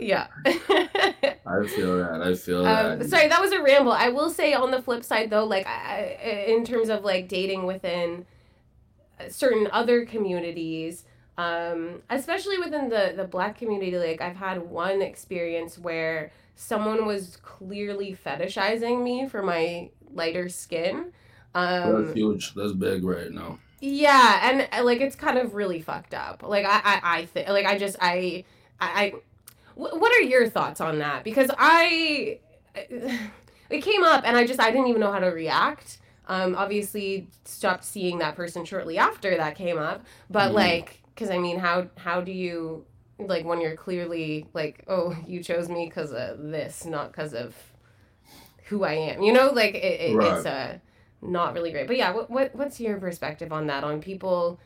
yeah. 0.00 0.26
I 0.46 1.66
feel 1.66 1.98
that. 1.98 2.20
I 2.22 2.34
feel 2.34 2.66
um, 2.66 2.98
that. 2.98 3.08
sorry, 3.08 3.28
that 3.28 3.40
was 3.40 3.52
a 3.52 3.62
ramble. 3.62 3.92
I 3.92 4.08
will 4.08 4.30
say 4.30 4.52
on 4.54 4.70
the 4.70 4.82
flip 4.82 5.04
side 5.04 5.30
though, 5.30 5.44
like 5.44 5.66
I, 5.66 6.18
I- 6.22 6.44
in 6.52 6.64
terms 6.64 6.88
of 6.88 7.04
like 7.04 7.28
dating 7.28 7.66
within 7.66 8.26
certain 9.28 9.68
other 9.72 10.04
communities, 10.04 11.04
um, 11.36 12.02
especially 12.10 12.58
within 12.58 12.88
the 12.88 13.12
the 13.16 13.24
black 13.24 13.58
community, 13.58 13.96
like 13.96 14.20
I've 14.20 14.36
had 14.36 14.58
one 14.58 15.02
experience 15.02 15.78
where 15.78 16.32
someone 16.56 17.06
was 17.06 17.36
clearly 17.42 18.16
fetishizing 18.24 19.02
me 19.02 19.28
for 19.28 19.42
my 19.42 19.90
lighter 20.12 20.48
skin. 20.48 21.12
Um, 21.54 22.04
That's 22.04 22.16
huge. 22.16 22.54
That's 22.54 22.72
big 22.72 23.04
right 23.04 23.30
now. 23.30 23.58
Yeah, 23.80 24.50
and 24.50 24.68
uh, 24.72 24.84
like 24.84 25.00
it's 25.00 25.16
kind 25.16 25.38
of 25.38 25.54
really 25.54 25.80
fucked 25.80 26.14
up. 26.14 26.42
Like 26.42 26.64
I, 26.66 26.80
I, 26.84 27.00
I 27.20 27.24
think, 27.26 27.48
like 27.48 27.66
I 27.66 27.78
just, 27.78 27.96
I, 28.00 28.44
I, 28.80 29.04
I 29.04 29.10
wh- 29.74 30.00
what 30.00 30.12
are 30.18 30.22
your 30.22 30.48
thoughts 30.48 30.80
on 30.80 30.98
that? 31.00 31.24
Because 31.24 31.50
I, 31.58 32.40
it 33.70 33.82
came 33.82 34.04
up, 34.04 34.24
and 34.26 34.36
I 34.36 34.46
just, 34.46 34.60
I 34.60 34.70
didn't 34.70 34.88
even 34.88 35.00
know 35.00 35.12
how 35.12 35.20
to 35.20 35.28
react. 35.28 35.98
Um, 36.28 36.54
obviously, 36.56 37.28
stopped 37.44 37.84
seeing 37.84 38.18
that 38.18 38.36
person 38.36 38.64
shortly 38.64 38.98
after 38.98 39.36
that 39.36 39.56
came 39.56 39.78
up. 39.78 40.04
But 40.30 40.52
Mhm. 40.52 40.54
like, 40.54 41.00
because 41.14 41.30
I 41.30 41.38
mean, 41.38 41.58
how, 41.58 41.88
how 41.96 42.20
do 42.20 42.32
you, 42.32 42.84
like, 43.18 43.44
when 43.44 43.60
you're 43.60 43.76
clearly 43.76 44.46
like, 44.54 44.84
oh, 44.88 45.16
you 45.26 45.42
chose 45.42 45.68
me 45.68 45.86
because 45.86 46.12
of 46.12 46.42
this, 46.42 46.84
not 46.84 47.12
because 47.12 47.34
of 47.34 47.54
who 48.64 48.84
I 48.84 48.92
am. 48.94 49.22
You 49.22 49.32
know, 49.32 49.50
like 49.50 49.74
it, 49.74 50.00
it, 50.00 50.22
it's 50.22 50.44
a 50.44 50.80
not 51.22 51.54
really 51.54 51.72
great. 51.72 51.86
But 51.86 51.96
yeah, 51.96 52.12
what, 52.12 52.30
what 52.30 52.54
what's 52.54 52.80
your 52.80 52.98
perspective 52.98 53.52
on 53.52 53.66
that? 53.66 53.84
On 53.84 54.00
people 54.00 54.60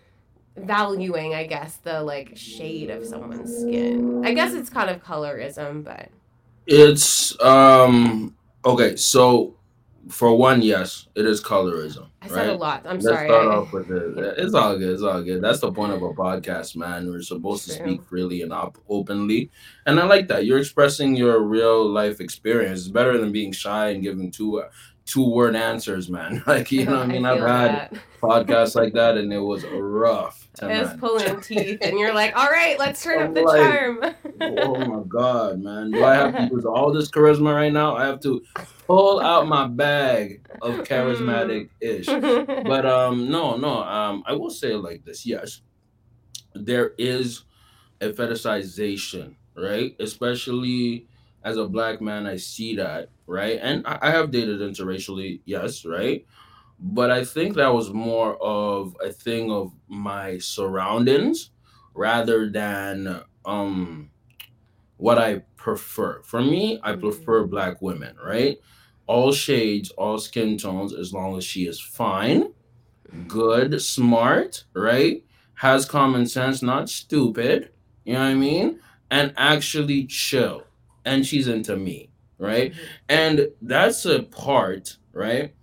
valuing, 0.57 1.34
I 1.34 1.46
guess, 1.46 1.76
the 1.76 2.03
like 2.03 2.32
shade 2.36 2.90
of 2.90 3.07
someone's 3.07 3.57
skin. 3.57 4.24
I 4.24 4.34
guess 4.34 4.53
it's 4.53 4.68
kind 4.70 4.90
of 4.90 5.03
colorism, 5.03 5.82
but 5.84 6.09
It's 6.66 7.40
um 7.42 8.36
okay. 8.64 8.96
So 8.96 9.57
for 10.09 10.36
one, 10.36 10.62
yes, 10.62 11.07
it 11.14 11.24
is 11.24 11.40
colorism. 11.42 12.09
I 12.20 12.28
said 12.28 12.48
a 12.50 12.55
lot. 12.55 12.82
I'm 12.84 12.96
Let's 12.98 13.07
sorry. 13.07 13.28
start 13.28 13.46
off 13.46 13.72
with 13.72 13.90
it. 13.90 14.34
It's 14.38 14.55
all 14.55 14.76
good. 14.76 14.90
It's 14.94 15.03
all 15.03 15.22
good. 15.22 15.42
That's 15.42 15.61
the 15.61 15.72
point 15.72 15.92
of 15.92 16.03
a 16.03 16.11
podcast, 16.12 16.76
man. 16.76 17.09
We're 17.09 17.22
supposed 17.22 17.64
to 17.66 17.72
speak 17.72 18.03
freely 18.03 18.42
and 18.42 18.53
op- 18.53 18.78
openly, 18.88 19.50
and 19.86 19.98
I 19.98 20.05
like 20.05 20.28
that. 20.28 20.44
You're 20.44 20.59
expressing 20.59 21.16
your 21.16 21.40
real 21.40 21.88
life 21.88 22.20
experience. 22.20 22.80
It's 22.80 22.88
better 22.88 23.16
than 23.18 23.32
being 23.32 23.53
shy 23.53 23.90
and 23.90 24.03
giving 24.03 24.30
two 24.30 24.62
two 25.05 25.28
word 25.28 25.57
answers, 25.57 26.09
man. 26.09 26.42
Like 26.53 26.72
you 26.72 26.84
know, 26.84 26.98
what 26.98 27.03
I 27.03 27.07
mean, 27.07 27.24
I've 27.24 27.40
had 27.40 27.70
that. 27.70 27.94
podcasts 28.22 28.74
like 28.74 28.92
that, 28.94 29.16
and 29.16 29.32
it 29.32 29.38
was 29.38 29.64
rough. 29.64 30.48
It's 30.55 30.62
man. 30.62 30.98
pulling 30.98 31.40
teeth, 31.40 31.78
and 31.82 31.98
you're 31.98 32.14
like, 32.14 32.36
all 32.36 32.48
right, 32.48 32.78
let's 32.78 33.03
turn 33.03 33.20
up 33.20 33.28
I'm 33.28 33.34
the 33.34 33.42
like, 33.42 33.61
charm. 33.61 34.00
oh 34.40 34.74
my 34.86 35.03
god, 35.09 35.61
man! 35.61 35.90
Do 35.90 36.05
I 36.05 36.14
have 36.14 36.36
to 36.36 36.55
use 36.55 36.64
all 36.64 36.92
this 36.92 37.11
charisma 37.11 37.55
right 37.55 37.72
now? 37.72 37.96
I 37.96 38.07
have 38.07 38.20
to 38.20 38.42
pull 38.86 39.20
out 39.20 39.46
my 39.46 39.66
bag 39.66 40.46
of 40.61 40.80
charismatic 40.80 41.68
ish. 41.80 42.07
But 42.07 42.86
um, 42.86 43.30
no, 43.30 43.57
no. 43.57 43.82
Um, 43.82 44.22
I 44.26 44.32
will 44.32 44.50
say 44.50 44.72
it 44.72 44.78
like 44.78 45.05
this. 45.05 45.24
Yes, 45.24 45.62
there 46.55 46.92
is 46.98 47.44
a 48.00 48.11
fetishization, 48.11 49.34
right? 49.57 49.96
Especially 50.00 51.07
as 51.45 51.57
a 51.57 51.68
black 51.68 52.01
man, 52.01 52.26
I 52.26 52.36
see 52.36 52.76
that, 52.76 53.11
right? 53.26 53.59
And 53.62 53.86
I, 53.86 53.99
I 54.03 54.11
have 54.11 54.30
dated 54.30 54.61
interracially, 54.61 55.40
yes, 55.45 55.84
right? 55.84 56.26
But 56.78 57.11
I 57.11 57.24
think 57.24 57.57
that 57.57 57.74
was 57.74 57.93
more 57.93 58.36
of 58.43 58.97
a 59.03 59.12
thing 59.12 59.51
of 59.53 59.72
my 59.88 60.38
surroundings 60.38 61.51
rather 61.95 62.51
than 62.51 63.22
um 63.45 64.11
what 64.97 65.18
I 65.18 65.43
prefer. 65.57 66.22
For 66.24 66.40
me, 66.43 66.80
I 66.82 66.93
Mhm. 66.93 67.01
prefer 67.01 67.47
black 67.47 67.82
women, 67.82 68.16
right? 68.24 68.59
All 69.07 69.32
shades, 69.32 69.90
all 69.93 70.18
skin 70.18 70.59
tones, 70.59 70.95
as 70.95 71.12
long 71.12 71.36
as 71.36 71.45
she 71.45 71.66
is 71.66 71.80
fine, 71.80 72.53
good, 73.26 73.80
smart, 73.82 74.64
right? 74.74 75.24
Has 75.57 75.86
common 75.86 76.26
sense, 76.26 76.62
not 76.62 76.88
stupid, 76.90 77.70
you 78.05 78.14
know 78.14 78.20
what 78.20 78.26
I 78.26 78.34
mean? 78.34 78.80
And 79.11 79.34
actually 79.36 80.07
chill. 80.07 80.71
And 81.05 81.26
she's 81.26 81.48
into 81.48 81.76
me, 81.76 82.11
right? 82.38 82.74
And 83.09 83.48
that's 83.61 84.05
a 84.05 84.22
part, 84.22 84.96
right? 85.12 85.55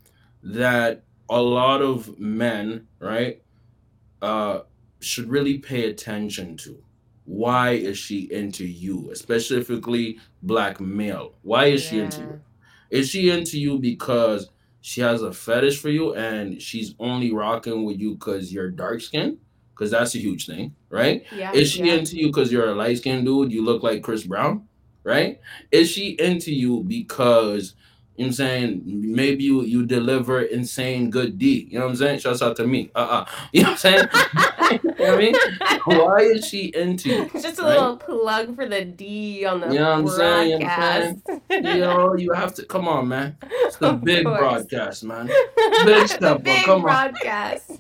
That 0.44 1.04
a 1.30 1.42
lot 1.42 1.82
of 1.82 2.20
men, 2.20 2.88
right, 3.00 3.42
uh, 4.22 4.62
should 5.00 5.30
really 5.30 5.58
pay 5.58 5.90
attention 5.90 6.58
to. 6.58 6.82
Why 7.26 7.72
is 7.72 7.98
she 7.98 8.22
into 8.32 8.66
you? 8.66 9.12
Specifically, 9.14 10.20
black 10.42 10.82
male. 10.82 11.36
Why 11.44 11.66
is 11.66 11.84
she 11.84 12.00
into 12.00 12.22
you? 12.22 12.42
Is 12.90 13.10
she 13.10 13.30
into 13.30 13.60
you 13.60 13.78
because 13.78 14.50
she 14.82 15.02
has 15.02 15.22
a 15.22 15.32
fetish 15.32 15.80
for 15.80 15.90
you 15.90 16.16
and 16.16 16.60
she's 16.62 16.96
only 17.00 17.32
rocking 17.32 17.84
with 17.84 18.00
you 18.00 18.16
because 18.16 18.52
you're 18.52 18.72
dark 18.72 19.02
skinned? 19.02 19.38
Because 19.72 19.92
that's 19.92 20.16
a 20.16 20.18
huge 20.18 20.48
thing, 20.48 20.76
right? 20.90 21.24
Yeah. 21.32 21.54
Is 21.54 21.72
she 21.72 21.84
yeah. 21.84 21.94
into 21.94 22.18
you 22.18 22.28
because 22.28 22.52
you're 22.52 22.70
a 22.70 22.76
light 22.76 22.98
skinned 22.98 23.26
dude? 23.26 23.52
You 23.52 23.64
look 23.64 23.84
like 23.84 24.02
Chris 24.02 24.24
Brown, 24.24 24.68
right? 25.04 25.40
Is 25.72 25.90
she 25.90 26.10
into 26.20 26.54
you 26.54 26.84
because 26.84 27.76
you 28.20 28.26
know 28.26 28.28
what 28.28 28.28
I'm 28.28 28.34
saying 28.34 28.82
maybe 28.84 29.46
you 29.46 29.64
you 29.64 29.86
deliver 29.86 30.42
insane 30.42 31.10
good 31.10 31.40
D? 31.40 31.70
You 31.72 31.80
know 31.80 31.86
what 31.86 31.92
I'm 31.92 31.96
saying? 31.96 32.20
Shouts 32.20 32.42
out 32.42 32.58
to 32.58 32.68
me. 32.68 32.92
Uh 32.94 33.24
uh 33.24 33.26
You 33.54 33.64
know 33.64 33.70
what 33.70 33.72
I'm 33.72 33.78
saying? 33.88 34.08
you 34.84 34.92
know 34.92 34.92
what 35.00 35.10
I 35.10 35.18
mean? 35.18 35.36
Why 35.86 36.18
is 36.36 36.46
she 36.46 36.64
into 36.76 37.08
you? 37.10 37.30
Just 37.42 37.60
a 37.60 37.64
right? 37.64 37.80
little 37.80 37.96
plug 37.96 38.56
for 38.56 38.68
the 38.68 38.84
D 38.84 39.46
on 39.46 39.62
the 39.62 39.68
You 39.72 39.80
know 39.80 40.02
what 40.04 40.12
I'm 40.12 40.18
saying? 40.20 40.50
You 40.52 40.60
know 40.60 40.66
what 40.66 40.74
I'm 40.76 41.16
broadcast. 41.24 41.42
You 41.50 41.80
know, 41.80 42.16
you 42.16 42.34
have 42.34 42.54
to 42.56 42.66
come 42.66 42.90
on, 42.90 43.08
man. 43.08 43.38
It's 43.42 43.78
the 43.78 43.92
Of 43.96 44.04
big 44.04 44.26
course. 44.26 44.40
broadcast, 44.40 45.04
man. 45.06 45.28
Big 45.86 46.08
step 46.10 46.44
big 46.44 46.66
come 46.66 46.82
on. 46.84 46.92
broadcast. 46.92 47.72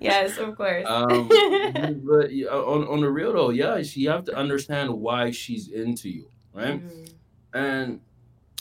yes, 0.00 0.38
of 0.38 0.56
course. 0.56 0.86
um, 0.88 1.28
but 1.28 2.32
on 2.48 2.88
on 2.88 3.00
the 3.04 3.10
real 3.10 3.32
though, 3.34 3.50
yeah, 3.50 3.82
she 3.82 4.04
have 4.04 4.24
to 4.24 4.34
understand 4.34 4.90
why 4.90 5.30
she's 5.30 5.68
into 5.68 6.08
you, 6.08 6.26
right? 6.54 6.80
Mhm. 6.82 7.08
And 7.54 8.00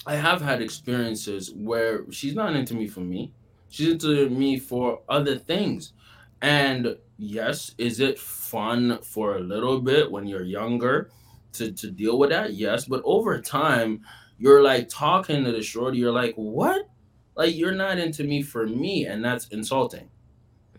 I 0.06 0.16
have 0.16 0.42
had 0.42 0.62
experiences 0.62 1.54
where 1.56 2.10
she's 2.12 2.34
not 2.36 2.56
into 2.56 2.74
me 2.74 2.88
for 2.88 3.02
me. 3.02 3.34
She's 3.70 3.90
into 3.94 4.30
me 4.30 4.58
for 4.58 5.02
other 5.08 5.38
things. 5.38 5.94
And 6.42 6.98
yes, 7.18 7.76
is 7.78 8.00
it 8.00 8.18
fun 8.18 9.00
for 9.04 9.36
a 9.38 9.40
little 9.40 9.80
bit 9.80 10.12
when 10.12 10.26
you're 10.28 10.44
younger 10.44 11.12
to, 11.54 11.72
to 11.72 11.92
deal 11.92 12.18
with 12.18 12.32
that? 12.32 12.54
Yes. 12.54 12.86
But 12.86 13.02
over 13.06 13.40
time, 13.40 14.02
you're 14.40 14.64
like 14.64 14.90
talking 14.90 15.44
to 15.44 15.52
the 15.52 15.62
shorty, 15.62 16.00
you're 16.00 16.12
like, 16.12 16.34
what? 16.36 16.90
Like 17.36 17.56
you're 17.56 17.72
not 17.72 18.00
into 18.00 18.24
me 18.24 18.42
for 18.42 18.66
me, 18.66 19.06
and 19.06 19.24
that's 19.24 19.48
insulting. 19.50 20.10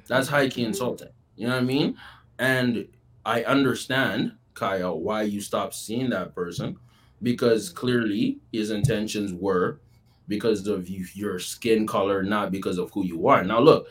That's 0.09 0.29
high 0.29 0.49
key 0.49 0.63
Mhm. 0.65 0.69
insulting. 0.69 1.11
You 1.37 1.47
know 1.47 1.55
what 1.55 1.63
I 1.63 1.67
mean? 1.67 1.97
And 2.39 2.89
I 3.25 3.45
understand, 3.45 4.33
Kiah, 4.55 4.95
why 4.97 5.23
you 5.23 5.41
stopped 5.41 5.75
seeing 5.75 6.11
that 6.11 6.35
person 6.35 6.77
because 7.23 7.69
clearly 7.71 8.39
his 8.53 8.71
intentions 8.71 9.33
were 9.33 9.81
because 10.29 10.67
of 10.67 10.89
you, 10.89 11.05
your 11.15 11.39
skin 11.39 11.87
color, 11.87 12.23
not 12.23 12.51
because 12.51 12.79
of 12.79 12.91
who 12.93 13.05
you 13.05 13.29
are. 13.29 13.45
Now, 13.45 13.61
look, 13.61 13.89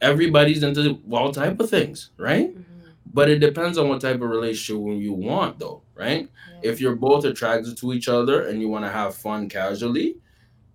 everybody's 0.00 0.62
into 0.62 0.98
all 1.10 1.32
type 1.32 1.60
of 1.60 1.68
things, 1.70 2.10
right? 2.16 2.54
Mhm. 2.56 2.64
But 3.12 3.28
it 3.28 3.40
depends 3.40 3.76
on 3.76 3.88
what 3.88 4.00
type 4.00 4.16
of 4.16 4.30
relationship 4.30 4.80
you 5.02 5.12
want, 5.12 5.58
though, 5.58 5.82
right? 5.94 6.28
Yeah. 6.62 6.70
If 6.70 6.80
you're 6.80 6.96
both 6.96 7.24
attracted 7.24 7.76
to 7.78 7.92
each 7.92 8.08
other 8.08 8.46
and 8.46 8.60
you 8.60 8.68
want 8.68 8.84
to 8.84 8.90
have 8.90 9.14
fun 9.14 9.48
casually, 9.48 10.16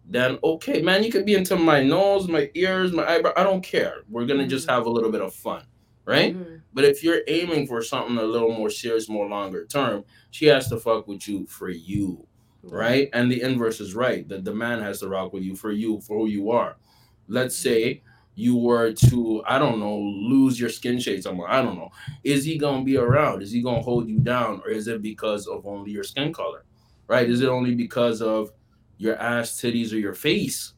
then 0.07 0.37
okay, 0.43 0.81
man, 0.81 1.03
you 1.03 1.11
could 1.11 1.25
be 1.25 1.33
into 1.33 1.55
my 1.55 1.81
nose, 1.81 2.27
my 2.27 2.49
ears, 2.53 2.91
my 2.91 3.07
eyebrow. 3.07 3.31
I 3.35 3.43
don't 3.43 3.61
care. 3.63 4.03
We're 4.09 4.25
gonna 4.25 4.47
just 4.47 4.67
Mm-hmm. 4.67 4.75
have 4.75 4.85
a 4.85 4.89
little 4.89 5.11
bit 5.11 5.21
of 5.21 5.33
fun, 5.33 5.63
right? 6.05 6.35
Mhm. 6.35 6.61
But 6.73 6.85
if 6.85 7.03
you're 7.03 7.21
aiming 7.27 7.67
for 7.67 7.81
something 7.81 8.17
a 8.17 8.23
little 8.23 8.51
more 8.53 8.69
serious, 8.69 9.07
more 9.09 9.27
longer 9.27 9.65
term, 9.65 10.03
she 10.31 10.45
has 10.47 10.67
to 10.69 10.77
fuck 10.79 11.07
with 11.07 11.27
you 11.27 11.45
for 11.47 11.69
you, 11.69 12.25
right? 12.63 13.09
And 13.13 13.31
the 13.31 13.41
inverse 13.41 13.79
is 13.79 13.95
right. 13.95 14.27
That 14.27 14.43
the 14.43 14.53
man 14.53 14.81
has 14.81 14.99
to 14.99 15.07
rock 15.09 15.33
with 15.33 15.43
you 15.43 15.55
for 15.55 15.71
you, 15.71 16.01
for 16.01 16.19
who 16.19 16.27
you 16.27 16.51
are. 16.51 16.77
Let's 17.27 17.55
say 17.55 18.01
you 18.35 18.57
were 18.57 18.91
to, 18.91 19.41
I 19.47 19.57
don't 19.57 19.79
know, 19.79 19.97
lose 19.97 20.59
your 20.59 20.69
skin 20.69 20.99
shade 20.99 21.23
somewhere. 21.23 21.49
I 21.49 21.61
don't 21.61 21.77
know. 21.77 21.89
Is 22.23 22.43
he 22.43 22.57
gonna 22.57 22.83
be 22.83 22.97
around? 22.97 23.41
Is 23.41 23.51
he 23.51 23.61
gonna 23.61 23.81
hold 23.81 24.09
you 24.09 24.19
down? 24.19 24.61
Or 24.65 24.69
is 24.69 24.87
it 24.87 25.01
because 25.01 25.47
of 25.47 25.65
only 25.65 25.91
your 25.91 26.03
skin 26.03 26.33
color? 26.33 26.65
Right? 27.07 27.29
Is 27.29 27.41
it 27.41 27.47
only 27.49 27.75
because 27.75 28.21
of 28.21 28.51
your 28.97 29.15
ass, 29.17 29.61
titties, 29.61 29.93
or 29.93 29.97
your 29.97 30.13
face? 30.13 30.73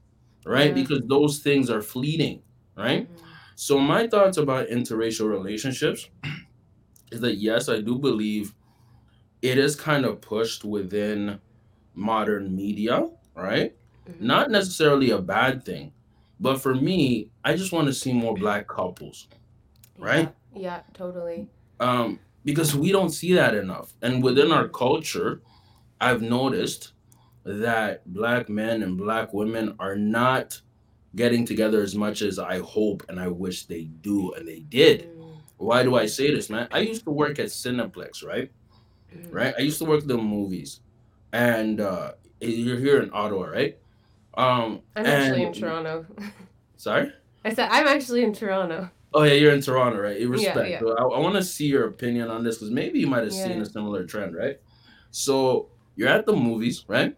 Right? 0.46 0.68
Yeah. 0.68 0.74
Because 0.84 1.02
those 1.08 1.40
things 1.40 1.70
are 1.70 1.82
fleeting, 1.82 2.42
right? 2.76 3.10
Mhm. 3.10 3.22
So 3.60 3.80
my 3.80 4.06
thoughts 4.08 4.38
about 4.38 4.68
interracial 4.68 5.28
relationships 5.28 6.08
is 7.12 7.22
that 7.22 7.38
yes, 7.38 7.70
I 7.70 7.82
do 7.82 7.98
believe 7.98 8.54
it 9.42 9.58
is 9.58 9.76
kind 9.76 10.06
of 10.06 10.22
pushed 10.22 10.64
within 10.64 11.40
modern 11.96 12.56
media, 12.56 13.08
right? 13.34 13.76
Mhm. 14.08 14.22
Not 14.22 14.52
necessarily 14.52 15.10
a 15.10 15.18
bad 15.18 15.66
thing, 15.66 15.92
but 16.40 16.62
for 16.62 16.76
me, 16.76 17.32
I 17.44 17.56
just 17.56 17.72
want 17.72 17.88
to 17.88 17.94
see 17.94 18.14
more 18.14 18.36
black 18.36 18.68
couples, 18.68 19.28
right? 19.98 20.32
Yeah, 20.54 20.62
yeah, 20.62 20.80
totally. 20.94 21.48
Um, 21.80 22.20
because 22.46 22.76
we 22.76 22.92
don't 22.92 23.10
see 23.10 23.34
that 23.34 23.56
enough. 23.56 23.92
And 24.04 24.22
within 24.22 24.52
our 24.52 24.68
culture, 24.68 25.42
I've 26.00 26.22
noticed 26.22 26.92
that 27.44 28.06
black 28.14 28.50
men 28.50 28.84
and 28.84 29.00
black 29.00 29.34
women 29.34 29.76
are 29.80 29.96
not 29.96 30.62
getting 31.18 31.44
together 31.52 31.82
as 31.82 31.94
much 31.96 32.22
as 32.22 32.38
I 32.40 32.60
hope 32.76 33.00
and 33.10 33.20
I 33.20 33.28
wish 33.28 33.66
they 33.66 33.84
do 34.10 34.32
and 34.36 34.48
they 34.48 34.62
did. 34.78 34.98
Mm, 35.10 35.42
Why 35.58 35.80
do 35.84 35.92
I 36.04 36.06
say 36.18 36.28
this, 36.36 36.48
man? 36.54 36.68
I 36.72 36.80
used 36.92 37.04
to 37.10 37.12
work 37.12 37.36
at 37.44 37.48
Cineplex, 37.62 38.24
right? 38.24 38.50
mhm. 39.12 39.34
Right? 39.40 39.54
I 39.60 39.62
used 39.70 39.80
to 39.82 39.88
work 39.92 40.04
the 40.14 40.18
movies. 40.36 40.72
And 41.34 41.82
uh 41.82 42.12
you're 42.40 42.82
here 42.88 43.00
in 43.04 43.10
Ottawa, 43.22 43.46
right? 43.60 43.74
Um 44.44 44.70
I'm 44.96 45.06
actually 45.06 45.44
in 45.50 45.54
Toronto. 45.54 45.96
Sorry? 46.88 47.08
I 47.44 47.50
said 47.56 47.68
I'm 47.76 47.88
actually 47.96 48.24
in 48.28 48.34
Toronto. 48.34 48.80
Oh 49.14 49.24
yeah, 49.24 49.34
you're 49.42 49.54
in 49.60 49.62
Toronto, 49.62 49.98
right? 50.08 50.18
In 50.24 50.30
respect. 50.30 50.70
yeah. 50.74 50.80
So 50.82 50.88
I, 51.02 51.04
I 51.18 51.20
want 51.26 51.36
to 51.42 51.44
see 51.56 51.68
your 51.76 51.86
opinion 51.94 52.30
on 52.36 52.44
this 52.46 52.56
because 52.58 52.72
maybe 52.82 53.00
you 53.04 53.08
might 53.14 53.24
have 53.28 53.34
seen 53.34 53.58
a 53.62 53.66
similar 53.66 54.02
trend, 54.12 54.32
right? 54.44 54.58
So 55.12 55.70
you're 55.98 56.10
at 56.18 56.26
the 56.30 56.36
movies, 56.36 56.86
right? 56.96 57.12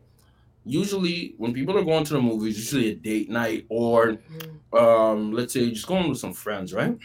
Usually, 0.65 1.33
when 1.37 1.53
people 1.53 1.77
are 1.77 1.83
going 1.85 2.03
to 2.05 2.13
the 2.13 2.21
movies, 2.21 2.57
usually 2.57 2.91
a 2.91 2.95
date 2.95 3.29
night 3.29 3.65
or 3.69 4.21
Mhm. 4.29 4.59
um, 4.71 5.31
let's 5.33 5.53
say 5.53 5.69
just 5.71 5.87
going 5.87 6.09
with 6.09 6.19
some 6.19 6.33
friends, 6.33 6.73
right? 6.73 6.97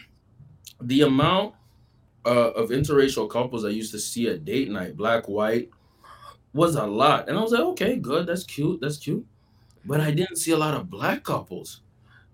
The 0.81 1.01
amount 1.01 1.55
uh, 2.25 2.51
of 2.51 2.69
interracial 2.69 3.29
couples 3.29 3.65
I 3.65 3.69
used 3.69 3.91
to 3.93 3.99
see 3.99 4.27
at 4.29 4.45
date 4.45 4.69
night, 4.69 4.97
black, 4.97 5.27
white, 5.29 5.69
was 6.53 6.75
a 6.75 6.85
lot, 6.87 7.29
and 7.29 7.37
I 7.37 7.41
was 7.41 7.51
like, 7.51 7.61
okay, 7.61 7.97
good, 7.97 8.27
that's 8.27 8.43
cute, 8.45 8.81
that's 8.81 8.97
cute, 8.97 9.25
but 9.85 10.01
I 10.01 10.11
didn't 10.11 10.37
see 10.37 10.51
a 10.51 10.57
lot 10.57 10.75
of 10.75 10.89
black 10.89 11.23
couples, 11.23 11.83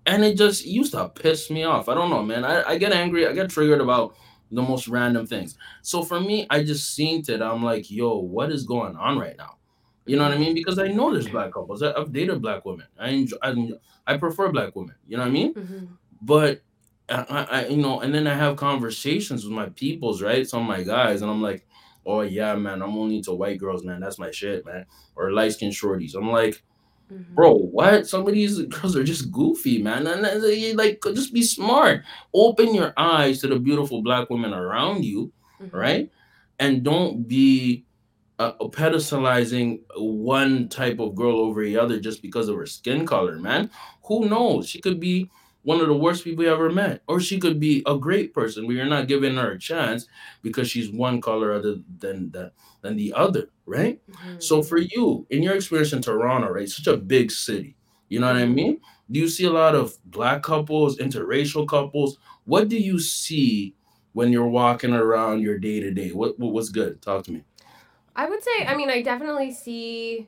and 0.05 0.25
it 0.25 0.37
just 0.37 0.65
used 0.65 0.93
to 0.93 1.09
piss 1.09 1.49
me 1.51 1.63
off. 1.63 1.89
I 1.89 1.95
don't 1.95 2.09
know, 2.11 2.23
man. 2.23 2.45
I, 2.45 2.63
I 2.63 2.79
get 2.79 2.93
angry, 2.93 3.27
I 3.27 3.33
get 3.33 3.49
triggered 3.51 3.81
about 3.81 4.15
the 4.51 4.61
most 4.63 4.87
random 4.89 5.27
things. 5.27 5.57
So 5.83 6.03
for 6.03 6.19
me, 6.21 6.47
I 6.49 6.63
just 6.63 6.95
seen 6.95 7.23
it. 7.27 7.41
I'm 7.41 7.63
like, 7.63 7.91
yo, 7.91 8.17
what 8.19 8.51
is 8.51 8.65
going 8.65 8.97
on 8.97 9.19
right 9.19 9.37
now? 9.37 9.59
You 10.05 10.17
know 10.17 10.23
what 10.23 10.31
I 10.33 10.37
mean? 10.37 10.53
Because 10.55 10.79
I 10.79 10.87
know 10.87 11.11
there's 11.11 11.27
black 11.27 11.53
couples. 11.53 11.83
I, 11.83 11.93
I've 11.93 12.11
dated 12.11 12.41
black 12.41 12.65
women. 12.65 12.87
I 12.99 13.09
enjoy. 13.09 13.37
I, 13.41 13.51
enjoy- 13.51 13.77
I 14.07 14.17
prefer 14.17 14.51
black 14.51 14.75
women. 14.75 14.95
You 15.07 15.17
know 15.17 15.23
what 15.23 15.29
I 15.29 15.31
mean? 15.31 15.53
Mhm. 15.53 15.87
but 16.21 16.61
I, 17.09 17.47
I, 17.51 17.65
you 17.67 17.77
know, 17.77 17.99
and 17.99 18.13
then 18.15 18.25
I 18.25 18.33
have 18.35 18.55
conversations 18.55 19.43
with 19.43 19.53
my 19.53 19.67
peoples, 19.69 20.21
right? 20.21 20.47
Some 20.47 20.61
of 20.61 20.67
my 20.67 20.81
guys, 20.83 21.21
and 21.21 21.29
I'm 21.29 21.41
like, 21.41 21.67
oh 22.05 22.21
yeah, 22.21 22.55
man, 22.55 22.81
I'm 22.81 22.95
only 22.97 23.17
into 23.17 23.33
white 23.33 23.59
girls, 23.59 23.83
man. 23.83 23.99
That's 23.99 24.17
my 24.17 24.31
shit, 24.31 24.65
man. 24.65 24.85
Or 25.15 25.31
light 25.31 25.53
skin 25.53 25.71
shorties. 25.71 26.15
I'm 26.15 26.29
like, 26.31 26.63
Mhm. 27.11 27.35
bro, 27.35 27.53
what? 27.53 28.07
Some 28.07 28.25
of 28.27 28.33
these 28.33 28.61
girls 28.63 28.95
are 28.95 29.03
just 29.03 29.29
goofy, 29.31 29.81
man. 29.83 30.07
And 30.07 30.77
like 30.77 31.01
just 31.13 31.33
be 31.33 31.43
smart. 31.43 32.03
Open 32.33 32.73
your 32.73 32.93
eyes 32.97 33.39
to 33.41 33.47
the 33.47 33.59
beautiful 33.59 34.01
black 34.01 34.29
women 34.29 34.53
around 34.53 35.03
you, 35.03 35.33
Mhm. 35.61 35.73
right? 35.73 36.09
And 36.59 36.81
don't 36.83 37.27
be 37.27 37.83
uh, 38.41 38.67
pedestalizing 38.69 39.81
one 39.97 40.69
type 40.69 40.99
of 40.99 41.15
girl 41.15 41.39
over 41.39 41.63
the 41.63 41.77
other 41.77 41.99
just 41.99 42.21
because 42.21 42.47
of 42.47 42.55
her 42.57 42.65
skin 42.65 43.05
color, 43.05 43.37
man. 43.39 43.69
Who 44.05 44.27
knows? 44.29 44.67
She 44.69 44.81
could 44.81 44.99
be 44.99 45.29
one 45.63 45.79
of 45.81 45.87
the 45.87 45.95
worst 45.95 46.23
people 46.23 46.43
you 46.43 46.51
ever 46.51 46.69
met, 46.71 47.03
or 47.07 47.19
she 47.19 47.39
could 47.39 47.59
be 47.59 47.83
a 47.85 47.97
great 47.97 48.33
person, 48.33 48.65
but 48.65 48.75
you're 48.75 48.85
not 48.85 49.07
giving 49.07 49.35
her 49.35 49.51
a 49.51 49.59
chance 49.59 50.07
because 50.41 50.69
she's 50.69 50.89
one 50.91 51.21
color 51.21 51.53
other 51.53 51.75
than 51.99 52.31
the 52.31 52.51
than 52.81 52.95
the 52.97 53.13
other, 53.13 53.49
right? 53.65 54.01
Mhm. 54.09 54.41
So 54.41 54.63
for 54.63 54.77
you, 54.77 55.25
in 55.29 55.43
your 55.43 55.55
experience 55.55 55.93
in 55.93 56.01
Toronto, 56.01 56.49
right, 56.49 56.67
such 56.69 56.87
a 56.87 56.97
big 56.97 57.31
city, 57.31 57.75
you 58.09 58.19
know 58.19 58.27
what 58.27 58.37
I 58.37 58.45
mean? 58.45 58.79
Do 59.09 59.19
you 59.19 59.27
see 59.27 59.45
a 59.45 59.51
lot 59.51 59.75
of 59.75 59.97
black 60.05 60.43
couples, 60.43 60.97
interracial 60.97 61.67
couples? 61.67 62.17
What 62.45 62.69
do 62.69 62.77
you 62.77 62.99
see 62.99 63.75
when 64.13 64.31
you're 64.31 64.47
walking 64.47 64.93
around 64.93 65.41
your 65.41 65.57
day 65.59 65.79
to 65.79 65.91
day? 65.91 66.09
What 66.11 66.39
what 66.39 66.53
was 66.53 66.69
good? 66.69 67.01
Talk 67.01 67.23
to 67.25 67.31
me. 67.31 67.43
I 68.15 68.29
would 68.29 68.43
say, 68.43 68.65
I 68.65 68.75
mean, 68.75 68.89
I 68.89 69.01
definitely 69.01 69.51
see. 69.51 70.27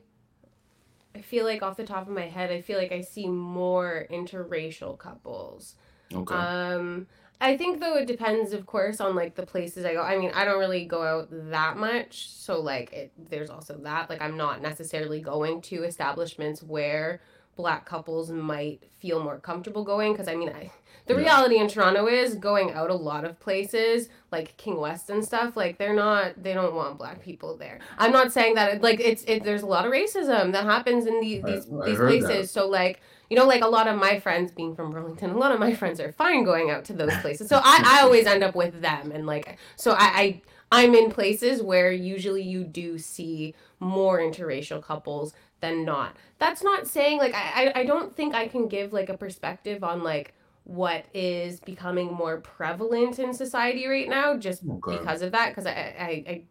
I 1.14 1.20
feel 1.20 1.44
like 1.44 1.62
off 1.62 1.76
the 1.76 1.86
top 1.86 2.08
of 2.08 2.12
my 2.12 2.26
head, 2.26 2.50
I 2.50 2.60
feel 2.60 2.78
like 2.78 2.90
I 2.90 3.00
see 3.00 3.28
more 3.28 4.06
interracial 4.10 4.98
couples. 4.98 5.76
Okay. 6.12 6.34
Um, 6.34 7.06
I 7.40 7.56
think 7.56 7.80
though 7.80 7.96
it 7.96 8.06
depends, 8.06 8.52
of 8.52 8.66
course, 8.66 9.00
on 9.00 9.14
like 9.14 9.34
the 9.34 9.46
places 9.46 9.84
I 9.84 9.94
go. 9.94 10.02
I 10.02 10.16
mean, 10.16 10.30
I 10.34 10.44
don't 10.44 10.58
really 10.58 10.84
go 10.86 11.02
out 11.02 11.28
that 11.50 11.76
much, 11.76 12.28
so 12.30 12.60
like 12.60 12.92
it, 12.92 13.12
there's 13.30 13.50
also 13.50 13.76
that. 13.78 14.08
Like, 14.08 14.22
I'm 14.22 14.36
not 14.36 14.62
necessarily 14.62 15.20
going 15.20 15.60
to 15.62 15.84
establishments 15.84 16.62
where 16.62 17.20
black 17.56 17.84
couples 17.84 18.30
might 18.30 18.82
feel 18.98 19.22
more 19.22 19.38
comfortable 19.38 19.84
going 19.84 20.12
because 20.12 20.28
I 20.28 20.34
mean, 20.34 20.48
I 20.48 20.70
the 21.06 21.14
Yeah. 21.14 21.20
reality 21.20 21.58
in 21.58 21.68
Toronto 21.68 22.06
is 22.06 22.34
going 22.34 22.72
out 22.72 22.90
a 22.90 22.94
lot 22.94 23.24
of 23.24 23.38
places 23.40 24.08
like 24.32 24.56
King 24.56 24.78
West 24.80 25.10
and 25.10 25.24
stuff. 25.24 25.56
Like, 25.56 25.78
they're 25.78 25.94
not, 25.94 26.42
they 26.42 26.54
don't 26.54 26.74
want 26.74 26.96
black 26.98 27.22
people 27.22 27.56
there. 27.56 27.78
I'm 27.98 28.10
not 28.12 28.32
saying 28.32 28.54
that 28.54 28.80
like 28.82 29.00
it's 29.00 29.22
it. 29.24 29.44
There's 29.44 29.62
a 29.62 29.66
lot 29.66 29.84
of 29.86 29.92
racism 29.92 30.52
that 30.52 30.64
happens 30.64 31.06
in 31.06 31.20
the, 31.20 31.42
I- 31.42 31.50
these 31.50 31.66
I 31.70 31.86
these 31.86 31.98
heard 31.98 32.12
that. 32.22 32.26
places. 32.26 32.50
So 32.50 32.66
like 32.68 33.00
you 33.30 33.38
know, 33.38 33.46
like 33.46 33.62
a 33.62 33.66
lot 33.68 33.88
of 33.88 33.96
my 33.98 34.20
friends 34.20 34.52
being 34.52 34.76
from 34.76 34.90
Burlington, 34.90 35.30
a 35.30 35.38
lot 35.38 35.50
of 35.50 35.58
my 35.58 35.72
friends 35.74 35.98
are 35.98 36.12
fine 36.12 36.44
going 36.44 36.70
out 36.70 36.84
to 36.84 36.92
those 36.92 37.16
places. 37.22 37.48
So 37.48 37.56
I, 37.56 37.82
I 37.84 38.02
always 38.02 38.26
end 38.26 38.44
up 38.44 38.54
with 38.54 38.82
them. 38.82 39.10
And 39.12 39.24
like, 39.26 39.58
so 39.76 39.92
I, 39.92 39.96
I, 39.98 40.42
I'm 40.70 40.94
in 40.94 41.10
places 41.10 41.62
where 41.62 41.90
usually 41.90 42.42
you 42.42 42.64
do 42.64 42.98
see 42.98 43.54
more 43.80 44.18
interracial 44.18 44.82
couples 44.82 45.32
than 45.60 45.86
not. 45.86 46.14
That's 46.38 46.62
not 46.62 46.86
saying 46.86 47.16
like, 47.18 47.34
I, 47.34 47.72
I 47.74 47.84
don't 47.84 48.14
think 48.14 48.34
I 48.34 48.46
can 48.46 48.68
give 48.68 48.92
like 48.92 49.08
a 49.08 49.16
perspective 49.16 49.82
on 49.82 50.02
like 50.02 50.34
what 50.64 51.04
is 51.14 51.60
becoming 51.60 52.12
more 52.12 52.40
prevalent 52.40 53.18
in 53.18 53.32
society 53.34 53.86
right 53.86 54.08
now 54.08 54.36
just 54.36 54.62
Okay. 54.68 54.98
because 54.98 55.22
of 55.22 55.32
that. 55.32 55.54
Cause 55.54 55.66
I, 55.66 55.70
I, 55.70 56.24
I 56.28 56.42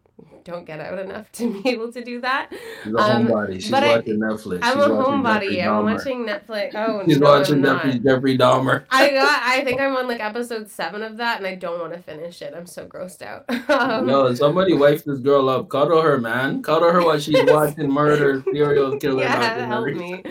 don't 0.44 0.64
get 0.66 0.78
out 0.78 0.98
enough 0.98 1.30
to 1.32 1.62
be 1.62 1.70
able 1.70 1.90
to 1.92 2.04
do 2.04 2.20
that. 2.20 2.50
She's 2.84 2.92
a 2.92 2.98
Um, 2.98 3.26
homebody. 3.26 3.54
She's 3.54 3.70
but 3.70 3.82
I- 3.82 3.96
watching 3.96 4.18
Netflix. 4.20 4.58
I'm 4.62 4.74
She's 4.76 4.84
a 4.86 4.94
watching 4.94 5.12
homebody. 5.22 5.66
I'm 5.66 5.84
watching 5.84 6.26
Netflix. 6.26 6.70
Oh, 6.74 7.02
She's 7.06 7.18
no, 7.18 7.30
watching 7.30 7.60
not. 7.62 7.84
Jeffrey, 8.02 8.38
Dahmer. 8.38 8.84
I 8.90 9.08
got. 9.12 9.42
I 9.42 9.64
think 9.64 9.80
I'm 9.80 9.96
on 9.96 10.06
like 10.06 10.20
episode 10.20 10.70
seven 10.70 11.02
of 11.02 11.16
that, 11.16 11.38
and 11.38 11.46
I 11.46 11.54
don't 11.56 11.80
want 11.80 11.94
to 11.94 11.98
finish 11.98 12.42
it. 12.42 12.52
I'm 12.56 12.66
so 12.66 12.86
grossed 12.86 13.22
out. 13.22 13.44
um, 13.70 14.08
Yo, 14.08 14.34
somebody 14.34 14.74
wife 14.74 15.04
this 15.04 15.18
girl 15.20 15.48
up. 15.48 15.68
Cuddle 15.68 16.02
her, 16.02 16.18
man. 16.18 16.62
Cuddle 16.62 16.92
her 16.92 17.02
while 17.04 17.18
she's 17.18 17.42
watching 17.44 17.90
murder, 17.90 18.42
serial 18.52 18.98
killer 18.98 19.22
yeah, 19.22 19.66
help 19.66 19.86
me. 19.86 20.22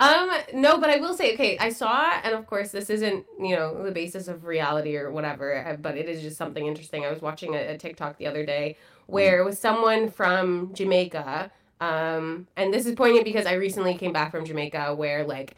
um, 0.00 0.30
no, 0.54 0.78
but 0.78 0.88
I 0.90 0.96
will 0.96 1.14
say, 1.14 1.34
okay, 1.34 1.58
I 1.58 1.68
saw, 1.70 2.10
and 2.24 2.34
of 2.34 2.46
course, 2.46 2.70
this 2.70 2.88
isn't 2.90 3.26
you 3.38 3.54
know 3.54 3.84
the 3.84 3.92
basis 3.92 4.28
of 4.28 4.44
reality 4.44 4.96
or 4.96 5.10
whatever, 5.12 5.54
uh, 5.64 5.76
but 5.76 5.96
it 5.96 6.08
is 6.08 6.22
just 6.22 6.36
something 6.38 6.66
interesting. 6.66 7.04
I 7.04 7.10
was 7.10 7.20
watching 7.20 7.54
a, 7.54 7.74
a 7.74 7.78
TikTok 7.78 7.99
the 8.18 8.26
other 8.26 8.44
day 8.44 8.76
where 9.06 9.40
it 9.40 9.44
was 9.44 9.58
someone 9.58 10.10
from 10.10 10.72
Jamaica. 10.72 11.50
Um, 11.80 12.46
and 12.56 12.72
this 12.72 12.86
is 12.86 12.94
poignant 12.94 13.24
because 13.24 13.46
I 13.46 13.54
recently 13.54 13.94
came 13.94 14.12
back 14.12 14.30
from 14.30 14.44
Jamaica 14.44 14.94
where 14.94 15.24
like 15.24 15.56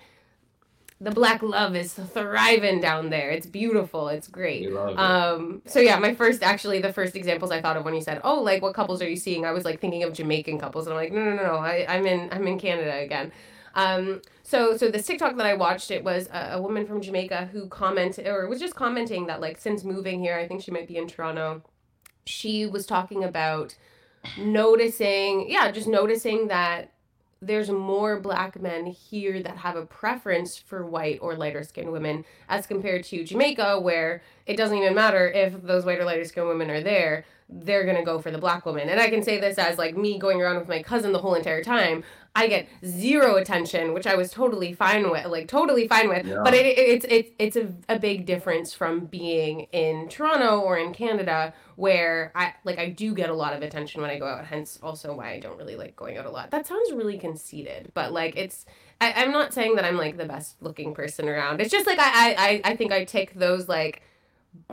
the 1.01 1.11
black 1.11 1.43
love 1.43 1.75
is 1.75 1.93
thriving 1.95 2.81
down 2.81 3.11
there. 3.11 3.31
It's 3.31 3.47
beautiful. 3.47 4.09
It's 4.09 4.29
great. 4.29 4.67
We 4.67 4.73
love 4.73 4.91
it. 4.91 4.99
Um, 4.99 5.63
so 5.67 5.81
yeah, 5.81 5.99
my 5.99 6.15
first 6.15 6.43
actually 6.43 6.81
the 6.81 6.93
first 6.93 7.17
examples 7.17 7.51
I 7.51 7.61
thought 7.61 7.77
of 7.77 7.85
when 7.85 7.95
you 7.95 8.01
said, 8.01 8.21
"Oh, 8.23 8.41
like 8.41 8.63
what 8.63 8.75
couples 8.75 9.03
are 9.03 9.09
you 9.09 9.17
seeing?" 9.17 9.45
I 9.45 9.51
was 9.51 9.65
like 9.65 9.81
thinking 9.81 10.05
of 10.05 10.13
Jamaican 10.13 10.59
couples, 10.59 10.87
and 10.87 10.95
I'm 10.95 11.03
like, 11.03 11.13
no, 11.13 11.25
no, 11.25 11.35
no, 11.35 11.43
no. 11.43 11.57
I, 11.57 11.85
I'm 11.89 12.07
in 12.07 12.29
I'm 12.33 12.47
in 12.47 12.59
Canada 12.59 12.99
again. 12.99 13.33
Um, 13.75 14.23
so 14.45 14.77
so 14.77 14.91
this 14.91 15.05
TikTok 15.05 15.37
that 15.39 15.47
I 15.47 15.55
watched, 15.55 15.91
it 15.91 16.05
was 16.05 16.29
a, 16.29 16.53
a 16.53 16.63
woman 16.63 16.87
from 16.87 17.01
Jamaica 17.01 17.51
who 17.53 17.67
commented 17.67 18.29
or 18.29 18.47
was 18.47 18.61
just 18.61 18.77
commenting 18.77 19.27
that 19.27 19.41
like 19.41 19.59
since 19.59 19.83
moving 19.83 20.21
here, 20.21 20.37
I 20.37 20.47
think 20.47 20.63
she 20.63 20.71
might 20.71 20.87
be 20.87 20.99
in 20.99 21.09
Toronto. 21.09 21.63
She 22.25 22.67
was 22.67 22.87
talking 22.87 23.25
about 23.25 23.75
noticing, 24.39 25.51
yeah, 25.51 25.71
just 25.71 25.89
noticing 25.89 26.49
that 26.49 26.93
there's 27.41 27.71
more 27.71 28.21
black 28.21 28.61
men 28.61 28.87
here 28.87 29.43
that 29.43 29.57
have 29.59 29.75
a 29.75 29.85
preference 29.85 30.57
for 30.57 30.87
white 30.87 31.19
or 31.21 31.35
lighter 31.35 31.65
skinned 31.65 31.91
women 31.91 32.25
as 32.49 32.69
compared 32.69 33.03
to 33.03 33.25
Jamaica, 33.25 33.81
where 33.81 34.23
it 34.47 34.57
doesn't 34.57 34.79
even 34.79 34.95
matter 34.95 35.29
if 35.29 35.61
those 35.63 35.85
white 35.85 35.99
or 35.99 36.05
lighter 36.05 36.25
skinned 36.25 36.47
women 36.47 36.71
are 36.71 36.81
there, 36.81 37.25
they're 37.49 37.85
gonna 37.85 38.05
go 38.05 38.21
for 38.21 38.31
the 38.31 38.39
black 38.39 38.65
woman. 38.65 38.89
And 38.89 39.01
I 39.01 39.11
can 39.11 39.23
say 39.23 39.41
this 39.41 39.59
as 39.59 39.77
like 39.77 39.97
me 39.97 40.19
going 40.19 40.41
around 40.41 40.59
with 40.59 40.69
my 40.69 40.83
cousin 40.83 41.13
the 41.13 41.19
whole 41.19 41.35
entire 41.35 41.65
time. 41.65 42.05
I 42.35 42.47
get 42.47 42.67
zero 42.85 43.37
attention, 43.37 43.93
which 43.93 44.07
I 44.07 44.15
was 44.15 44.31
totally 44.31 44.73
fine 44.73 45.11
with, 45.11 45.27
like 45.27 45.49
totally 45.49 45.87
fine 45.87 46.09
with. 46.09 46.27
Yeah. 46.27 46.41
But 46.43 46.55
it, 46.55 46.65
it, 46.65 46.79
it's 46.79 47.07
it's 47.09 47.31
it's 47.39 47.57
a, 47.57 47.95
a 47.95 47.99
big 47.99 48.25
difference 48.25 48.73
from 48.73 49.05
being 49.05 49.67
in 49.73 50.09
Toronto 50.09 50.61
or 50.61 50.79
in 50.79 50.95
Canada, 50.95 51.53
where 51.77 52.33
I 52.35 52.55
like 52.65 52.79
I 52.79 52.89
do 52.89 53.15
get 53.15 53.29
a 53.29 53.35
lot 53.35 53.53
of 53.53 53.61
attention 53.61 54.01
when 54.01 54.11
I 54.11 54.19
go 54.19 54.27
out. 54.27 54.47
Hence, 54.47 54.79
also 54.83 55.15
why 55.15 55.33
I 55.33 55.41
don't 55.41 55.59
really 55.59 55.77
like 55.77 55.95
going 55.95 56.17
out 56.17 56.25
a 56.25 56.31
lot. 56.31 56.51
That 56.51 56.67
sounds 56.67 56.91
really 56.93 57.19
conceited, 57.19 57.93
but 57.93 58.13
like 58.13 58.35
it's. 58.37 58.65
I, 59.01 59.13
I'm 59.13 59.33
not 59.33 59.53
saying 59.53 59.75
that 59.77 59.85
I'm 59.85 59.99
like 59.99 60.17
the 60.17 60.25
best 60.25 60.57
looking 60.63 60.95
person 60.95 61.29
around. 61.29 61.61
It's 61.61 61.71
just 61.71 61.87
like 61.87 61.99
I 61.99 62.05
I 62.05 62.35
I 62.39 62.61
I 62.65 62.77
think 62.77 62.93
I 62.93 63.05
tick 63.05 63.35
those 63.35 63.69
like 63.69 64.03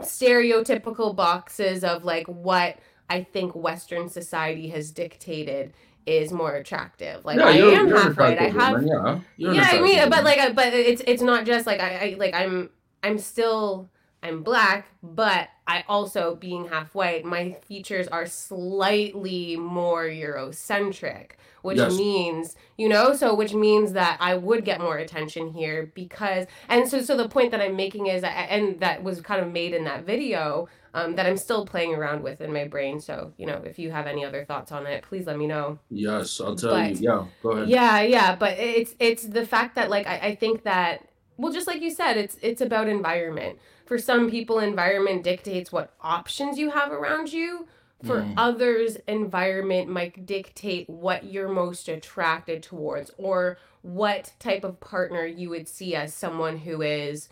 stereotypical 0.00 1.14
boxes 1.14 1.84
of 1.84 2.04
like 2.04 2.26
what 2.26 2.78
I 3.10 3.24
think 3.24 3.54
Western 3.54 4.08
society 4.08 4.68
has 4.68 4.92
dictated 4.92 5.74
is 6.06 6.32
more 6.32 6.54
attractive. 6.54 7.24
Like 7.24 7.38
Yeah, 7.38 7.46
I 7.46 7.50
you're- 7.52 7.74
am 7.76 7.90
half 7.90 8.18
right. 8.18 8.38
I 8.38 8.48
have 8.48 8.82
yeah. 8.82 9.20
Yeah, 9.36 9.68
I 9.70 9.80
mean, 9.80 10.08
but 10.10 10.24
like, 10.24 10.38
uh, 10.38 10.52
but 10.52 10.72
it's 10.74 11.02
it's 11.06 11.22
not 11.22 11.44
just 11.46 11.66
like 11.66 11.80
I, 11.80 11.90
I 12.12 12.16
like 12.18 12.34
I'm 12.34 12.70
I'm 13.02 13.18
still 13.18 13.88
I'm 14.22 14.42
black, 14.42 14.88
but 15.02 15.48
I 15.66 15.84
also 15.88 16.34
being 16.34 16.68
half 16.68 16.94
white, 16.94 17.24
my 17.24 17.56
features 17.66 18.06
are 18.08 18.26
slightly 18.26 19.56
more 19.56 20.04
Eurocentric, 20.04 21.32
which 21.62 21.78
Yes. 21.78 21.96
means 21.96 22.56
you 22.76 22.88
know, 22.88 23.14
so 23.14 23.34
which 23.34 23.54
means 23.54 23.92
that 23.92 24.16
I 24.20 24.34
would 24.36 24.64
get 24.64 24.80
more 24.80 24.96
attention 24.98 25.52
here 25.52 25.90
because 25.94 26.46
and 26.68 26.88
so 26.88 27.00
so 27.02 27.16
the 27.16 27.28
point 27.28 27.50
that 27.52 27.60
I'm 27.60 27.76
making 27.76 28.06
is 28.06 28.22
and 28.24 28.80
that 28.80 29.02
was 29.02 29.20
kind 29.20 29.40
of 29.40 29.52
made 29.52 29.74
in 29.74 29.84
that 29.84 30.04
video. 30.04 30.68
Um, 30.92 31.14
that 31.14 31.24
I'm 31.26 31.36
still 31.36 31.64
playing 31.64 31.94
around 31.94 32.24
with 32.24 32.40
in 32.40 32.52
my 32.52 32.66
brain. 32.66 32.98
So, 33.00 33.32
you 33.36 33.46
know, 33.46 33.62
if 33.64 33.78
you 33.78 33.92
have 33.92 34.08
any 34.08 34.24
other 34.24 34.44
thoughts 34.44 34.72
on 34.72 34.86
it, 34.88 35.04
please 35.04 35.24
let 35.26 35.38
me 35.38 35.46
know. 35.46 35.78
Yes, 35.88 36.40
I'll 36.40 36.56
tell 36.56 36.70
But- 36.72 36.96
you. 36.96 37.08
Yeah, 37.10 37.26
go 37.44 37.50
ahead. 37.52 37.68
Yeah, 37.68 38.00
yeah, 38.02 38.34
but 38.34 38.58
it's 38.58 38.94
it's 38.98 39.22
the 39.22 39.46
fact 39.46 39.76
that 39.76 39.88
like 39.88 40.08
I, 40.08 40.16
I 40.18 40.34
think 40.34 40.64
that 40.64 41.06
well 41.36 41.52
just 41.52 41.68
like 41.68 41.80
you 41.80 41.90
said, 41.90 42.16
it's 42.16 42.36
it's 42.42 42.60
about 42.60 42.88
environment. 42.88 43.58
For 43.86 43.98
some 43.98 44.30
people 44.30 44.58
environment 44.58 45.22
dictates 45.22 45.70
what 45.70 45.92
options 46.00 46.58
you 46.58 46.70
have 46.70 46.90
around 46.90 47.32
you. 47.32 47.66
For 48.02 48.22
Mm. 48.22 48.34
others, 48.36 48.96
environment 49.06 49.88
might 49.90 50.24
dictate 50.26 50.88
what 50.88 51.24
you're 51.24 51.48
most 51.48 51.86
attracted 51.88 52.62
towards 52.64 53.10
or 53.18 53.58
what 53.82 54.32
type 54.38 54.64
of 54.64 54.80
partner 54.80 55.24
you 55.26 55.50
would 55.50 55.68
see 55.68 55.94
as 55.94 56.14
someone 56.14 56.56
who 56.58 56.80
is 56.82 57.28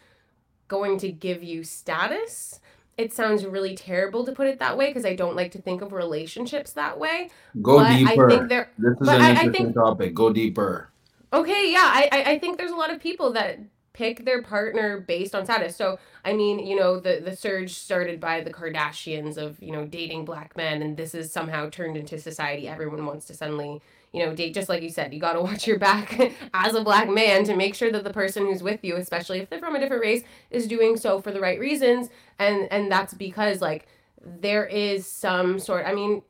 going 0.69 0.99
to 0.99 1.11
give 1.11 1.43
you 1.43 1.65
status. 1.65 2.61
It 2.99 3.15
sounds 3.15 3.47
really 3.47 3.75
terrible 3.77 4.27
to 4.27 4.33
put 4.33 4.49
it 4.49 4.59
that 4.59 4.77
way 4.77 4.89
because 4.89 5.05
I 5.07 5.15
don't 5.15 5.37
like 5.37 5.53
to 5.53 5.63
think 5.63 5.81
of 5.83 5.93
relationships 5.93 6.73
that 6.73 6.99
way. 6.99 7.31
Go 7.63 7.79
but 7.79 7.97
deeper. 7.97 8.27
I 8.27 8.37
think 8.37 8.49
there 8.49 8.71
this 8.77 9.01
is 9.01 9.09
an 9.09 9.21
I- 9.23 9.27
I 9.27 9.31
interesting 9.31 9.53
think- 9.67 9.75
topic. 9.77 10.15
Go 10.15 10.33
deeper. 10.33 10.91
Okay, 11.33 11.71
yeah, 11.73 11.79
I, 11.85 12.09
I 12.11 12.31
I 12.33 12.39
think 12.39 12.59
there's 12.59 12.73
a 12.73 12.77
lot 12.77 12.91
of 12.93 13.01
people 13.01 13.33
that 13.35 13.61
pick 13.93 14.25
their 14.25 14.43
partner 14.43 14.99
based 15.01 15.35
on 15.35 15.45
status. 15.45 15.77
So 15.77 15.99
I 16.25 16.33
mean, 16.33 16.59
you 16.59 16.75
know, 16.75 16.99
the 16.99 17.21
the 17.25 17.37
surge 17.37 17.75
started 17.75 18.19
by 18.19 18.41
the 18.41 18.53
Kardashians 18.53 19.37
of 19.37 19.63
you 19.63 19.71
know 19.73 19.85
dating 19.87 20.25
black 20.25 20.57
men, 20.57 20.83
and 20.83 20.97
this 20.97 21.15
is 21.15 21.31
somehow 21.33 21.69
turned 21.71 21.97
into 21.97 22.19
society. 22.19 22.67
Everyone 22.67 23.07
wants 23.07 23.27
to 23.27 23.35
suddenly 23.35 23.81
you 24.13 24.25
know 24.25 24.35
date, 24.35 24.55
just 24.55 24.69
like 24.69 24.83
you 24.83 24.91
said. 24.91 25.13
You 25.13 25.21
got 25.21 25.35
to 25.35 25.41
watch 25.49 25.67
your 25.67 25.79
back 25.79 26.33
as 26.55 26.75
a 26.75 26.83
black 26.83 27.09
man 27.09 27.45
to 27.45 27.57
make 27.57 27.75
sure 27.75 27.91
that 27.93 28.05
the 28.05 28.13
person 28.13 28.47
who's 28.47 28.63
with 28.63 28.85
you, 28.85 28.97
especially 28.97 29.41
if 29.41 29.51
they're 29.51 29.59
from 29.61 29.77
a 29.77 29.81
different 29.81 30.03
race, 30.03 30.23
is 30.51 30.67
doing 30.67 30.97
so 30.97 31.21
for 31.21 31.33
the 31.33 31.41
right 31.41 31.59
reasons, 31.59 32.09
and 32.39 32.69
and 32.71 32.91
that's 32.91 33.15
because 33.15 33.61
like 33.61 33.87
there 34.25 34.67
is 34.67 35.07
some 35.07 35.59
sort. 35.59 35.87
I 35.87 35.95
mean. 35.95 36.23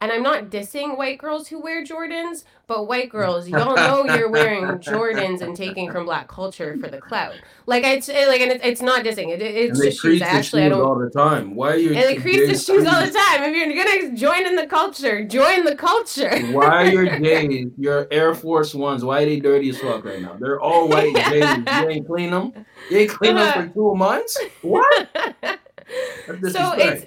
And 0.00 0.12
I'm 0.12 0.22
not 0.22 0.50
dissing 0.50 0.98
white 0.98 1.18
girls 1.18 1.48
who 1.48 1.58
wear 1.58 1.82
Jordans, 1.82 2.44
but 2.66 2.86
white 2.86 3.08
girls, 3.10 3.48
y'all 3.48 3.74
know 3.74 4.04
you're 4.14 4.28
wearing 4.28 4.64
Jordans 4.78 5.40
and 5.40 5.56
taking 5.56 5.90
from 5.90 6.04
black 6.04 6.28
culture 6.28 6.76
for 6.78 6.88
the 6.88 7.00
clout. 7.00 7.34
Like 7.64 7.82
it's 7.84 8.08
it, 8.08 8.28
like, 8.28 8.40
and 8.42 8.52
it's, 8.52 8.64
it's 8.64 8.82
not 8.82 9.04
dissing. 9.04 9.30
It, 9.30 9.40
it's 9.40 9.78
and 9.78 9.80
they 9.80 9.90
just 9.90 10.02
shoes. 10.02 10.20
the 10.20 10.26
actually 10.26 10.64
I 10.64 10.68
don't. 10.68 10.82
all 10.82 10.98
the 10.98 11.08
time. 11.08 11.54
Why 11.54 11.72
are 11.72 11.76
you? 11.76 11.94
And 11.94 12.04
they 12.04 12.16
crease 12.16 12.46
the 12.46 12.72
shoes 12.72 12.86
all 12.86 13.04
the 13.04 13.10
time. 13.10 13.42
If 13.42 13.56
you're 13.56 13.84
gonna 13.84 14.16
join 14.16 14.46
in 14.46 14.54
the 14.54 14.66
culture, 14.66 15.24
join 15.24 15.64
the 15.64 15.74
culture. 15.74 16.38
Why 16.52 16.66
are 16.66 16.86
your 16.86 17.18
J's, 17.18 17.70
your 17.78 18.06
Air 18.10 18.34
Force 18.34 18.74
Ones, 18.74 19.02
why 19.02 19.22
are 19.22 19.24
they 19.24 19.40
dirty 19.40 19.70
as 19.70 19.78
fuck 19.78 20.04
right 20.04 20.20
now? 20.20 20.36
They're 20.38 20.60
all 20.60 20.88
white 20.88 21.14
J's. 21.14 21.46
You 21.66 21.88
ain't 21.88 22.06
clean 22.06 22.30
them. 22.30 22.52
You 22.90 22.98
ain't 22.98 23.10
clean 23.10 23.36
them 23.36 23.52
for 23.52 23.60
uh, 23.60 23.72
two 23.72 23.94
months. 23.96 24.38
What? 24.62 25.08
So 26.50 26.74
it's 26.76 27.06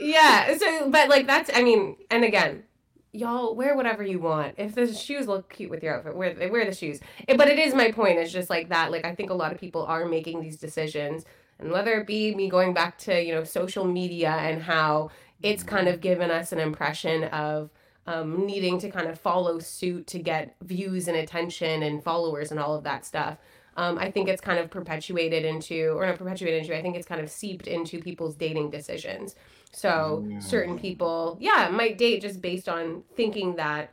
yeah. 0.00 0.56
So 0.56 0.90
but 0.90 1.08
like 1.08 1.26
that's 1.26 1.50
I 1.54 1.62
mean, 1.62 1.96
and 2.10 2.24
again, 2.24 2.64
y'all 3.12 3.54
wear 3.54 3.76
whatever 3.76 4.02
you 4.02 4.18
want. 4.18 4.54
If 4.58 4.74
the 4.74 4.92
shoes 4.92 5.26
look 5.26 5.50
cute 5.52 5.70
with 5.70 5.82
your 5.82 5.96
outfit, 5.96 6.14
wear 6.16 6.34
they 6.34 6.50
wear 6.50 6.64
the 6.64 6.74
shoes. 6.74 7.00
Eh, 7.26 7.36
But 7.36 7.48
it 7.48 7.58
is 7.58 7.74
my 7.74 7.92
point. 7.92 8.18
It's 8.18 8.32
just 8.32 8.50
like 8.50 8.68
that. 8.70 8.90
Like 8.90 9.04
I 9.04 9.14
think 9.14 9.30
a 9.30 9.34
lot 9.34 9.52
of 9.52 9.58
people 9.58 9.84
are 9.84 10.04
making 10.06 10.40
these 10.40 10.56
decisions, 10.58 11.24
and 11.58 11.70
whether 11.72 11.92
it 12.00 12.06
be 12.06 12.34
me 12.34 12.48
going 12.48 12.74
back 12.74 12.98
to 12.98 13.22
you 13.22 13.34
know 13.34 13.44
social 13.44 13.84
media 13.84 14.30
and 14.30 14.62
how 14.62 15.10
it's 15.42 15.62
kind 15.62 15.88
of 15.88 16.00
given 16.00 16.30
us 16.30 16.52
an 16.52 16.58
impression 16.60 17.24
of. 17.24 17.70
Um, 18.06 18.46
needing 18.46 18.78
to 18.78 18.90
kind 18.90 19.06
of 19.06 19.20
follow 19.20 19.58
suit 19.58 20.06
to 20.06 20.18
get 20.18 20.56
views 20.62 21.08
and 21.08 21.16
attention 21.18 21.82
and 21.82 22.02
followers 22.02 22.50
and 22.50 22.58
all 22.58 22.74
of 22.74 22.82
that 22.84 23.04
stuff. 23.04 23.36
Um, 23.76 23.98
I 23.98 24.10
think 24.10 24.30
it's 24.30 24.40
kind 24.40 24.58
of 24.58 24.70
perpetuated 24.70 25.44
into, 25.44 25.90
or 25.94 26.06
not 26.06 26.16
perpetuated 26.16 26.62
into, 26.62 26.74
I 26.74 26.80
think 26.80 26.96
it's 26.96 27.06
kind 27.06 27.20
of 27.20 27.30
seeped 27.30 27.66
into 27.66 28.00
people's 28.00 28.34
dating 28.34 28.70
decisions. 28.70 29.36
So 29.72 30.24
Mm. 30.26 30.42
certain 30.42 30.78
people, 30.78 31.36
yeah, 31.40 31.68
might 31.70 31.98
date 31.98 32.22
just 32.22 32.40
based 32.40 32.68
on 32.68 33.04
thinking 33.16 33.56
that, 33.56 33.92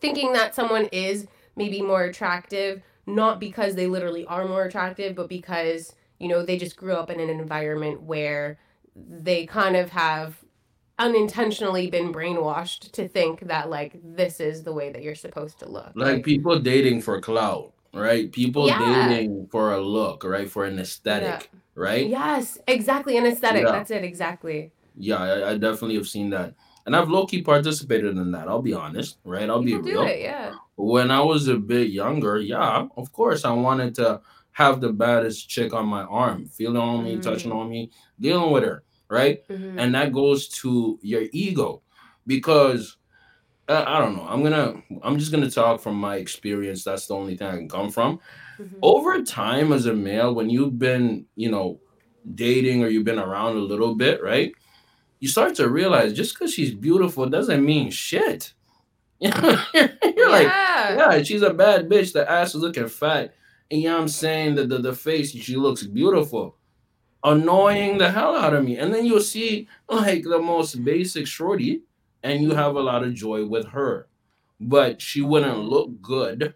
thinking 0.00 0.32
that 0.32 0.54
someone 0.54 0.86
is 0.86 1.26
maybe 1.56 1.82
more 1.82 2.04
attractive, 2.04 2.82
not 3.06 3.40
because 3.40 3.74
they 3.74 3.86
literally 3.86 4.24
are 4.26 4.46
more 4.46 4.64
attractive, 4.64 5.14
but 5.16 5.28
because, 5.28 5.94
you 6.18 6.28
know, 6.28 6.44
they 6.44 6.56
just 6.56 6.76
grew 6.76 6.94
up 6.94 7.10
in 7.10 7.20
an 7.20 7.30
environment 7.30 8.02
where 8.02 8.58
they 8.94 9.46
kind 9.46 9.76
of 9.76 9.90
have 9.90 10.44
unintentionally 10.98 11.88
been 11.88 12.12
brainwashed 12.12 12.90
to 12.92 13.06
think 13.08 13.40
that 13.42 13.70
like 13.70 13.98
this 14.02 14.40
is 14.40 14.64
the 14.64 14.72
way 14.72 14.90
that 14.90 15.02
you're 15.02 15.14
supposed 15.14 15.58
to 15.60 15.68
look. 15.68 15.92
like 15.94 16.24
people 16.24 16.58
dating 16.58 17.00
for 17.00 17.20
clout, 17.20 17.72
right? 17.94 18.32
People 18.32 18.66
Yeah. 18.66 18.78
dating 19.08 19.48
for 19.50 19.72
a 19.72 19.80
look, 19.80 20.24
right? 20.24 20.50
For 20.50 20.64
an 20.64 20.78
aesthetic, 20.78 21.50
right? 21.78 22.08
Yes, 22.08 22.58
exactly. 22.66 23.16
An 23.16 23.26
aesthetic. 23.26 23.64
Yeah. 23.64 23.72
That's 23.72 23.90
it. 23.90 24.04
Exactly. 24.04 24.72
Yeah, 24.96 25.22
I, 25.22 25.50
I 25.50 25.58
definitely 25.58 25.94
have 25.94 26.08
seen 26.08 26.30
that. 26.30 26.54
And 26.84 26.96
I've 26.96 27.08
low 27.08 27.26
key 27.26 27.42
participated 27.42 28.16
in 28.16 28.30
that. 28.32 28.48
I'll 28.48 28.62
be 28.62 28.74
honest, 28.74 29.18
right? 29.24 29.48
I'll 29.48 29.62
People 29.62 29.82
be 29.82 29.92
real. 29.92 30.06
it. 30.06 30.20
Yeah. 30.20 30.54
When 30.76 31.10
I 31.10 31.20
was 31.20 31.48
a 31.48 31.56
bit 31.56 31.90
younger, 31.90 32.38
yeah, 32.38 32.86
of 32.96 33.12
course, 33.12 33.44
I 33.44 33.52
wanted 33.52 33.94
to 33.96 34.20
have 34.52 34.80
the 34.80 34.92
baddest 34.92 35.48
chick 35.48 35.72
on 35.72 35.86
my 35.86 36.02
arm, 36.02 36.46
feeling 36.48 36.76
on 36.82 37.04
me, 37.04 37.20
touching 37.20 37.52
on 37.52 37.68
me, 37.68 37.90
dealing 38.18 38.50
with 38.50 38.64
her, 38.64 38.82
right? 39.08 39.46
Mhm. 39.48 39.74
And 39.78 39.94
that 39.94 40.12
goes 40.12 40.48
to 40.60 40.98
your 41.02 41.24
ego 41.32 41.82
because 42.26 42.96
uh, 43.68 43.84
I 43.86 43.98
don't 43.98 44.16
know. 44.16 44.26
I'm 44.26 44.42
gonna, 44.42 44.82
I'm 45.02 45.18
just 45.18 45.30
gonna 45.30 45.50
talk 45.50 45.80
from 45.80 45.96
my 45.96 46.16
experience. 46.16 46.84
That's 46.84 47.06
the 47.06 47.14
only 47.14 47.36
thing 47.36 47.48
I 47.48 47.56
can 47.56 47.68
come 47.68 47.90
from. 47.90 48.18
Mhm. 48.58 48.78
Over 48.82 49.22
time, 49.22 49.72
as 49.72 49.86
a 49.86 49.94
male, 49.94 50.34
when 50.34 50.50
you've 50.50 50.78
been, 50.78 51.26
you 51.36 51.50
know, 51.50 51.80
dating 52.34 52.82
or 52.84 52.88
you've 52.88 53.04
been 53.04 53.18
around 53.18 53.56
a 53.56 53.60
little 53.60 53.94
bit, 53.94 54.22
right? 54.22 54.52
You 55.20 55.28
start 55.28 55.54
to 55.56 55.68
realize 55.68 56.12
just 56.12 56.34
because 56.34 56.52
she's 56.52 56.74
beautiful 56.74 57.26
doesn't 57.26 57.64
mean 57.64 57.90
shit. 57.90 58.52
You're 59.20 59.32
like, 60.30 60.46
yeah. 60.46 60.96
yeah, 61.16 61.22
she's 61.22 61.42
a 61.42 61.52
bad 61.54 61.88
bitch. 61.88 62.12
The 62.12 62.30
ass 62.30 62.54
is 62.54 62.60
looking 62.62 62.88
fat. 62.88 63.34
And 63.70 63.80
you 63.80 63.88
know 63.88 63.96
what 63.96 64.02
I'm 64.02 64.08
saying? 64.08 64.54
The, 64.54 64.66
the, 64.66 64.78
the 64.78 64.92
face, 64.94 65.30
she 65.32 65.56
looks 65.56 65.82
beautiful. 65.84 66.56
Annoying 67.24 67.98
the 67.98 68.10
hell 68.10 68.36
out 68.36 68.54
of 68.54 68.64
me. 68.64 68.78
And 68.78 68.94
then 68.94 69.04
you'll 69.04 69.20
see 69.20 69.68
like 69.88 70.22
the 70.24 70.38
most 70.38 70.84
basic 70.84 71.26
shorty, 71.26 71.82
and 72.22 72.42
you 72.42 72.52
have 72.54 72.76
a 72.76 72.80
lot 72.80 73.04
of 73.04 73.14
joy 73.14 73.44
with 73.44 73.66
her. 73.68 74.08
But 74.60 75.00
she 75.02 75.20
wouldn't 75.22 75.58
look 75.58 76.00
good 76.02 76.54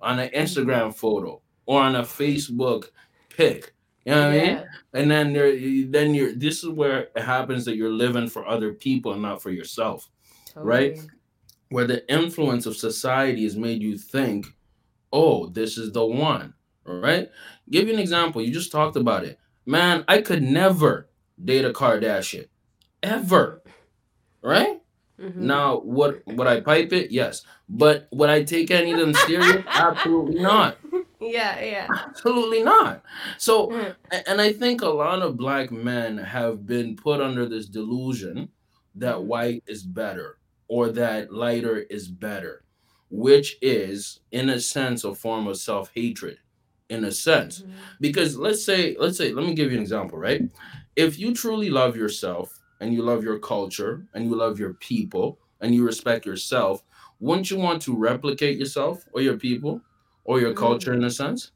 on 0.00 0.18
an 0.18 0.30
Instagram 0.30 0.94
photo 0.94 1.41
or 1.66 1.82
on 1.82 1.96
a 1.96 2.02
Facebook 2.02 2.90
pic. 3.28 3.74
You 4.04 4.12
know 4.12 4.28
what 4.28 4.40
I 4.40 4.46
mean? 4.46 4.64
And 4.94 5.10
then 5.10 5.32
there 5.32 5.52
then 5.86 6.14
you're 6.14 6.34
this 6.34 6.62
is 6.64 6.68
where 6.68 7.08
it 7.14 7.22
happens 7.22 7.64
that 7.66 7.76
you're 7.76 7.92
living 7.92 8.28
for 8.28 8.46
other 8.46 8.72
people 8.72 9.12
and 9.12 9.22
not 9.22 9.42
for 9.42 9.50
yourself 9.50 10.08
Right? 10.54 10.98
Where 11.68 11.86
the 11.86 12.10
influence 12.12 12.66
of 12.66 12.76
society 12.76 13.44
has 13.44 13.56
made 13.56 13.82
you 13.82 13.96
think, 13.96 14.46
oh, 15.12 15.46
this 15.46 15.78
is 15.78 15.92
the 15.92 16.04
one, 16.04 16.54
right? 16.84 17.30
Give 17.70 17.88
you 17.88 17.94
an 17.94 18.00
example. 18.00 18.42
You 18.42 18.52
just 18.52 18.72
talked 18.72 18.96
about 18.96 19.24
it. 19.24 19.38
Man, 19.64 20.04
I 20.08 20.20
could 20.20 20.42
never 20.42 21.08
date 21.42 21.64
a 21.64 21.70
Kardashian, 21.72 22.48
ever, 23.02 23.62
right? 24.42 24.80
Mm-hmm. 25.18 25.46
Now, 25.46 25.78
what 25.78 26.22
would 26.26 26.46
I 26.46 26.60
pipe 26.60 26.92
it? 26.92 27.10
Yes. 27.10 27.44
But 27.68 28.08
would 28.12 28.28
I 28.28 28.42
take 28.42 28.70
any 28.70 28.92
of 28.92 28.98
them 28.98 29.14
serious? 29.14 29.64
Absolutely 29.68 30.42
not. 30.42 30.76
Yeah, 31.22 31.60
yeah. 31.64 31.88
Absolutely 32.08 32.62
not. 32.62 33.02
So, 33.38 33.68
Mm, 33.70 33.96
and 34.26 34.40
I 34.40 34.52
think 34.52 34.82
a 34.82 34.88
lot 34.88 35.22
of 35.22 35.36
black 35.36 35.70
men 35.70 36.18
have 36.18 36.66
been 36.66 36.96
put 36.96 37.20
under 37.20 37.46
this 37.46 37.66
delusion 37.68 38.48
that 38.96 39.16
mhm, 39.16 39.24
white 39.26 39.62
is 39.66 39.82
better 39.84 40.38
or 40.68 40.90
that 40.90 41.32
lighter 41.32 41.78
is 41.78 42.08
better, 42.08 42.64
which 43.10 43.56
is, 43.62 44.20
in 44.30 44.48
a 44.50 44.60
sense, 44.60 45.04
a 45.04 45.14
form 45.14 45.46
of 45.46 45.56
self 45.58 45.90
hatred. 45.94 46.38
In 46.88 47.04
a 47.04 47.12
sense, 47.12 47.62
mhm, 47.62 47.72
because 48.00 48.36
let's 48.36 48.64
say, 48.64 48.96
let's 48.98 49.16
say, 49.16 49.32
let 49.32 49.46
me 49.46 49.54
give 49.54 49.70
you 49.70 49.78
an 49.78 49.82
example, 49.82 50.18
right? 50.18 50.42
If 50.96 51.18
you 51.18 51.34
truly 51.34 51.70
love 51.70 51.96
yourself 51.96 52.60
and 52.80 52.92
you 52.92 53.02
love 53.02 53.24
your 53.24 53.38
culture 53.38 54.06
and 54.14 54.26
you 54.26 54.34
love 54.36 54.58
your 54.58 54.74
people 54.74 55.38
and 55.60 55.74
you 55.74 55.84
respect 55.84 56.26
yourself, 56.26 56.82
wouldn't 57.20 57.50
you 57.50 57.56
want 57.58 57.82
to 57.82 57.96
replicate 57.96 58.58
yourself 58.58 59.04
or 59.12 59.20
your 59.22 59.36
people 59.38 59.84
or 60.24 60.40
your 60.40 60.54
culture 60.54 60.92
mhm, 60.92 60.94
in 60.94 61.04
a 61.04 61.10
sense? 61.10 61.52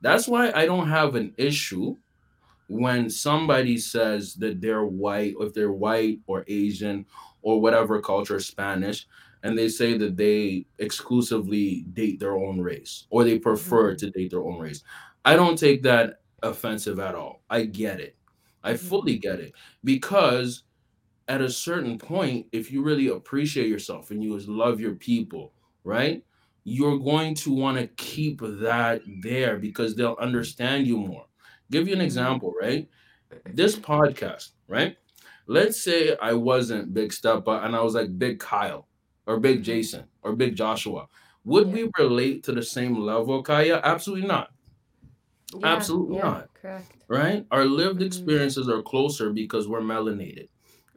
That's 0.00 0.28
why 0.28 0.52
I 0.52 0.66
don't 0.66 0.88
have 0.88 1.14
an 1.14 1.34
issue 1.38 1.96
when 2.68 3.10
somebody 3.10 3.76
says 3.78 4.34
that 4.36 4.60
they're 4.60 4.84
white, 4.86 5.34
if 5.40 5.52
they're 5.54 5.72
white 5.72 6.20
or 6.26 6.44
Asian 6.48 7.06
or 7.42 7.60
whatever 7.60 8.00
culture, 8.00 8.40
Spanish, 8.40 9.06
and 9.42 9.58
they 9.58 9.68
say 9.68 9.98
that 9.98 10.16
they 10.16 10.66
exclusively 10.78 11.84
date 11.92 12.20
their 12.20 12.36
own 12.36 12.60
race 12.60 13.06
or 13.10 13.24
they 13.24 13.38
prefer 13.38 13.94
mhm, 13.94 13.96
to 13.96 14.10
date 14.10 14.30
their 14.30 14.42
own 14.44 14.58
race. 14.58 14.82
I 15.24 15.36
don't 15.36 15.58
take 15.58 15.82
that 15.82 16.22
offensive 16.42 16.98
at 16.98 17.14
all. 17.14 17.42
I 17.50 17.64
get 17.66 18.00
it. 18.00 18.16
I 18.62 18.76
fully 18.76 19.18
get 19.18 19.40
it 19.40 19.52
because 19.84 20.64
at 21.28 21.40
a 21.40 21.50
certain 21.50 21.98
point, 21.98 22.46
if 22.52 22.70
you 22.70 22.82
really 22.82 23.08
appreciate 23.08 23.68
yourself 23.68 24.10
and 24.10 24.22
you 24.22 24.38
love 24.40 24.80
your 24.80 24.94
people, 24.94 25.54
right? 25.84 26.22
You're 26.64 26.98
going 26.98 27.34
to 27.36 27.52
want 27.52 27.78
to 27.78 27.88
keep 27.88 28.40
that 28.40 29.02
there 29.22 29.58
because 29.58 29.94
they'll 29.96 30.16
understand 30.20 30.86
you 30.86 30.96
more. 30.98 31.26
Give 31.70 31.88
you 31.88 31.94
an 31.94 32.00
mhm, 32.02 32.02
example, 32.02 32.54
right? 32.60 32.88
This 33.52 33.76
podcast, 33.76 34.50
right? 34.68 34.96
Let's 35.46 35.82
say 35.82 36.16
I 36.20 36.34
wasn't 36.34 36.94
Big 36.94 37.10
Steppa 37.10 37.64
and 37.64 37.76
I 37.76 37.82
was 37.82 37.94
like 37.94 38.18
Big 38.18 38.40
Kyle 38.40 38.88
or 39.26 39.40
Big 39.40 39.62
mhm. 39.62 39.64
Jason 39.64 40.08
or 40.22 40.34
Big 40.36 40.56
Joshua. 40.56 41.08
Would 41.44 41.68
Yeah, 41.68 41.72
we 41.72 41.90
relate 41.98 42.44
to 42.44 42.52
the 42.52 42.62
same 42.62 42.96
level, 42.96 43.42
Kiah? 43.44 43.82
Absolutely 43.82 44.26
not. 44.28 44.50
yeah, 45.52 45.62
Absolutely 45.62 46.16
yeah. 46.16 46.22
not. 46.22 46.50
Correct. 46.54 47.04
Right? 47.08 47.46
Our 47.50 47.64
lived 47.66 48.02
Mhm, 48.02 48.02
experiences 48.02 48.68
are 48.68 48.82
closer 48.82 49.32
because 49.32 49.68
we're 49.68 49.80
melanated, 49.80 50.48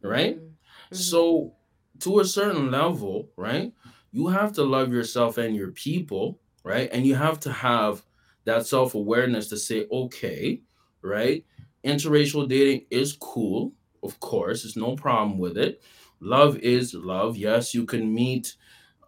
right? 0.03 0.39
mhm, 0.39 0.57
mhm, 0.91 1.21
So, 1.21 1.55
to 1.99 2.19
a 2.19 2.25
certain 2.25 2.71
level, 2.71 3.31
right, 3.37 3.73
you 4.17 4.27
have 4.27 4.51
to 4.53 4.63
love 4.63 4.91
yourself 4.91 5.37
and 5.37 5.55
your 5.55 5.69
people, 5.69 6.39
right? 6.63 6.89
And 6.91 7.05
you 7.05 7.13
have 7.13 7.39
to 7.41 7.51
have 7.53 8.03
that 8.45 8.65
self 8.65 8.95
awareness 8.95 9.47
to 9.49 9.57
say, 9.57 9.85
okay, 9.91 10.61
right, 11.03 11.45
interracial 11.85 12.49
dating 12.49 12.87
is 12.89 13.13
cool. 13.13 13.73
Of 14.01 14.19
course, 14.19 14.63
there's 14.63 14.75
no 14.75 14.95
problem 14.95 15.37
with 15.37 15.55
it. 15.55 15.83
Love 16.19 16.57
is 16.57 16.95
love. 16.95 17.37
Yes, 17.37 17.75
you 17.75 17.85
can 17.85 18.11
meet 18.11 18.55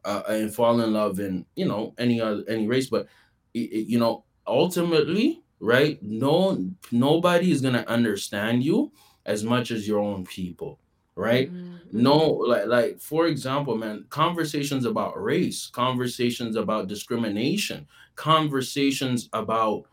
uh, 0.05 0.21
and 0.29 0.53
fall 0.53 0.79
in 0.79 0.93
love 0.93 1.19
in 1.19 1.45
you 1.55 1.65
know 1.65 1.93
any 1.97 2.21
other 2.21 2.43
any 2.47 2.67
race 2.67 2.89
but 2.89 3.07
you 3.53 3.99
know 3.99 4.23
ultimately 4.47 5.43
right 5.59 6.01
no 6.01 6.65
nobody 6.91 7.51
is 7.51 7.61
going 7.61 7.73
to 7.73 7.87
understand 7.89 8.63
you 8.63 8.91
as 9.25 9.43
much 9.43 9.71
as 9.71 9.87
your 9.87 9.99
own 9.99 10.23
people 10.25 10.79
right? 11.19 11.51
Mhm, 11.51 11.79
no 11.91 12.17
like 12.27 12.67
like 12.67 13.01
for 13.01 13.27
example 13.27 13.75
man 13.77 14.05
conversations 14.09 14.85
about 14.85 15.21
race 15.21 15.69
conversations 15.73 16.55
about 16.55 16.87
discrimination 16.87 17.87
conversations 18.15 19.29
about 19.33 19.85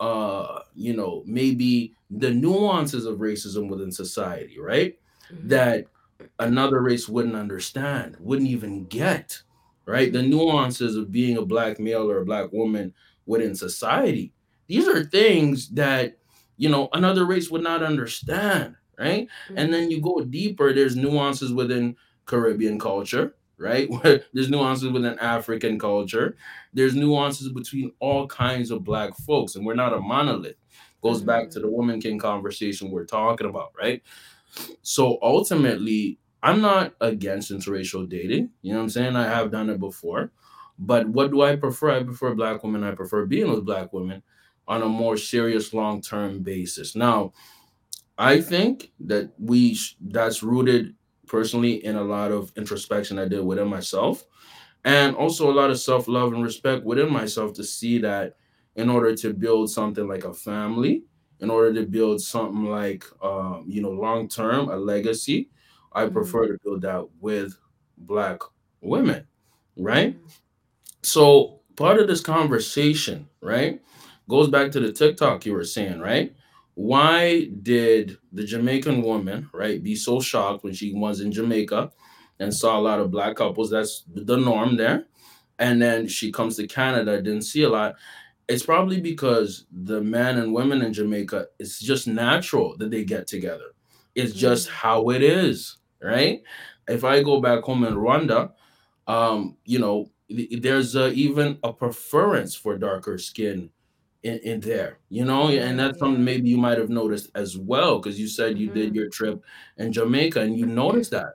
uh 0.00 0.60
you 0.74 0.94
know 0.94 1.22
maybe 1.26 1.94
the 2.10 2.30
nuances 2.30 3.06
of 3.06 3.18
racism 3.18 3.68
within 3.68 3.92
society 3.92 4.58
right? 4.60 4.94
Mhm, 5.30 5.48
that 5.48 5.86
another 6.38 6.80
race 6.82 7.08
wouldn't 7.08 7.36
understand, 7.36 8.16
wouldn't 8.20 8.48
even 8.50 8.86
get, 8.86 9.42
right? 9.86 10.12
The 10.12 10.22
nuances 10.22 10.96
of 10.96 11.12
being 11.12 11.36
a 11.38 11.44
black 11.44 11.78
male 11.78 12.10
or 12.10 12.18
a 12.18 12.24
black 12.24 12.52
woman 12.52 12.94
within 13.26 13.54
society. 13.54 14.32
These 14.68 14.88
are 14.88 15.04
things 15.04 15.70
that, 15.70 16.18
you 16.56 16.68
know, 16.68 16.88
another 16.92 17.24
race 17.26 17.50
would 17.50 17.62
not 17.62 17.82
understand, 17.82 18.76
right? 19.00 19.26
Mm-hmm. 19.46 19.58
And 19.58 19.72
then 19.72 19.90
you 19.90 20.00
go 20.00 20.20
deeper, 20.20 20.72
there's 20.72 20.94
nuances 20.94 21.52
within 21.52 21.96
Caribbean 22.26 22.78
culture, 22.78 23.34
right? 23.56 23.90
Where 24.02 24.22
there's 24.32 24.50
nuances 24.50 24.90
within 24.90 25.18
African 25.18 25.78
culture. 25.78 26.36
There's 26.74 26.94
nuances 26.94 27.50
between 27.50 27.92
all 27.98 28.26
kinds 28.26 28.70
of 28.70 28.84
black 28.84 29.16
folks, 29.16 29.56
and 29.56 29.64
we're 29.64 29.74
not 29.74 29.94
a 29.94 30.00
monolith. 30.00 30.56
Goes 31.02 31.18
mm-hmm. 31.18 31.26
back 31.26 31.50
to 31.50 31.60
the 31.60 31.70
woman 31.70 32.00
king 32.00 32.18
conversation 32.18 32.90
we're 32.90 33.06
talking 33.06 33.48
about, 33.48 33.72
right? 33.76 34.02
So 34.82 35.18
ultimately, 35.22 36.18
I'm 36.42 36.60
not 36.60 36.94
against 37.00 37.50
interracial 37.50 38.08
dating. 38.08 38.50
You 38.62 38.72
know 38.72 38.78
what 38.78 38.84
I'm 38.84 38.90
saying? 38.90 39.16
I 39.16 39.24
have 39.24 39.50
done 39.50 39.70
it 39.70 39.80
before. 39.80 40.32
But 40.78 41.08
what 41.08 41.30
do 41.30 41.42
I 41.42 41.56
prefer? 41.56 41.90
I 41.90 42.02
prefer 42.02 42.34
black 42.34 42.62
women. 42.62 42.84
I 42.84 42.92
prefer 42.92 43.26
being 43.26 43.50
with 43.50 43.66
black 43.66 43.92
women 43.92 44.22
on 44.66 44.82
a 44.82 44.88
more 44.88 45.16
serious 45.16 45.74
long 45.74 46.00
term 46.00 46.42
basis. 46.42 46.96
Now, 46.96 47.32
I 48.20 48.42
think 48.42 48.92
that 49.02 49.32
we 49.40 49.74
sh- 49.74 49.96
that's 50.00 50.44
rooted 50.44 50.96
personally 51.28 51.84
in 51.84 51.96
a 51.96 52.04
lot 52.04 52.32
of 52.32 52.52
introspection 52.56 53.18
I 53.18 53.28
did 53.28 53.44
within 53.44 53.68
myself 53.68 54.24
and 54.84 55.16
also 55.16 55.50
a 55.50 55.54
lot 55.54 55.70
of 55.70 55.80
self 55.80 56.08
love 56.08 56.32
and 56.32 56.42
respect 56.42 56.84
within 56.84 57.12
myself 57.12 57.54
to 57.54 57.64
see 57.64 57.98
that 58.00 58.36
in 58.76 58.90
order 58.90 59.14
to 59.16 59.34
build 59.34 59.70
something 59.70 60.08
like 60.08 60.24
a 60.24 60.34
family, 60.34 61.04
in 61.40 61.50
order 61.50 61.74
to 61.74 61.86
build 61.86 62.22
something 62.22 62.66
like 62.66 63.04
um, 63.22 63.64
you 63.68 63.82
know 63.82 63.90
long 63.90 64.28
term 64.28 64.70
a 64.70 64.76
legacy, 64.76 65.50
I 65.92 66.06
mhm, 66.06 66.12
prefer 66.12 66.46
to 66.48 66.58
build 66.64 66.82
that 66.82 67.06
with 67.20 67.56
black 67.98 68.40
women, 68.82 69.26
right? 69.76 70.16
mhm, 70.16 70.40
So 71.02 71.60
part 71.76 72.00
of 72.00 72.08
this 72.08 72.20
conversation, 72.20 73.28
right, 73.40 73.80
goes 74.28 74.48
back 74.48 74.70
to 74.72 74.80
the 74.80 74.92
TikTok 74.92 75.46
you 75.46 75.52
were 75.54 75.64
saying, 75.64 76.00
right? 76.00 76.34
Why 76.74 77.46
did 77.62 78.18
the 78.32 78.44
Jamaican 78.44 79.02
woman, 79.02 79.50
right, 79.52 79.82
be 79.82 79.94
so 79.94 80.20
shocked 80.20 80.64
when 80.64 80.72
she 80.72 80.94
was 80.94 81.20
in 81.20 81.32
Jamaica 81.32 81.90
and 82.38 82.54
saw 82.54 82.78
a 82.78 82.80
lot 82.80 83.00
of 83.00 83.10
black 83.10 83.36
couples? 83.36 83.70
That's 83.70 84.04
the 84.14 84.36
norm 84.36 84.76
there. 84.76 85.06
And 85.58 85.80
then 85.82 86.08
she 86.08 86.32
comes 86.32 86.56
to 86.56 86.66
Canada, 86.66 87.20
didn't 87.20 87.42
see 87.42 87.62
a 87.64 87.68
lot. 87.68 87.96
It's 88.48 88.64
probably 88.64 89.00
because 89.00 89.66
the 89.72 90.00
men 90.00 90.38
and 90.38 90.52
women 90.52 90.82
in 90.82 90.92
Jamaica, 90.92 91.46
it's 91.58 91.80
just 91.80 92.06
natural 92.08 92.76
that 92.78 92.90
they 92.90 93.04
get 93.04 93.26
together. 93.26 93.74
It's 94.14 94.32
just 94.34 94.68
mhm, 94.68 94.72
how 94.72 95.10
it 95.10 95.22
is, 95.22 95.78
right? 96.02 96.42
If 96.88 97.04
I 97.04 97.22
go 97.22 97.40
back 97.40 97.62
home 97.62 97.84
in 97.84 97.94
Rwanda, 97.94 98.52
um, 99.06 99.56
you 99.64 99.78
know, 99.78 100.10
th- 100.28 100.62
there's 100.62 100.96
uh, 100.96 101.10
even 101.14 101.58
a 101.62 101.72
preference 101.72 102.54
for 102.54 102.76
darker 102.78 103.18
skin 103.18 103.70
in, 104.22 104.38
in 104.38 104.60
there, 104.60 104.98
you 105.08 105.24
know, 105.24 105.48
and 105.48 105.78
that's 105.78 105.98
something 105.98 106.24
maybe 106.24 106.48
you 106.48 106.56
might 106.58 106.78
have 106.78 106.90
noticed 106.90 107.30
as 107.34 107.56
well, 107.58 107.98
because 107.98 108.18
you 108.20 108.28
said 108.28 108.58
you 108.58 108.70
did 108.70 108.92
Mhm, 108.92 108.94
your 108.94 109.08
trip 109.08 109.42
in 109.78 109.92
Jamaica 109.92 110.40
and 110.40 110.56
you 110.58 110.66
noticed 110.66 111.10
that. 111.12 111.34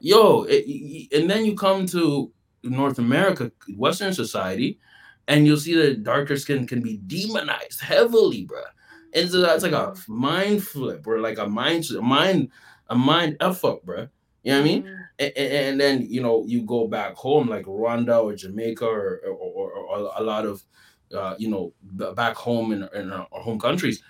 Yo, 0.00 0.44
it, 0.48 0.64
and 1.12 1.30
then 1.30 1.44
you 1.44 1.54
come 1.56 1.86
to 1.86 2.32
North 2.62 2.98
America, 2.98 3.50
Western 3.76 4.12
society, 4.12 4.78
and 5.28 5.46
you'll 5.46 5.56
see 5.56 5.74
that 5.74 6.02
darker 6.04 6.36
skin 6.36 6.66
can 6.66 6.82
be 6.82 6.98
demonized 6.98 7.80
heavily, 7.80 8.44
bro. 8.44 8.60
And 9.14 9.30
so 9.30 9.40
that's 9.40 9.62
like 9.62 9.72
a 9.72 9.94
mhm, 9.94 10.06
mind 10.08 10.62
flip 10.64 11.06
or 11.06 11.20
like 11.20 11.38
a 11.38 11.48
mind, 11.48 11.86
a 11.90 12.02
mind, 12.02 12.50
a 12.88 12.94
mind 12.94 13.36
f 13.40 13.64
up, 13.64 13.84
bruh. 13.84 14.08
You 14.42 14.52
know 14.52 14.58
what 14.58 14.60
I 14.60 14.64
mean? 14.64 14.84
mhm, 14.84 15.08
A- 15.18 15.40
a- 15.40 15.68
and 15.70 15.80
then 15.80 16.06
you 16.08 16.22
know 16.22 16.44
you 16.46 16.62
go 16.62 16.86
back 16.86 17.14
home 17.14 17.48
like 17.48 17.64
Rwanda 17.64 18.22
or 18.22 18.34
Jamaica 18.34 18.84
or 18.84 19.20
or, 19.26 19.32
or, 19.32 19.72
or 19.72 20.12
a 20.16 20.22
lot 20.22 20.44
of 20.44 20.62
uh, 21.14 21.34
you 21.38 21.48
know 21.48 21.72
back 22.14 22.36
home 22.36 22.72
in, 22.72 22.88
in 22.94 23.12
our 23.12 23.26
home 23.30 23.58
countries, 23.58 24.02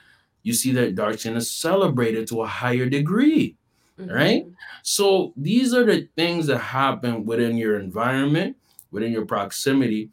you 0.42 0.52
see 0.52 0.72
that 0.72 0.94
dark 0.94 1.18
skin 1.18 1.36
is 1.36 1.50
celebrated 1.50 2.26
to 2.28 2.42
a 2.42 2.46
higher 2.46 2.86
degree, 2.88 3.56
right? 3.98 4.46
mhm. 4.46 4.54
So 4.82 5.32
these 5.36 5.74
are 5.74 5.84
the 5.84 6.08
things 6.16 6.46
that 6.46 6.58
happen 6.58 7.24
within 7.24 7.56
your 7.56 7.78
environment, 7.78 8.56
within 8.90 9.12
your 9.12 9.26
proximity, 9.26 10.10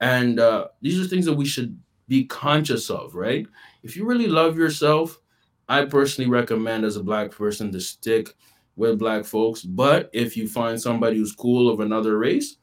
and 0.00 0.38
uh, 0.40 0.68
these 0.82 1.00
are 1.00 1.08
things 1.08 1.24
that 1.26 1.34
we 1.34 1.46
should 1.46 1.78
be 2.08 2.24
conscious 2.24 2.90
of, 2.90 3.14
right? 3.14 3.46
If 3.82 3.96
you 3.96 4.04
really 4.06 4.26
love 4.28 4.58
yourself, 4.58 5.20
I 5.68 5.84
personally 5.86 6.30
recommend 6.30 6.84
as 6.84 6.96
a 6.96 7.02
black 7.02 7.30
person 7.30 7.72
to 7.72 7.80
stick 7.80 8.34
with 8.76 8.98
black 8.98 9.24
folks. 9.24 9.62
But 9.62 10.10
if 10.12 10.36
you 10.36 10.48
find 10.48 10.80
somebody 10.80 11.16
who's 11.18 11.32
cool 11.34 11.68
of 11.70 11.80
another 11.80 12.18
race, 12.18 12.56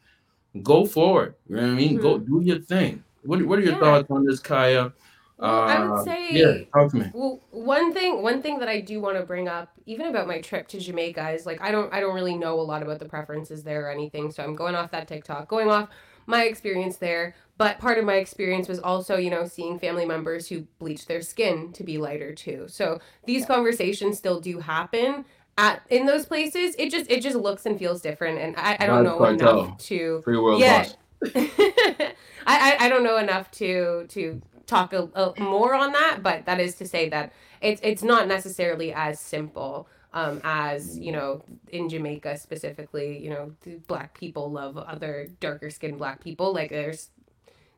go 0.64 0.86
for 0.86 1.26
it. 1.26 1.40
You 1.48 1.56
know 1.58 1.62
what 1.64 1.70
I 1.70 1.74
mean? 1.74 1.98
Go 2.00 2.20
Mhm. 2.20 2.26
do 2.28 2.42
your 2.42 2.60
thing. 2.60 3.04
What, 3.26 3.42
what 3.46 3.60
are 3.60 3.62
your 3.62 3.74
Yeah. 3.74 3.80
thoughts 3.80 4.10
on 4.10 4.26
this, 4.26 4.40
Kiah? 4.42 4.94
Well, 5.38 5.52
I 5.52 5.78
Uh, 5.78 6.04
would 6.06 6.18
yeah, 6.32 6.58
talk 6.74 6.92
to 6.92 6.98
me. 6.98 7.12
Well, 7.14 7.40
one 7.52 7.94
thing 7.94 8.22
one 8.22 8.42
thing 8.42 8.60
that 8.60 8.70
I 8.70 8.82
do 8.82 9.02
want 9.02 9.18
to 9.18 9.24
bring 9.24 9.48
up, 9.48 9.70
even 9.86 10.08
about 10.08 10.28
my 10.28 10.42
trip 10.42 10.68
to 10.70 10.80
Jamaica, 10.80 11.32
is 11.32 11.46
like 11.46 11.62
I 11.62 11.72
don't 11.72 11.94
I 11.94 12.00
don't 12.00 12.16
really 12.16 12.36
know 12.38 12.60
a 12.60 12.62
lot 12.62 12.82
about 12.84 13.00
the 13.00 13.06
preferences 13.06 13.64
there 13.64 13.88
or 13.88 13.92
anything, 13.92 14.32
so 14.32 14.44
I'm 14.44 14.56
going 14.56 14.76
off 14.76 14.92
that 14.92 15.08
TikTok, 15.08 15.48
going 15.48 15.70
off 15.70 15.90
my 16.28 16.44
experience 16.46 16.98
there. 16.98 17.36
But 17.58 17.78
part 17.80 17.98
of 17.98 18.06
my 18.06 18.16
experience 18.16 18.68
was 18.68 18.80
also, 18.80 19.18
you 19.18 19.30
know, 19.30 19.46
seeing 19.46 19.78
family 19.80 20.06
members 20.06 20.48
who 20.48 20.62
bleach 20.80 21.06
their 21.06 21.22
skin 21.22 21.72
to 21.74 21.84
be 21.84 21.98
lighter 21.98 22.34
too. 22.34 22.66
So 22.68 23.00
these 23.26 23.46
conversations 23.46 24.18
still 24.18 24.40
do 24.40 24.60
happen 24.60 25.26
at 25.58 25.82
in 25.90 26.06
those 26.06 26.26
places. 26.26 26.76
It 26.80 26.90
just 26.90 27.10
it 27.12 27.22
just 27.22 27.36
looks 27.36 27.66
and 27.66 27.78
feels 27.78 28.02
different, 28.02 28.40
and 28.40 28.56
I, 28.58 28.78
I 28.80 28.86
don't 28.88 29.04
That's 29.04 29.14
know 29.14 29.26
cartel. 29.26 29.64
enough 29.66 29.78
to 29.80 30.22
Free 30.24 30.38
world 30.38 30.62
yeah. 30.62 30.84
boss. 30.84 30.98
I, 31.36 32.14
I 32.46 32.78
I 32.82 32.90
don't 32.90 33.04
know 33.04 33.18
enough 33.18 33.52
to 33.52 34.06
to 34.10 34.42
talk 34.66 34.94
a, 34.94 35.10
a, 35.16 35.40
more 35.40 35.74
on 35.74 35.92
that, 35.92 36.20
but 36.22 36.46
that 36.46 36.60
is 36.60 36.76
to 36.76 36.88
say 36.88 37.10
that 37.10 37.34
it's 37.62 37.82
it's 37.84 38.04
not 38.04 38.28
necessarily 38.28 38.94
as 38.94 39.20
simple 39.20 39.88
um, 40.14 40.42
as 40.44 40.98
you 40.98 41.12
know 41.12 41.44
in 41.70 41.90
Jamaica 41.90 42.38
specifically. 42.38 43.18
You 43.18 43.30
know, 43.30 43.52
black 43.88 44.18
people 44.18 44.52
love 44.52 44.78
other 44.78 45.28
darker 45.40 45.70
skinned 45.70 45.98
black 45.98 46.24
people. 46.24 46.54
Like 46.54 46.70
there's, 46.70 47.10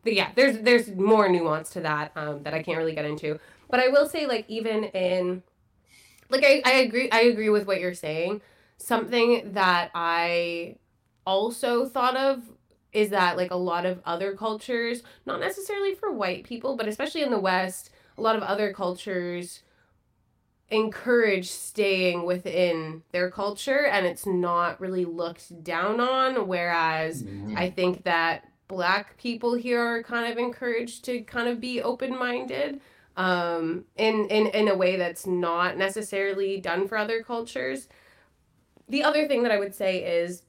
yeah, 0.03 0.31
there's 0.35 0.59
there's 0.59 0.91
more 0.91 1.29
nuance 1.29 1.69
to 1.71 1.81
that 1.81 2.11
um, 2.15 2.43
that 2.43 2.53
I 2.53 2.61
can't 2.63 2.77
really 2.77 2.95
get 2.95 3.05
into. 3.05 3.39
But 3.69 3.79
I 3.79 3.87
will 3.87 4.07
say, 4.07 4.27
like 4.27 4.45
even 4.47 4.85
in, 4.85 5.43
like 6.29 6.43
I, 6.43 6.61
I 6.65 6.73
agree 6.73 7.09
I 7.11 7.21
agree 7.21 7.49
with 7.49 7.65
what 7.67 7.79
you're 7.79 7.93
saying. 7.93 8.41
Something 8.77 9.53
that 9.53 9.89
I 9.95 10.75
also 11.25 11.85
thought 11.85 12.15
of 12.17 12.41
is 12.95 13.09
that 13.09 13.37
like 13.37 13.51
a 13.51 13.55
lot 13.55 13.85
of 13.85 14.01
other 14.05 14.35
cultures, 14.35 15.03
not 15.25 15.39
necessarily 15.39 15.93
for 15.93 16.11
white 16.11 16.43
people, 16.45 16.75
but 16.75 16.87
especially 16.87 17.21
in 17.21 17.29
the 17.29 17.39
West, 17.39 17.89
a 18.17 18.21
lot 18.21 18.35
of 18.35 18.43
other 18.43 18.73
cultures 18.73 19.61
encourage 20.69 21.49
staying 21.49 22.25
within 22.25 23.03
their 23.11 23.29
culture 23.29 23.85
and 23.85 24.05
it's 24.05 24.25
not 24.25 24.79
really 24.81 25.05
looked 25.05 25.63
down 25.63 25.99
on. 25.99 26.47
Whereas 26.47 27.23
Mhm. 27.23 27.57
I 27.57 27.69
think 27.69 28.03
that 28.03 28.49
black 28.67 29.17
people 29.17 29.53
here 29.53 29.79
are 29.79 30.01
kind 30.01 30.31
of 30.31 30.39
encouraged 30.39 31.05
to 31.05 31.21
kind 31.21 31.47
of 31.47 31.59
be 31.59 31.81
open 31.81 32.17
minded 32.17 32.81
um, 33.15 33.85
in, 33.95 34.25
in, 34.25 34.47
in 34.47 34.67
a 34.67 34.75
way 34.75 34.95
that's 34.97 35.25
not 35.27 35.77
necessarily 35.77 36.59
done 36.59 36.87
for 36.87 36.97
other 36.97 37.21
cultures. 37.23 37.87
The 38.89 39.03
other 39.03 39.27
thing 39.27 39.43
that 39.43 39.51
I 39.51 39.59
would 39.59 39.73
say 39.75 39.99
is 40.21 40.43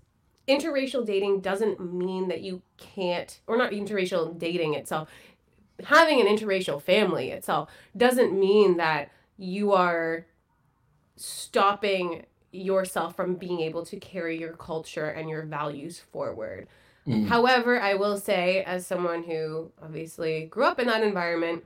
interracial 0.48 1.04
dating 1.04 1.40
doesn't 1.40 1.80
mean 1.80 2.28
that 2.28 2.40
you 2.42 2.62
can't, 2.76 3.40
or 3.46 3.56
not 3.56 3.72
interracial 3.72 4.38
dating 4.38 4.74
itself, 4.74 5.08
having 5.84 6.20
an 6.20 6.26
interracial 6.26 6.80
family 6.80 7.30
itself 7.30 7.68
doesn't 7.96 8.38
mean 8.38 8.76
that 8.76 9.10
you 9.36 9.72
are 9.72 10.26
stopping 11.16 12.24
yourself 12.52 13.14
from 13.14 13.34
being 13.34 13.60
able 13.60 13.84
to 13.84 13.98
carry 13.98 14.38
your 14.38 14.52
culture 14.52 15.06
and 15.06 15.28
your 15.28 15.42
values 15.44 15.98
forward. 15.98 16.68
Mhm. 17.06 17.26
However, 17.26 17.80
I 17.80 17.94
will 17.94 18.16
say, 18.16 18.62
as 18.64 18.86
someone 18.86 19.24
who 19.24 19.72
obviously 19.82 20.46
grew 20.46 20.64
up 20.64 20.80
in 20.80 20.86
that 20.86 21.02
environment, 21.02 21.64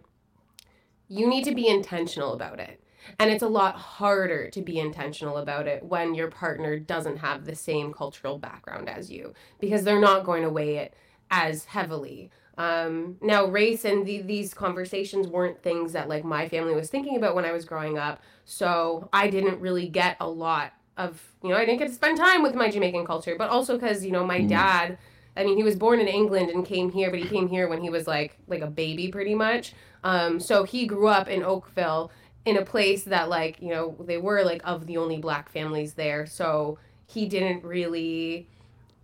you 1.08 1.26
need 1.26 1.44
to 1.44 1.54
be 1.54 1.66
intentional 1.66 2.32
about 2.32 2.60
it. 2.60 2.82
And 3.18 3.30
it's 3.30 3.42
a 3.42 3.48
lot 3.48 3.76
harder 3.76 4.50
to 4.50 4.62
be 4.62 4.78
intentional 4.78 5.38
about 5.38 5.66
it 5.66 5.82
when 5.82 6.14
your 6.14 6.28
partner 6.30 6.78
doesn't 6.78 7.18
have 7.18 7.44
the 7.44 7.54
same 7.54 7.92
cultural 7.92 8.38
background 8.38 8.88
as 8.88 9.10
you 9.10 9.34
because 9.60 9.84
they're 9.84 10.00
not 10.00 10.24
going 10.24 10.42
to 10.42 10.50
weigh 10.50 10.76
it 10.78 10.94
as 11.30 11.64
heavily. 11.66 12.30
Um, 12.58 13.16
now, 13.22 13.46
race 13.46 13.84
and 13.84 14.04
the, 14.04 14.20
these 14.22 14.52
conversations 14.52 15.26
weren't 15.28 15.62
things 15.62 15.92
that 15.92 16.08
like 16.08 16.24
my 16.24 16.48
family 16.48 16.74
was 16.74 16.90
thinking 16.90 17.16
about 17.16 17.34
when 17.34 17.44
I 17.44 17.52
was 17.52 17.64
growing 17.64 17.96
up. 17.98 18.20
So 18.44 19.08
I 19.12 19.28
didn't 19.28 19.60
really 19.60 19.88
get 19.88 20.16
a 20.20 20.28
lot 20.28 20.72
of, 20.98 21.22
you 21.42 21.48
know, 21.48 21.56
I 21.56 21.64
didn't 21.64 21.78
get 21.78 21.88
to 21.88 21.94
spend 21.94 22.18
time 22.18 22.42
with 22.42 22.54
my 22.54 22.68
Jamaican 22.70 23.06
culture, 23.06 23.34
but 23.38 23.48
also 23.48 23.78
because, 23.78 24.04
you 24.04 24.12
know, 24.12 24.26
my 24.26 24.40
Mm. 24.40 24.48
dad, 24.48 24.98
I 25.36 25.44
mean, 25.44 25.56
he 25.56 25.62
was 25.62 25.76
born 25.76 26.00
in 26.00 26.08
England 26.08 26.50
and 26.50 26.66
came 26.66 26.90
here, 26.90 27.10
but 27.10 27.20
he 27.20 27.28
came 27.28 27.48
here 27.48 27.68
when 27.68 27.80
he 27.80 27.88
was 27.88 28.06
like 28.06 28.36
like 28.48 28.60
a 28.60 28.66
baby 28.66 29.08
pretty 29.08 29.34
much. 29.34 29.72
Um, 30.04 30.40
so 30.40 30.64
he 30.64 30.86
grew 30.86 31.08
up 31.08 31.28
in 31.28 31.42
Oakville 31.42 32.10
in 32.44 32.56
a 32.56 32.64
place 32.64 33.04
that 33.04 33.28
like, 33.28 33.60
you 33.60 33.68
know, 33.70 33.96
they 34.00 34.16
were 34.18 34.42
like 34.44 34.62
of 34.64 34.86
the 34.86 34.96
only 34.96 35.18
black 35.18 35.50
families 35.50 35.94
there. 35.94 36.26
So 36.26 36.78
he 37.06 37.26
didn't 37.26 37.64
really 37.64 38.48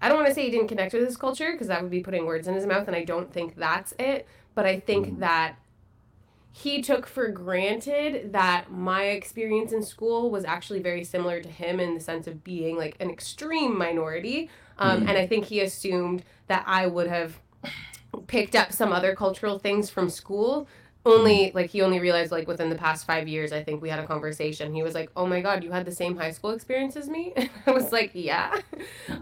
I 0.00 0.08
don't 0.08 0.18
want 0.18 0.28
to 0.28 0.34
say 0.34 0.44
he 0.44 0.50
didn't 0.50 0.68
connect 0.68 0.92
with 0.94 1.04
his 1.04 1.16
culture 1.16 1.52
because 1.52 1.68
that 1.68 1.82
would 1.82 1.90
be 1.90 2.00
putting 2.00 2.26
words 2.26 2.48
in 2.48 2.54
his 2.54 2.66
mouth 2.66 2.86
and 2.86 2.96
I 2.96 3.04
don't 3.04 3.32
think 3.32 3.56
that's 3.56 3.94
it, 3.98 4.26
but 4.54 4.66
I 4.66 4.80
think 4.80 5.08
Mhm. 5.08 5.18
that 5.20 5.56
he 6.52 6.80
took 6.80 7.06
for 7.06 7.28
granted 7.28 8.32
that 8.32 8.70
my 8.70 9.04
experience 9.04 9.72
in 9.72 9.82
school 9.82 10.30
was 10.30 10.44
actually 10.44 10.80
very 10.80 11.04
similar 11.04 11.40
to 11.40 11.48
him 11.48 11.80
in 11.80 11.94
the 11.94 12.00
sense 12.00 12.26
of 12.26 12.42
being 12.44 12.76
like 12.76 12.96
an 13.00 13.10
extreme 13.10 13.76
minority. 13.76 14.50
Um, 14.78 15.02
Mhm. 15.02 15.08
And 15.08 15.18
I 15.18 15.26
think 15.26 15.46
he 15.46 15.60
assumed 15.60 16.24
that 16.48 16.64
I 16.66 16.86
would 16.86 17.08
have 17.08 17.40
picked 18.26 18.56
up 18.56 18.72
some 18.72 18.92
other 18.92 19.14
cultural 19.14 19.58
things 19.58 19.90
from 19.90 20.08
school. 20.10 20.68
Only 21.06 21.52
like 21.54 21.70
he 21.70 21.82
only 21.82 22.00
realized 22.00 22.32
like 22.32 22.48
within 22.48 22.68
the 22.68 22.76
past 22.76 23.06
five 23.06 23.28
years, 23.28 23.52
I 23.52 23.62
think 23.62 23.80
we 23.80 23.88
had 23.88 24.00
a 24.00 24.06
conversation. 24.06 24.74
He 24.74 24.82
was 24.82 24.94
like, 24.94 25.10
"Oh 25.16 25.26
my 25.26 25.40
god, 25.40 25.62
you 25.64 25.70
had 25.70 25.84
the 25.84 25.92
same 25.92 26.16
high 26.16 26.32
school 26.32 26.50
experience 26.50 26.96
as 26.96 27.08
me." 27.08 27.32
I 27.66 27.70
was 27.70 27.92
like, 27.92 28.10
"Yeah." 28.14 28.54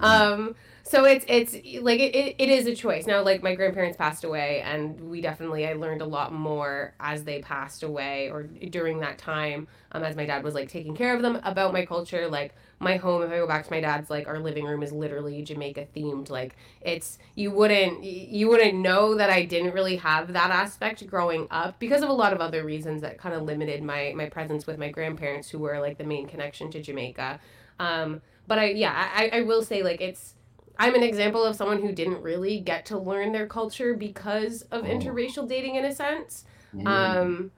Um, 0.01 0.55
so 0.85 1.05
it's 1.05 1.25
it's 1.29 1.55
like 1.83 1.99
it, 1.99 2.15
it, 2.15 2.37
it 2.39 2.49
is 2.51 2.67
a 2.67 2.75
choice 2.75 3.07
now 3.07 3.23
like 3.23 3.43
my 3.43 3.55
grandparents 3.55 3.97
passed 3.97 4.23
away 4.23 4.61
and 4.61 5.01
we 5.01 5.21
definitely 5.23 5.67
i 5.67 5.73
learned 5.73 6.03
a 6.03 6.07
lot 6.07 6.33
more 6.33 6.95
as 7.01 7.25
they 7.25 7.41
passed 7.41 7.83
away 7.83 8.31
or 8.31 8.43
during 8.43 9.01
that 9.01 9.17
time 9.17 9.67
um, 9.93 10.05
as 10.05 10.15
my 10.15 10.27
dad 10.27 10.45
was 10.45 10.55
like 10.55 10.69
taking 10.69 10.95
care 10.95 11.17
of 11.17 11.23
them 11.23 11.41
about 11.43 11.73
my 11.73 11.87
culture 11.87 12.29
like 12.29 12.55
my 12.81 12.97
home 12.97 13.23
if 13.23 13.31
i 13.31 13.37
go 13.37 13.47
back 13.47 13.65
to 13.65 13.71
my 13.71 13.81
dad's 13.81 14.11
like 14.11 14.27
our 14.29 14.39
living 14.39 14.65
room 14.65 14.83
is 14.83 14.93
literally 14.93 15.43
jamaica 15.43 15.87
themed 15.97 16.29
like 16.31 16.57
it's 16.81 17.19
you 17.35 17.51
wouldn't 17.51 18.03
you 18.05 18.49
wouldn't 18.49 18.75
know 18.75 19.15
that 19.15 19.31
i 19.31 19.45
didn't 19.45 19.73
really 19.73 19.97
have 19.97 20.33
that 20.33 20.51
aspect 20.51 21.07
growing 21.07 21.47
up 21.51 21.79
because 21.79 22.03
of 22.03 22.09
a 22.09 22.13
lot 22.13 22.33
of 22.33 22.41
other 22.41 22.65
reasons 22.65 23.03
that 23.03 23.19
kind 23.19 23.35
of 23.35 23.43
limited 23.43 23.83
my 23.83 24.13
my 24.17 24.29
presence 24.29 24.67
with 24.67 24.79
my 24.79 24.89
grandparents 24.89 25.49
who 25.51 25.59
were 25.59 25.79
like 25.81 25.99
the 25.99 26.05
main 26.05 26.27
connection 26.27 26.71
to 26.71 26.83
jamaica 26.83 27.41
um, 27.79 28.21
but 28.47 28.59
i 28.59 28.67
yeah 28.71 29.11
I, 29.15 29.31
I 29.39 29.41
will 29.43 29.63
say 29.63 29.83
like 29.83 30.01
it's 30.01 30.35
I'm 30.77 30.97
an 30.97 31.05
example 31.05 31.45
of 31.45 31.55
someone 31.55 31.81
who 31.81 31.93
didn't 31.93 32.21
really 32.21 32.59
get 32.59 32.87
to 32.87 32.99
learn 32.99 33.31
their 33.31 33.47
culture 33.47 33.95
because 33.95 34.63
of 34.73 34.85
Oh. 34.85 34.89
interracial 34.89 35.49
dating 35.49 35.77
in 35.77 35.85
a 35.85 35.95
sense. 35.95 36.45
Mhm. 36.75 36.87
Um, 36.87 37.53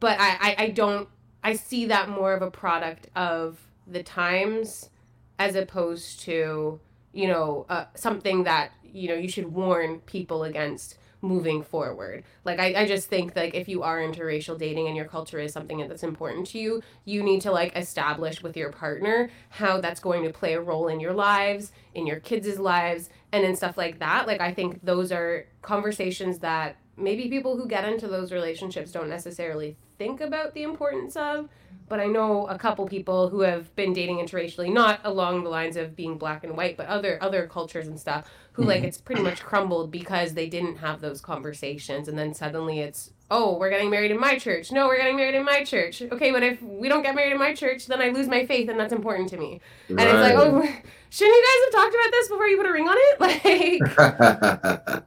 but 0.00 0.18
I, 0.20 0.30
I, 0.40 0.56
I 0.64 0.70
don't, 0.70 1.08
I 1.42 1.54
see 1.54 1.86
that 1.86 2.08
more 2.08 2.32
of 2.34 2.42
a 2.42 2.50
product 2.50 3.08
of 3.14 3.58
the 3.86 4.02
times 4.02 4.90
as 5.38 5.54
opposed 5.54 6.20
to, 6.20 6.80
you 7.12 7.28
know, 7.28 7.66
uh, 7.68 7.84
something 7.94 8.44
that, 8.44 8.72
you 8.82 9.08
know, 9.08 9.14
you 9.14 9.28
should 9.28 9.52
warn 9.52 10.00
people 10.00 10.44
against 10.44 10.98
moving 11.22 11.62
forward. 11.62 12.24
Like, 12.44 12.60
I, 12.60 12.82
I 12.82 12.86
just 12.86 13.08
think, 13.08 13.34
like, 13.34 13.54
if 13.54 13.68
you 13.68 13.82
are 13.82 13.98
interracial 13.98 14.58
dating 14.58 14.86
and 14.86 14.96
your 14.96 15.06
culture 15.06 15.38
is 15.38 15.52
something 15.52 15.86
that's 15.88 16.02
important 16.02 16.46
to 16.48 16.58
you, 16.58 16.82
you 17.04 17.22
need 17.22 17.40
to, 17.42 17.50
like, 17.50 17.76
establish 17.76 18.42
with 18.42 18.56
your 18.56 18.70
partner 18.70 19.30
how 19.48 19.80
that's 19.80 20.00
going 20.00 20.24
to 20.24 20.32
play 20.32 20.54
a 20.54 20.60
role 20.60 20.88
in 20.88 21.00
your 21.00 21.14
lives, 21.14 21.72
in 21.94 22.06
your 22.06 22.20
kids' 22.20 22.58
lives, 22.58 23.08
and 23.32 23.44
in 23.44 23.56
stuff 23.56 23.76
like 23.76 23.98
that. 23.98 24.26
Like, 24.26 24.40
I 24.40 24.52
think 24.52 24.84
those 24.84 25.10
are 25.10 25.46
conversations 25.62 26.38
that 26.40 26.76
maybe 26.96 27.28
people 27.28 27.56
who 27.56 27.66
get 27.66 27.84
into 27.84 28.08
those 28.08 28.30
relationships 28.30 28.92
don't 28.92 29.08
necessarily 29.08 29.76
think 29.98 30.20
about 30.20 30.54
the 30.54 30.62
importance 30.62 31.16
of. 31.16 31.48
But 31.88 32.00
I 32.00 32.06
know 32.06 32.46
a 32.48 32.58
couple 32.58 32.84
people 32.86 33.28
who 33.28 33.40
have 33.42 33.74
been 33.76 33.92
dating 33.92 34.18
interracially, 34.18 34.72
not 34.72 35.00
along 35.04 35.44
the 35.44 35.50
lines 35.50 35.76
of 35.76 35.94
being 35.94 36.18
black 36.18 36.42
and 36.42 36.56
white, 36.56 36.76
but 36.76 36.86
other 36.86 37.18
other 37.22 37.46
cultures 37.46 37.86
and 37.86 37.98
stuff, 37.98 38.28
who 38.52 38.64
like 38.64 38.82
Mhm. 38.82 38.86
it's 38.86 38.98
pretty 38.98 39.22
much 39.22 39.42
crumbled 39.44 39.90
because 39.92 40.34
they 40.34 40.48
didn't 40.48 40.76
have 40.78 41.00
those 41.00 41.20
conversations, 41.20 42.08
and 42.08 42.18
then 42.18 42.34
suddenly 42.34 42.80
it's 42.80 43.12
oh 43.30 43.56
we're 43.58 43.70
getting 43.70 43.90
married 43.90 44.10
in 44.10 44.18
my 44.18 44.36
church, 44.38 44.72
no 44.72 44.86
we're 44.88 44.96
getting 44.96 45.16
married 45.16 45.34
in 45.36 45.44
my 45.44 45.62
church, 45.64 46.02
okay, 46.02 46.30
but 46.32 46.42
if 46.42 46.60
we 46.62 46.88
don't 46.88 47.02
get 47.02 47.14
married 47.14 47.32
in 47.32 47.38
my 47.38 47.52
church, 47.54 47.86
then 47.86 48.00
I 48.00 48.08
lose 48.08 48.26
my 48.28 48.46
faith, 48.46 48.68
and 48.68 48.78
that's 48.80 48.92
important 48.92 49.28
to 49.30 49.36
me. 49.36 49.60
And 49.88 50.00
it's 50.00 50.12
like 50.12 50.34
oh 50.36 50.60
shouldn't 51.10 51.36
you 51.36 51.44
guys 51.48 51.64
have 51.64 51.74
talked 51.82 51.94
about 51.94 52.10
this 52.12 52.28
before 52.28 52.46
you 52.48 52.56
put 52.56 52.66
a 52.66 52.72
ring 52.72 52.88
on 52.88 52.96
it, 52.98 53.20
like 53.20 55.02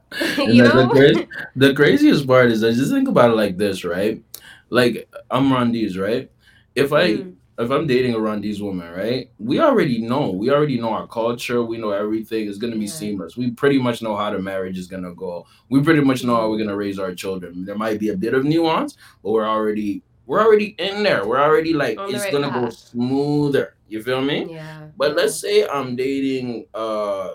you 0.48 0.62
the, 0.62 0.68
the, 0.68 1.12
know. 1.14 1.24
the 1.68 1.74
craziest 1.74 2.26
part 2.26 2.50
is 2.50 2.64
I 2.64 2.70
just 2.72 2.90
think 2.90 3.08
about 3.08 3.30
it 3.30 3.36
like 3.36 3.58
this, 3.58 3.84
right? 3.84 4.22
Like 4.70 5.08
I'm 5.30 5.50
Rwandese, 5.50 5.98
right? 6.00 6.30
If 6.74 6.92
I 6.92 7.08
Mm. 7.14 7.34
if 7.58 7.70
I'm 7.70 7.86
dating 7.86 8.14
a 8.14 8.18
Rwandese 8.18 8.62
woman, 8.62 8.90
right? 8.90 9.28
We 9.38 9.60
already 9.60 10.00
know. 10.00 10.30
We 10.30 10.48
already 10.50 10.80
know 10.80 10.90
our 10.90 11.06
culture. 11.06 11.62
We 11.62 11.76
know 11.76 11.90
everything 11.90 12.46
is 12.46 12.56
gonna 12.56 12.76
be 12.76 12.86
Yeah. 12.86 12.90
seamless. 12.92 13.36
We 13.36 13.50
pretty 13.50 13.78
much 13.78 14.00
know 14.00 14.16
how 14.16 14.30
the 14.30 14.38
marriage 14.38 14.78
is 14.78 14.86
gonna 14.86 15.14
go. 15.14 15.44
We 15.68 15.82
pretty 15.82 16.00
much 16.00 16.24
know 16.24 16.36
how 16.36 16.48
we're 16.48 16.56
gonna 16.56 16.76
raise 16.76 16.98
our 16.98 17.14
children. 17.14 17.66
There 17.66 17.74
might 17.76 18.00
be 18.00 18.08
a 18.08 18.16
bit 18.16 18.32
of 18.32 18.44
nuance, 18.44 18.96
but 19.22 19.32
we're 19.32 19.46
already 19.46 20.02
we're 20.26 20.40
already 20.40 20.74
in 20.78 21.02
there. 21.02 21.26
We're 21.26 21.40
already 21.42 21.74
like 21.74 21.98
On 21.98 22.08
it's 22.14 22.22
right 22.24 22.32
gonna 22.32 22.50
go 22.50 22.70
smoother. 22.70 23.74
You 23.88 24.00
feel 24.02 24.22
me? 24.22 24.46
Yeah. 24.48 24.86
But 24.96 25.10
yeah. 25.10 25.16
let's 25.16 25.36
say 25.38 25.66
I'm 25.66 25.96
dating 25.96 26.64
uh 26.72 27.30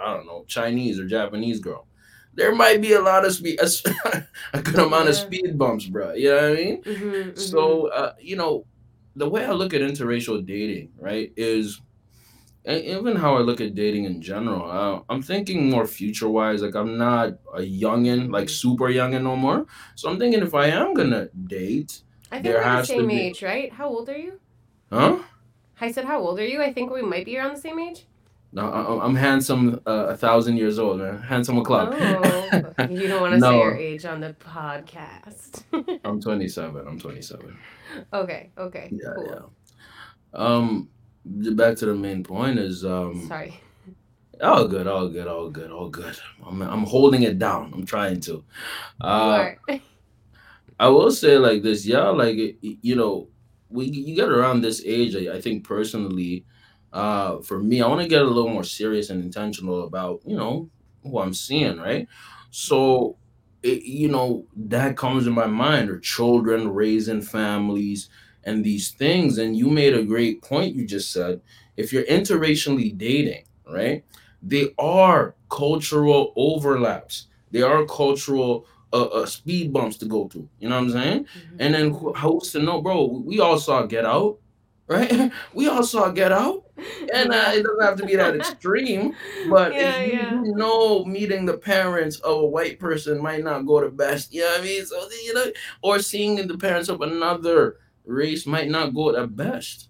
I 0.00 0.14
don't 0.14 0.26
know, 0.26 0.44
Chinese 0.46 1.00
or 1.00 1.06
Japanese 1.08 1.58
girl. 1.58 1.87
There 2.38 2.54
might 2.54 2.80
be 2.80 2.92
a 2.92 3.00
lot 3.02 3.26
of 3.26 3.34
speed, 3.34 3.58
a, 4.52 4.62
good 4.62 4.78
amount 4.78 5.08
of 5.08 5.16
speed 5.16 5.58
bumps, 5.58 5.86
bro. 5.86 6.14
You 6.14 6.30
know 6.30 6.36
what 6.36 6.44
I 6.44 6.54
mean? 6.54 6.82
Mm-hmm, 6.82 7.04
mm-hmm. 7.04 7.36
So, 7.38 7.88
uh, 7.88 8.12
you 8.20 8.36
know, 8.36 8.64
the 9.16 9.28
way 9.28 9.44
I 9.44 9.50
look 9.50 9.74
at 9.74 9.80
interracial 9.80 10.46
dating, 10.46 10.92
right, 10.98 11.32
is 11.36 11.82
even 12.64 13.16
how 13.16 13.36
I 13.36 13.40
look 13.40 13.60
at 13.60 13.74
dating 13.74 14.04
in 14.04 14.22
general. 14.22 14.70
Uh, 14.70 15.00
I'm 15.12 15.22
thinking 15.22 15.68
more 15.68 15.86
future 15.86 16.28
wise. 16.28 16.62
Like 16.62 16.76
I'm 16.76 16.96
not 16.96 17.30
a 17.54 17.60
youngin, 17.60 18.30
like 18.30 18.46
Mhm. 18.46 18.60
super 18.62 18.86
youngin 18.86 19.22
no 19.22 19.34
more. 19.36 19.66
So 19.96 20.08
I'm 20.08 20.18
thinking 20.18 20.42
if 20.42 20.54
I 20.54 20.66
am 20.68 20.94
gonna 20.94 21.28
date, 21.46 22.02
I 22.30 22.36
think 22.36 22.44
there 22.44 22.62
we're 22.62 22.76
the 22.76 22.84
same 22.84 23.08
be- 23.08 23.20
age, 23.20 23.42
right? 23.42 23.72
How 23.72 23.88
old 23.88 24.08
are 24.08 24.18
you? 24.18 24.38
huh? 24.92 25.18
I 25.80 25.92
said, 25.92 26.04
how 26.04 26.18
old 26.20 26.38
are 26.40 26.46
you? 26.46 26.60
I 26.62 26.72
think 26.72 26.90
we 26.90 27.02
might 27.02 27.24
be 27.24 27.38
around 27.38 27.54
the 27.54 27.60
same 27.60 27.78
age. 27.78 28.07
No, 28.52 28.70
I- 28.70 29.04
I'm 29.04 29.14
handsome, 29.14 29.80
uh, 29.86 30.06
a 30.08 30.16
thousand 30.16 30.56
years 30.56 30.78
old, 30.78 31.00
man. 31.00 31.18
Handsome 31.18 31.58
o'clock. 31.58 31.92
Oh, 31.92 32.86
you 32.88 33.06
don't 33.08 33.20
want 33.20 33.34
to 33.34 33.38
No. 33.44 33.50
say 33.50 33.58
your 33.58 33.76
age 33.76 34.04
on 34.06 34.20
the 34.20 34.34
podcast. 34.40 35.62
I'm 36.04 36.20
27. 36.20 36.86
I'm 36.86 36.98
27. 36.98 37.58
okay, 38.14 38.50
okay, 38.56 38.88
Yeah, 38.90 39.12
cool. 39.14 39.26
yeah. 40.34 40.40
Um, 40.46 40.88
back 41.24 41.76
to 41.76 41.86
the 41.86 41.94
main 41.94 42.22
point 42.24 42.58
is 42.58 42.84
um. 42.84 43.26
Sorry. 43.28 43.60
All 44.42 44.68
good, 44.68 44.86
all 44.86 45.08
good, 45.08 45.26
all 45.26 45.50
good, 45.50 45.70
all 45.70 45.90
good. 45.90 46.16
I'm 46.46 46.62
I'm 46.62 46.84
holding 46.84 47.24
it 47.24 47.38
down. 47.38 47.72
I'm 47.74 47.84
trying 47.84 48.20
to. 48.20 48.44
Uh. 49.00 49.50
I 50.80 50.88
will 50.88 51.10
say 51.10 51.36
like 51.38 51.62
this, 51.62 51.84
yeah, 51.84 52.08
like 52.08 52.36
it- 52.36 52.58
you 52.62 52.94
know, 52.94 53.28
we 53.68 53.86
you 53.86 54.14
get 54.14 54.28
around 54.28 54.60
this 54.62 54.82
age. 54.86 55.16
I, 55.16 55.36
I 55.36 55.40
think 55.40 55.64
personally, 55.64 56.46
uh, 56.92 57.38
for 57.40 57.58
me, 57.58 57.82
I 57.82 57.88
want 57.88 58.02
to 58.02 58.08
get 58.08 58.22
a 58.22 58.26
little 58.26 58.50
more 58.50 58.64
serious 58.64 59.10
and 59.10 59.22
intentional 59.22 59.84
about 59.84 60.22
you 60.24 60.36
know 60.36 60.70
who 61.02 61.18
I'm 61.18 61.34
seeing, 61.34 61.78
right? 61.78 62.08
So, 62.50 63.16
it, 63.62 63.82
you 63.82 64.08
know, 64.08 64.46
that 64.56 64.96
comes 64.96 65.26
in 65.26 65.32
my 65.32 65.46
mind, 65.46 65.90
or 65.90 65.98
children 65.98 66.72
raising 66.72 67.22
families 67.22 68.08
and 68.44 68.64
these 68.64 68.90
things. 68.90 69.38
And 69.38 69.56
you 69.56 69.68
made 69.68 69.94
a 69.94 70.02
great 70.02 70.42
point. 70.42 70.74
You 70.74 70.86
just 70.86 71.12
said 71.12 71.40
if 71.76 71.92
you're 71.92 72.04
interracially 72.04 72.96
dating, 72.96 73.44
right? 73.70 74.04
They 74.42 74.74
are 74.78 75.34
cultural 75.50 76.32
overlaps. 76.36 77.26
They 77.50 77.62
are 77.62 77.84
cultural 77.86 78.66
uh, 78.92 79.04
uh, 79.04 79.26
speed 79.26 79.72
bumps 79.72 79.96
to 79.98 80.06
go 80.06 80.28
through. 80.28 80.48
You 80.58 80.68
know 80.68 80.76
what 80.76 80.84
I'm 80.84 80.90
saying? 80.90 81.26
And 81.58 81.74
then 81.74 81.90
who, 81.90 82.12
who's 82.12 82.52
to 82.52 82.60
know, 82.60 82.80
bro? 82.80 83.22
We 83.24 83.40
all 83.40 83.58
saw 83.58 83.82
Get 83.82 84.04
Out, 84.04 84.38
right? 84.88 85.30
We 85.54 85.68
all 85.68 85.82
saw 85.84 86.10
Get 86.10 86.32
Out, 86.32 86.62
and 87.14 87.32
uh, 87.32 87.50
it 87.54 87.62
doesn't 87.64 87.82
have 87.82 87.96
to 87.98 88.04
be 88.04 88.16
that 88.16 88.34
extreme. 88.36 89.14
But 89.42 89.74
Yeah, 89.74 89.88
if 89.90 89.98
you, 89.98 90.12
yeah. 90.12 90.42
know, 90.56 91.04
meeting 91.04 91.46
the 91.46 91.58
parents 91.58 92.18
of 92.20 92.40
a 92.42 92.46
white 92.46 92.78
person 92.78 93.22
might 93.22 93.44
not 93.44 93.66
go 93.66 93.80
the 93.80 93.90
best. 93.90 94.32
You 94.32 94.42
know 94.42 94.50
what 94.52 94.60
I 94.60 94.64
mean? 94.64 94.86
So 94.86 95.08
you 95.24 95.34
know, 95.34 95.46
or 95.82 95.98
seeing 96.00 96.36
the 96.46 96.58
parents 96.58 96.88
of 96.88 97.00
another 97.02 97.76
race 98.04 98.46
might 98.46 98.70
not 98.70 98.94
go 98.94 99.12
the 99.12 99.26
best. 99.26 99.88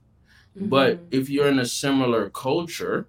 But 0.60 0.96
Mhm. 0.96 1.06
if 1.10 1.30
you're 1.30 1.48
in 1.48 1.58
a 1.60 1.66
similar 1.66 2.30
culture, 2.30 3.08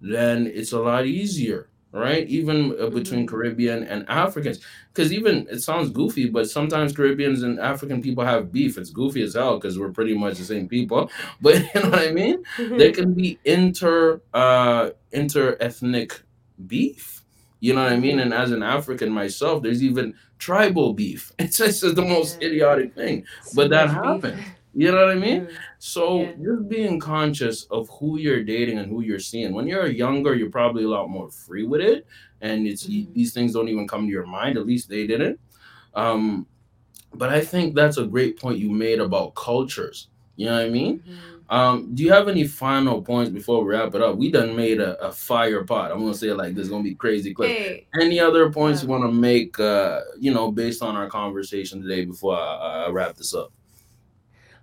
then 0.00 0.46
it's 0.48 0.72
a 0.72 0.80
lot 0.80 1.06
easier, 1.06 1.71
right? 1.92 2.26
Even 2.28 2.74
uh, 2.80 2.88
between 2.90 3.24
Mhm. 3.26 3.28
Caribbean 3.28 3.84
and 3.84 4.04
Africans. 4.08 4.60
Because 4.92 5.12
even 5.12 5.46
it 5.50 5.60
sounds 5.62 5.90
goofy, 5.90 6.28
but 6.28 6.48
sometimes 6.50 6.92
Caribbeans 6.94 7.42
and 7.42 7.58
African 7.60 8.02
people 8.02 8.24
have 8.24 8.52
beef. 8.52 8.78
It's 8.78 8.90
goofy 8.90 9.22
as 9.22 9.34
hell 9.34 9.58
because 9.58 9.78
we're 9.78 9.92
pretty 9.92 10.14
much 10.14 10.38
the 10.38 10.44
same 10.44 10.68
people. 10.68 11.10
But 11.40 11.56
you 11.74 11.80
know 11.82 11.90
what 11.90 12.08
I 12.08 12.12
mean? 12.12 12.42
There 12.76 12.92
can 12.92 13.14
be 13.14 13.40
inter 13.44 14.20
uh 14.34 14.90
inter 15.12 15.56
ethnic 15.60 16.22
beef. 16.66 17.22
You 17.60 17.74
know 17.74 17.84
what 17.84 17.92
I 17.92 17.96
mean? 17.96 18.18
Mhm. 18.18 18.22
And 18.22 18.34
as 18.34 18.50
an 18.52 18.62
African 18.62 19.10
myself, 19.12 19.62
there's 19.62 19.82
even 19.82 20.14
tribal 20.38 20.94
beef. 20.94 21.32
It's 21.38 21.58
just 21.58 21.80
the 21.82 22.02
most 22.02 22.42
idiotic 22.42 22.94
thing. 22.94 23.24
But 23.52 23.70
that 23.70 23.88
happens. 23.90 24.52
You 24.74 24.90
know 24.90 25.04
what 25.06 25.10
I 25.10 25.18
mean? 25.20 25.42
Mm. 25.42 25.50
So 25.78 26.20
Yeah. 26.22 26.32
just 26.42 26.68
being 26.68 26.98
conscious 26.98 27.64
of 27.64 27.88
who 27.98 28.18
you're 28.18 28.42
dating 28.42 28.78
and 28.78 28.90
who 28.90 29.02
you're 29.02 29.18
seeing. 29.18 29.52
When 29.52 29.66
you're 29.66 29.86
younger, 29.86 30.34
you're 30.34 30.50
probably 30.50 30.84
a 30.84 30.88
lot 30.88 31.10
more 31.10 31.28
free 31.30 31.64
with 31.64 31.80
it, 31.82 32.06
and 32.40 32.66
it's 32.66 32.86
Mhm. 32.86 33.12
these 33.12 33.32
things 33.34 33.52
don't 33.52 33.68
even 33.68 33.86
come 33.86 34.06
to 34.06 34.10
your 34.12 34.26
mind. 34.26 34.56
At 34.56 34.66
least 34.66 34.88
they 34.88 35.06
didn't. 35.06 35.38
Um, 35.94 36.46
but 37.14 37.28
I 37.28 37.42
think 37.42 37.74
that's 37.74 37.98
a 37.98 38.06
great 38.06 38.38
point 38.40 38.58
you 38.58 38.70
made 38.70 38.98
about 39.00 39.34
cultures. 39.34 40.08
You 40.36 40.46
know 40.46 40.54
what 40.54 40.64
I 40.64 40.70
mean? 40.70 41.02
Mhm. 41.06 41.54
Um, 41.54 41.94
do 41.94 42.02
you 42.02 42.10
have 42.10 42.28
any 42.28 42.44
final 42.44 43.02
points 43.02 43.30
before 43.30 43.62
we 43.62 43.72
wrap 43.74 43.94
it 43.94 44.00
up? 44.00 44.16
We 44.16 44.30
done 44.30 44.56
made 44.56 44.80
a, 44.80 44.98
a 45.04 45.12
fire 45.12 45.64
pot. 45.64 45.92
I'm 45.92 45.98
gonna 45.98 46.14
say 46.14 46.28
it 46.28 46.36
like 46.36 46.54
this, 46.54 46.68
gonna 46.68 46.82
be 46.82 46.94
crazy 46.94 47.34
quick. 47.34 47.50
Hey, 47.50 47.86
Any 48.00 48.18
other 48.18 48.50
points 48.50 48.82
you 48.82 48.88
want 48.88 49.04
to 49.04 49.12
make? 49.12 49.60
Uh, 49.60 50.00
you 50.18 50.32
know, 50.32 50.50
based 50.50 50.82
on 50.82 50.96
our 50.96 51.08
conversation 51.10 51.82
today, 51.82 52.06
before 52.06 52.38
I, 52.38 52.86
I 52.86 52.90
wrap 52.90 53.16
this 53.16 53.34
up. 53.34 53.52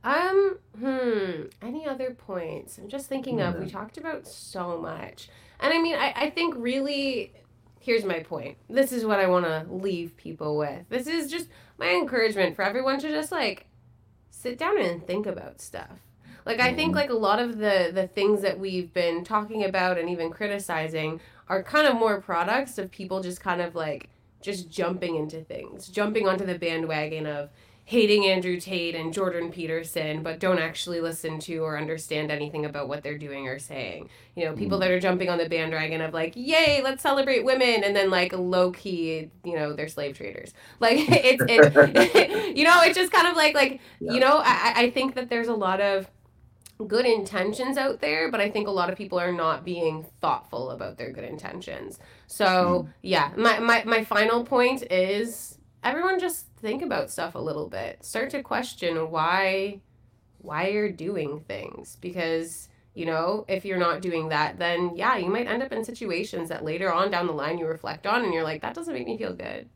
Um, 0.04 0.58
hmm. 0.78 1.44
Any 1.62 1.86
other 1.86 2.12
points? 2.12 2.78
I'm 2.78 2.88
just 2.88 3.08
thinking 3.08 3.42
of, 3.42 3.60
we 3.60 3.70
talked 3.70 3.98
about 3.98 4.28
so 4.28 4.78
much. 4.78 5.30
And 5.60 5.74
I 5.74 5.82
mean, 5.82 5.96
I, 5.96 6.14
I 6.16 6.30
think 6.30 6.56
really, 6.58 7.34
here's 7.82 8.06
my 8.06 8.20
point. 8.20 8.58
This 8.70 8.92
is 8.92 9.06
what 9.06 9.20
I 9.20 9.28
want 9.28 9.46
to 9.46 9.66
leave 9.70 10.16
people 10.16 10.58
with. 10.58 10.88
This 10.90 11.06
is 11.08 11.30
just 11.30 11.48
my 11.78 11.90
encouragement 11.90 12.56
for 12.56 12.62
everyone 12.62 13.00
to 13.00 13.10
just 13.10 13.32
like 13.32 13.66
sit 14.30 14.58
down 14.58 14.80
and 14.80 15.06
think 15.06 15.26
about 15.28 15.60
stuff. 15.60 16.00
Like 16.46 16.62
I 16.62 16.74
think 16.74 16.94
Mhm. 16.94 16.96
like 16.96 17.10
a 17.10 17.14
lot 17.16 17.40
of 17.40 17.58
the 17.58 17.92
the 17.94 18.08
things 18.08 18.42
that 18.42 18.58
we've 18.58 18.94
been 18.94 19.24
talking 19.26 19.66
about 19.66 19.98
and 19.98 20.10
even 20.10 20.32
criticizing 20.32 21.20
are 21.50 21.62
kind 21.62 21.86
of 21.88 21.96
more 21.96 22.22
products 22.22 22.78
of 22.78 22.90
people 22.90 23.22
just 23.22 23.42
kind 23.42 23.62
of 23.62 23.76
like 23.76 24.10
just 24.42 24.70
jumping 24.72 25.16
into 25.18 25.42
things, 25.44 25.88
jumping 25.90 26.28
onto 26.28 26.46
the 26.46 26.58
bandwagon 26.58 27.26
of 27.26 27.50
hating 27.90 28.24
Andrew 28.28 28.60
Tate 28.60 28.94
and 28.94 29.12
Jordan 29.12 29.52
Peterson, 29.52 30.22
but 30.22 30.38
don't 30.40 30.60
actually 30.60 31.02
listen 31.02 31.40
to 31.40 31.58
or 31.64 31.76
understand 31.76 32.30
anything 32.32 32.64
about 32.66 32.88
what 32.88 33.02
they're 33.02 33.18
doing 33.18 33.48
or 33.48 33.58
saying. 33.58 34.10
You 34.36 34.46
know, 34.46 34.54
people 34.54 34.78
Mm. 34.78 34.82
that 34.82 34.92
are 34.92 35.00
jumping 35.00 35.28
on 35.28 35.40
the 35.40 35.50
bandwagon 35.50 36.00
of 36.02 36.14
like, 36.14 36.34
yay, 36.36 36.82
let's 36.84 37.02
celebrate 37.02 37.44
women, 37.44 37.84
and 37.84 37.96
then 37.96 38.12
like 38.12 38.32
low 38.32 38.70
key, 38.72 39.32
you 39.44 39.56
know, 39.56 39.74
they're 39.74 39.88
slave 39.88 40.16
traders. 40.16 40.54
Like 40.80 41.00
it's 41.10 41.44
it, 41.48 42.56
you 42.58 42.64
know, 42.64 42.80
it's 42.84 42.96
just 42.96 43.12
kind 43.12 43.28
of 43.28 43.36
like 43.36 43.56
like 43.56 43.82
Yeah. 44.00 44.14
you 44.14 44.20
know, 44.20 44.38
I 44.38 44.74
I 44.76 44.82
I 44.84 44.90
think 44.92 45.16
that 45.16 45.30
there's 45.32 45.48
a 45.48 45.56
lot 45.56 45.82
of 45.82 46.08
good 46.88 47.06
intentions 47.08 47.78
out 47.78 48.02
there, 48.02 48.32
but 48.32 48.40
I 48.40 48.50
think 48.50 48.68
a 48.68 48.72
lot 48.72 48.90
of 48.90 48.98
people 48.98 49.20
are 49.20 49.34
not 49.34 49.66
being 49.66 50.06
thoughtful 50.22 50.70
about 50.72 50.98
their 50.98 51.12
good 51.12 51.26
intentions. 51.26 52.00
So 52.28 52.88
yeah, 53.02 53.32
my, 53.36 53.60
my, 53.60 53.84
my 53.84 54.04
final 54.06 54.46
point 54.46 54.84
is 54.92 55.58
everyone 55.84 56.20
just 56.20 56.48
think 56.58 56.82
about 56.82 57.12
stuff 57.12 57.36
a 57.36 57.40
little 57.40 57.68
bit. 57.68 58.04
Start 58.04 58.30
to 58.32 58.44
question 58.44 59.12
why 59.12 59.82
why 60.42 60.68
you're 60.68 60.92
doing 60.92 61.42
things. 61.48 61.98
Because, 62.02 62.70
you 62.94 63.06
know, 63.06 63.46
if 63.48 63.66
you're 63.66 63.78
not 63.78 64.02
doing 64.02 64.30
that, 64.30 64.58
then 64.58 64.96
yeah, 64.96 65.18
you 65.18 65.30
might 65.30 65.48
end 65.48 65.64
up 65.64 65.72
in 65.72 65.84
situations 65.84 66.50
that 66.50 66.64
later 66.64 66.92
on 66.92 67.12
down 67.12 67.28
the 67.28 67.34
line 67.34 67.58
you 67.58 67.68
reflect 67.68 68.08
on 68.08 68.24
and 68.24 68.34
you're 68.34 68.44
like, 68.44 68.62
that 68.62 68.74
doesn't 68.74 68.94
make 68.94 69.08
me 69.08 69.18
feel 69.18 69.34
good. 69.34 69.70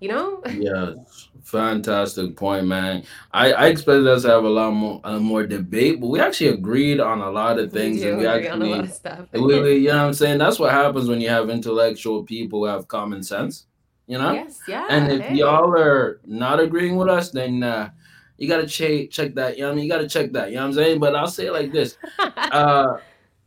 You 0.00 0.08
know? 0.08 0.42
Yes, 0.50 1.28
fantastic 1.42 2.36
point, 2.36 2.66
man. 2.66 3.04
I, 3.32 3.52
I 3.52 3.66
expected 3.66 4.06
us 4.06 4.22
to 4.22 4.28
have 4.28 4.44
a 4.44 4.48
lot 4.48 4.70
more 4.70 5.00
uh, 5.02 5.18
more 5.18 5.44
debate, 5.44 6.00
but 6.00 6.06
we 6.06 6.20
actually 6.20 6.50
agreed 6.50 7.00
on 7.00 7.20
a 7.20 7.30
lot 7.30 7.58
of 7.58 7.72
things, 7.72 8.02
we 8.02 8.08
and 8.08 8.18
we 8.18 8.26
agree 8.26 8.48
on 8.48 8.62
a 8.62 8.66
lot 8.66 8.84
of 8.84 8.92
stuff. 8.92 9.26
we, 9.32 9.60
we, 9.60 9.76
you 9.78 9.88
know 9.88 9.96
what 9.96 10.04
I'm 10.04 10.14
saying? 10.14 10.38
That's 10.38 10.60
what 10.60 10.70
happens 10.70 11.08
when 11.08 11.20
you 11.20 11.30
have 11.30 11.50
intellectual 11.50 12.22
people 12.22 12.60
who 12.60 12.66
have 12.66 12.86
common 12.86 13.24
sense, 13.24 13.66
you 14.08 14.18
know. 14.18 14.32
yes, 14.32 14.60
yeah. 14.66 14.86
And 14.90 15.12
if 15.12 15.20
hey. 15.20 15.36
y'all 15.36 15.78
are 15.78 16.20
not 16.24 16.58
agreeing 16.58 16.96
with 16.96 17.08
us, 17.08 17.30
then 17.30 17.62
uh, 17.62 17.90
you 18.38 18.48
gotta 18.48 18.66
check 18.66 19.10
check 19.10 19.34
that. 19.34 19.56
You 19.56 19.62
know 19.62 19.68
what 19.68 19.72
I 19.72 19.76
mean? 19.76 19.84
You 19.84 19.90
gotta 19.90 20.08
check 20.08 20.32
that. 20.32 20.48
You 20.48 20.56
know 20.56 20.62
what 20.62 20.68
I'm 20.68 20.74
saying? 20.74 20.98
But 20.98 21.14
I'll 21.14 21.28
say 21.28 21.46
it 21.46 21.52
like 21.52 21.70
this: 21.70 21.98
uh, 22.18 22.96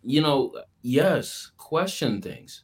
you 0.03 0.21
know, 0.21 0.53
yes, 0.83 1.51
question 1.57 2.21
things. 2.21 2.63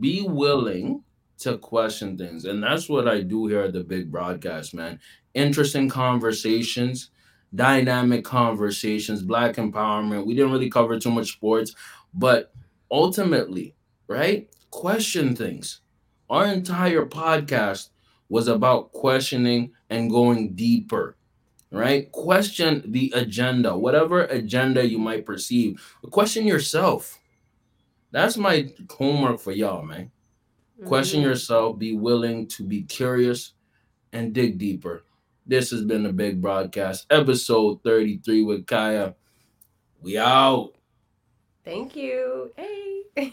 Be 0.00 0.26
willing 0.26 1.04
to 1.38 1.58
question 1.58 2.16
things. 2.16 2.46
And 2.46 2.62
that's 2.62 2.88
what 2.88 3.06
I 3.06 3.20
do 3.20 3.46
here 3.46 3.62
at 3.62 3.74
the 3.74 3.84
big 3.84 4.10
broadcast, 4.10 4.74
man. 4.74 4.98
Interesting 5.34 5.88
conversations, 5.88 7.10
dynamic 7.54 8.24
conversations, 8.24 9.22
black 9.22 9.56
empowerment. 9.56 10.26
We 10.26 10.34
didn't 10.34 10.52
really 10.52 10.70
cover 10.70 10.98
too 10.98 11.10
much 11.10 11.32
sports, 11.32 11.74
but 12.14 12.52
ultimately, 12.90 13.74
right? 14.08 14.48
Question 14.70 15.36
things. 15.36 15.80
Our 16.30 16.46
entire 16.46 17.06
podcast 17.06 17.90
was 18.28 18.48
about 18.48 18.92
questioning 18.92 19.72
and 19.90 20.10
going 20.10 20.54
deeper 20.54 21.16
right? 21.70 22.12
Question 22.12 22.84
the 22.86 23.12
agenda, 23.16 23.76
whatever 23.76 24.26
agenda 24.26 24.86
you 24.88 24.96
might 24.96 25.26
perceive. 25.26 25.82
Question 26.12 26.46
yourself. 26.46 27.18
That's 28.12 28.36
my 28.36 28.72
homework 28.88 29.40
for 29.40 29.50
y'all, 29.50 29.82
man. 29.82 30.12
Question 30.84 31.20
Mhm. 31.20 31.24
yourself, 31.24 31.78
be 31.78 31.96
willing 31.96 32.46
to 32.48 32.62
be 32.62 32.82
curious 32.82 33.54
and 34.12 34.32
dig 34.32 34.56
deeper. 34.56 35.04
This 35.46 35.72
has 35.72 35.82
been 35.82 36.04
the 36.04 36.12
big 36.12 36.40
broadcast, 36.40 37.06
episode 37.10 37.82
33 37.82 38.44
with 38.44 38.66
Kiah. 38.66 39.16
We 40.00 40.16
out. 40.16 40.74
Thank 41.64 41.96
you. 41.96 42.52
Hey. 42.56 43.02
Hey. 43.16 43.32